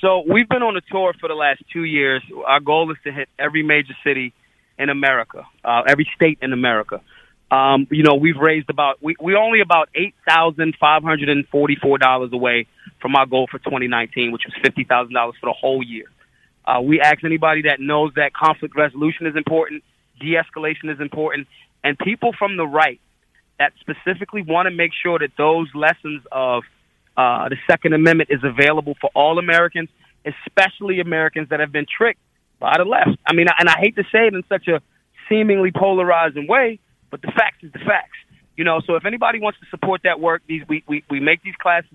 So 0.00 0.22
we've 0.28 0.48
been 0.48 0.62
on 0.62 0.76
a 0.76 0.80
tour 0.80 1.12
for 1.20 1.28
the 1.28 1.34
last 1.34 1.62
two 1.72 1.82
years. 1.82 2.22
Our 2.46 2.60
goal 2.60 2.90
is 2.92 2.98
to 3.04 3.12
hit 3.12 3.28
every 3.38 3.62
major 3.62 3.94
city 4.04 4.32
in 4.78 4.90
America, 4.90 5.44
uh, 5.64 5.82
every 5.88 6.08
state 6.14 6.38
in 6.40 6.52
America. 6.52 7.00
Um, 7.50 7.86
you 7.90 8.02
know, 8.02 8.14
we've 8.14 8.36
raised 8.36 8.68
about 8.68 9.02
we 9.02 9.16
we 9.20 9.34
only 9.34 9.60
about 9.60 9.88
eight 9.94 10.14
thousand 10.28 10.76
five 10.78 11.02
hundred 11.02 11.30
and 11.30 11.48
forty 11.48 11.76
four 11.80 11.98
dollars 11.98 12.30
away 12.32 12.66
from 13.00 13.16
our 13.16 13.26
goal 13.26 13.48
for 13.50 13.58
2019, 13.58 14.32
which 14.32 14.42
was 14.44 14.54
fifty 14.62 14.84
thousand 14.84 15.14
dollars 15.14 15.34
for 15.40 15.46
the 15.46 15.54
whole 15.58 15.82
year. 15.82 16.04
Uh, 16.64 16.80
we 16.82 17.00
ask 17.00 17.24
anybody 17.24 17.62
that 17.62 17.80
knows 17.80 18.12
that 18.16 18.34
conflict 18.34 18.76
resolution 18.76 19.26
is 19.26 19.34
important, 19.34 19.82
de-escalation 20.20 20.92
is 20.92 21.00
important, 21.00 21.48
and 21.82 21.98
people 21.98 22.32
from 22.38 22.58
the 22.58 22.66
right 22.66 23.00
that 23.58 23.72
specifically 23.80 24.42
want 24.42 24.66
to 24.66 24.70
make 24.70 24.92
sure 25.02 25.18
that 25.18 25.30
those 25.36 25.68
lessons 25.74 26.22
of 26.30 26.62
uh, 27.16 27.48
the 27.48 27.56
Second 27.66 27.94
Amendment 27.94 28.30
is 28.30 28.40
available 28.44 28.96
for 29.00 29.10
all 29.14 29.38
Americans, 29.38 29.88
especially 30.24 31.00
Americans 31.00 31.48
that 31.50 31.60
have 31.60 31.72
been 31.72 31.86
tricked 31.86 32.20
by 32.60 32.74
the 32.78 32.84
left. 32.84 33.18
I 33.26 33.34
mean, 33.34 33.46
and 33.58 33.68
I 33.68 33.78
hate 33.80 33.96
to 33.96 34.04
say 34.12 34.26
it 34.26 34.34
in 34.34 34.44
such 34.48 34.68
a 34.68 34.80
seemingly 35.28 35.72
polarizing 35.72 36.46
way, 36.46 36.78
but 37.10 37.22
the 37.22 37.28
facts 37.28 37.62
is 37.62 37.72
the 37.72 37.80
facts. 37.80 38.16
You 38.56 38.64
know, 38.64 38.80
so 38.86 38.96
if 38.96 39.04
anybody 39.04 39.40
wants 39.40 39.58
to 39.60 39.66
support 39.70 40.02
that 40.04 40.20
work, 40.20 40.42
these 40.48 40.62
we, 40.68 40.82
we, 40.88 41.04
we 41.08 41.20
make 41.20 41.42
these 41.42 41.54
classes 41.56 41.90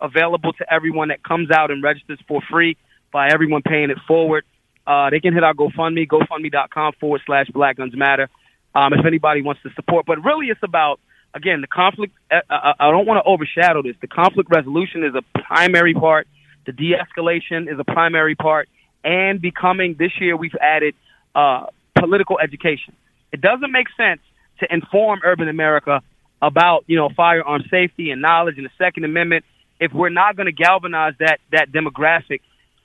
available 0.00 0.52
to 0.54 0.72
everyone 0.72 1.08
that 1.08 1.22
comes 1.22 1.50
out 1.50 1.70
and 1.70 1.82
registers 1.82 2.18
for 2.26 2.40
free 2.50 2.76
by 3.12 3.28
everyone 3.28 3.62
paying 3.62 3.90
it 3.90 3.98
forward. 4.06 4.44
Uh, 4.86 5.10
they 5.10 5.20
can 5.20 5.34
hit 5.34 5.44
our 5.44 5.52
GoFundMe, 5.52 6.08
GoFundMe.com 6.08 6.92
forward 6.98 7.20
slash 7.26 7.46
Black 7.48 7.76
Guns 7.76 7.94
Matter. 7.94 8.30
Um, 8.74 8.92
if 8.92 9.04
anybody 9.04 9.42
wants 9.42 9.62
to 9.62 9.70
support, 9.74 10.06
but 10.06 10.22
really 10.22 10.48
it's 10.48 10.62
about 10.62 11.00
again 11.34 11.60
the 11.60 11.66
conflict. 11.66 12.12
Uh, 12.30 12.40
uh, 12.50 12.74
I 12.78 12.90
don't 12.90 13.06
want 13.06 13.24
to 13.24 13.28
overshadow 13.28 13.82
this. 13.82 13.96
The 14.00 14.06
conflict 14.06 14.50
resolution 14.50 15.04
is 15.04 15.14
a 15.14 15.22
primary 15.40 15.94
part. 15.94 16.28
The 16.66 16.72
de-escalation 16.72 17.72
is 17.72 17.78
a 17.78 17.84
primary 17.84 18.34
part, 18.34 18.68
and 19.02 19.40
becoming 19.40 19.96
this 19.98 20.12
year 20.20 20.36
we've 20.36 20.54
added 20.60 20.94
uh, 21.34 21.66
political 21.98 22.38
education. 22.38 22.94
It 23.32 23.40
doesn't 23.40 23.72
make 23.72 23.86
sense 23.96 24.20
to 24.60 24.72
inform 24.72 25.20
urban 25.24 25.48
America 25.48 26.02
about 26.40 26.84
you 26.86 26.96
know 26.96 27.08
firearm 27.16 27.64
safety 27.70 28.10
and 28.10 28.20
knowledge 28.20 28.58
and 28.58 28.66
the 28.66 28.76
Second 28.78 29.04
Amendment 29.04 29.44
if 29.80 29.92
we're 29.92 30.08
not 30.08 30.36
going 30.36 30.46
to 30.46 30.52
galvanize 30.52 31.14
that 31.20 31.38
that 31.52 31.70
demographic 31.72 32.40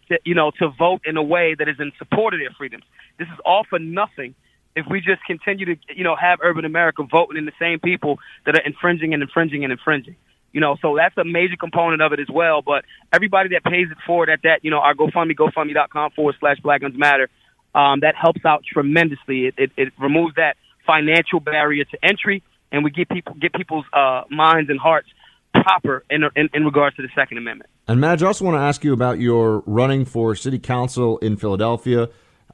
to, 0.09 0.19
you 0.25 0.35
know, 0.35 0.51
to 0.59 0.69
vote 0.69 1.01
in 1.05 1.17
a 1.17 1.23
way 1.23 1.55
that 1.55 1.67
is 1.67 1.75
in 1.79 1.91
support 1.97 2.33
of 2.33 2.39
their 2.39 2.51
freedoms. 2.57 2.83
This 3.17 3.27
is 3.27 3.39
all 3.45 3.63
for 3.69 3.79
nothing 3.79 4.35
if 4.75 4.85
we 4.89 5.01
just 5.01 5.23
continue 5.25 5.65
to, 5.65 5.75
you 5.95 6.03
know, 6.03 6.15
have 6.15 6.39
urban 6.41 6.65
America 6.65 7.03
voting 7.09 7.37
in 7.37 7.45
the 7.45 7.51
same 7.59 7.79
people 7.79 8.19
that 8.45 8.55
are 8.55 8.61
infringing 8.65 9.13
and 9.13 9.21
infringing 9.21 9.63
and 9.63 9.71
infringing. 9.71 10.15
You 10.51 10.61
know, 10.61 10.77
so 10.81 10.95
that's 10.95 11.17
a 11.17 11.23
major 11.23 11.55
component 11.55 12.01
of 12.01 12.13
it 12.13 12.19
as 12.19 12.27
well. 12.31 12.61
But 12.61 12.85
everybody 13.11 13.49
that 13.49 13.63
pays 13.63 13.87
it 13.89 13.97
forward 14.05 14.29
at 14.29 14.41
that, 14.43 14.63
you 14.63 14.69
know, 14.69 14.77
our 14.77 14.93
GoFundMe, 14.93 15.35
GoFundMe.com 15.35 16.11
forward 16.11 16.35
slash 16.39 16.59
Black 16.61 16.81
Guns 16.81 16.95
Matter, 16.95 17.29
um, 17.73 18.01
that 18.01 18.15
helps 18.15 18.45
out 18.45 18.63
tremendously. 18.71 19.47
It, 19.47 19.55
it, 19.57 19.71
it 19.77 19.93
removes 19.99 20.35
that 20.35 20.57
financial 20.85 21.39
barrier 21.39 21.85
to 21.85 21.97
entry, 22.03 22.43
and 22.71 22.83
we 22.83 22.91
get 22.91 23.09
people 23.09 23.33
get 23.33 23.53
people's 23.53 23.85
uh, 23.93 24.23
minds 24.29 24.69
and 24.69 24.79
hearts 24.79 25.07
proper 25.53 26.03
in, 26.09 26.23
in, 26.35 26.49
in 26.53 26.65
regards 26.65 26.95
to 26.97 27.01
the 27.01 27.09
Second 27.15 27.37
Amendment. 27.37 27.69
And 27.87 27.99
Maj, 27.99 28.21
I 28.23 28.27
also 28.27 28.45
want 28.45 28.55
to 28.55 28.61
ask 28.61 28.83
you 28.83 28.93
about 28.93 29.19
your 29.19 29.63
running 29.65 30.05
for 30.05 30.35
city 30.35 30.59
council 30.59 31.17
in 31.19 31.35
Philadelphia. 31.37 32.09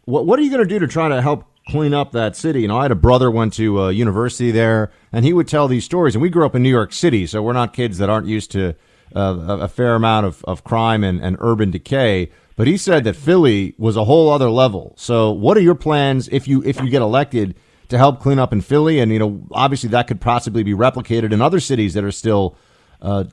What 0.05 0.25
what 0.25 0.39
are 0.39 0.41
you 0.41 0.49
going 0.49 0.63
to 0.63 0.69
do 0.69 0.79
to 0.79 0.87
try 0.87 1.09
to 1.09 1.21
help 1.21 1.45
clean 1.69 1.93
up 1.93 2.11
that 2.11 2.35
city? 2.35 2.61
You 2.61 2.67
know, 2.67 2.77
I 2.77 2.83
had 2.83 2.91
a 2.91 2.95
brother 2.95 3.29
went 3.29 3.53
to 3.53 3.81
a 3.81 3.91
university 3.91 4.51
there, 4.51 4.91
and 5.11 5.25
he 5.25 5.33
would 5.33 5.47
tell 5.47 5.67
these 5.67 5.85
stories. 5.85 6.15
And 6.15 6.21
we 6.21 6.29
grew 6.29 6.45
up 6.45 6.55
in 6.55 6.63
New 6.63 6.69
York 6.69 6.93
City, 6.93 7.25
so 7.25 7.41
we're 7.41 7.53
not 7.53 7.73
kids 7.73 7.97
that 7.97 8.09
aren't 8.09 8.27
used 8.27 8.51
to 8.51 8.75
uh, 9.15 9.57
a 9.61 9.67
fair 9.67 9.95
amount 9.95 10.25
of, 10.25 10.43
of 10.45 10.63
crime 10.63 11.03
and, 11.03 11.21
and 11.21 11.37
urban 11.39 11.71
decay. 11.71 12.31
But 12.55 12.67
he 12.67 12.77
said 12.77 13.05
that 13.05 13.15
Philly 13.15 13.73
was 13.77 13.95
a 13.95 14.03
whole 14.03 14.29
other 14.29 14.49
level. 14.49 14.93
So, 14.97 15.31
what 15.31 15.55
are 15.55 15.61
your 15.61 15.75
plans 15.75 16.27
if 16.29 16.47
you 16.47 16.61
if 16.63 16.81
you 16.81 16.89
get 16.89 17.01
elected 17.01 17.55
to 17.87 17.97
help 17.97 18.19
clean 18.19 18.37
up 18.37 18.51
in 18.51 18.61
Philly? 18.61 18.99
And 18.99 19.11
you 19.13 19.19
know, 19.19 19.47
obviously 19.51 19.89
that 19.91 20.07
could 20.07 20.19
possibly 20.19 20.63
be 20.63 20.73
replicated 20.73 21.31
in 21.31 21.41
other 21.41 21.61
cities 21.61 21.93
that 21.93 22.03
are 22.03 22.11
still 22.11 22.57
uh, 23.01 23.23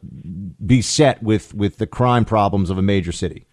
be 0.65 0.81
set 0.81 1.23
with 1.23 1.55
with 1.55 1.79
the 1.79 1.87
crime 1.87 2.25
problems 2.25 2.71
of 2.71 2.79
a 2.79 2.83
major 2.83 3.13
city? 3.13 3.47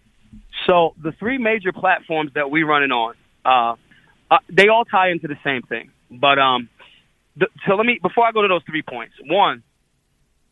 So 0.66 0.94
the 1.02 1.12
three 1.12 1.38
major 1.38 1.72
platforms 1.72 2.30
that 2.34 2.50
we're 2.50 2.66
running 2.66 2.92
on, 2.92 3.14
uh, 3.44 3.74
uh, 4.30 4.38
they 4.48 4.68
all 4.68 4.84
tie 4.84 5.10
into 5.10 5.28
the 5.28 5.38
same 5.44 5.62
thing. 5.62 5.90
But 6.10 6.38
um, 6.38 6.68
the, 7.36 7.46
so 7.66 7.74
let 7.74 7.86
me 7.86 7.98
before 8.02 8.26
I 8.26 8.32
go 8.32 8.42
to 8.42 8.48
those 8.48 8.62
three 8.64 8.82
points. 8.82 9.14
One, 9.24 9.62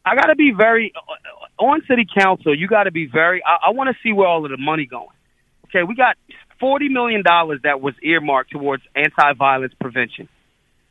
I 0.05 0.15
got 0.15 0.27
to 0.27 0.37
be 0.37 0.53
very 0.57 0.93
uh, 0.97 1.63
on 1.63 1.83
city 1.89 2.07
council. 2.13 2.57
You 2.59 2.69
got 2.69 2.85
to 2.85 2.93
be 2.93 3.07
very. 3.07 3.43
I, 3.45 3.69
I 3.69 3.71
want 3.71 3.89
to 3.89 3.97
see 4.03 4.13
where 4.13 4.27
all 4.27 4.45
of 4.45 4.51
the 4.51 4.57
money 4.57 4.87
going. 4.87 5.09
Okay, 5.67 5.83
we 5.83 5.95
got 5.95 6.17
forty 6.61 6.89
million 6.89 7.23
dollars 7.23 7.61
that 7.65 7.81
was 7.81 7.95
earmarked 8.03 8.51
towards 8.51 8.83
anti-violence 8.95 9.73
prevention, 9.81 10.29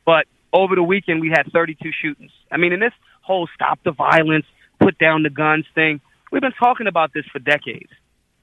but 0.06 0.26
over 0.54 0.76
the 0.76 0.84
weekend 0.84 1.22
we 1.22 1.30
had 1.30 1.52
32 1.52 1.92
shootings. 2.02 2.32
I 2.52 2.58
mean, 2.58 2.74
in 2.74 2.80
this 2.80 2.94
whole 3.22 3.48
stop 3.56 3.80
the 3.84 3.92
violence, 3.92 4.46
put 4.80 4.98
down 4.98 5.24
the 5.24 5.30
guns 5.30 5.66
thing. 5.76 6.02
We've 6.32 6.42
been 6.42 6.52
talking 6.54 6.88
about 6.88 7.14
this 7.14 7.26
for 7.32 7.40
decades. 7.40 7.90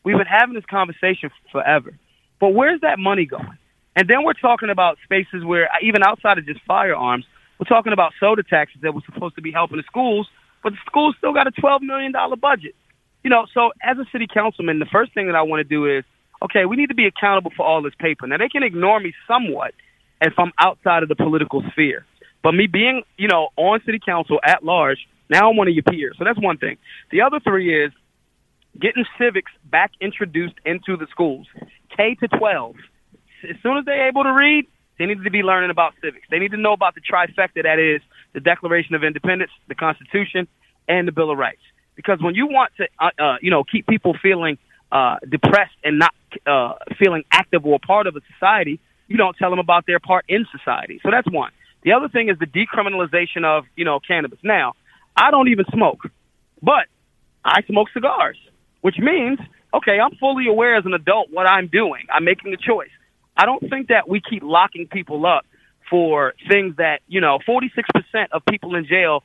We've 0.05 0.17
been 0.17 0.27
having 0.27 0.55
this 0.55 0.65
conversation 0.65 1.31
forever. 1.53 1.95
But 2.41 2.51
where's 2.51 2.81
that 2.83 2.99
money 2.99 3.27
going? 3.27 3.59
And 3.97 4.09
then 4.09 4.25
we're 4.25 4.35
talking 4.35 4.71
about 4.71 4.99
spaces 5.05 5.45
where, 5.45 5.69
even 5.83 6.03
outside 6.03 6.39
of 6.39 6.47
just 6.47 6.61
firearms, 6.67 7.25
we're 7.59 7.67
talking 7.67 7.93
about 7.93 8.13
soda 8.21 8.43
taxes 8.43 8.81
that 8.83 8.95
were 8.95 9.03
supposed 9.07 9.35
to 9.37 9.43
be 9.43 9.51
helping 9.51 9.79
the 9.79 9.83
schools, 9.85 10.29
but 10.63 10.71
the 10.71 10.79
schools 10.87 11.15
still 11.19 11.33
got 11.33 11.47
a 11.47 11.53
$12 11.53 11.83
million 11.83 12.13
budget. 12.41 12.75
You 13.25 13.31
know, 13.31 13.47
so 13.53 13.71
as 13.83 13.99
a 13.99 14.05
city 14.13 14.27
councilman, 14.33 14.79
the 14.79 14.87
first 14.87 15.13
thing 15.13 15.27
that 15.27 15.35
I 15.35 15.43
want 15.43 15.61
to 15.61 15.65
do 15.65 15.87
is, 15.87 16.05
okay, 16.43 16.67
we 16.67 16.77
need 16.77 16.89
to 16.89 16.95
be 16.95 17.07
accountable 17.07 17.51
for 17.57 17.67
all 17.67 17.83
this 17.83 17.95
paper. 17.99 18.27
Now, 18.27 18.39
they 18.39 18.49
can 18.49 18.63
ignore 18.63 19.01
me 19.01 19.13
somewhat 19.27 19.75
if 20.21 20.35
I'm 20.39 20.53
outside 20.59 21.03
of 21.03 21.09
the 21.09 21.17
political 21.17 21.63
sphere. 21.73 22.05
But 22.43 22.53
me 22.53 22.69
being, 22.69 23.03
you 23.17 23.27
know, 23.27 23.49
on 23.57 23.81
city 23.85 23.99
council 24.05 24.39
at 24.45 24.65
large, 24.65 24.99
now 25.29 25.51
I'm 25.51 25.57
one 25.57 25.69
of 25.69 25.75
your 25.75 25.83
peers. 25.83 26.15
So 26.19 26.25
that's 26.25 26.41
one 26.41 26.59
thing. 26.59 26.77
The 27.11 27.23
other 27.23 27.41
three 27.41 27.85
is 27.85 27.93
getting 28.81 29.05
civics 29.19 29.51
back 29.65 29.91
introduced 30.01 30.55
into 30.65 30.97
the 30.97 31.07
schools, 31.11 31.47
K 31.97 32.15
to 32.21 32.29
12. 32.29 32.77
As 33.45 33.57
soon 33.63 33.79
as 33.79 33.85
they're 33.85 34.09
able 34.09 34.25
to 34.25 34.33
read, 34.33 34.67
they 34.99 35.07
need 35.07 35.23
to 35.23 35.31
be 35.31 35.43
learning 35.43 35.71
about 35.71 35.95
civics. 36.03 36.27
They 36.31 36.39
need 36.39 36.51
to 36.51 36.57
know 36.57 36.73
about 36.73 36.95
the 36.95 37.01
trifecta 37.01 37.63
that 37.63 37.79
is 37.79 38.03
the 38.33 38.41
Declaration 38.41 38.95
of 38.95 39.05
Independence, 39.05 39.51
the 39.69 39.75
Constitution, 39.75 40.49
and 40.89 41.07
the 41.07 41.13
Bill 41.13 41.31
of 41.31 41.39
Rights. 41.39 41.63
Because 41.95 42.21
when 42.21 42.35
you 42.35 42.47
want 42.47 42.73
to, 42.79 42.89
uh, 42.99 43.11
uh, 43.19 43.37
you 43.41 43.51
know, 43.51 43.65
keep 43.65 43.87
people 43.87 44.17
feeling 44.21 44.59
uh, 44.91 45.17
depressed 45.29 45.77
and 45.85 45.99
not 45.99 46.15
uh, 46.47 46.75
feeling 46.99 47.25
active 47.31 47.65
or 47.65 47.79
part 47.79 48.07
of 48.07 48.17
a 48.17 48.21
society, 48.35 48.81
you 49.07 49.17
don't 49.17 49.37
tell 49.37 49.51
them 49.51 49.59
about 49.59 49.87
their 49.87 49.99
part 49.99 50.25
in 50.29 50.47
society. 50.57 51.01
So 51.03 51.11
that's 51.11 51.31
one. 51.31 51.53
The 51.83 51.93
other 51.93 52.09
thing 52.09 52.29
is 52.29 52.39
the 52.39 52.47
decriminalization 52.47 53.45
of, 53.45 53.65
you 53.77 53.85
know, 53.85 54.01
cannabis. 54.01 54.39
Now, 54.43 54.75
I 55.17 55.31
don't 55.31 55.49
even 55.49 55.65
smoke, 55.73 56.03
but 56.63 56.87
I 57.45 57.63
smoke 57.63 57.89
cigars, 57.95 58.37
which 58.81 58.99
means, 58.99 59.39
okay, 59.73 59.99
I'm 60.01 60.15
fully 60.17 60.47
aware 60.49 60.77
as 60.77 60.87
an 60.87 60.95
adult 60.95 61.29
what 61.31 61.47
I'm 61.47 61.69
doing. 61.69 62.07
I'm 62.13 62.25
making 62.25 62.53
a 62.53 62.57
choice. 62.57 62.91
I 63.39 63.47
don't 63.47 63.71
think 63.71 63.89
that 63.89 64.09
we 64.09 64.21
keep 64.21 64.43
locking 64.43 64.89
people 64.89 65.25
up 65.25 65.47
for 65.89 66.35
things 66.51 66.77
that, 66.77 67.01
you 67.07 67.21
know, 67.21 67.39
46% 67.49 67.69
of 68.33 68.43
people 68.45 68.75
in 68.75 68.87
jail 68.87 69.23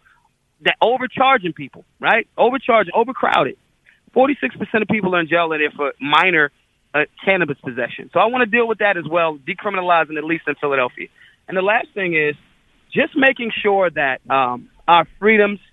that 0.62 0.76
overcharging 0.82 1.54
people, 1.54 1.84
right? 2.00 2.28
Overcharging, 2.38 2.94
overcrowded. 2.96 3.58
46% 4.16 4.82
of 4.82 4.88
people 4.88 5.16
are 5.16 5.20
in 5.20 5.28
jail 5.28 5.52
are 5.52 5.58
there 5.58 5.72
for 5.72 5.94
minor 6.00 6.52
uh, 6.94 7.00
cannabis 7.26 7.58
possession. 7.60 8.10
So 8.14 8.20
I 8.20 8.28
want 8.28 8.50
to 8.50 8.58
deal 8.58 8.68
with 8.68 8.78
that 8.78 8.96
as 8.96 9.06
well, 9.10 9.38
decriminalizing 9.38 10.18
at 10.18 10.24
least 10.24 10.44
in 10.48 10.56
Philadelphia. 10.56 11.08
And 11.48 11.58
the 11.58 11.62
last 11.62 11.88
thing 11.94 12.16
is 12.16 12.36
just 12.94 13.18
making 13.18 13.52
sure 13.62 13.90
that 13.90 14.22
um, 14.30 14.70
our 14.88 15.06
freedoms– 15.20 15.60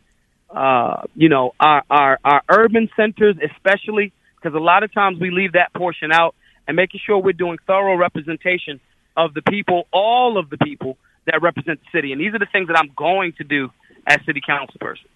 uh, 0.51 1.03
you 1.15 1.29
know, 1.29 1.55
our, 1.61 1.83
our, 1.89 2.19
our 2.25 2.43
urban 2.51 2.89
centers, 2.97 3.37
especially 3.55 4.13
because 4.37 4.55
a 4.55 4.63
lot 4.63 4.83
of 4.83 4.93
times 4.93 5.19
we 5.21 5.31
leave 5.31 5.53
that 5.53 5.73
portion 5.75 6.13
out 6.13 6.35
and 6.71 6.77
making 6.77 7.01
sure 7.05 7.19
we're 7.19 7.33
doing 7.33 7.59
thorough 7.67 7.97
representation 7.97 8.79
of 9.17 9.35
the 9.35 9.43
people, 9.43 9.89
all 9.93 10.39
of 10.39 10.51
the 10.51 10.57
people 10.57 10.97
that 11.27 11.43
represent 11.43 11.81
the 11.81 11.99
city. 11.99 12.13
And 12.13 12.21
these 12.21 12.33
are 12.33 12.39
the 12.39 12.47
things 12.47 12.69
that 12.69 12.79
I'm 12.79 12.93
going 12.97 13.33
to 13.39 13.45
do 13.45 13.71
as 14.07 14.19
city 14.25 14.41
council 14.41 14.77
person. 14.79 15.09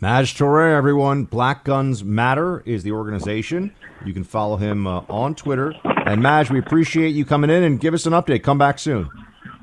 Maj 0.00 0.34
Touré, 0.34 0.76
everyone. 0.76 1.22
Black 1.22 1.62
Guns 1.62 2.02
Matter 2.02 2.64
is 2.66 2.82
the 2.82 2.90
organization. 2.90 3.72
You 4.04 4.12
can 4.12 4.24
follow 4.24 4.56
him 4.56 4.88
uh, 4.88 5.02
on 5.08 5.36
Twitter. 5.36 5.72
And 5.84 6.20
Maj, 6.20 6.50
we 6.50 6.58
appreciate 6.58 7.10
you 7.10 7.24
coming 7.24 7.48
in 7.48 7.62
and 7.62 7.78
give 7.78 7.94
us 7.94 8.06
an 8.06 8.12
update. 8.12 8.42
Come 8.42 8.58
back 8.58 8.80
soon. 8.80 9.08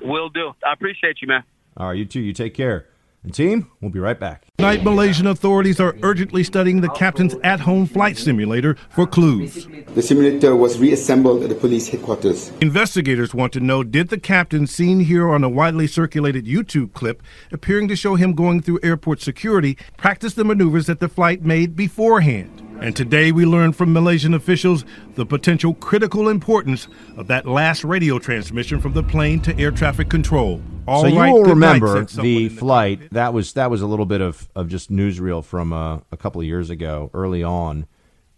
Will 0.02 0.30
do. 0.30 0.54
I 0.66 0.72
appreciate 0.72 1.18
you, 1.22 1.28
man. 1.28 1.44
All 1.76 1.90
right, 1.90 1.98
you 1.98 2.06
too. 2.06 2.22
You 2.22 2.32
take 2.32 2.54
care. 2.54 2.86
And 3.28 3.36
team, 3.36 3.70
we'll 3.82 3.92
be 3.92 4.00
right 4.00 4.18
back. 4.18 4.46
Tonight, 4.58 4.86
Malaysian 4.86 5.28
authorities 5.28 5.82
are 5.82 5.98
urgently 6.02 6.46
studying 6.46 6.80
the 6.80 6.88
captain's 6.92 7.36
at 7.44 7.60
home 7.60 7.86
flight 7.86 8.16
simulator 8.16 8.78
for 8.90 9.06
clues. 9.06 9.68
The 9.96 10.02
simulator 10.02 10.56
was 10.56 10.80
reassembled 10.80 11.44
at 11.44 11.50
the 11.50 11.56
police 11.56 11.90
headquarters. 11.90 12.54
Investigators 12.62 13.34
want 13.34 13.52
to 13.52 13.60
know 13.60 13.84
did 13.84 14.08
the 14.08 14.18
captain, 14.18 14.66
seen 14.66 15.02
here 15.02 15.28
on 15.30 15.44
a 15.44 15.50
widely 15.50 15.88
circulated 15.88 16.46
YouTube 16.46 16.94
clip 16.94 17.22
appearing 17.52 17.90
to 17.90 17.98
show 17.98 18.16
him 18.16 18.32
going 18.32 18.62
through 18.62 18.80
airport 18.82 19.20
security, 19.20 19.78
practice 19.98 20.34
the 20.34 20.46
maneuvers 20.46 20.86
that 20.86 21.02
the 21.02 21.10
flight 21.10 21.44
made 21.44 21.76
beforehand? 21.76 22.67
And 22.80 22.96
today 22.96 23.32
we 23.32 23.44
learned 23.44 23.76
from 23.76 23.92
Malaysian 23.92 24.36
officials 24.36 24.86
the 25.16 25.26
potential 25.26 25.74
critical 25.74 26.30
importance 26.30 26.88
of 27.18 27.26
that 27.28 27.48
last 27.48 27.84
radio 27.84 28.20
transmission 28.20 28.80
from 28.80 28.94
the 28.94 29.02
plane 29.02 29.42
to 29.42 29.58
air 29.58 29.72
traffic 29.72 30.10
control. 30.10 30.62
All 30.88 31.02
so 31.02 31.08
you 31.08 31.20
right, 31.20 31.34
will 31.34 31.44
night, 31.44 31.50
remember 31.50 32.06
the 32.06 32.20
in 32.20 32.24
the 32.24 32.50
flight. 32.50 33.10
That 33.12 33.34
was 33.34 33.54
that 33.54 33.72
was 33.72 33.82
a 33.82 33.88
little 33.88 34.06
bit 34.06 34.22
of, 34.22 34.48
of 34.56 34.70
just 34.70 34.92
newsreel 34.92 35.44
from 35.44 35.74
uh, 35.74 36.02
a 36.12 36.18
couple 36.18 36.40
of 36.40 36.46
years 36.46 36.70
ago, 36.70 37.10
early 37.16 37.44
on, 37.44 37.88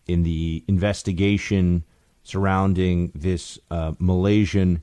in 0.08 0.24
the 0.24 0.64
investigation 0.68 1.84
surrounding 2.24 3.12
this 3.14 3.60
uh, 3.70 3.94
Malaysian 4.00 4.82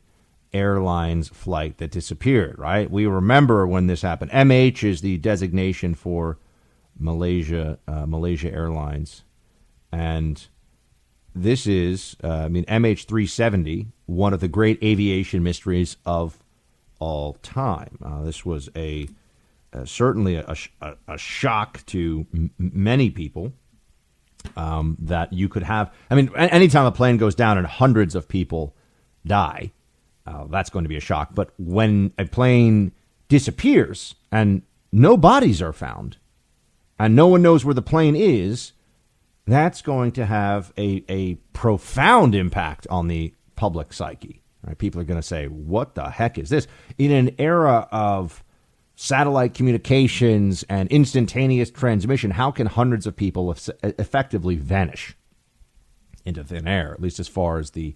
Airlines 0.53 1.28
flight 1.28 1.78
that 1.78 1.91
disappeared. 1.91 2.59
Right, 2.59 2.91
we 2.91 3.07
remember 3.07 3.66
when 3.66 3.87
this 3.87 4.03
happened. 4.03 4.31
MH 4.33 4.85
is 4.85 5.01
the 5.01 5.16
designation 5.16 5.95
for 5.95 6.39
Malaysia 6.99 7.78
uh, 7.89 8.07
Malaysia 8.07 8.53
Airlines, 8.53 9.24
and 9.92 10.46
this 11.34 11.66
is, 11.66 12.16
uh, 12.24 12.28
I 12.28 12.48
mean, 12.48 12.64
MH370, 12.64 13.88
one 14.06 14.32
of 14.32 14.40
the 14.40 14.48
great 14.48 14.82
aviation 14.82 15.42
mysteries 15.42 15.96
of 16.06 16.38
all 16.98 17.34
time. 17.42 17.98
Uh, 18.02 18.22
this 18.22 18.44
was 18.44 18.70
a 18.74 19.08
uh, 19.72 19.84
certainly 19.84 20.36
a, 20.36 20.56
a, 20.80 20.94
a, 21.08 21.18
shock 21.18 21.84
to 21.86 22.26
m- 22.32 22.50
many 22.58 23.10
people 23.10 23.52
um, 24.56 24.96
that 25.00 25.32
you 25.32 25.48
could 25.48 25.64
have. 25.64 25.92
I 26.10 26.14
mean, 26.14 26.30
anytime 26.36 26.86
a 26.86 26.92
plane 26.92 27.18
goes 27.18 27.34
down 27.34 27.58
and 27.58 27.66
hundreds 27.66 28.14
of 28.14 28.28
people 28.28 28.74
die, 29.26 29.72
uh, 30.26 30.46
that's 30.46 30.70
going 30.70 30.84
to 30.84 30.88
be 30.88 30.96
a 30.96 31.00
shock. 31.00 31.34
But 31.34 31.50
when 31.58 32.12
a 32.16 32.24
plane 32.24 32.92
disappears 33.28 34.14
and 34.32 34.62
no 34.92 35.16
bodies 35.16 35.60
are 35.60 35.72
found, 35.72 36.16
and 36.98 37.14
no 37.14 37.26
one 37.26 37.42
knows 37.42 37.64
where 37.64 37.74
the 37.74 37.82
plane 37.82 38.16
is, 38.16 38.72
that's 39.47 39.81
going 39.81 40.12
to 40.12 40.27
have 40.27 40.73
a, 40.77 41.05
a 41.09 41.35
profound 41.52 42.35
impact 42.35 42.86
on 42.90 43.09
the 43.09 43.32
public 43.55 43.93
psyche. 43.93 44.43
Right? 44.66 44.77
People 44.77 45.01
are 45.01 45.05
going 45.05 45.20
to 45.20 45.27
say, 45.27 45.47
what 45.47 45.94
the 45.94 46.10
heck 46.10 46.36
is 46.36 46.51
this? 46.51 46.66
In 46.98 47.12
an 47.12 47.35
era 47.39 47.89
of 47.93 48.43
satellite 48.97 49.55
communications 49.55 50.64
and 50.68 50.90
instantaneous 50.90 51.70
transmission, 51.70 52.32
how 52.32 52.51
can 52.51 52.66
hundreds 52.66 53.06
of 53.06 53.14
people 53.14 53.52
effectively 53.82 54.56
vanish 54.56 55.16
into 56.24 56.43
thin 56.43 56.66
air, 56.66 56.93
at 56.93 57.01
least 57.01 57.20
as 57.20 57.28
far 57.28 57.59
as 57.59 57.70
the 57.70 57.94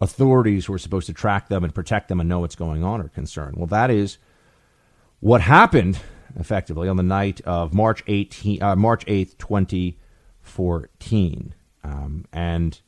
authorities 0.00 0.66
who 0.66 0.72
are 0.72 0.78
supposed 0.78 1.06
to 1.06 1.12
track 1.12 1.48
them 1.48 1.62
and 1.62 1.74
protect 1.74 2.08
them 2.08 2.18
and 2.18 2.28
know 2.28 2.40
what's 2.40 2.56
going 2.56 2.82
on 2.82 3.00
are 3.00 3.08
concerned? 3.08 3.56
Well, 3.56 3.66
that 3.66 3.90
is 3.90 4.18
what 5.20 5.42
happened 5.42 6.00
effectively 6.36 6.88
on 6.88 6.96
the 6.96 7.02
night 7.02 7.40
of 7.42 7.72
March 7.72 8.02
18, 8.06 8.62
uh, 8.62 8.74
March 8.74 9.06
8th, 9.06 9.38
2014. 10.58 11.54
Um, 11.84 12.24
and, 12.32 12.80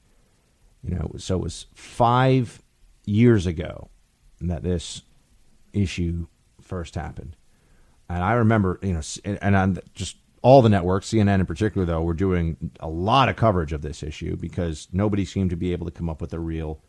you 0.82 0.94
know, 0.94 1.12
so 1.16 1.36
it 1.36 1.42
was 1.42 1.66
five 1.74 2.60
years 3.06 3.46
ago 3.46 3.88
that 4.40 4.62
this 4.62 5.02
issue 5.72 6.26
first 6.60 6.96
happened. 6.96 7.36
And 8.08 8.24
I 8.24 8.32
remember, 8.32 8.80
you 8.82 8.92
know, 8.92 9.00
and 9.24 9.54
on 9.54 9.78
just 9.94 10.16
all 10.42 10.62
the 10.62 10.68
networks, 10.68 11.10
CNN 11.10 11.40
in 11.40 11.46
particular, 11.46 11.86
though, 11.86 12.02
were 12.02 12.14
doing 12.14 12.56
a 12.80 12.88
lot 12.88 13.28
of 13.28 13.36
coverage 13.36 13.72
of 13.72 13.82
this 13.82 14.02
issue 14.02 14.36
because 14.36 14.88
nobody 14.92 15.24
seemed 15.24 15.50
to 15.50 15.56
be 15.56 15.72
able 15.72 15.86
to 15.86 15.92
come 15.92 16.08
up 16.08 16.20
with 16.20 16.32
a 16.32 16.40
real 16.40 16.82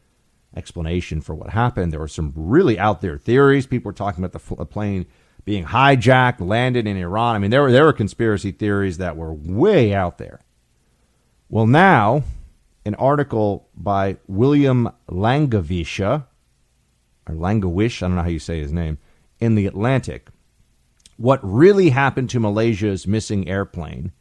explanation 0.55 1.21
for 1.21 1.35
what 1.35 1.51
happened. 1.51 1.93
There 1.93 1.99
were 1.99 2.07
some 2.07 2.33
really 2.35 2.79
out 2.79 3.01
there 3.01 3.17
theories. 3.19 3.67
People 3.67 3.89
were 3.89 3.93
talking 3.93 4.23
about 4.23 4.31
the 4.57 4.65
plane 4.65 5.05
being 5.45 5.65
hijacked, 5.65 6.39
landed 6.39 6.87
in 6.87 6.97
Iran. 6.97 7.35
I 7.35 7.39
mean, 7.39 7.51
there 7.51 7.61
were 7.61 7.71
there 7.71 7.85
were 7.85 7.93
conspiracy 7.93 8.51
theories 8.51 8.97
that 8.97 9.15
were 9.15 9.33
way 9.33 9.93
out 9.93 10.17
there. 10.17 10.41
Well, 11.51 11.67
now 11.67 12.23
an 12.85 12.95
article 12.95 13.67
by 13.75 14.15
William 14.25 14.89
Langewiesche, 15.09 16.23
or 17.27 17.35
Langewish, 17.35 18.01
I 18.01 18.07
don't 18.07 18.15
know 18.15 18.21
how 18.21 18.29
you 18.29 18.39
say 18.39 18.61
his 18.61 18.71
name, 18.71 18.99
in 19.41 19.55
the 19.55 19.65
Atlantic. 19.65 20.29
What 21.17 21.41
really 21.43 21.89
happened 21.89 22.29
to 22.29 22.39
Malaysia's 22.39 23.05
missing 23.05 23.49
airplane 23.49 24.13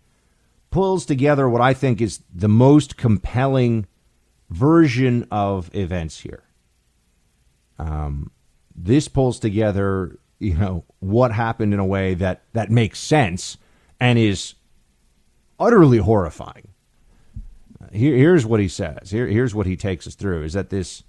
pulls 0.73 1.07
together 1.07 1.49
what 1.49 1.61
I 1.61 1.73
think 1.73 2.01
is 2.01 2.21
the 2.35 2.49
most 2.49 2.97
compelling 2.97 3.87
version 4.49 5.25
of 5.31 5.73
events 5.73 6.19
here. 6.19 6.43
Um, 7.79 8.33
this 8.75 9.07
pulls 9.07 9.39
together, 9.39 10.19
you 10.41 10.55
know, 10.55 10.85
what 10.99 11.31
happened 11.31 11.75
in 11.75 11.79
a 11.79 11.87
way 11.87 12.15
that 12.15 12.43
that 12.55 12.73
makes 12.73 12.99
sense 12.99 13.57
and 14.01 14.19
is 14.19 14.55
utterly 15.61 15.99
horrifying 15.99 16.70
here, 17.91 18.17
here's 18.17 18.47
what 18.47 18.61
he 18.61 18.69
says. 18.69 19.11
Here, 19.11 19.27
here's 19.27 19.55
what 19.55 19.67
he 19.67 19.77
takes 19.77 20.07
us 20.07 20.15
through: 20.15 20.45
is 20.45 20.53
that 20.53 20.71
this 20.71 21.03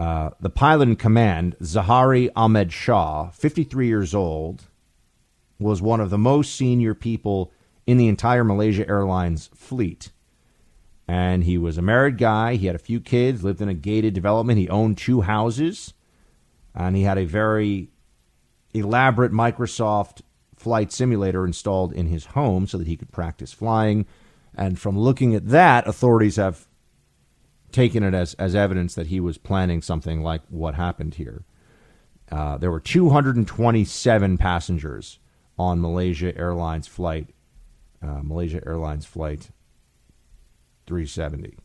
uh, 0.00 0.30
the 0.40 0.50
pilot 0.50 0.88
in 0.88 0.96
command, 0.96 1.56
Zaharie 1.60 2.30
Ahmad 2.34 2.72
Shah, 2.72 3.28
53 3.30 3.86
years 3.86 4.14
old, 4.14 4.64
was 5.58 5.82
one 5.82 6.00
of 6.00 6.08
the 6.08 6.16
most 6.16 6.54
senior 6.54 6.94
people 6.94 7.52
in 7.86 7.98
the 7.98 8.08
entire 8.08 8.42
Malaysia 8.42 8.88
Airlines 8.88 9.50
fleet. 9.54 10.10
And 11.06 11.44
he 11.44 11.58
was 11.58 11.76
a 11.76 11.82
married 11.82 12.16
guy. 12.16 12.54
He 12.54 12.66
had 12.66 12.76
a 12.76 12.78
few 12.78 12.98
kids, 12.98 13.44
lived 13.44 13.60
in 13.60 13.68
a 13.68 13.74
gated 13.74 14.14
development. 14.14 14.58
He 14.58 14.70
owned 14.70 14.96
two 14.96 15.20
houses. 15.20 15.92
And 16.74 16.96
he 16.96 17.02
had 17.02 17.18
a 17.18 17.26
very 17.26 17.90
elaborate 18.72 19.32
Microsoft 19.32 20.22
flight 20.56 20.92
simulator 20.92 21.44
installed 21.44 21.92
in 21.92 22.06
his 22.06 22.26
home 22.26 22.66
so 22.66 22.78
that 22.78 22.86
he 22.86 22.96
could 22.96 23.12
practice 23.12 23.52
flying. 23.52 24.06
And 24.54 24.78
from 24.78 24.98
looking 24.98 25.34
at 25.34 25.48
that, 25.48 25.86
authorities 25.86 26.36
have 26.36 26.66
taken 27.72 28.02
it 28.02 28.14
as, 28.14 28.34
as 28.34 28.54
evidence 28.54 28.94
that 28.94 29.08
he 29.08 29.20
was 29.20 29.38
planning 29.38 29.80
something 29.80 30.22
like 30.22 30.42
what 30.48 30.74
happened 30.74 31.14
here. 31.14 31.44
Uh, 32.30 32.56
there 32.58 32.70
were 32.70 32.80
227 32.80 34.38
passengers 34.38 35.18
on 35.58 35.80
Malaysia 35.80 36.36
Airlines 36.36 36.86
flight, 36.86 37.28
uh, 38.02 38.20
Malaysia 38.22 38.62
Airlines 38.66 39.04
flight 39.04 39.50
370. 40.86 41.56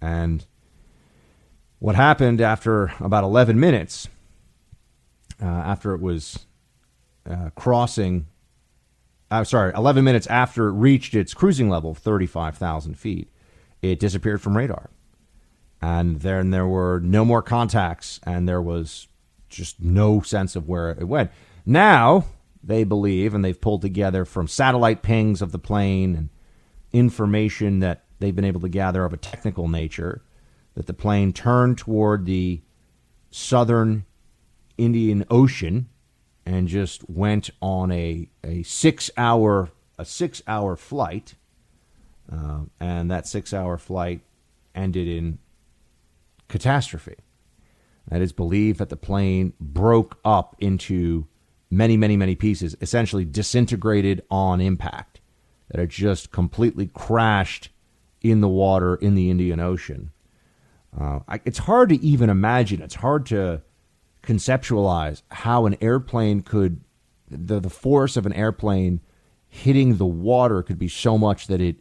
And 0.00 0.46
what 1.78 1.94
happened 1.94 2.40
after 2.40 2.92
about 3.00 3.24
11 3.24 3.58
minutes, 3.58 4.08
uh, 5.42 5.46
after 5.46 5.94
it 5.94 6.00
was 6.00 6.46
uh, 7.28 7.50
crossing 7.54 8.26
uh, 9.30 9.44
sorry, 9.44 9.72
11 9.74 10.04
minutes 10.04 10.26
after 10.28 10.68
it 10.68 10.72
reached 10.72 11.14
its 11.14 11.34
cruising 11.34 11.68
level 11.68 11.90
of 11.90 11.98
35,000 11.98 12.94
feet, 12.94 13.30
it 13.82 13.98
disappeared 13.98 14.40
from 14.40 14.56
radar. 14.56 14.90
And 15.82 16.20
then 16.20 16.50
there 16.50 16.66
were 16.66 17.00
no 17.00 17.24
more 17.24 17.42
contacts, 17.42 18.20
and 18.24 18.48
there 18.48 18.62
was 18.62 19.08
just 19.48 19.80
no 19.80 20.20
sense 20.20 20.56
of 20.56 20.68
where 20.68 20.90
it 20.90 21.06
went. 21.06 21.30
Now, 21.64 22.26
they 22.62 22.84
believe, 22.84 23.34
and 23.34 23.44
they've 23.44 23.60
pulled 23.60 23.82
together 23.82 24.24
from 24.24 24.48
satellite 24.48 25.02
pings 25.02 25.42
of 25.42 25.52
the 25.52 25.58
plane 25.58 26.14
and 26.16 26.30
information 26.92 27.80
that 27.80 28.04
they've 28.18 28.34
been 28.34 28.44
able 28.44 28.60
to 28.60 28.68
gather 28.68 29.04
of 29.04 29.12
a 29.12 29.18
technical 29.18 29.68
nature, 29.68 30.22
that 30.74 30.86
the 30.86 30.94
plane 30.94 31.32
turned 31.32 31.78
toward 31.78 32.24
the 32.24 32.62
southern 33.30 34.04
Indian 34.78 35.24
Ocean 35.30 35.88
and 36.46 36.68
just 36.68 37.10
went 37.10 37.50
on 37.60 37.90
a, 37.90 38.30
a 38.44 38.62
six 38.62 39.10
hour 39.16 39.70
a 39.98 40.04
six 40.04 40.42
hour 40.46 40.76
flight, 40.76 41.34
uh, 42.32 42.60
and 42.78 43.10
that 43.10 43.26
six 43.26 43.52
hour 43.52 43.76
flight 43.78 44.20
ended 44.74 45.08
in 45.08 45.38
catastrophe. 46.48 47.16
That 48.08 48.20
is 48.20 48.32
believed 48.32 48.78
that 48.78 48.90
the 48.90 48.96
plane 48.96 49.54
broke 49.58 50.18
up 50.24 50.54
into 50.60 51.26
many, 51.70 51.96
many, 51.96 52.16
many 52.16 52.36
pieces, 52.36 52.76
essentially 52.80 53.24
disintegrated 53.24 54.22
on 54.30 54.60
impact. 54.60 55.20
That 55.70 55.80
it 55.80 55.88
just 55.88 56.30
completely 56.30 56.88
crashed 56.94 57.70
in 58.20 58.40
the 58.40 58.48
water 58.48 58.94
in 58.94 59.14
the 59.16 59.30
Indian 59.30 59.58
Ocean. 59.58 60.12
Uh, 60.98 61.20
I, 61.26 61.40
it's 61.44 61.58
hard 61.58 61.88
to 61.88 62.00
even 62.00 62.30
imagine. 62.30 62.80
It's 62.82 62.94
hard 62.94 63.26
to 63.26 63.62
conceptualize 64.26 65.22
how 65.30 65.66
an 65.66 65.76
airplane 65.80 66.42
could 66.42 66.80
the, 67.30 67.60
the 67.60 67.70
force 67.70 68.16
of 68.16 68.26
an 68.26 68.32
airplane 68.32 69.00
hitting 69.48 69.96
the 69.96 70.06
water 70.06 70.62
could 70.62 70.78
be 70.78 70.88
so 70.88 71.16
much 71.16 71.46
that 71.46 71.60
it 71.60 71.76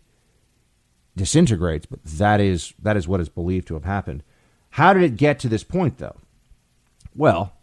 disintegrates 1.15 1.85
but 1.85 2.03
that 2.03 2.39
is 2.39 2.73
that 2.81 2.95
is 2.95 3.07
what 3.07 3.19
is 3.19 3.29
believed 3.29 3.67
to 3.67 3.73
have 3.73 3.85
happened. 3.85 4.23
How 4.71 4.93
did 4.93 5.03
it 5.03 5.17
get 5.17 5.39
to 5.39 5.49
this 5.49 5.63
point 5.63 5.97
though? 5.97 6.17
Well 7.15 7.53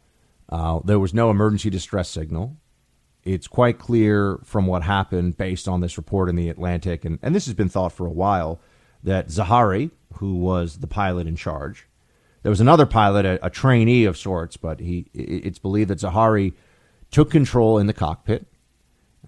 uh, 0.49 0.81
there 0.85 0.99
was 0.99 1.15
no 1.15 1.31
emergency 1.31 1.71
distress 1.71 2.11
signal. 2.11 2.57
It's 3.25 3.47
quite 3.47 3.79
clear 3.79 4.39
from 4.45 4.67
what 4.67 4.83
happened 4.83 5.39
based 5.39 5.67
on 5.67 5.81
this 5.81 5.97
report 5.97 6.29
in 6.29 6.37
the 6.37 6.51
Atlantic, 6.51 7.07
and, 7.07 7.19
and 7.23 7.35
this 7.35 7.47
has 7.47 7.55
been 7.55 7.71
thought 7.71 7.93
for 7.93 8.07
a 8.07 8.11
while, 8.13 8.61
that 9.03 9.29
Zaharie, 9.29 9.93
who 10.15 10.35
was 10.35 10.79
the 10.79 10.87
pilot 10.87 11.27
in 11.27 11.37
charge, 11.37 11.87
there 12.43 12.51
was 12.51 12.61
another 12.61 12.87
pilot, 12.87 13.25
a, 13.25 13.47
a 13.47 13.51
trainee 13.51 14.05
of 14.05 14.17
sorts, 14.17 14.57
but 14.57 14.81
he 14.81 15.07
it's 15.15 15.59
believed 15.59 15.91
that 15.91 15.99
Zaharie 15.99 16.55
took 17.11 17.31
control 17.31 17.79
in 17.79 17.87
the 17.87 17.93
cockpit, 17.93 18.47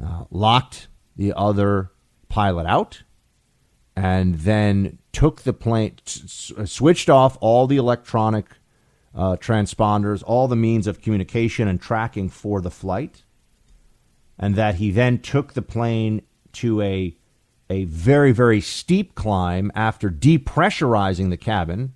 uh, 0.03 0.25
locked 0.31 0.89
the 1.17 1.33
other 1.37 1.91
pilot 2.29 2.67
out, 2.67 3.03
and 3.95 4.37
then 4.37 4.99
took 5.13 5.43
the 5.43 5.53
plane, 5.53 5.97
s- 6.07 6.53
switched 6.65 7.09
off 7.09 7.39
all 7.41 7.67
the 7.67 7.77
electronic 7.77 8.47
uh, 9.15 9.37
transponders, 9.37 10.25
all 10.27 10.49
the 10.49 10.57
means 10.57 10.89
of 10.89 11.01
communication 11.01 11.69
and 11.69 11.81
tracking 11.81 12.29
for 12.29 12.61
the 12.61 12.71
flight, 12.71 13.23
and 14.39 14.57
that 14.57 14.77
he 14.77 14.91
then 14.91 15.19
took 15.19 15.53
the 15.53 15.63
plane 15.63 16.23
to 16.53 16.81
a 16.83 17.17
a 17.71 17.85
very 17.85 18.33
very 18.33 18.61
steep 18.61 19.15
climb 19.15 19.71
after 19.75 20.11
depressurizing 20.11 21.31
the 21.31 21.37
cabin 21.37 21.95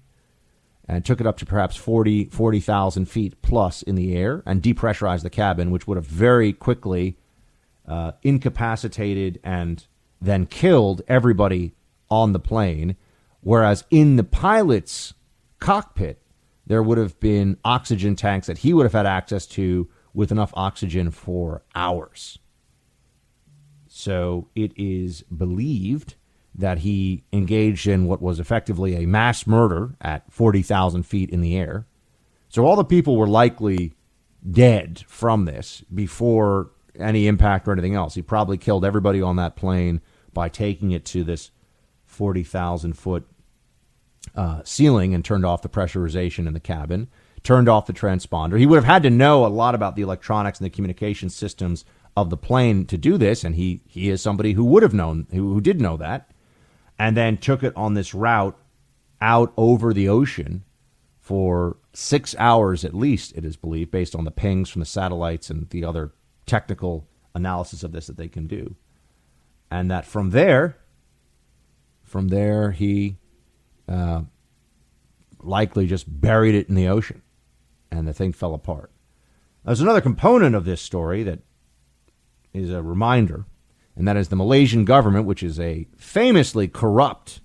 and 0.89 1.05
took 1.05 1.21
it 1.21 1.27
up 1.27 1.37
to 1.37 1.47
perhaps 1.47 1.77
40 1.77 2.27
40,000 2.27 3.05
feet 3.07 3.41
plus 3.43 3.83
in 3.83 3.95
the 3.95 4.17
air 4.17 4.43
and 4.47 4.63
depressurized 4.63 5.23
the 5.23 5.31
cabin 5.31 5.71
which 5.71 5.87
would 5.87 5.97
have 5.97 6.07
very 6.07 6.53
quickly 6.53 7.17
uh, 7.87 8.13
incapacitated 8.23 9.39
and 9.45 9.87
then 10.21 10.47
killed 10.47 11.03
everybody 11.07 11.75
on 12.11 12.33
the 12.33 12.41
plane 12.41 12.97
whereas 13.41 13.85
in 13.91 14.17
the 14.17 14.25
pilot's 14.25 15.15
cockpit 15.61 16.23
there 16.69 16.83
would 16.83 16.99
have 16.99 17.19
been 17.19 17.57
oxygen 17.65 18.15
tanks 18.15 18.47
that 18.47 18.59
he 18.59 18.73
would 18.73 18.85
have 18.85 18.93
had 18.93 19.07
access 19.07 19.47
to 19.47 19.89
with 20.13 20.31
enough 20.31 20.53
oxygen 20.55 21.11
for 21.11 21.63
hours. 21.75 22.39
So 23.89 24.49
it 24.55 24.73
is 24.77 25.23
believed 25.23 26.15
that 26.59 26.81
he 26.81 27.23
engaged 27.33 27.87
in 27.87 28.07
what 28.07 28.21
was 28.21 28.41
effectively 28.41 28.97
a 28.97 29.07
mass 29.07 29.47
murder 29.47 29.95
at 30.01 30.31
40,000 30.31 31.05
feet 31.05 31.31
in 31.31 31.41
the 31.41 31.57
air. 31.57 31.87
So 32.49 32.67
all 32.67 32.75
the 32.75 32.85
people 32.85 33.17
were 33.17 33.29
likely 33.29 33.95
dead 34.51 35.05
from 35.07 35.45
this 35.45 35.83
before 35.95 36.73
any 36.99 37.29
impact 37.29 37.69
or 37.69 37.73
anything 37.73 37.95
else. 37.95 38.15
He 38.15 38.23
probably 38.23 38.59
killed 38.59 38.85
everybody 38.85 39.23
on 39.23 39.37
that 39.37 39.55
plane 39.55 40.01
by 40.35 40.49
taking 40.49 40.91
it 40.91 41.05
to 41.07 41.23
this 41.23 41.53
40,000 42.07 42.95
foot 42.95 43.29
uh, 44.35 44.63
ceiling 44.65 45.15
and 45.15 45.25
turned 45.25 45.47
off 45.47 45.63
the 45.63 45.69
pressurization 45.69 46.49
in 46.49 46.55
the 46.55 46.61
cabin, 46.61 47.09
turned 47.45 47.69
off 47.69 47.87
the 47.87 47.93
transponder. 47.93 48.59
He 48.59 48.67
would 48.67 48.77
have 48.77 48.85
had 48.85 49.05
to 49.05 49.11
know 49.11 49.47
a 49.47 49.49
lot 49.49 49.77
about 49.77 49.95
the 49.95 50.03
electronics 50.03 50.59
and 50.59 50.67
the 50.67 50.75
communication 50.75 51.31
systems 51.31 51.85
of 52.17 52.31
the 52.31 52.37
plane 52.37 52.85
to 52.87 52.99
do 52.99 53.17
this, 53.17 53.45
and 53.45 53.55
he 53.55 53.81
he 53.87 54.09
is 54.11 54.21
somebody 54.21 54.55
who 54.55 54.65
would 54.65 54.83
have 54.83 54.95
known, 54.95 55.29
who, 55.31 55.55
who 55.55 55.61
did 55.61 55.81
know 55.81 55.97
that, 55.97 56.29
and 56.99 57.17
then 57.17 57.37
took 57.37 57.63
it 57.63 57.77
on 57.77 57.95
this 57.95 58.15
route 58.15 58.59
out 59.21 59.53
over 59.57 59.93
the 59.93 60.09
ocean 60.09 60.65
for 61.21 61.77
six 61.93 62.35
hours 62.39 62.85
at 62.85 62.95
least, 62.95 63.37
it 63.37 63.45
is 63.45 63.57
believed, 63.57 63.91
based 63.91 64.15
on 64.15 64.25
the 64.25 64.31
pings 64.31 64.71
from 64.71 64.81
the 64.81 64.87
satellites 64.87 65.51
and 65.51 65.69
the 65.71 65.85
other 65.85 66.13
technical 66.47 67.07
analysis 67.35 67.83
of 67.83 67.93
this 67.93 68.07
that 68.07 68.17
they 68.17 68.29
can 68.29 68.47
do. 68.47 68.75
And 69.71 69.91
that 69.91 70.07
from 70.07 70.31
there, 70.31 70.79
from 72.03 72.29
there, 72.29 72.71
he 72.71 73.17
uh, 73.89 74.23
likely 75.41 75.87
just 75.87 76.21
buried 76.21 76.55
it 76.55 76.69
in 76.69 76.75
the 76.75 76.89
ocean, 76.89 77.23
and 77.91 78.09
the 78.09 78.15
thing 78.15 78.33
fell 78.33 78.55
apart. 78.55 78.91
There's 79.65 79.83
another 79.83 80.01
component 80.01 80.55
of 80.55 80.65
this 80.65 80.81
story 80.81 81.23
that 81.25 81.41
is 82.55 82.71
a 82.71 82.83
reminder, 82.83 83.45
and 83.99 84.07
that 84.07 84.17
is 84.17 84.29
the 84.29 84.37
Malaysian 84.37 84.85
government, 84.85 85.27
which 85.27 85.43
is 85.43 85.59
a 85.59 85.89
famously 85.97 86.69
corrupt 86.69 87.41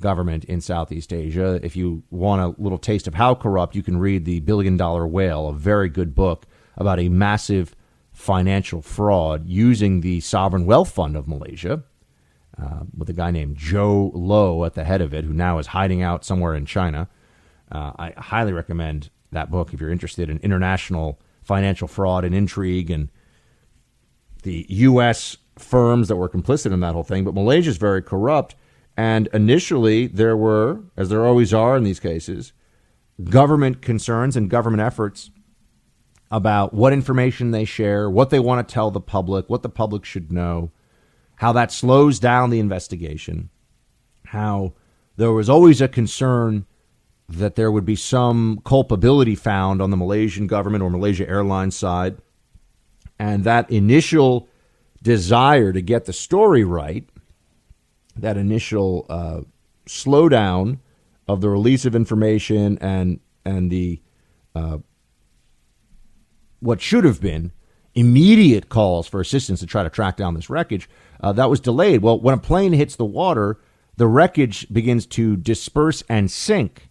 government 0.00 0.44
in 0.46 0.62
Southeast 0.62 1.12
Asia. 1.12 1.60
If 1.62 1.76
you 1.76 2.02
want 2.10 2.40
a 2.40 2.60
little 2.60 2.78
taste 2.78 3.06
of 3.06 3.14
how 3.14 3.34
corrupt, 3.34 3.76
you 3.76 3.82
can 3.82 3.98
read 3.98 4.24
The 4.24 4.40
Billion 4.40 4.78
Dollar 4.78 5.06
Whale, 5.06 5.48
a 5.48 5.52
very 5.52 5.90
good 5.90 6.14
book 6.14 6.46
about 6.78 6.98
a 6.98 7.10
massive 7.10 7.76
financial 8.10 8.80
fraud 8.80 9.46
using 9.46 10.00
the 10.00 10.20
sovereign 10.20 10.64
wealth 10.64 10.90
fund 10.90 11.14
of 11.14 11.28
Malaysia 11.28 11.82
uh, 12.58 12.80
with 12.96 13.10
a 13.10 13.12
guy 13.12 13.30
named 13.30 13.58
Jho 13.58 14.10
Low 14.14 14.64
at 14.64 14.72
the 14.72 14.84
head 14.84 15.02
of 15.02 15.12
it, 15.12 15.24
who 15.24 15.34
now 15.34 15.58
is 15.58 15.68
hiding 15.68 16.00
out 16.00 16.24
somewhere 16.24 16.54
in 16.54 16.64
China. 16.64 17.06
Uh, 17.70 17.92
I 17.98 18.14
highly 18.16 18.54
recommend 18.54 19.10
that 19.30 19.50
book 19.50 19.74
if 19.74 19.80
you're 19.82 19.90
interested 19.90 20.30
in 20.30 20.38
international 20.38 21.20
financial 21.42 21.86
fraud 21.86 22.24
and 22.24 22.34
intrigue 22.34 22.90
and 22.90 23.10
the 24.42 24.64
U.S. 24.70 25.36
firms 25.58 26.08
that 26.08 26.16
were 26.16 26.28
complicit 26.28 26.72
in 26.72 26.80
that 26.80 26.92
whole 26.92 27.02
thing. 27.02 27.24
But 27.24 27.34
Malaysia 27.34 27.70
is 27.70 27.76
very 27.76 28.02
corrupt. 28.02 28.54
And 28.96 29.28
initially, 29.32 30.06
there 30.06 30.36
were, 30.36 30.80
as 30.96 31.08
there 31.08 31.24
always 31.24 31.52
are 31.52 31.76
in 31.76 31.84
these 31.84 32.00
cases, 32.00 32.52
government 33.24 33.82
concerns 33.82 34.36
and 34.36 34.50
government 34.50 34.82
efforts 34.82 35.30
about 36.30 36.74
what 36.74 36.92
information 36.92 37.50
they 37.50 37.64
share, 37.64 38.10
what 38.10 38.30
they 38.30 38.40
want 38.40 38.66
to 38.66 38.72
tell 38.72 38.90
the 38.90 39.00
public, 39.00 39.48
what 39.48 39.62
the 39.62 39.68
public 39.68 40.04
should 40.04 40.32
know 40.32 40.70
how 41.36 41.52
that 41.52 41.72
slows 41.72 42.18
down 42.18 42.50
the 42.50 42.58
investigation, 42.58 43.50
how 44.26 44.72
there 45.16 45.32
was 45.32 45.48
always 45.48 45.80
a 45.80 45.88
concern 45.88 46.66
that 47.28 47.56
there 47.56 47.70
would 47.70 47.84
be 47.84 47.96
some 47.96 48.60
culpability 48.64 49.34
found 49.34 49.82
on 49.82 49.90
the 49.90 49.96
Malaysian 49.96 50.46
government 50.46 50.82
or 50.82 50.90
Malaysia 50.90 51.28
Airlines 51.28 51.76
side. 51.76 52.16
And 53.18 53.44
that 53.44 53.70
initial 53.70 54.48
desire 55.06 55.72
to 55.72 55.80
get 55.80 56.04
the 56.06 56.12
story 56.12 56.64
right, 56.64 57.08
that 58.16 58.36
initial 58.36 59.06
uh, 59.08 59.42
slowdown 59.86 60.80
of 61.28 61.40
the 61.40 61.48
release 61.48 61.84
of 61.84 61.94
information 61.94 62.76
and 62.80 63.20
and 63.44 63.70
the 63.70 64.02
uh, 64.56 64.78
what 66.58 66.80
should 66.80 67.04
have 67.04 67.20
been 67.20 67.52
immediate 67.94 68.68
calls 68.68 69.06
for 69.06 69.20
assistance 69.20 69.60
to 69.60 69.66
try 69.66 69.84
to 69.84 69.88
track 69.88 70.16
down 70.16 70.34
this 70.34 70.50
wreckage 70.50 70.90
uh, 71.20 71.30
that 71.30 71.48
was 71.48 71.60
delayed. 71.60 72.02
Well, 72.02 72.18
when 72.18 72.34
a 72.34 72.38
plane 72.38 72.72
hits 72.72 72.96
the 72.96 73.04
water, 73.04 73.60
the 73.96 74.08
wreckage 74.08 74.66
begins 74.72 75.06
to 75.06 75.36
disperse 75.36 76.02
and 76.08 76.28
sink. 76.28 76.90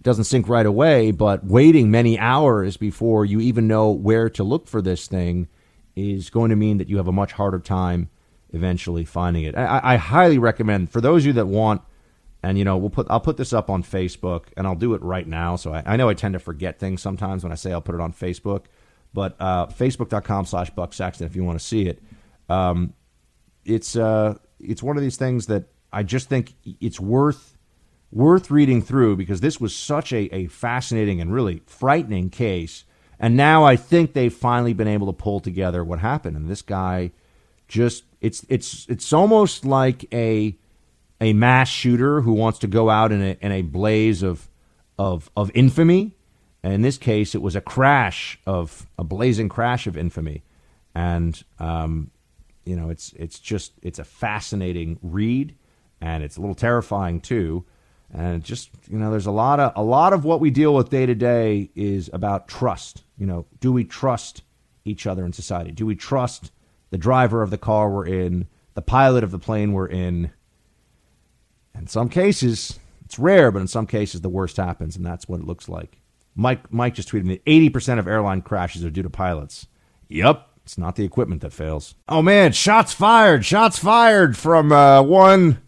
It 0.00 0.02
doesn't 0.02 0.24
sink 0.24 0.50
right 0.50 0.66
away, 0.66 1.12
but 1.12 1.46
waiting 1.46 1.90
many 1.90 2.18
hours 2.18 2.76
before 2.76 3.24
you 3.24 3.40
even 3.40 3.66
know 3.66 3.90
where 3.90 4.28
to 4.28 4.44
look 4.44 4.68
for 4.68 4.82
this 4.82 5.06
thing 5.06 5.48
is 5.96 6.30
going 6.30 6.50
to 6.50 6.56
mean 6.56 6.78
that 6.78 6.88
you 6.88 6.96
have 6.96 7.08
a 7.08 7.12
much 7.12 7.32
harder 7.32 7.58
time 7.58 8.10
eventually 8.52 9.04
finding 9.04 9.44
it. 9.44 9.56
I, 9.56 9.80
I 9.82 9.96
highly 9.96 10.38
recommend 10.38 10.90
for 10.90 11.00
those 11.00 11.22
of 11.22 11.26
you 11.26 11.32
that 11.34 11.46
want, 11.46 11.82
and 12.42 12.58
you 12.58 12.64
know, 12.64 12.76
we'll 12.76 12.90
put 12.90 13.06
I'll 13.10 13.20
put 13.20 13.36
this 13.36 13.52
up 13.52 13.70
on 13.70 13.82
Facebook, 13.82 14.46
and 14.56 14.66
I'll 14.66 14.74
do 14.74 14.94
it 14.94 15.02
right 15.02 15.26
now. 15.26 15.56
So 15.56 15.72
I, 15.72 15.82
I 15.86 15.96
know 15.96 16.08
I 16.08 16.14
tend 16.14 16.34
to 16.34 16.38
forget 16.38 16.78
things 16.78 17.02
sometimes 17.02 17.42
when 17.42 17.52
I 17.52 17.56
say 17.56 17.72
I'll 17.72 17.80
put 17.80 17.94
it 17.94 18.00
on 18.00 18.12
Facebook, 18.12 18.66
but 19.12 19.36
uh, 19.40 19.66
Facebook.com/slash 19.66 20.70
Buck 20.70 20.92
Sexton 20.92 21.26
if 21.26 21.36
you 21.36 21.44
want 21.44 21.58
to 21.58 21.64
see 21.64 21.86
it. 21.86 22.02
Um, 22.48 22.94
it's 23.64 23.96
uh, 23.96 24.36
it's 24.60 24.82
one 24.82 24.96
of 24.96 25.02
these 25.02 25.16
things 25.16 25.46
that 25.46 25.64
I 25.92 26.02
just 26.02 26.28
think 26.28 26.54
it's 26.64 27.00
worth 27.00 27.56
worth 28.10 28.50
reading 28.50 28.80
through 28.80 29.16
because 29.16 29.40
this 29.40 29.60
was 29.60 29.74
such 29.74 30.12
a, 30.12 30.32
a 30.34 30.46
fascinating 30.46 31.20
and 31.20 31.32
really 31.32 31.62
frightening 31.66 32.30
case. 32.30 32.84
And 33.18 33.36
now 33.36 33.64
I 33.64 33.76
think 33.76 34.12
they've 34.12 34.32
finally 34.32 34.72
been 34.72 34.88
able 34.88 35.06
to 35.06 35.12
pull 35.12 35.40
together 35.40 35.84
what 35.84 36.00
happened. 36.00 36.36
And 36.36 36.48
this 36.48 36.62
guy 36.62 37.12
just 37.68 38.04
it's 38.20 38.44
it's 38.48 38.86
it's 38.88 39.12
almost 39.12 39.64
like 39.64 40.06
a 40.12 40.56
a 41.20 41.32
mass 41.32 41.68
shooter 41.68 42.20
who 42.20 42.32
wants 42.32 42.58
to 42.60 42.66
go 42.66 42.90
out 42.90 43.12
in 43.12 43.22
a 43.22 43.36
in 43.40 43.52
a 43.52 43.62
blaze 43.62 44.22
of 44.22 44.48
of 44.98 45.30
of 45.36 45.50
infamy. 45.54 46.16
And 46.62 46.72
in 46.72 46.80
this 46.80 46.96
case, 46.96 47.34
it 47.34 47.42
was 47.42 47.54
a 47.56 47.60
crash 47.60 48.38
of 48.46 48.86
a 48.98 49.04
blazing 49.04 49.50
crash 49.50 49.86
of 49.86 49.98
infamy, 49.98 50.44
and 50.94 51.42
um, 51.58 52.10
you 52.64 52.74
know, 52.74 52.88
it's 52.88 53.12
it's 53.14 53.38
just 53.38 53.72
it's 53.82 53.98
a 53.98 54.04
fascinating 54.04 54.98
read, 55.02 55.54
and 56.00 56.22
it's 56.22 56.38
a 56.38 56.40
little 56.40 56.54
terrifying 56.54 57.20
too. 57.20 57.66
And 58.16 58.44
just 58.44 58.70
you 58.88 58.98
know, 58.98 59.10
there's 59.10 59.26
a 59.26 59.32
lot 59.32 59.58
of 59.58 59.72
a 59.74 59.82
lot 59.82 60.12
of 60.12 60.24
what 60.24 60.40
we 60.40 60.50
deal 60.50 60.72
with 60.72 60.88
day 60.88 61.04
to 61.04 61.14
day 61.16 61.70
is 61.74 62.08
about 62.12 62.46
trust. 62.46 63.02
You 63.18 63.26
know, 63.26 63.46
do 63.60 63.72
we 63.72 63.84
trust 63.84 64.42
each 64.84 65.06
other 65.06 65.26
in 65.26 65.32
society? 65.32 65.72
Do 65.72 65.84
we 65.84 65.96
trust 65.96 66.52
the 66.90 66.98
driver 66.98 67.42
of 67.42 67.50
the 67.50 67.58
car 67.58 67.90
we're 67.90 68.06
in, 68.06 68.46
the 68.74 68.82
pilot 68.82 69.24
of 69.24 69.32
the 69.32 69.38
plane 69.38 69.72
we're 69.72 69.88
in? 69.88 70.30
In 71.76 71.88
some 71.88 72.08
cases, 72.08 72.78
it's 73.04 73.18
rare, 73.18 73.50
but 73.50 73.60
in 73.60 73.66
some 73.66 73.86
cases, 73.86 74.20
the 74.20 74.28
worst 74.28 74.58
happens, 74.58 74.96
and 74.96 75.04
that's 75.04 75.28
what 75.28 75.40
it 75.40 75.46
looks 75.46 75.68
like. 75.68 76.00
Mike 76.36 76.72
Mike 76.72 76.94
just 76.94 77.08
tweeted 77.08 77.24
me: 77.24 77.40
eighty 77.46 77.68
percent 77.68 77.98
of 77.98 78.06
airline 78.06 78.42
crashes 78.42 78.84
are 78.84 78.90
due 78.90 79.02
to 79.02 79.10
pilots. 79.10 79.66
Yep, 80.08 80.48
it's 80.64 80.78
not 80.78 80.94
the 80.94 81.04
equipment 81.04 81.40
that 81.40 81.52
fails. 81.52 81.96
Oh 82.08 82.22
man, 82.22 82.52
shots 82.52 82.92
fired! 82.92 83.44
Shots 83.44 83.76
fired 83.76 84.36
from 84.36 84.70
uh, 84.70 85.02
one, 85.02 85.60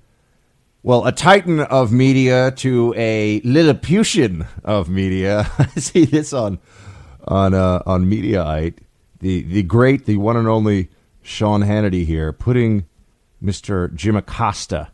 well, 0.86 1.04
a 1.04 1.10
titan 1.10 1.58
of 1.58 1.90
media 1.90 2.52
to 2.52 2.94
a 2.96 3.40
Lilliputian 3.40 4.46
of 4.62 4.88
media. 4.88 5.50
I 5.58 5.66
see 5.80 6.04
this 6.04 6.32
on 6.32 6.60
on 7.26 7.54
uh, 7.54 7.82
on 7.84 8.08
Mediaite. 8.08 8.78
the 9.18 9.42
the 9.42 9.64
great, 9.64 10.06
the 10.06 10.16
one 10.16 10.36
and 10.36 10.46
only 10.46 10.88
Sean 11.22 11.62
Hannity 11.62 12.06
here, 12.06 12.32
putting 12.32 12.86
Mr. 13.42 13.92
Jim 13.96 14.14
Acosta 14.14 14.92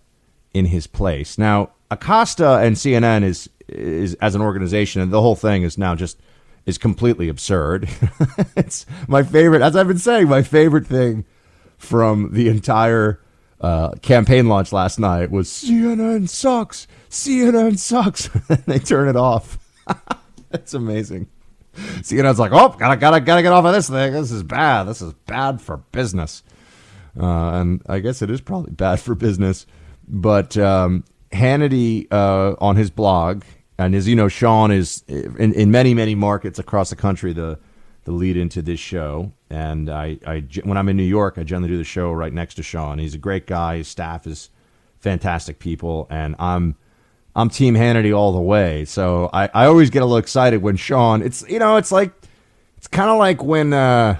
in 0.54 0.64
his 0.64 0.86
place. 0.86 1.36
Now, 1.36 1.72
Acosta 1.90 2.56
and 2.56 2.76
CNN 2.76 3.22
is 3.22 3.50
is 3.68 4.14
as 4.14 4.34
an 4.34 4.40
organization, 4.40 5.02
and 5.02 5.12
the 5.12 5.20
whole 5.20 5.36
thing 5.36 5.62
is 5.62 5.76
now 5.76 5.94
just 5.94 6.18
is 6.64 6.78
completely 6.78 7.28
absurd. 7.28 7.86
it's 8.56 8.86
my 9.08 9.22
favorite, 9.22 9.60
as 9.60 9.76
I've 9.76 9.88
been 9.88 9.98
saying, 9.98 10.26
my 10.26 10.42
favorite 10.42 10.86
thing 10.86 11.26
from 11.76 12.30
the 12.32 12.48
entire 12.48 13.20
uh, 13.62 13.92
campaign 14.02 14.48
launch 14.48 14.72
last 14.72 14.98
night 14.98 15.30
was 15.30 15.48
CNN 15.48 16.28
sucks, 16.28 16.86
CNN 17.08 17.78
sucks. 17.78 18.28
they 18.66 18.78
turn 18.78 19.08
it 19.08 19.16
off. 19.16 19.58
That's 20.50 20.74
amazing. 20.74 21.28
CNN's 21.74 22.38
like, 22.38 22.52
oh, 22.52 22.70
gotta 22.70 22.96
gotta 22.96 23.20
gotta 23.20 23.42
get 23.42 23.52
off 23.52 23.64
of 23.64 23.72
this 23.72 23.88
thing. 23.88 24.12
This 24.12 24.30
is 24.30 24.42
bad. 24.42 24.84
This 24.84 25.00
is 25.00 25.12
bad 25.26 25.62
for 25.62 25.78
business. 25.78 26.42
Uh, 27.18 27.60
and 27.60 27.82
I 27.88 28.00
guess 28.00 28.20
it 28.20 28.30
is 28.30 28.40
probably 28.40 28.72
bad 28.72 29.00
for 29.00 29.14
business. 29.14 29.66
But 30.06 30.56
um, 30.58 31.04
Hannity 31.32 32.06
uh, 32.10 32.56
on 32.60 32.76
his 32.76 32.90
blog, 32.90 33.44
and 33.78 33.94
as 33.94 34.08
you 34.08 34.16
know, 34.16 34.28
Sean 34.28 34.70
is 34.70 35.02
in, 35.08 35.54
in 35.54 35.70
many 35.70 35.94
many 35.94 36.14
markets 36.14 36.58
across 36.58 36.90
the 36.90 36.96
country 36.96 37.32
the 37.32 37.58
the 38.04 38.12
lead 38.12 38.36
into 38.36 38.62
this 38.62 38.80
show. 38.80 39.32
And 39.50 39.88
I, 39.90 40.18
I 40.26 40.44
when 40.64 40.76
I'm 40.76 40.88
in 40.88 40.96
New 40.96 41.02
York, 41.02 41.34
I 41.36 41.42
generally 41.42 41.68
do 41.68 41.78
the 41.78 41.84
show 41.84 42.12
right 42.12 42.32
next 42.32 42.54
to 42.54 42.62
Sean. 42.62 42.98
He's 42.98 43.14
a 43.14 43.18
great 43.18 43.46
guy. 43.46 43.78
His 43.78 43.88
staff 43.88 44.26
is 44.26 44.50
fantastic 44.98 45.58
people, 45.58 46.06
and 46.10 46.34
I'm 46.38 46.76
I'm 47.34 47.48
Team 47.48 47.74
Hannity 47.74 48.16
all 48.16 48.32
the 48.32 48.40
way. 48.40 48.84
So 48.84 49.30
I, 49.32 49.48
I 49.54 49.66
always 49.66 49.90
get 49.90 50.02
a 50.02 50.06
little 50.06 50.18
excited 50.18 50.62
when 50.62 50.76
Sean. 50.76 51.22
It's 51.22 51.48
you 51.48 51.58
know 51.58 51.76
it's 51.76 51.92
like 51.92 52.12
it's 52.76 52.88
kind 52.88 53.10
of 53.10 53.18
like 53.18 53.42
when. 53.42 53.72
Uh, 53.72 54.16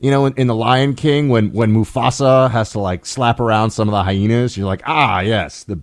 you 0.00 0.12
know, 0.12 0.26
in, 0.26 0.34
in, 0.36 0.46
the 0.46 0.54
Lion 0.54 0.94
King, 0.94 1.28
when 1.28 1.52
when 1.52 1.74
Mufasa 1.74 2.48
has 2.52 2.70
to 2.70 2.78
like 2.78 3.04
slap 3.04 3.40
around 3.40 3.70
some 3.70 3.88
of 3.88 3.92
the 3.92 4.04
hyenas, 4.04 4.56
you're 4.56 4.64
like, 4.64 4.82
ah, 4.86 5.18
yes, 5.18 5.64
the 5.64 5.80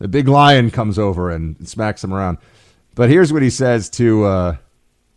the 0.00 0.08
big 0.08 0.26
lion 0.26 0.72
comes 0.72 0.98
over 0.98 1.30
and 1.30 1.68
smacks 1.68 2.02
him 2.02 2.12
around. 2.12 2.38
But 2.94 3.10
here's 3.10 3.32
what 3.32 3.42
he 3.42 3.50
says 3.50 3.88
to 3.90 4.24
uh, 4.24 4.56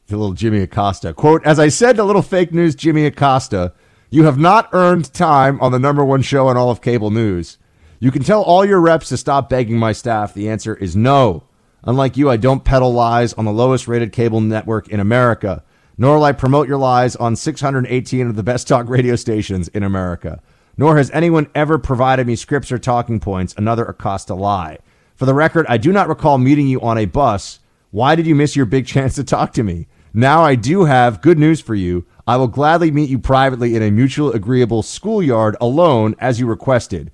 to 0.08 0.18
little 0.18 0.34
Jimmy 0.34 0.62
Acosta. 0.62 1.14
Quote, 1.14 1.46
as 1.46 1.60
I 1.60 1.70
said 1.70 1.96
to 1.96 2.04
little 2.04 2.22
fake 2.22 2.54
news 2.54 2.76
Jimmy 2.76 3.06
Acosta, 3.06 3.74
you 4.10 4.24
have 4.24 4.38
not 4.38 4.70
earned 4.74 5.14
time 5.14 5.60
on 5.62 5.72
the 5.72 5.80
number 5.80 6.04
one 6.04 6.22
show 6.22 6.48
on 6.48 6.58
all 6.58 6.70
of 6.70 6.82
cable 6.82 7.12
news. 7.12 7.58
You 8.00 8.12
can 8.12 8.24
tell 8.24 8.42
all 8.42 8.64
your 8.66 8.80
reps 8.80 9.10
to 9.10 9.18
stop 9.18 9.50
begging 9.50 9.78
my 9.78 9.92
staff. 9.92 10.34
The 10.34 10.50
answer 10.50 10.76
is 10.76 10.96
no. 10.96 11.44
Unlike 11.84 12.18
you, 12.18 12.30
I 12.30 12.38
don't 12.38 12.64
peddle 12.64 12.94
lies 12.94 13.34
on 13.34 13.46
the 13.46 13.52
lowest 13.52 13.88
rated 13.88 14.12
cable 14.12 14.42
network 14.42 14.88
in 14.90 15.00
America 15.00 15.64
nor 15.98 16.18
will 16.18 16.26
I 16.26 16.32
promote 16.32 16.68
your 16.68 16.78
lies 16.78 17.16
on 17.16 17.36
618 17.36 18.28
of 18.28 18.36
the 18.36 18.44
best 18.44 18.68
talk 18.68 18.88
radio 18.88 19.16
stations 19.16 19.68
in 19.70 19.84
America. 19.84 20.42
Nor 20.78 20.98
has 20.98 21.10
anyone 21.12 21.50
ever 21.56 21.80
provided 21.80 22.28
me 22.28 22.36
scripts 22.36 22.72
or 22.72 22.78
talking 22.78 23.20
points, 23.20 23.56
another 23.58 23.84
Acosta 23.84 24.36
lie. 24.36 24.78
For 25.16 25.26
the 25.26 25.34
record, 25.34 25.66
I 25.68 25.78
do 25.78 25.92
not 25.92 26.08
recall 26.08 26.38
meeting 26.38 26.68
you 26.68 26.80
on 26.82 27.00
a 27.00 27.06
bus. 27.06 27.60
Why 27.90 28.16
did 28.16 28.28
you 28.28 28.36
miss 28.36 28.56
your 28.56 28.68
big 28.68 28.86
chance 28.88 29.16
to 29.16 29.24
talk 29.24 29.54
to 29.54 29.64
me? 29.64 29.88
Now 30.14 30.44
I 30.44 30.56
do 30.56 30.86
have 30.86 31.22
good 31.22 31.38
news 31.38 31.62
for 31.62 31.76
you. 31.76 32.06
I 32.26 32.38
will 32.38 32.48
gladly 32.48 32.92
meet 32.92 33.10
you 33.10 33.20
privately 33.20 33.76
in 33.76 33.82
a 33.82 33.92
mutual 33.92 34.32
agreeable 34.32 34.84
schoolyard 34.84 35.56
alone 35.62 36.16
as 36.20 36.40
you 36.40 36.48
requested. 36.48 37.12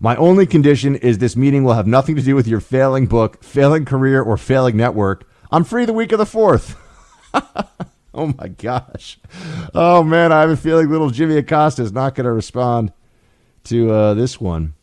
My 0.00 0.16
only 0.16 0.46
condition 0.46 0.96
is 0.96 1.18
this 1.18 1.36
meeting 1.36 1.64
will 1.64 1.74
have 1.74 1.86
nothing 1.86 2.16
to 2.16 2.22
do 2.22 2.34
with 2.34 2.46
your 2.46 2.60
failing 2.60 3.06
book, 3.06 3.42
failing 3.42 3.84
career, 3.84 4.20
or 4.20 4.36
failing 4.36 4.76
network. 4.76 5.28
I'm 5.50 5.64
free 5.64 5.84
the 5.84 5.92
week 5.92 6.12
of 6.12 6.18
the 6.18 6.24
4th. 6.24 6.76
Oh 8.16 8.32
my 8.38 8.48
gosh. 8.48 9.18
Oh 9.74 10.02
man, 10.02 10.32
I 10.32 10.40
have 10.40 10.48
a 10.48 10.56
feeling 10.56 10.88
little 10.88 11.10
Jimmy 11.10 11.36
Acosta 11.36 11.82
is 11.82 11.92
not 11.92 12.14
going 12.14 12.24
to 12.24 12.32
respond 12.32 12.92
to 13.64 13.90
uh, 13.92 14.14
this 14.14 14.40
one. 14.40 14.74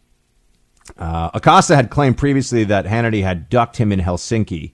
Uh, 0.98 1.32
Acosta 1.34 1.76
had 1.76 1.90
claimed 1.90 2.18
previously 2.18 2.64
that 2.66 2.86
Hannity 2.86 3.24
had 3.24 3.50
ducked 3.50 3.78
him 3.78 3.92
in 3.92 4.00
Helsinki, 4.00 4.74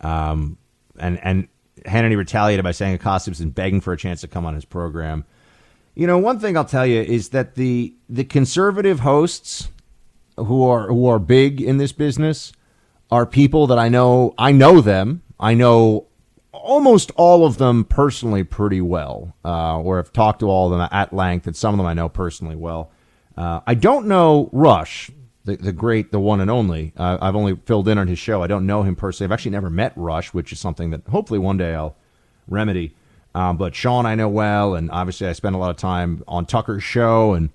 um, 0.00 0.58
and 0.98 1.20
and 1.22 1.48
Hannity 1.84 2.16
retaliated 2.16 2.64
by 2.64 2.72
saying 2.72 2.94
Acosta 2.94 3.30
was 3.30 3.40
and 3.40 3.54
begging 3.54 3.80
for 3.80 3.92
a 3.92 3.96
chance 3.96 4.20
to 4.22 4.28
come 4.28 4.46
on 4.46 4.54
his 4.54 4.64
program. 4.64 5.24
You 5.94 6.06
know, 6.06 6.18
one 6.18 6.40
thing 6.40 6.56
I'll 6.56 6.64
tell 6.64 6.86
you 6.86 7.00
is 7.00 7.28
that 7.30 7.54
the 7.54 7.94
the 8.08 8.24
conservative 8.24 9.00
hosts 9.00 9.68
who 10.36 10.64
are 10.64 10.88
who 10.88 11.06
are 11.06 11.18
big 11.18 11.60
in 11.60 11.76
this 11.78 11.92
business 11.92 12.52
are 13.10 13.26
people 13.26 13.66
that 13.68 13.78
I 13.78 13.88
know. 13.88 14.34
I 14.36 14.52
know 14.52 14.80
them. 14.80 15.22
I 15.38 15.54
know 15.54 16.06
almost 16.52 17.12
all 17.16 17.44
of 17.44 17.58
them 17.58 17.84
personally 17.84 18.42
pretty 18.42 18.80
well, 18.80 19.36
uh, 19.44 19.78
or 19.80 19.98
have 19.98 20.12
talked 20.12 20.40
to 20.40 20.46
all 20.46 20.72
of 20.72 20.78
them 20.78 20.88
at 20.90 21.12
length, 21.12 21.46
and 21.46 21.54
some 21.54 21.74
of 21.74 21.78
them 21.78 21.86
I 21.86 21.94
know 21.94 22.08
personally 22.08 22.56
well. 22.56 22.90
Uh, 23.36 23.60
I 23.66 23.74
don't 23.74 24.06
know 24.06 24.48
Rush, 24.52 25.10
the, 25.44 25.56
the 25.56 25.72
great, 25.72 26.10
the 26.10 26.20
one 26.20 26.40
and 26.40 26.50
only. 26.50 26.92
Uh, 26.96 27.18
I've 27.20 27.36
only 27.36 27.56
filled 27.66 27.88
in 27.88 27.98
on 27.98 28.08
his 28.08 28.18
show. 28.18 28.42
I 28.42 28.46
don't 28.46 28.66
know 28.66 28.82
him 28.82 28.96
personally. 28.96 29.28
I've 29.28 29.32
actually 29.32 29.52
never 29.52 29.70
met 29.70 29.92
Rush, 29.96 30.32
which 30.32 30.52
is 30.52 30.60
something 30.60 30.90
that 30.90 31.06
hopefully 31.08 31.38
one 31.38 31.56
day 31.56 31.74
I'll 31.74 31.96
remedy. 32.48 32.94
Um, 33.34 33.56
but 33.56 33.74
Sean 33.74 34.06
I 34.06 34.14
know 34.14 34.28
well, 34.28 34.74
and 34.74 34.90
obviously 34.90 35.26
I 35.26 35.32
spend 35.32 35.54
a 35.54 35.58
lot 35.58 35.70
of 35.70 35.76
time 35.76 36.22
on 36.28 36.46
Tucker's 36.46 36.84
show, 36.84 37.34
and 37.34 37.50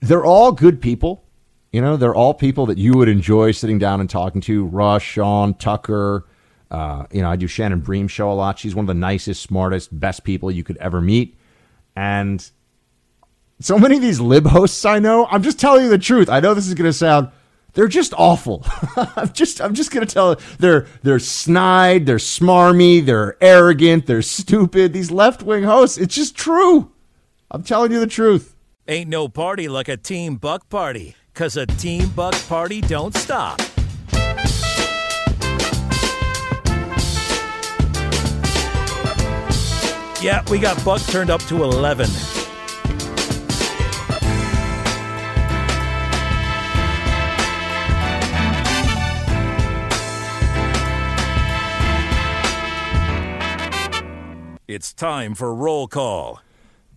they're 0.00 0.24
all 0.24 0.52
good 0.52 0.80
people. 0.80 1.24
You 1.72 1.80
know, 1.80 1.96
they're 1.96 2.14
all 2.14 2.34
people 2.34 2.66
that 2.66 2.78
you 2.78 2.94
would 2.94 3.08
enjoy 3.08 3.52
sitting 3.52 3.78
down 3.78 4.00
and 4.00 4.10
talking 4.10 4.40
to. 4.42 4.66
Rush, 4.66 5.04
Sean, 5.04 5.54
Tucker, 5.54 6.26
uh, 6.70 7.06
you 7.12 7.22
know, 7.22 7.30
I 7.30 7.36
do 7.36 7.46
Shannon 7.46 7.80
Bream 7.80 8.08
show 8.08 8.30
a 8.30 8.34
lot. 8.34 8.58
She's 8.58 8.74
one 8.74 8.84
of 8.84 8.88
the 8.88 8.94
nicest, 8.94 9.42
smartest, 9.42 9.98
best 9.98 10.24
people 10.24 10.50
you 10.50 10.64
could 10.64 10.78
ever 10.78 11.00
meet. 11.00 11.38
And 11.94 12.50
so 13.62 13.78
many 13.78 13.96
of 13.96 14.02
these 14.02 14.20
lib 14.20 14.46
hosts 14.46 14.84
I 14.84 14.98
know, 14.98 15.26
I'm 15.30 15.42
just 15.42 15.58
telling 15.58 15.84
you 15.84 15.88
the 15.88 15.98
truth. 15.98 16.28
I 16.28 16.40
know 16.40 16.54
this 16.54 16.66
is 16.66 16.74
going 16.74 16.88
to 16.88 16.92
sound 16.92 17.30
they're 17.74 17.88
just 17.88 18.12
awful. 18.16 18.66
I'm 18.96 19.32
just 19.32 19.60
I'm 19.60 19.74
just 19.74 19.90
going 19.90 20.06
to 20.06 20.12
tell 20.12 20.36
they're 20.58 20.86
they're 21.02 21.18
snide, 21.18 22.06
they're 22.06 22.16
smarmy, 22.16 23.04
they're 23.04 23.42
arrogant, 23.42 24.06
they're 24.06 24.22
stupid. 24.22 24.92
These 24.92 25.10
left-wing 25.10 25.64
hosts, 25.64 25.98
it's 25.98 26.14
just 26.14 26.34
true. 26.34 26.92
I'm 27.50 27.62
telling 27.62 27.92
you 27.92 28.00
the 28.00 28.06
truth. 28.06 28.54
Ain't 28.88 29.08
no 29.08 29.28
party 29.28 29.68
like 29.68 29.88
a 29.88 29.96
team 29.96 30.36
buck 30.36 30.68
party 30.68 31.14
cuz 31.34 31.56
a 31.56 31.66
team 31.66 32.08
buck 32.10 32.34
party 32.48 32.80
don't 32.82 33.14
stop. 33.14 33.60
Yeah, 40.22 40.44
we 40.52 40.60
got 40.60 40.84
Buck 40.84 41.02
turned 41.02 41.30
up 41.30 41.42
to 41.46 41.64
11. 41.64 42.08
It's 54.72 54.94
time 54.94 55.34
for 55.34 55.54
roll 55.54 55.86
call. 55.86 56.40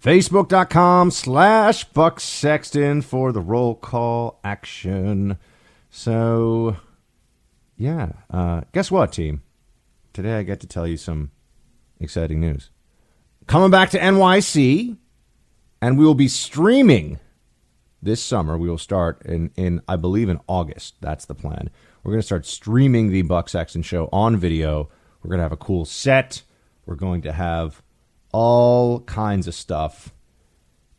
Facebook.com 0.02 1.12
slash 1.12 1.84
Buck 1.84 2.22
Sexton 2.22 3.02
for 3.02 3.34
the 3.34 3.42
roll 3.42 3.76
call 3.76 4.40
action. 4.46 5.38
So, 5.90 6.78
yeah. 7.76 8.14
Uh, 8.32 8.62
guess 8.72 8.90
what, 8.90 9.12
team? 9.12 9.44
Today 10.14 10.36
I 10.36 10.44
get 10.44 10.62
to 10.62 10.68
tell 10.68 10.88
you 10.88 10.96
some 10.96 11.32
exciting 12.00 12.40
news 12.40 12.70
coming 13.46 13.72
back 13.72 13.90
to 13.90 14.00
NYC, 14.00 14.96
and 15.82 15.98
we 15.98 16.06
will 16.06 16.16
be 16.16 16.30
streaming 16.30 17.20
this 18.02 18.24
summer. 18.24 18.58
We 18.58 18.70
will 18.70 18.78
start 18.78 19.22
in, 19.26 19.52
in 19.58 19.82
I 19.86 19.98
believe, 19.98 20.30
in 20.30 20.40
August. 20.48 20.96
That's 21.02 21.26
the 21.26 21.36
plan. 21.36 21.70
We're 22.04 22.14
going 22.14 22.22
to 22.22 22.26
start 22.26 22.46
streaming 22.46 23.10
the 23.10 23.24
Buck 23.24 23.50
Sexton 23.50 23.82
show 23.82 24.08
on 24.14 24.38
video. 24.38 24.90
We're 25.22 25.30
going 25.30 25.40
to 25.40 25.44
have 25.44 25.52
a 25.52 25.58
cool 25.58 25.84
set. 25.84 26.44
We're 26.86 26.96
going 26.96 27.22
to 27.24 27.32
have 27.32 27.82
all 28.32 29.02
kinds 29.02 29.48
of 29.48 29.56
stuff, 29.56 30.14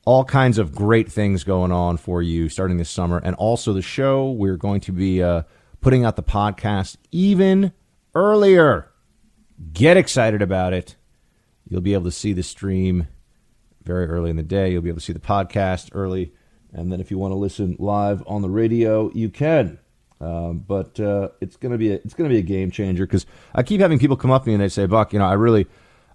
all 0.04 0.24
kinds 0.24 0.58
of 0.58 0.74
great 0.74 1.10
things 1.10 1.44
going 1.44 1.72
on 1.72 1.96
for 1.96 2.22
you 2.22 2.48
starting 2.48 2.76
this 2.76 2.90
summer. 2.90 3.20
And 3.22 3.36
also 3.36 3.72
the 3.72 3.82
show, 3.82 4.30
we're 4.30 4.56
going 4.56 4.80
to 4.82 4.92
be 4.92 5.22
uh, 5.22 5.42
putting 5.80 6.04
out 6.04 6.16
the 6.16 6.22
podcast 6.22 6.96
even 7.12 7.72
earlier. 8.14 8.90
Get 9.72 9.96
excited 9.96 10.42
about 10.42 10.72
it. 10.72 10.96
You'll 11.68 11.80
be 11.80 11.94
able 11.94 12.04
to 12.04 12.12
see 12.12 12.32
the 12.32 12.42
stream 12.42 13.08
very 13.82 14.06
early 14.06 14.30
in 14.30 14.36
the 14.36 14.42
day. 14.42 14.72
You'll 14.72 14.82
be 14.82 14.88
able 14.88 15.00
to 15.00 15.04
see 15.04 15.12
the 15.12 15.18
podcast 15.18 15.90
early. 15.92 16.32
And 16.72 16.92
then 16.92 17.00
if 17.00 17.10
you 17.10 17.18
want 17.18 17.32
to 17.32 17.36
listen 17.36 17.76
live 17.78 18.22
on 18.26 18.42
the 18.42 18.50
radio, 18.50 19.10
you 19.12 19.30
can. 19.30 19.78
Um, 20.20 20.64
but 20.66 20.98
uh, 20.98 21.28
it's 21.40 21.56
gonna 21.56 21.76
be 21.76 21.93
a, 21.93 21.94
it's 21.97 22.14
gonna 22.14 22.30
be 22.30 22.38
a 22.38 22.43
game 22.43 22.70
changer 22.70 23.06
because 23.06 23.26
I 23.55 23.62
keep 23.62 23.80
having 23.80 23.98
people 23.98 24.16
come 24.16 24.30
up 24.30 24.44
to 24.44 24.48
me 24.48 24.55
and 24.55 24.62
they 24.62 24.68
say, 24.68 24.86
"Buck, 24.86 25.12
you 25.12 25.18
know, 25.18 25.26
I 25.26 25.34
really, 25.34 25.66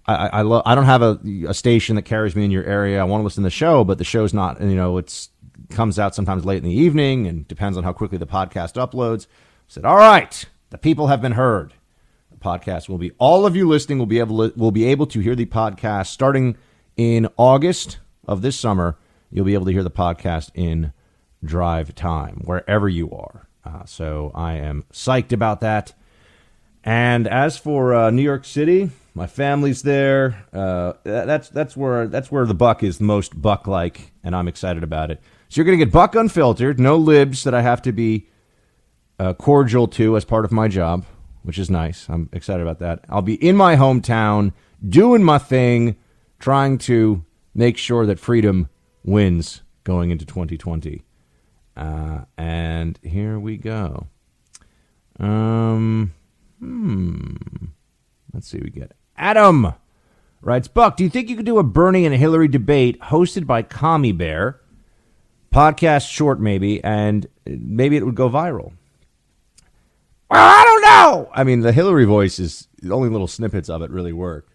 I, 0.06 0.14
I, 0.14 0.26
I 0.26 0.42
love, 0.42 0.62
I 0.66 0.74
don't 0.74 0.86
have 0.86 1.02
a, 1.02 1.20
a 1.46 1.54
station 1.54 1.96
that 1.96 2.02
carries 2.02 2.34
me 2.34 2.44
in 2.44 2.50
your 2.50 2.64
area. 2.64 3.00
I 3.00 3.04
want 3.04 3.20
to 3.20 3.24
listen 3.24 3.42
to 3.44 3.46
the 3.46 3.50
show, 3.50 3.84
but 3.84 3.98
the 3.98 4.04
show's 4.04 4.34
not, 4.34 4.60
you 4.60 4.74
know, 4.74 4.98
it's 4.98 5.30
comes 5.70 5.98
out 5.98 6.14
sometimes 6.14 6.44
late 6.44 6.58
in 6.58 6.68
the 6.68 6.74
evening 6.74 7.26
and 7.26 7.46
depends 7.46 7.78
on 7.78 7.84
how 7.84 7.92
quickly 7.92 8.18
the 8.18 8.26
podcast 8.26 8.74
uploads." 8.74 9.26
I 9.26 9.68
said, 9.68 9.84
"All 9.84 9.96
right, 9.96 10.44
the 10.70 10.78
people 10.78 11.06
have 11.06 11.22
been 11.22 11.32
heard 11.32 11.74
The 12.32 12.38
podcast 12.38 12.88
will 12.88 12.98
be 12.98 13.12
all 13.18 13.46
of 13.46 13.54
you 13.54 13.68
listening 13.68 13.98
will 13.98 14.06
be 14.06 14.18
able 14.18 14.50
to, 14.50 14.58
will 14.58 14.72
be 14.72 14.86
able 14.86 15.06
to 15.06 15.20
hear 15.20 15.36
the 15.36 15.46
podcast 15.46 16.08
starting 16.08 16.56
in 16.96 17.28
August 17.36 17.98
of 18.26 18.42
this 18.42 18.58
summer, 18.58 18.98
you'll 19.30 19.44
be 19.44 19.54
able 19.54 19.66
to 19.66 19.72
hear 19.72 19.82
the 19.84 19.90
podcast 19.90 20.50
in 20.54 20.92
drive 21.44 21.94
time, 21.94 22.42
wherever 22.44 22.88
you 22.88 23.10
are. 23.12 23.48
Uh, 23.64 23.84
so 23.84 24.32
I 24.34 24.54
am 24.54 24.84
psyched 24.92 25.32
about 25.32 25.60
that. 25.60 25.92
And 26.84 27.28
as 27.28 27.56
for 27.56 27.94
uh, 27.94 28.10
New 28.10 28.22
York 28.22 28.44
City, 28.44 28.90
my 29.14 29.26
family's 29.26 29.82
there. 29.82 30.44
Uh, 30.52 30.94
that's 31.04 31.48
that's 31.48 31.76
where 31.76 32.08
that's 32.08 32.32
where 32.32 32.46
the 32.46 32.54
buck 32.54 32.82
is 32.82 33.00
most 33.00 33.40
buck 33.40 33.66
like, 33.66 34.12
and 34.24 34.34
I'm 34.34 34.48
excited 34.48 34.82
about 34.82 35.10
it. 35.10 35.20
So 35.48 35.60
you're 35.60 35.64
going 35.66 35.78
to 35.78 35.84
get 35.84 35.92
buck 35.92 36.14
unfiltered, 36.14 36.80
no 36.80 36.96
libs 36.96 37.44
that 37.44 37.54
I 37.54 37.62
have 37.62 37.82
to 37.82 37.92
be 37.92 38.28
uh, 39.18 39.34
cordial 39.34 39.86
to 39.88 40.16
as 40.16 40.24
part 40.24 40.44
of 40.44 40.50
my 40.50 40.66
job, 40.66 41.04
which 41.42 41.58
is 41.58 41.70
nice. 41.70 42.08
I'm 42.08 42.30
excited 42.32 42.62
about 42.62 42.78
that. 42.78 43.04
I'll 43.08 43.22
be 43.22 43.34
in 43.34 43.56
my 43.56 43.76
hometown 43.76 44.52
doing 44.86 45.22
my 45.22 45.38
thing, 45.38 45.96
trying 46.40 46.78
to 46.78 47.24
make 47.54 47.76
sure 47.76 48.06
that 48.06 48.18
freedom 48.18 48.70
wins 49.04 49.62
going 49.84 50.10
into 50.10 50.24
2020. 50.24 51.02
Uh, 51.76 52.22
and 52.36 52.98
here 53.02 53.38
we 53.38 53.56
go. 53.56 54.06
Um, 55.18 56.12
hmm. 56.58 57.36
Let's 58.32 58.48
see. 58.48 58.58
We 58.58 58.70
get 58.70 58.92
Adam 59.16 59.74
writes 60.40 60.68
Buck. 60.68 60.96
Do 60.96 61.04
you 61.04 61.10
think 61.10 61.28
you 61.28 61.36
could 61.36 61.46
do 61.46 61.58
a 61.58 61.62
Bernie 61.62 62.04
and 62.04 62.14
Hillary 62.14 62.48
debate 62.48 63.00
hosted 63.00 63.46
by 63.46 63.62
Commie 63.62 64.12
Bear? 64.12 64.60
Podcast 65.52 66.08
short, 66.08 66.40
maybe, 66.40 66.82
and 66.82 67.26
maybe 67.46 67.96
it 67.96 68.04
would 68.04 68.14
go 68.14 68.28
viral. 68.28 68.72
I 70.30 70.64
don't 70.64 70.82
know. 70.82 71.30
I 71.34 71.44
mean, 71.44 71.60
the 71.60 71.72
Hillary 71.72 72.06
voice 72.06 72.38
is 72.38 72.68
the 72.80 72.94
only 72.94 73.10
little 73.10 73.28
snippets 73.28 73.68
of 73.68 73.82
it 73.82 73.90
really 73.90 74.14
work. 74.14 74.48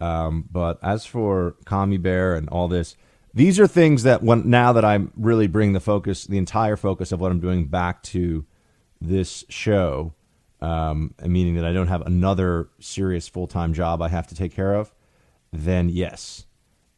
Um, 0.00 0.48
but 0.50 0.78
as 0.82 1.04
for 1.04 1.56
Commie 1.66 1.98
Bear 1.98 2.34
and 2.34 2.48
all 2.48 2.66
this, 2.66 2.96
these 3.34 3.58
are 3.58 3.66
things 3.66 4.02
that 4.02 4.22
when 4.22 4.48
now 4.48 4.72
that 4.72 4.84
I'm 4.84 5.12
really 5.16 5.46
bringing 5.46 5.72
the 5.72 5.80
focus, 5.80 6.24
the 6.24 6.38
entire 6.38 6.76
focus 6.76 7.12
of 7.12 7.20
what 7.20 7.32
I'm 7.32 7.40
doing 7.40 7.66
back 7.66 8.02
to 8.04 8.44
this 9.00 9.44
show, 9.48 10.14
um, 10.60 11.14
meaning 11.24 11.56
that 11.56 11.64
I 11.64 11.72
don't 11.72 11.88
have 11.88 12.02
another 12.02 12.68
serious 12.78 13.28
full 13.28 13.46
time 13.46 13.72
job 13.72 14.02
I 14.02 14.08
have 14.08 14.26
to 14.28 14.34
take 14.34 14.54
care 14.54 14.74
of, 14.74 14.94
then 15.52 15.88
yes, 15.88 16.46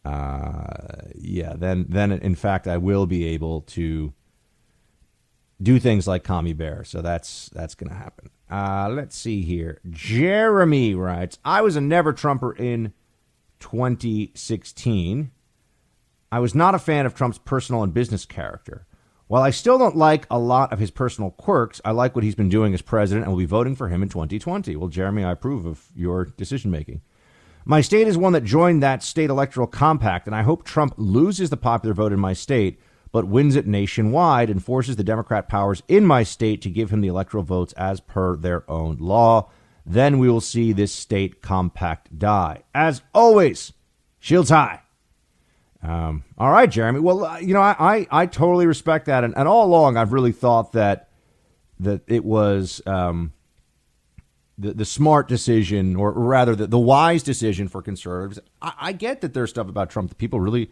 uh, 0.05 1.09
yeah, 1.15 1.55
then 1.57 1.87
then 1.89 2.13
in 2.13 2.35
fact 2.35 2.67
I 2.67 2.77
will 2.77 3.07
be 3.07 3.27
able 3.29 3.63
to 3.63 4.13
do 5.63 5.79
things 5.79 6.07
like 6.07 6.25
Commie 6.25 6.53
Bear. 6.53 6.85
So 6.85 7.01
that's 7.01 7.49
that's 7.51 7.75
going 7.75 7.91
to 7.91 7.97
happen. 7.97 8.31
Uh, 8.51 8.89
let's 8.91 9.17
see 9.17 9.43
here. 9.43 9.81
Jeremy 9.89 10.95
writes, 10.95 11.39
I 11.45 11.63
was 11.63 11.77
a 11.77 11.81
never 11.81 12.13
Trumper 12.13 12.53
in 12.53 12.93
2016. 13.61 15.31
I 16.35 16.41
was 16.41 16.53
not 16.53 16.75
a 16.75 16.81
fan 16.81 17.07
of 17.07 17.15
Trump's 17.15 17.39
personal 17.39 17.85
and 17.85 17.95
business 17.95 18.25
character. 18.25 18.89
While 19.29 19.45
I 19.45 19.51
still 19.51 19.79
don't 19.79 19.97
like 19.97 20.27
a 20.29 20.37
lot 20.37 20.73
of 20.73 20.81
his 20.81 20.91
personal 20.91 21.31
quirks, 21.31 21.81
I 21.85 21.93
like 21.93 22.17
what 22.17 22.25
he's 22.25 22.35
been 22.35 22.49
doing 22.49 22.75
as 22.75 22.83
president 22.83 23.25
and 23.25 23.33
will 23.33 23.39
be 23.39 23.45
voting 23.45 23.77
for 23.77 23.87
him 23.87 24.03
in 24.03 24.09
2020. 24.09 24.75
Well, 24.75 24.89
Jeremy, 24.89 25.23
I 25.23 25.31
approve 25.31 25.65
of 25.65 25.85
your 25.95 26.25
decision 26.25 26.73
making. 26.73 27.03
My 27.65 27.81
state 27.81 28.09
is 28.09 28.19
one 28.19 28.33
that 28.33 28.43
joined 28.43 28.83
that 28.83 29.05
state 29.05 29.31
electoral 29.31 29.69
compact, 29.69 30.27
and 30.27 30.35
I 30.35 30.43
hope 30.43 30.65
Trump 30.65 30.95
loses 30.97 31.51
the 31.51 31.57
popular 31.57 31.95
vote 31.95 32.13
in 32.13 32.19
my 32.19 32.33
state, 32.33 32.81
but 33.13 33.29
wins 33.29 33.55
it 33.55 33.69
nationwide 33.69 34.51
and 34.51 34.61
forces 34.61 34.97
the 34.97 35.05
Democrat 35.05 35.49
powers 35.49 35.85
in 35.87 36.05
my 36.05 36.25
state 36.25 36.61
to 36.63 36.69
give 36.69 36.91
him 36.91 37.01
the 37.01 37.07
electoral 37.07 37.45
votes 37.45 37.75
as 37.75 38.01
per 38.01 38.35
their 38.35 38.69
own 38.69 38.97
law. 38.97 39.51
Then 39.87 40.19
we 40.19 40.29
will 40.29 40.41
see 40.41 40.73
this 40.73 40.93
state 40.93 41.43
compact 41.43 42.19
die. 42.19 42.65
As 42.75 43.03
always, 43.15 43.73
shields 44.19 44.51
high. 44.51 44.81
Um, 45.85 46.25
all 46.39 46.51
right, 46.51 46.71
Jeremy. 46.71 47.01
Well, 47.01 47.25
uh, 47.25 47.39
you 47.39 47.53
know, 47.53 47.61
I, 47.61 47.77
I, 47.79 48.07
I, 48.11 48.27
totally 48.27 48.67
respect 48.67 49.05
that, 49.05 49.23
and, 49.23 49.35
and 49.37 49.47
all 49.47 49.67
along 49.67 49.99
I've 49.99 50.15
really 50.15 50.33
thought 50.33 50.73
that 50.73 51.11
that 51.81 52.01
it 52.07 52.25
was 52.25 52.81
um, 52.87 53.35
the 54.57 54.73
the 54.73 54.87
smart 54.87 55.29
decision, 55.29 55.95
or 55.95 56.13
rather 56.13 56.57
the, 56.57 56.67
the 56.67 56.79
wise 56.79 57.23
decision 57.23 57.69
for 57.69 57.83
conservatives. 57.83 58.41
I, 58.63 58.73
I 58.81 58.93
get 58.93 59.21
that 59.21 59.35
there's 59.35 59.51
stuff 59.51 59.69
about 59.69 59.91
Trump 59.91 60.09
that 60.09 60.17
people 60.17 60.41
really 60.41 60.71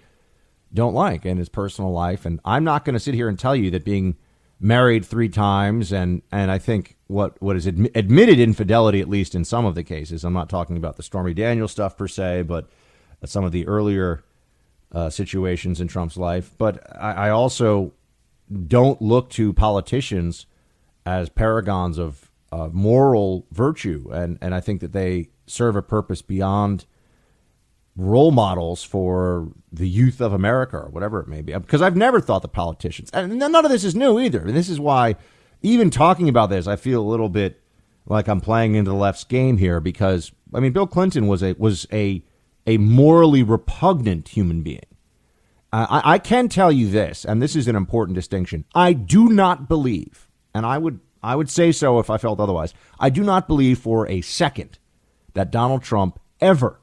don't 0.72 0.94
like 0.94 1.26
in 1.26 1.36
his 1.36 1.50
personal 1.50 1.92
life, 1.92 2.24
and 2.24 2.40
I'm 2.42 2.64
not 2.64 2.86
going 2.86 2.94
to 2.94 3.00
sit 3.00 3.12
here 3.14 3.28
and 3.28 3.38
tell 3.38 3.54
you 3.54 3.70
that 3.72 3.84
being 3.84 4.16
married 4.58 5.04
three 5.04 5.28
times 5.28 5.92
and 5.92 6.22
and 6.30 6.50
I 6.50 6.56
think 6.56 6.96
what 7.08 7.40
what 7.42 7.56
is 7.56 7.66
admi- 7.66 7.94
admitted 7.94 8.38
infidelity, 8.38 9.02
at 9.02 9.10
least 9.10 9.34
in 9.34 9.44
some 9.44 9.66
of 9.66 9.74
the 9.74 9.84
cases. 9.84 10.24
I'm 10.24 10.32
not 10.32 10.48
talking 10.48 10.78
about 10.78 10.96
the 10.96 11.02
Stormy 11.02 11.34
Daniels 11.34 11.72
stuff 11.72 11.98
per 11.98 12.08
se, 12.08 12.42
but 12.42 12.70
some 13.26 13.44
of 13.44 13.52
the 13.52 13.66
earlier 13.66 14.24
uh, 14.92 15.10
situations 15.10 15.80
in 15.80 15.88
Trump's 15.88 16.16
life. 16.16 16.52
But 16.58 16.84
I, 16.96 17.12
I, 17.12 17.30
also 17.30 17.92
don't 18.66 19.00
look 19.00 19.30
to 19.30 19.52
politicians 19.52 20.46
as 21.06 21.28
paragons 21.30 21.98
of 21.98 22.30
uh, 22.52 22.68
moral 22.72 23.46
virtue, 23.50 24.10
and 24.12 24.38
and 24.42 24.54
I 24.54 24.60
think 24.60 24.80
that 24.82 24.92
they 24.92 25.28
serve 25.46 25.76
a 25.76 25.82
purpose 25.82 26.20
beyond 26.20 26.84
role 27.96 28.30
models 28.30 28.82
for 28.82 29.48
the 29.70 29.88
youth 29.88 30.20
of 30.20 30.32
America 30.32 30.78
or 30.78 30.88
whatever 30.88 31.20
it 31.20 31.28
may 31.28 31.42
be. 31.42 31.52
Because 31.54 31.82
I've 31.82 31.96
never 31.96 32.20
thought 32.20 32.42
the 32.42 32.48
politicians, 32.48 33.10
and 33.14 33.38
none 33.38 33.54
of 33.54 33.70
this 33.70 33.84
is 33.84 33.94
new 33.94 34.20
either. 34.20 34.40
And 34.40 34.54
this 34.54 34.68
is 34.68 34.78
why, 34.78 35.16
even 35.62 35.90
talking 35.90 36.28
about 36.28 36.50
this, 36.50 36.66
I 36.66 36.76
feel 36.76 37.00
a 37.00 37.08
little 37.08 37.30
bit 37.30 37.62
like 38.06 38.28
I'm 38.28 38.40
playing 38.40 38.74
into 38.74 38.90
the 38.90 38.96
left's 38.96 39.24
game 39.24 39.56
here. 39.56 39.80
Because 39.80 40.32
I 40.52 40.60
mean, 40.60 40.72
Bill 40.72 40.86
Clinton 40.86 41.28
was 41.28 41.42
a 41.42 41.54
was 41.54 41.86
a 41.90 42.22
a 42.66 42.78
morally 42.78 43.42
repugnant 43.42 44.28
human 44.28 44.62
being. 44.62 44.80
I, 45.72 46.02
I 46.04 46.18
can 46.18 46.48
tell 46.48 46.70
you 46.70 46.90
this, 46.90 47.24
and 47.24 47.40
this 47.40 47.56
is 47.56 47.66
an 47.66 47.76
important 47.76 48.14
distinction. 48.14 48.66
I 48.74 48.92
do 48.92 49.30
not 49.30 49.68
believe, 49.68 50.28
and 50.54 50.66
I 50.66 50.76
would 50.76 51.00
I 51.22 51.34
would 51.34 51.48
say 51.48 51.72
so 51.72 51.98
if 51.98 52.10
I 52.10 52.18
felt 52.18 52.40
otherwise. 52.40 52.74
I 52.98 53.08
do 53.08 53.22
not 53.22 53.46
believe 53.46 53.78
for 53.78 54.08
a 54.08 54.20
second 54.20 54.78
that 55.34 55.50
Donald 55.50 55.82
Trump 55.82 56.20
ever 56.40 56.80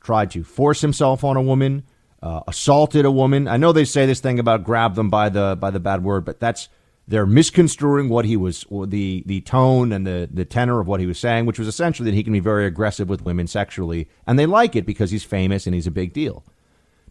tried 0.00 0.30
to 0.30 0.44
force 0.44 0.80
himself 0.80 1.24
on 1.24 1.36
a 1.36 1.42
woman, 1.42 1.84
uh, 2.22 2.40
assaulted 2.46 3.04
a 3.04 3.10
woman. 3.10 3.48
I 3.48 3.56
know 3.56 3.72
they 3.72 3.84
say 3.84 4.06
this 4.06 4.20
thing 4.20 4.38
about 4.38 4.64
grab 4.64 4.94
them 4.94 5.10
by 5.10 5.28
the 5.28 5.56
by 5.60 5.70
the 5.70 5.80
bad 5.80 6.02
word, 6.02 6.24
but 6.24 6.40
that's 6.40 6.68
they're 7.06 7.26
misconstruing 7.26 8.08
what 8.08 8.24
he 8.24 8.36
was 8.36 8.64
the 8.86 9.22
the 9.26 9.40
tone 9.42 9.92
and 9.92 10.06
the 10.06 10.28
the 10.32 10.44
tenor 10.44 10.80
of 10.80 10.86
what 10.86 11.00
he 11.00 11.06
was 11.06 11.18
saying, 11.18 11.46
which 11.46 11.58
was 11.58 11.68
essentially 11.68 12.10
that 12.10 12.16
he 12.16 12.24
can 12.24 12.32
be 12.32 12.40
very 12.40 12.66
aggressive 12.66 13.08
with 13.08 13.24
women 13.24 13.46
sexually, 13.46 14.08
and 14.26 14.38
they 14.38 14.46
like 14.46 14.74
it 14.74 14.86
because 14.86 15.10
he's 15.10 15.24
famous 15.24 15.66
and 15.66 15.74
he's 15.74 15.86
a 15.86 15.92
big 15.92 16.12
deal. 16.12 16.44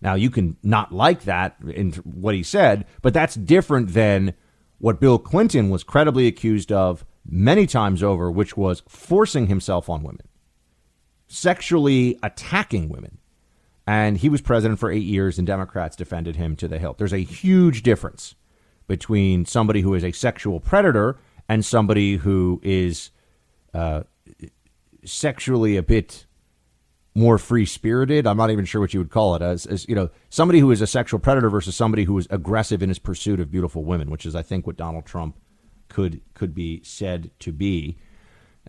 Now, 0.02 0.16
you 0.16 0.30
can 0.30 0.58
not 0.64 0.92
like 0.92 1.24
that 1.24 1.56
in 1.66 1.94
what 2.04 2.36
he 2.36 2.44
said, 2.44 2.86
but 3.02 3.14
that's 3.14 3.36
different 3.36 3.94
than 3.94 4.34
what 4.80 5.00
Bill 5.00 5.18
Clinton 5.18 5.70
was 5.70 5.84
credibly 5.84 6.28
accused 6.28 6.74
of 6.74 7.06
many 7.26 7.66
times 7.66 8.04
over, 8.04 8.30
which 8.30 8.58
was 8.58 8.84
forcing 8.88 9.48
himself 9.48 9.90
on 9.90 10.04
women, 10.04 10.28
sexually 11.28 12.20
attacking 12.22 12.90
women. 12.90 13.20
And 13.88 14.18
he 14.18 14.28
was 14.28 14.42
president 14.42 14.80
for 14.80 14.92
eight 14.92 15.04
years, 15.04 15.38
and 15.38 15.48
Democrats 15.48 15.96
defended 15.96 16.36
him 16.36 16.58
to 16.58 16.68
the 16.68 16.80
hilt. 16.80 16.98
There's 16.98 17.14
a 17.14 17.20
huge 17.20 17.84
difference 17.84 18.36
between 18.88 19.46
somebody 19.46 19.82
who 19.82 19.94
is 19.94 20.04
a 20.04 20.12
sexual 20.12 20.60
predator 20.60 21.18
and 21.48 21.64
somebody 21.64 22.18
who 22.18 22.60
is 22.64 23.12
uh, 23.74 24.04
sexually 25.06 25.78
a 25.78 25.84
bit 25.84 26.26
more 27.16 27.38
free 27.38 27.66
spirited. 27.66 28.26
I'm 28.26 28.38
not 28.38 28.50
even 28.50 28.66
sure 28.66 28.82
what 28.82 28.94
you 28.94 29.00
would 29.00 29.12
call 29.12 29.36
it 29.36 29.42
as, 29.42 29.66
as 29.66 29.88
you 29.88 29.96
know 29.96 30.10
somebody 30.30 30.60
who 30.60 30.72
is 30.72 30.82
a 30.82 30.88
sexual 30.88 31.20
predator 31.20 31.50
versus 31.50 31.76
somebody 31.76 32.04
who 32.04 32.18
is 32.18 32.28
aggressive 32.30 32.82
in 32.82 32.90
his 32.90 33.00
pursuit 33.00 33.40
of 33.40 33.52
beautiful 33.52 33.84
women, 33.84 34.10
which 34.10 34.26
is 34.26 34.36
I 34.36 34.42
think 34.42 34.66
what 34.66 34.78
Donald 34.78 35.06
Trump 35.06 35.38
could 35.90 36.22
could 36.34 36.54
be 36.56 36.82
said 36.84 37.32
to 37.40 37.52
be. 37.52 37.98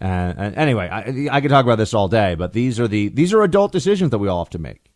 Uh, 0.00 0.34
and 0.36 0.56
anyway, 0.56 0.88
I, 0.88 1.36
I 1.36 1.40
could 1.40 1.50
talk 1.50 1.64
about 1.64 1.78
this 1.78 1.94
all 1.94 2.08
day, 2.08 2.34
but 2.34 2.52
these 2.52 2.80
are 2.80 2.88
the 2.88 3.08
these 3.08 3.32
are 3.32 3.42
adult 3.42 3.72
decisions 3.72 4.10
that 4.10 4.18
we 4.18 4.28
all 4.28 4.44
have 4.44 4.50
to 4.50 4.58
make. 4.58 4.90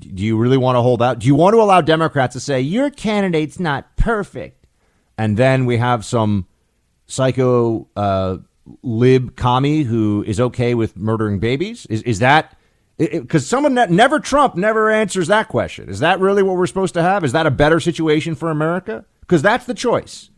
Do 0.00 0.24
you 0.24 0.36
really 0.36 0.56
want 0.56 0.76
to 0.76 0.82
hold 0.82 1.02
out? 1.02 1.18
Do 1.18 1.26
you 1.26 1.34
want 1.34 1.54
to 1.54 1.60
allow 1.60 1.80
Democrats 1.80 2.32
to 2.32 2.40
say 2.40 2.60
your 2.60 2.90
candidate's 2.90 3.60
not 3.60 3.96
perfect, 3.96 4.66
and 5.18 5.36
then 5.36 5.66
we 5.66 5.76
have 5.76 6.04
some 6.04 6.46
psycho 7.06 7.88
uh, 7.96 8.38
lib 8.82 9.36
commie 9.36 9.82
who 9.82 10.24
is 10.26 10.40
okay 10.40 10.74
with 10.74 10.96
murdering 10.96 11.38
babies? 11.38 11.86
Is 11.86 12.02
is 12.02 12.18
that 12.20 12.56
because 12.98 13.46
someone 13.46 13.74
that 13.74 13.90
never 13.90 14.20
Trump 14.20 14.56
never 14.56 14.90
answers 14.90 15.28
that 15.28 15.48
question. 15.48 15.88
Is 15.88 16.00
that 16.00 16.20
really 16.20 16.42
what 16.42 16.56
we're 16.56 16.66
supposed 16.66 16.94
to 16.94 17.02
have? 17.02 17.24
Is 17.24 17.32
that 17.32 17.46
a 17.46 17.50
better 17.50 17.80
situation 17.80 18.34
for 18.34 18.50
America? 18.50 19.04
Because 19.20 19.42
that's 19.42 19.64
the 19.64 19.74
choice. 19.74 20.30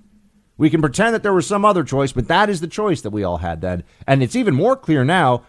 We 0.56 0.70
can 0.70 0.80
pretend 0.80 1.14
that 1.14 1.22
there 1.22 1.32
was 1.32 1.46
some 1.46 1.64
other 1.64 1.82
choice, 1.82 2.12
but 2.12 2.28
that 2.28 2.48
is 2.48 2.60
the 2.60 2.68
choice 2.68 3.00
that 3.00 3.10
we 3.10 3.24
all 3.24 3.38
had 3.38 3.62
then. 3.62 3.82
And 4.06 4.22
it's 4.22 4.36
even 4.36 4.54
more 4.54 4.76
clear 4.76 5.04
now 5.04 5.42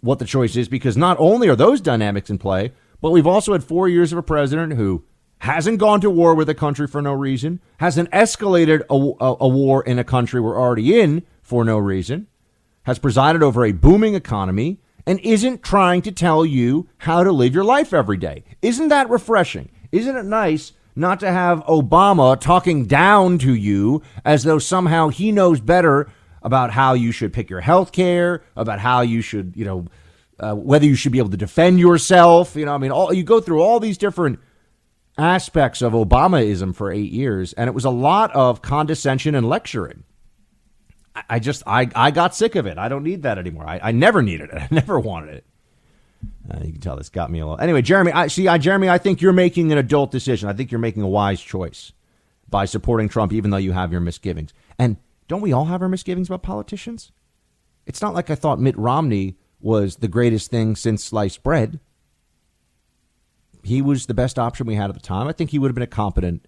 what 0.00 0.18
the 0.18 0.24
choice 0.24 0.56
is 0.56 0.68
because 0.68 0.96
not 0.96 1.16
only 1.18 1.48
are 1.48 1.56
those 1.56 1.80
dynamics 1.80 2.30
in 2.30 2.38
play, 2.38 2.72
but 3.04 3.10
we've 3.10 3.26
also 3.26 3.52
had 3.52 3.62
four 3.62 3.86
years 3.86 4.12
of 4.12 4.18
a 4.18 4.22
president 4.22 4.72
who 4.72 5.04
hasn't 5.40 5.78
gone 5.78 6.00
to 6.00 6.08
war 6.08 6.34
with 6.34 6.48
a 6.48 6.54
country 6.54 6.86
for 6.86 7.02
no 7.02 7.12
reason, 7.12 7.60
hasn't 7.76 8.10
escalated 8.12 8.80
a, 8.88 8.94
a, 9.22 9.36
a 9.40 9.46
war 9.46 9.82
in 9.82 9.98
a 9.98 10.04
country 10.04 10.40
we're 10.40 10.58
already 10.58 10.98
in 10.98 11.22
for 11.42 11.66
no 11.66 11.76
reason, 11.76 12.28
has 12.84 12.98
presided 12.98 13.42
over 13.42 13.62
a 13.62 13.72
booming 13.72 14.14
economy, 14.14 14.80
and 15.04 15.20
isn't 15.20 15.62
trying 15.62 16.00
to 16.00 16.10
tell 16.10 16.46
you 16.46 16.88
how 16.96 17.22
to 17.22 17.30
live 17.30 17.54
your 17.54 17.62
life 17.62 17.92
every 17.92 18.16
day. 18.16 18.42
Isn't 18.62 18.88
that 18.88 19.10
refreshing? 19.10 19.68
Isn't 19.92 20.16
it 20.16 20.24
nice 20.24 20.72
not 20.96 21.20
to 21.20 21.30
have 21.30 21.62
Obama 21.66 22.40
talking 22.40 22.86
down 22.86 23.36
to 23.40 23.54
you 23.54 24.00
as 24.24 24.44
though 24.44 24.58
somehow 24.58 25.10
he 25.10 25.30
knows 25.30 25.60
better 25.60 26.08
about 26.42 26.70
how 26.70 26.94
you 26.94 27.12
should 27.12 27.34
pick 27.34 27.50
your 27.50 27.60
health 27.60 27.92
care, 27.92 28.42
about 28.56 28.78
how 28.78 29.02
you 29.02 29.20
should, 29.20 29.52
you 29.54 29.66
know, 29.66 29.84
uh, 30.38 30.54
whether 30.54 30.84
you 30.84 30.94
should 30.94 31.12
be 31.12 31.18
able 31.18 31.30
to 31.30 31.36
defend 31.36 31.78
yourself. 31.78 32.56
You 32.56 32.66
know, 32.66 32.74
I 32.74 32.78
mean, 32.78 32.90
all, 32.90 33.12
you 33.12 33.22
go 33.22 33.40
through 33.40 33.62
all 33.62 33.80
these 33.80 33.98
different 33.98 34.38
aspects 35.16 35.82
of 35.82 35.92
Obamaism 35.92 36.74
for 36.74 36.90
eight 36.90 37.12
years, 37.12 37.52
and 37.52 37.68
it 37.68 37.74
was 37.74 37.84
a 37.84 37.90
lot 37.90 38.34
of 38.34 38.62
condescension 38.62 39.34
and 39.34 39.48
lecturing. 39.48 40.04
I, 41.14 41.22
I 41.30 41.38
just, 41.38 41.62
I, 41.66 41.88
I 41.94 42.10
got 42.10 42.34
sick 42.34 42.54
of 42.56 42.66
it. 42.66 42.78
I 42.78 42.88
don't 42.88 43.04
need 43.04 43.22
that 43.22 43.38
anymore. 43.38 43.66
I, 43.66 43.80
I 43.82 43.92
never 43.92 44.22
needed 44.22 44.50
it. 44.50 44.62
I 44.62 44.68
never 44.70 44.98
wanted 44.98 45.34
it. 45.34 45.44
Uh, 46.50 46.60
you 46.62 46.72
can 46.72 46.80
tell 46.80 46.96
this 46.96 47.08
got 47.08 47.30
me 47.30 47.38
a 47.38 47.46
little. 47.46 47.60
Anyway, 47.60 47.82
Jeremy, 47.82 48.12
I 48.12 48.26
see. 48.28 48.48
I, 48.48 48.58
Jeremy, 48.58 48.88
I 48.88 48.98
think 48.98 49.20
you're 49.20 49.32
making 49.32 49.72
an 49.72 49.78
adult 49.78 50.10
decision. 50.10 50.48
I 50.48 50.52
think 50.52 50.70
you're 50.70 50.78
making 50.78 51.02
a 51.02 51.08
wise 51.08 51.40
choice 51.40 51.92
by 52.48 52.64
supporting 52.64 53.08
Trump, 53.08 53.32
even 53.32 53.50
though 53.50 53.56
you 53.56 53.72
have 53.72 53.92
your 53.92 54.00
misgivings. 54.00 54.52
And 54.78 54.96
don't 55.28 55.40
we 55.40 55.52
all 55.52 55.66
have 55.66 55.82
our 55.82 55.88
misgivings 55.88 56.28
about 56.28 56.42
politicians? 56.42 57.12
It's 57.86 58.02
not 58.02 58.14
like 58.14 58.30
I 58.30 58.34
thought 58.34 58.60
Mitt 58.60 58.76
Romney 58.76 59.36
was 59.64 59.96
the 59.96 60.08
greatest 60.08 60.50
thing 60.50 60.76
since 60.76 61.02
sliced 61.02 61.42
bread. 61.42 61.80
He 63.62 63.80
was 63.80 64.04
the 64.04 64.14
best 64.14 64.38
option 64.38 64.66
we 64.66 64.74
had 64.74 64.90
at 64.90 64.94
the 64.94 65.00
time. 65.00 65.26
I 65.26 65.32
think 65.32 65.50
he 65.50 65.58
would 65.58 65.68
have 65.68 65.74
been 65.74 65.82
a 65.82 65.86
competent 65.86 66.46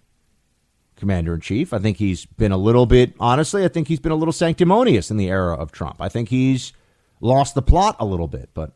commander 0.95 1.33
in 1.33 1.41
chief. 1.41 1.73
I 1.73 1.79
think 1.79 1.97
he's 1.97 2.27
been 2.27 2.51
a 2.51 2.57
little 2.57 2.85
bit, 2.85 3.15
honestly, 3.19 3.65
I 3.65 3.69
think 3.69 3.87
he's 3.87 3.99
been 3.99 4.11
a 4.11 4.15
little 4.15 4.31
sanctimonious 4.31 5.09
in 5.09 5.17
the 5.17 5.29
era 5.29 5.55
of 5.55 5.71
Trump. 5.71 5.97
I 5.99 6.09
think 6.09 6.29
he's 6.29 6.73
lost 7.19 7.55
the 7.55 7.61
plot 7.63 7.95
a 7.99 8.05
little 8.05 8.27
bit, 8.27 8.51
but 8.53 8.73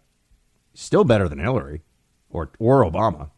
still 0.74 1.04
better 1.04 1.30
than 1.30 1.38
Hillary 1.38 1.84
or, 2.32 2.52
or 2.58 2.84
Obama. 2.84 3.30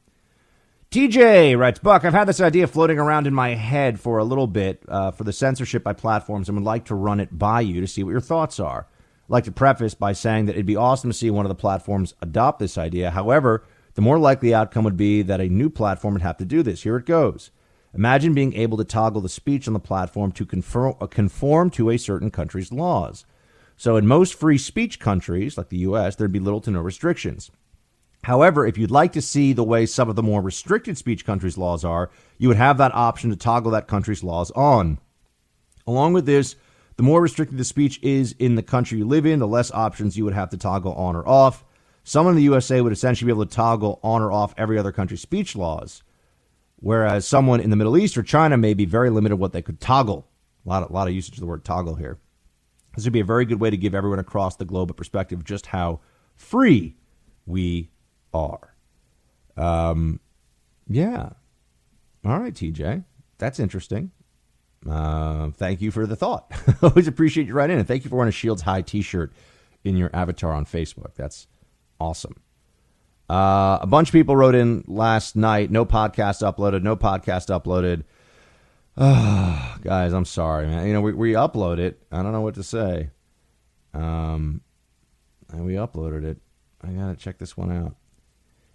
TJ 0.90 1.58
writes, 1.58 1.80
Buck, 1.80 2.06
I've 2.06 2.14
had 2.14 2.30
this 2.30 2.40
idea 2.40 2.66
floating 2.68 2.98
around 2.98 3.28
in 3.28 3.34
my 3.34 3.56
head 3.56 4.00
for 4.00 4.20
a 4.20 4.24
little 4.24 4.48
bit 4.48 4.84
uh, 4.88 5.12
for 5.12 5.26
the 5.26 5.34
censorship 5.34 5.84
by 5.84 5.92
platforms 5.92 6.48
and 6.48 6.58
would 6.58 6.66
like 6.66 6.86
to 6.86 6.96
run 6.96 7.20
it 7.20 7.38
by 7.38 7.60
you 7.60 7.82
to 7.82 7.88
see 7.88 8.04
what 8.04 8.12
your 8.12 8.22
thoughts 8.22 8.58
are. 8.58 8.88
Like 9.28 9.46
to 9.46 9.52
preface 9.52 9.94
by 9.94 10.14
saying 10.14 10.46
that 10.46 10.54
it'd 10.54 10.66
be 10.66 10.76
awesome 10.76 11.10
to 11.10 11.18
see 11.18 11.30
one 11.30 11.46
of 11.46 11.50
the 11.50 11.56
platforms 11.56 12.14
adopt 12.22 12.60
this 12.60 12.78
idea. 12.78 13.12
However, 13.12 13.64
the 13.96 14.02
more 14.02 14.20
likely 14.20 14.54
outcome 14.54 14.84
would 14.84 14.98
be 14.98 15.22
that 15.22 15.40
a 15.40 15.50
new 15.50 15.70
platform 15.70 16.14
would 16.14 16.24
have 16.24 16.38
to 16.38 16.46
do 16.46 16.64
this. 16.64 16.84
Here 16.84 16.98
it 16.98 17.06
goes. 17.06 17.52
Imagine 17.94 18.34
being 18.34 18.54
able 18.54 18.78
to 18.78 18.84
toggle 18.84 19.22
the 19.22 19.30
speech 19.30 19.68
on 19.68 19.74
the 19.74 19.80
platform 19.80 20.32
to 20.32 20.48
uh, 21.00 21.08
conform 21.08 21.70
to 21.72 21.92
a 21.92 21.98
certain 21.98 22.32
country's 22.32 22.72
laws. 22.72 23.26
So, 23.78 23.98
in 23.98 24.08
most 24.08 24.34
free 24.34 24.58
speech 24.58 25.00
countries, 25.00 25.58
like 25.58 25.70
the 25.70 25.78
US, 25.78 26.16
there'd 26.16 26.32
be 26.32 26.40
little 26.40 26.62
to 26.62 26.72
no 26.72 26.82
restrictions. 26.82 27.52
However, 28.24 28.66
if 28.66 28.78
you'd 28.78 28.92
like 28.92 29.12
to 29.14 29.22
see 29.22 29.54
the 29.54 29.64
way 29.64 29.86
some 29.86 30.10
of 30.10 30.16
the 30.16 30.24
more 30.24 30.42
restricted 30.42 30.98
speech 30.98 31.26
countries' 31.26 31.58
laws 31.58 31.84
are, 31.84 32.10
you 32.38 32.48
would 32.48 32.58
have 32.58 32.78
that 32.78 32.96
option 32.96 33.30
to 33.30 33.36
toggle 33.36 33.72
that 33.72 33.88
country's 33.88 34.24
laws 34.24 34.50
on. 34.52 34.98
Along 35.86 36.14
with 36.14 36.26
this, 36.26 36.56
the 36.96 37.04
more 37.04 37.22
restricted 37.22 37.58
the 37.58 37.64
speech 37.64 38.00
is 38.02 38.36
in 38.40 38.56
the 38.56 38.64
country 38.64 38.98
you 38.98 39.06
live 39.06 39.26
in, 39.26 39.40
the 39.40 39.48
less 39.48 39.72
options 39.72 40.18
you 40.18 40.26
would 40.26 40.34
have 40.34 40.50
to 40.52 40.58
toggle 40.58 40.94
on 40.94 41.16
or 41.16 41.28
off. 41.28 41.64
Someone 42.04 42.34
in 42.34 42.38
the 42.38 42.44
USA 42.44 42.82
would 42.82 42.94
essentially 42.94 43.28
be 43.28 43.32
able 43.32 43.46
to 43.46 43.56
toggle 43.56 44.00
on 44.04 44.22
or 44.22 44.32
off 44.32 44.54
every 44.58 44.78
other 44.78 44.92
country's 44.92 45.22
speech 45.22 45.56
laws, 45.56 46.04
whereas 46.78 47.26
someone 47.26 47.60
in 47.60 47.70
the 47.70 47.76
Middle 47.76 47.98
East 47.98 48.18
or 48.18 48.24
China 48.24 48.58
may 48.58 48.74
be 48.74 48.86
very 48.86 49.10
limited 49.10 49.38
what 49.38 49.54
they 49.54 49.62
could 49.62 49.80
toggle. 49.80 50.28
A 50.66 50.70
lot 50.70 50.84
of, 50.84 50.90
a 50.90 50.94
lot 50.94 51.08
of 51.08 51.14
usage 51.14 51.36
of 51.36 51.40
the 51.40 51.46
word 51.46 51.64
toggle 51.64 51.96
here. 51.96 52.20
This 52.96 53.06
would 53.06 53.14
be 53.14 53.22
a 53.22 53.26
very 53.26 53.46
good 53.46 53.60
way 53.60 53.70
to 53.70 53.78
give 53.78 53.96
everyone 53.96 54.20
across 54.20 54.56
the 54.56 54.66
globe 54.66 54.92
a 54.92 54.94
perspective 54.94 55.40
of 55.40 55.46
just 55.46 55.68
how 55.68 56.02
free 56.36 56.96
we 57.46 57.90
are. 58.34 58.76
Um, 59.58 60.20
yeah. 60.88 61.30
All 62.26 62.40
right, 62.40 62.54
TJ. 62.54 63.04
That's 63.38 63.60
interesting. 63.60 64.12
Uh, 64.90 65.50
thank 65.52 65.82
you 65.82 65.92
for 65.92 66.06
the 66.06 66.16
thought. 66.16 66.52
Always 66.82 67.08
appreciate 67.08 67.48
you 67.48 67.54
writing 67.54 67.76
in. 67.76 67.80
And 67.80 67.88
thank 67.88 68.04
you 68.04 68.10
for 68.10 68.18
wearing 68.18 68.30
a 68.30 68.34
Shields 68.34 68.62
High 68.62 68.82
t 68.82 69.02
shirt 69.02 69.34
in 69.84 69.98
your 69.98 70.10
avatar 70.14 70.52
on 70.52 70.66
Facebook. 70.66 71.16
That's 71.16 71.48
awesome. 72.00 72.36
Uh, 73.30 73.80
a 73.82 73.88
bunch 73.88 74.10
of 74.10 74.14
people 74.14 74.36
wrote 74.36 74.56
in 74.56 74.84
last 74.88 75.36
night. 75.36 75.72
No 75.72 75.86
podcast 75.86 76.42
uploaded. 76.44 76.84
No 76.84 76.96
podcast 76.96 77.48
uploaded. 77.48 78.04
Oh, 78.98 79.78
guys, 79.82 80.14
I'm 80.14 80.26
sorry, 80.26 80.68
man. 80.68 80.86
You 80.86 80.94
know, 80.94 81.02
we, 81.02 81.14
we 81.14 81.32
upload 81.34 81.80
it. 81.80 82.02
I 82.12 82.22
don't 82.22 82.32
know 82.32 82.42
what 82.42 82.56
to 82.56 82.64
say. 82.64 83.10
Um, 83.94 84.62
and 85.52 85.66
we 85.66 85.74
uploaded 85.74 86.24
it. 86.24 86.38
I 86.84 86.90
gotta 86.90 87.16
check 87.16 87.38
this 87.38 87.56
one 87.56 87.72
out. 87.72 87.96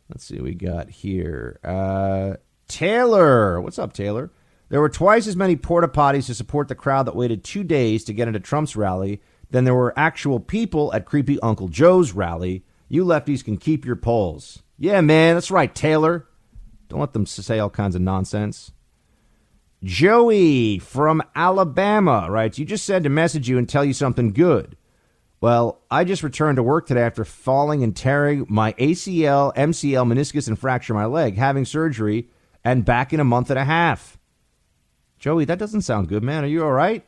Let's 0.08 0.24
see 0.24 0.36
what 0.36 0.44
we 0.44 0.54
got 0.54 0.88
here. 0.88 1.60
Uh, 1.62 2.36
Taylor. 2.66 3.60
What's 3.60 3.78
up, 3.78 3.92
Taylor? 3.92 4.30
There 4.68 4.80
were 4.80 4.88
twice 4.88 5.26
as 5.26 5.36
many 5.36 5.56
porta 5.56 5.88
potties 5.88 6.26
to 6.26 6.34
support 6.34 6.68
the 6.68 6.74
crowd 6.74 7.06
that 7.06 7.16
waited 7.16 7.42
two 7.42 7.64
days 7.64 8.04
to 8.04 8.12
get 8.12 8.28
into 8.28 8.40
Trump's 8.40 8.76
rally 8.76 9.20
than 9.50 9.64
there 9.64 9.74
were 9.74 9.98
actual 9.98 10.40
people 10.40 10.92
at 10.92 11.06
creepy 11.06 11.40
Uncle 11.40 11.68
Joe's 11.68 12.12
rally. 12.12 12.64
You 12.88 13.04
lefties 13.04 13.44
can 13.44 13.56
keep 13.56 13.84
your 13.84 13.96
polls. 13.96 14.62
Yeah, 14.78 15.00
man, 15.00 15.34
that's 15.34 15.50
right, 15.50 15.74
Taylor. 15.74 16.26
Don't 16.88 17.00
let 17.00 17.12
them 17.12 17.26
say 17.26 17.58
all 17.58 17.70
kinds 17.70 17.94
of 17.94 18.02
nonsense. 18.02 18.72
Joey 19.82 20.78
from 20.78 21.22
Alabama 21.34 22.26
writes, 22.30 22.58
You 22.58 22.64
just 22.64 22.84
said 22.84 23.04
to 23.04 23.08
message 23.08 23.48
you 23.48 23.58
and 23.58 23.68
tell 23.68 23.84
you 23.84 23.92
something 23.92 24.32
good. 24.32 24.76
Well, 25.40 25.80
I 25.88 26.02
just 26.02 26.24
returned 26.24 26.56
to 26.56 26.64
work 26.64 26.86
today 26.86 27.02
after 27.02 27.24
falling 27.24 27.84
and 27.84 27.94
tearing 27.94 28.44
my 28.48 28.72
ACL, 28.72 29.54
MCL, 29.54 30.12
meniscus, 30.12 30.48
and 30.48 30.58
fracture 30.58 30.94
my 30.94 31.04
leg, 31.04 31.36
having 31.36 31.64
surgery, 31.64 32.28
and 32.64 32.84
back 32.84 33.12
in 33.12 33.20
a 33.20 33.24
month 33.24 33.50
and 33.50 33.58
a 33.58 33.64
half. 33.64 34.17
Joey, 35.18 35.44
that 35.44 35.58
doesn't 35.58 35.82
sound 35.82 36.08
good, 36.08 36.22
man. 36.22 36.44
Are 36.44 36.48
you 36.48 36.64
all 36.64 36.72
right? 36.72 37.04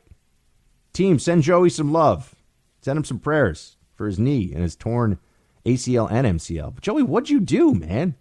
Team, 0.93 1.19
send 1.19 1.43
Joey 1.43 1.71
some 1.71 1.93
love. 1.93 2.35
Send 2.83 2.97
him 2.97 3.05
some 3.05 3.19
prayers 3.19 3.77
for 3.95 4.07
his 4.07 4.19
knee 4.19 4.53
and 4.53 4.63
his 4.63 4.77
torn 4.77 5.19
ACL 5.65 6.11
and 6.11 6.39
MCL. 6.39 6.75
But 6.75 6.83
Joey, 6.83 7.03
what'd 7.03 7.31
you 7.31 7.41
do, 7.41 7.75
man? 7.75 8.17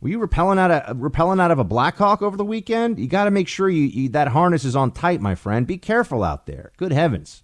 Were 0.00 0.08
you 0.08 0.18
repelling 0.18 0.58
out 0.58 0.70
of 0.70 1.02
repelling 1.02 1.40
out 1.40 1.50
of 1.50 1.58
a 1.58 1.64
Blackhawk 1.64 2.22
over 2.22 2.36
the 2.36 2.44
weekend? 2.44 2.98
You 2.98 3.08
got 3.08 3.24
to 3.24 3.30
make 3.30 3.48
sure 3.48 3.68
you, 3.68 3.84
you 3.84 4.08
that 4.10 4.28
harness 4.28 4.64
is 4.64 4.76
on 4.76 4.92
tight, 4.92 5.20
my 5.20 5.34
friend. 5.34 5.66
Be 5.66 5.78
careful 5.78 6.22
out 6.22 6.46
there. 6.46 6.72
Good 6.76 6.92
heavens. 6.92 7.42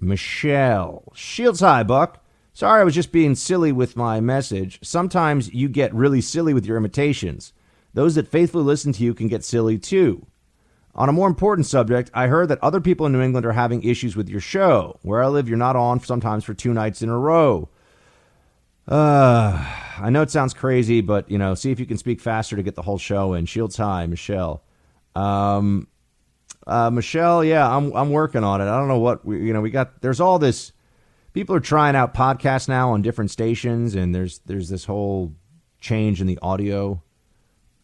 Michelle. 0.00 1.12
Shields 1.14 1.60
high, 1.60 1.82
Buck. 1.82 2.24
Sorry, 2.54 2.80
I 2.80 2.84
was 2.84 2.94
just 2.94 3.12
being 3.12 3.34
silly 3.34 3.72
with 3.72 3.96
my 3.96 4.20
message. 4.20 4.78
Sometimes 4.82 5.52
you 5.54 5.68
get 5.68 5.94
really 5.94 6.20
silly 6.20 6.54
with 6.54 6.66
your 6.66 6.76
imitations. 6.76 7.52
Those 7.94 8.14
that 8.14 8.28
faithfully 8.28 8.64
listen 8.64 8.92
to 8.92 9.04
you 9.04 9.14
can 9.14 9.28
get 9.28 9.44
silly 9.44 9.78
too. 9.78 10.26
On 10.94 11.08
a 11.08 11.12
more 11.12 11.26
important 11.26 11.66
subject, 11.66 12.10
I 12.12 12.26
heard 12.26 12.48
that 12.48 12.62
other 12.62 12.80
people 12.80 13.06
in 13.06 13.12
New 13.12 13.22
England 13.22 13.46
are 13.46 13.52
having 13.52 13.82
issues 13.82 14.14
with 14.14 14.28
your 14.28 14.40
show. 14.40 14.98
Where 15.02 15.22
I 15.22 15.28
live, 15.28 15.48
you're 15.48 15.56
not 15.56 15.74
on 15.74 16.00
sometimes 16.00 16.44
for 16.44 16.52
two 16.52 16.74
nights 16.74 17.00
in 17.00 17.08
a 17.08 17.18
row. 17.18 17.70
Uh, 18.86 19.64
I 19.98 20.10
know 20.10 20.22
it 20.22 20.30
sounds 20.30 20.52
crazy, 20.52 21.00
but 21.00 21.30
you 21.30 21.38
know, 21.38 21.54
see 21.54 21.70
if 21.70 21.80
you 21.80 21.86
can 21.86 21.96
speak 21.96 22.20
faster 22.20 22.56
to 22.56 22.62
get 22.62 22.74
the 22.74 22.82
whole 22.82 22.98
show 22.98 23.32
in. 23.32 23.46
Shields 23.46 23.76
high, 23.76 24.06
Michelle. 24.06 24.62
Um, 25.14 25.88
uh, 26.66 26.90
Michelle, 26.90 27.42
yeah, 27.42 27.74
I'm 27.74 27.94
I'm 27.94 28.10
working 28.10 28.44
on 28.44 28.60
it. 28.60 28.64
I 28.64 28.78
don't 28.78 28.88
know 28.88 28.98
what 28.98 29.24
we, 29.24 29.46
you 29.46 29.52
know. 29.52 29.60
We 29.60 29.70
got 29.70 30.02
there's 30.02 30.20
all 30.20 30.38
this. 30.38 30.72
People 31.32 31.56
are 31.56 31.60
trying 31.60 31.96
out 31.96 32.12
podcasts 32.12 32.68
now 32.68 32.90
on 32.90 33.00
different 33.00 33.30
stations, 33.30 33.94
and 33.94 34.14
there's 34.14 34.40
there's 34.40 34.68
this 34.68 34.84
whole 34.84 35.32
change 35.80 36.20
in 36.20 36.26
the 36.26 36.38
audio 36.42 37.02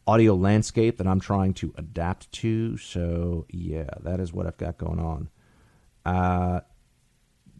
audio 0.08 0.34
landscape 0.34 0.96
that 0.96 1.06
I'm 1.06 1.20
trying 1.20 1.52
to 1.54 1.74
adapt 1.76 2.32
to. 2.32 2.78
So 2.78 3.44
yeah, 3.50 3.90
that 4.00 4.20
is 4.20 4.32
what 4.32 4.46
I've 4.46 4.56
got 4.56 4.78
going 4.78 4.98
on. 4.98 5.28
Uh, 6.06 6.60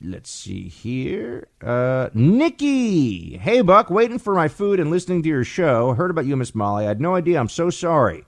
let's 0.03 0.31
see 0.31 0.67
here. 0.67 1.49
Uh, 1.63 2.09
Nikki, 2.15 3.37
hey 3.37 3.61
Buck, 3.61 3.91
waiting 3.91 4.19
for 4.19 4.35
my 4.35 4.49
food 4.49 4.81
and 4.81 4.91
listening 4.91 5.23
to 5.25 5.29
your 5.29 5.45
show. 5.45 5.93
Heard 5.93 6.11
about 6.11 6.25
you, 6.25 6.37
Miss 6.37 6.55
Molly. 6.55 6.87
I 6.87 6.89
had 6.89 7.03
no 7.03 7.15
idea. 7.15 7.39
I'm 7.39 7.51
so 7.51 7.69
sorry. 7.69 8.25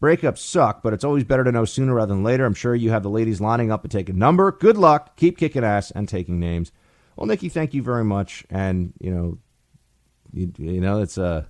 Breakups 0.00 0.38
suck, 0.38 0.82
but 0.82 0.94
it's 0.94 1.04
always 1.04 1.24
better 1.24 1.44
to 1.44 1.52
know 1.52 1.66
sooner 1.66 1.92
rather 1.92 2.14
than 2.14 2.24
later. 2.24 2.46
I'm 2.46 2.54
sure 2.54 2.74
you 2.74 2.90
have 2.90 3.02
the 3.02 3.10
ladies 3.10 3.40
lining 3.40 3.70
up 3.70 3.82
to 3.82 3.88
take 3.88 4.08
a 4.08 4.12
number. 4.14 4.50
Good 4.50 4.78
luck. 4.78 5.16
Keep 5.16 5.36
kicking 5.36 5.64
ass 5.64 5.90
and 5.90 6.08
taking 6.08 6.40
names. 6.40 6.72
Well, 7.16 7.26
Nikki, 7.26 7.50
thank 7.50 7.74
you 7.74 7.82
very 7.82 8.04
much. 8.04 8.46
And 8.48 8.94
you 8.98 9.10
know, 9.10 9.38
you, 10.32 10.52
you 10.56 10.80
know, 10.80 11.02
it's 11.02 11.18
a 11.18 11.48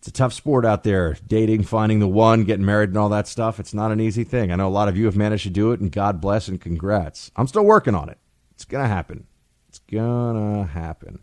it's 0.00 0.08
a 0.08 0.12
tough 0.12 0.32
sport 0.32 0.64
out 0.64 0.82
there. 0.82 1.16
Dating, 1.26 1.62
finding 1.62 2.00
the 2.00 2.08
one, 2.08 2.44
getting 2.44 2.64
married, 2.64 2.88
and 2.88 2.98
all 2.98 3.10
that 3.10 3.28
stuff. 3.28 3.60
It's 3.60 3.74
not 3.74 3.92
an 3.92 4.00
easy 4.00 4.24
thing. 4.24 4.50
I 4.50 4.56
know 4.56 4.66
a 4.66 4.68
lot 4.68 4.88
of 4.88 4.96
you 4.96 5.04
have 5.04 5.16
managed 5.16 5.44
to 5.44 5.50
do 5.50 5.70
it, 5.72 5.80
and 5.80 5.92
God 5.92 6.20
bless 6.20 6.48
and 6.48 6.60
congrats. 6.60 7.30
I'm 7.36 7.46
still 7.46 7.64
working 7.64 7.94
on 7.94 8.08
it. 8.08 8.18
It's 8.52 8.64
gonna 8.64 8.88
happen. 8.88 9.26
It's 9.68 9.78
gonna 9.78 10.64
happen. 10.64 11.20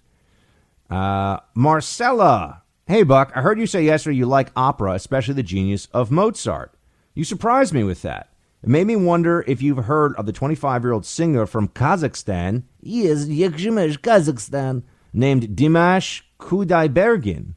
Uh, 0.90 1.40
Marcella 1.54 2.64
Hey, 2.88 3.04
Buck, 3.04 3.34
I 3.36 3.42
heard 3.42 3.60
you 3.60 3.68
say 3.68 3.84
yesterday 3.84 4.16
you 4.16 4.26
like 4.26 4.50
opera, 4.56 4.94
especially 4.94 5.34
the 5.34 5.44
genius 5.44 5.90
of 5.94 6.10
Mozart. 6.10 6.74
You 7.16 7.26
surprised 7.26 7.74
me 7.74 7.84
with 7.84 8.02
that. 8.04 8.32
It 8.64 8.70
made 8.70 8.88
me 8.88 8.96
wonder 8.96 9.44
if 9.46 9.62
you've 9.62 9.84
heard 9.84 10.16
of 10.16 10.26
the 10.26 10.32
25 10.32 10.84
year 10.84 10.94
old 10.94 11.06
singer 11.06 11.46
from 11.46 11.68
Kazakhstan. 11.68 12.64
he 12.80 13.04
Yes, 13.04 13.26
Kazakhstan. 13.26 14.84
Named 15.12 15.50
Dimash 15.50 16.22
Kudaibergen. 16.40 17.56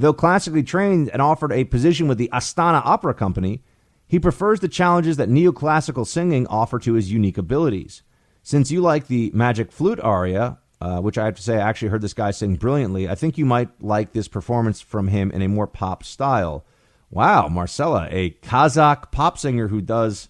Though 0.00 0.12
classically 0.12 0.62
trained 0.62 1.10
and 1.10 1.20
offered 1.20 1.52
a 1.52 1.64
position 1.64 2.06
with 2.06 2.18
the 2.18 2.30
Astana 2.32 2.80
Opera 2.84 3.14
Company, 3.14 3.64
he 4.06 4.20
prefers 4.20 4.60
the 4.60 4.68
challenges 4.68 5.16
that 5.16 5.28
neoclassical 5.28 6.06
singing 6.06 6.46
offer 6.46 6.78
to 6.78 6.94
his 6.94 7.12
unique 7.12 7.36
abilities. 7.36 8.02
Since 8.44 8.70
you 8.70 8.80
like 8.80 9.08
the 9.08 9.32
magic 9.34 9.72
flute 9.72 9.98
aria, 10.00 10.58
uh, 10.80 11.00
which 11.00 11.18
I 11.18 11.24
have 11.24 11.34
to 11.34 11.42
say, 11.42 11.56
I 11.56 11.68
actually 11.68 11.88
heard 11.88 12.00
this 12.00 12.14
guy 12.14 12.30
sing 12.30 12.54
brilliantly, 12.54 13.08
I 13.08 13.16
think 13.16 13.36
you 13.36 13.44
might 13.44 13.70
like 13.82 14.12
this 14.12 14.28
performance 14.28 14.80
from 14.80 15.08
him 15.08 15.32
in 15.32 15.42
a 15.42 15.48
more 15.48 15.66
pop 15.66 16.04
style. 16.04 16.64
Wow, 17.10 17.48
Marcella, 17.48 18.06
a 18.10 18.30
Kazakh 18.30 19.10
pop 19.10 19.36
singer 19.36 19.66
who 19.66 19.80
does 19.80 20.28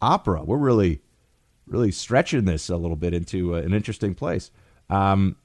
opera. 0.00 0.42
We're 0.42 0.56
really, 0.56 1.02
really 1.66 1.92
stretching 1.92 2.46
this 2.46 2.70
a 2.70 2.76
little 2.78 2.96
bit 2.96 3.12
into 3.12 3.54
uh, 3.54 3.58
an 3.58 3.74
interesting 3.74 4.14
place. 4.14 4.50
Um, 4.88 5.36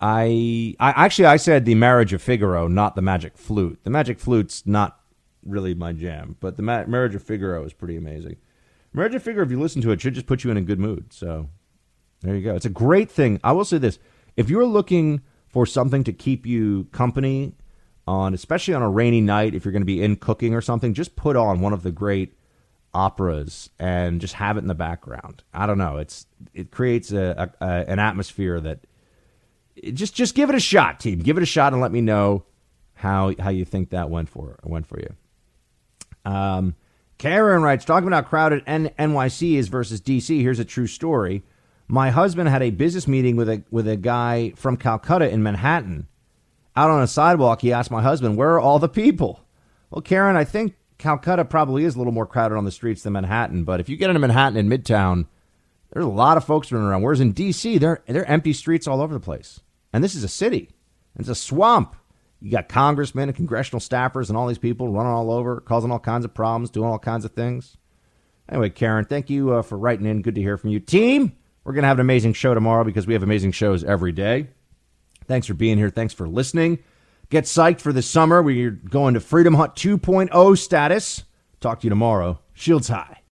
I, 0.00 0.74
I 0.80 1.04
actually 1.04 1.26
I 1.26 1.36
said 1.36 1.64
the 1.64 1.74
Marriage 1.74 2.12
of 2.12 2.22
Figaro, 2.22 2.68
not 2.68 2.94
the 2.94 3.02
Magic 3.02 3.36
Flute. 3.36 3.80
The 3.84 3.90
Magic 3.90 4.18
Flute's 4.18 4.66
not 4.66 4.98
really 5.44 5.74
my 5.74 5.92
jam, 5.92 6.36
but 6.40 6.56
the 6.56 6.62
Ma- 6.62 6.86
Marriage 6.86 7.14
of 7.14 7.22
Figaro 7.22 7.64
is 7.64 7.72
pretty 7.72 7.96
amazing. 7.96 8.36
Marriage 8.92 9.14
of 9.14 9.22
Figaro, 9.22 9.44
if 9.44 9.50
you 9.50 9.60
listen 9.60 9.82
to 9.82 9.90
it, 9.90 10.00
should 10.00 10.14
just 10.14 10.26
put 10.26 10.42
you 10.42 10.50
in 10.50 10.56
a 10.56 10.62
good 10.62 10.78
mood. 10.80 11.12
So 11.12 11.48
there 12.22 12.34
you 12.34 12.42
go. 12.42 12.54
It's 12.54 12.66
a 12.66 12.70
great 12.70 13.10
thing. 13.10 13.40
I 13.44 13.52
will 13.52 13.64
say 13.64 13.78
this: 13.78 13.98
if 14.36 14.48
you're 14.48 14.64
looking 14.64 15.20
for 15.48 15.66
something 15.66 16.04
to 16.04 16.12
keep 16.12 16.46
you 16.46 16.84
company 16.92 17.54
on, 18.06 18.34
especially 18.34 18.74
on 18.74 18.82
a 18.82 18.90
rainy 18.90 19.20
night, 19.20 19.54
if 19.54 19.64
you're 19.64 19.72
going 19.72 19.82
to 19.82 19.86
be 19.86 20.02
in 20.02 20.16
cooking 20.16 20.54
or 20.54 20.60
something, 20.60 20.94
just 20.94 21.16
put 21.16 21.36
on 21.36 21.60
one 21.60 21.72
of 21.72 21.82
the 21.82 21.92
great 21.92 22.36
operas 22.92 23.70
and 23.78 24.20
just 24.20 24.34
have 24.34 24.56
it 24.56 24.60
in 24.60 24.66
the 24.66 24.74
background. 24.74 25.44
I 25.54 25.66
don't 25.66 25.78
know. 25.78 25.98
It's 25.98 26.26
it 26.54 26.70
creates 26.70 27.12
a, 27.12 27.52
a, 27.60 27.64
a 27.64 27.90
an 27.90 27.98
atmosphere 27.98 28.60
that 28.60 28.80
just 29.92 30.14
just 30.14 30.34
give 30.34 30.48
it 30.48 30.54
a 30.54 30.60
shot, 30.60 31.00
team. 31.00 31.20
Give 31.20 31.36
it 31.36 31.42
a 31.42 31.46
shot 31.46 31.72
and 31.72 31.80
let 31.80 31.92
me 31.92 32.00
know 32.00 32.44
how 32.94 33.34
how 33.38 33.50
you 33.50 33.64
think 33.64 33.90
that 33.90 34.10
went 34.10 34.28
for 34.28 34.58
went 34.62 34.86
for 34.86 34.98
you. 35.00 35.14
Um, 36.30 36.74
Karen 37.18 37.62
writes, 37.62 37.84
talking 37.84 38.06
about 38.06 38.28
crowded 38.28 38.62
N- 38.66 38.90
NYC 38.98 39.54
is 39.54 39.68
versus 39.68 40.00
DC. 40.00 40.40
Here's 40.40 40.58
a 40.58 40.64
true 40.64 40.86
story. 40.86 41.42
My 41.86 42.10
husband 42.10 42.48
had 42.48 42.62
a 42.62 42.70
business 42.70 43.08
meeting 43.08 43.36
with 43.36 43.48
a 43.48 43.62
with 43.70 43.88
a 43.88 43.96
guy 43.96 44.52
from 44.56 44.76
Calcutta 44.76 45.28
in 45.28 45.42
Manhattan. 45.42 46.06
Out 46.76 46.88
on 46.90 47.02
a 47.02 47.06
sidewalk, 47.06 47.62
he 47.62 47.72
asked 47.72 47.90
my 47.90 48.00
husband, 48.02 48.36
"Where 48.36 48.54
are 48.54 48.60
all 48.60 48.78
the 48.78 48.88
people?" 48.88 49.40
Well, 49.90 50.02
Karen, 50.02 50.36
I 50.36 50.44
think 50.44 50.76
Calcutta 50.98 51.44
probably 51.44 51.84
is 51.84 51.96
a 51.96 51.98
little 51.98 52.12
more 52.12 52.26
crowded 52.26 52.56
on 52.56 52.64
the 52.64 52.70
streets 52.70 53.02
than 53.02 53.14
Manhattan. 53.14 53.64
But 53.64 53.80
if 53.80 53.88
you 53.88 53.96
get 53.96 54.08
into 54.08 54.20
Manhattan 54.20 54.56
in 54.56 54.68
Midtown, 54.68 55.26
there's 55.92 56.04
a 56.04 56.08
lot 56.08 56.36
of 56.36 56.44
folks 56.44 56.70
running 56.70 56.86
around. 56.86 57.02
Whereas 57.02 57.20
in 57.20 57.32
D.C., 57.32 57.78
they're 57.78 58.02
they're 58.06 58.28
empty 58.28 58.52
streets 58.52 58.86
all 58.86 59.00
over 59.00 59.14
the 59.14 59.20
place. 59.20 59.60
And 59.92 60.04
this 60.04 60.14
is 60.14 60.24
a 60.24 60.28
city. 60.28 60.70
It's 61.18 61.28
a 61.28 61.34
swamp. 61.34 61.96
You 62.40 62.50
got 62.50 62.68
congressmen 62.68 63.28
and 63.28 63.36
congressional 63.36 63.80
staffers 63.80 64.28
and 64.28 64.38
all 64.38 64.46
these 64.46 64.58
people 64.58 64.88
running 64.88 65.12
all 65.12 65.30
over, 65.30 65.60
causing 65.60 65.90
all 65.90 65.98
kinds 65.98 66.24
of 66.24 66.32
problems, 66.32 66.70
doing 66.70 66.88
all 66.88 66.98
kinds 66.98 67.24
of 67.24 67.32
things. 67.32 67.76
Anyway, 68.48 68.70
Karen, 68.70 69.04
thank 69.04 69.28
you 69.28 69.52
uh, 69.52 69.62
for 69.62 69.76
writing 69.76 70.06
in. 70.06 70.22
Good 70.22 70.36
to 70.36 70.40
hear 70.40 70.56
from 70.56 70.70
you. 70.70 70.80
Team, 70.80 71.36
we're 71.64 71.72
going 71.72 71.82
to 71.82 71.88
have 71.88 71.98
an 71.98 72.02
amazing 72.02 72.32
show 72.32 72.54
tomorrow 72.54 72.84
because 72.84 73.06
we 73.06 73.12
have 73.12 73.22
amazing 73.22 73.52
shows 73.52 73.84
every 73.84 74.12
day. 74.12 74.48
Thanks 75.26 75.46
for 75.46 75.54
being 75.54 75.76
here. 75.76 75.90
Thanks 75.90 76.14
for 76.14 76.26
listening. 76.26 76.78
Get 77.28 77.44
psyched 77.44 77.80
for 77.80 77.92
the 77.92 78.02
summer. 78.02 78.42
We're 78.42 78.70
going 78.70 79.14
to 79.14 79.20
Freedom 79.20 79.54
Hunt 79.54 79.76
2.0 79.76 80.58
status. 80.58 81.24
Talk 81.60 81.80
to 81.80 81.84
you 81.84 81.90
tomorrow. 81.90 82.40
Shields 82.54 82.88
high. 82.88 83.19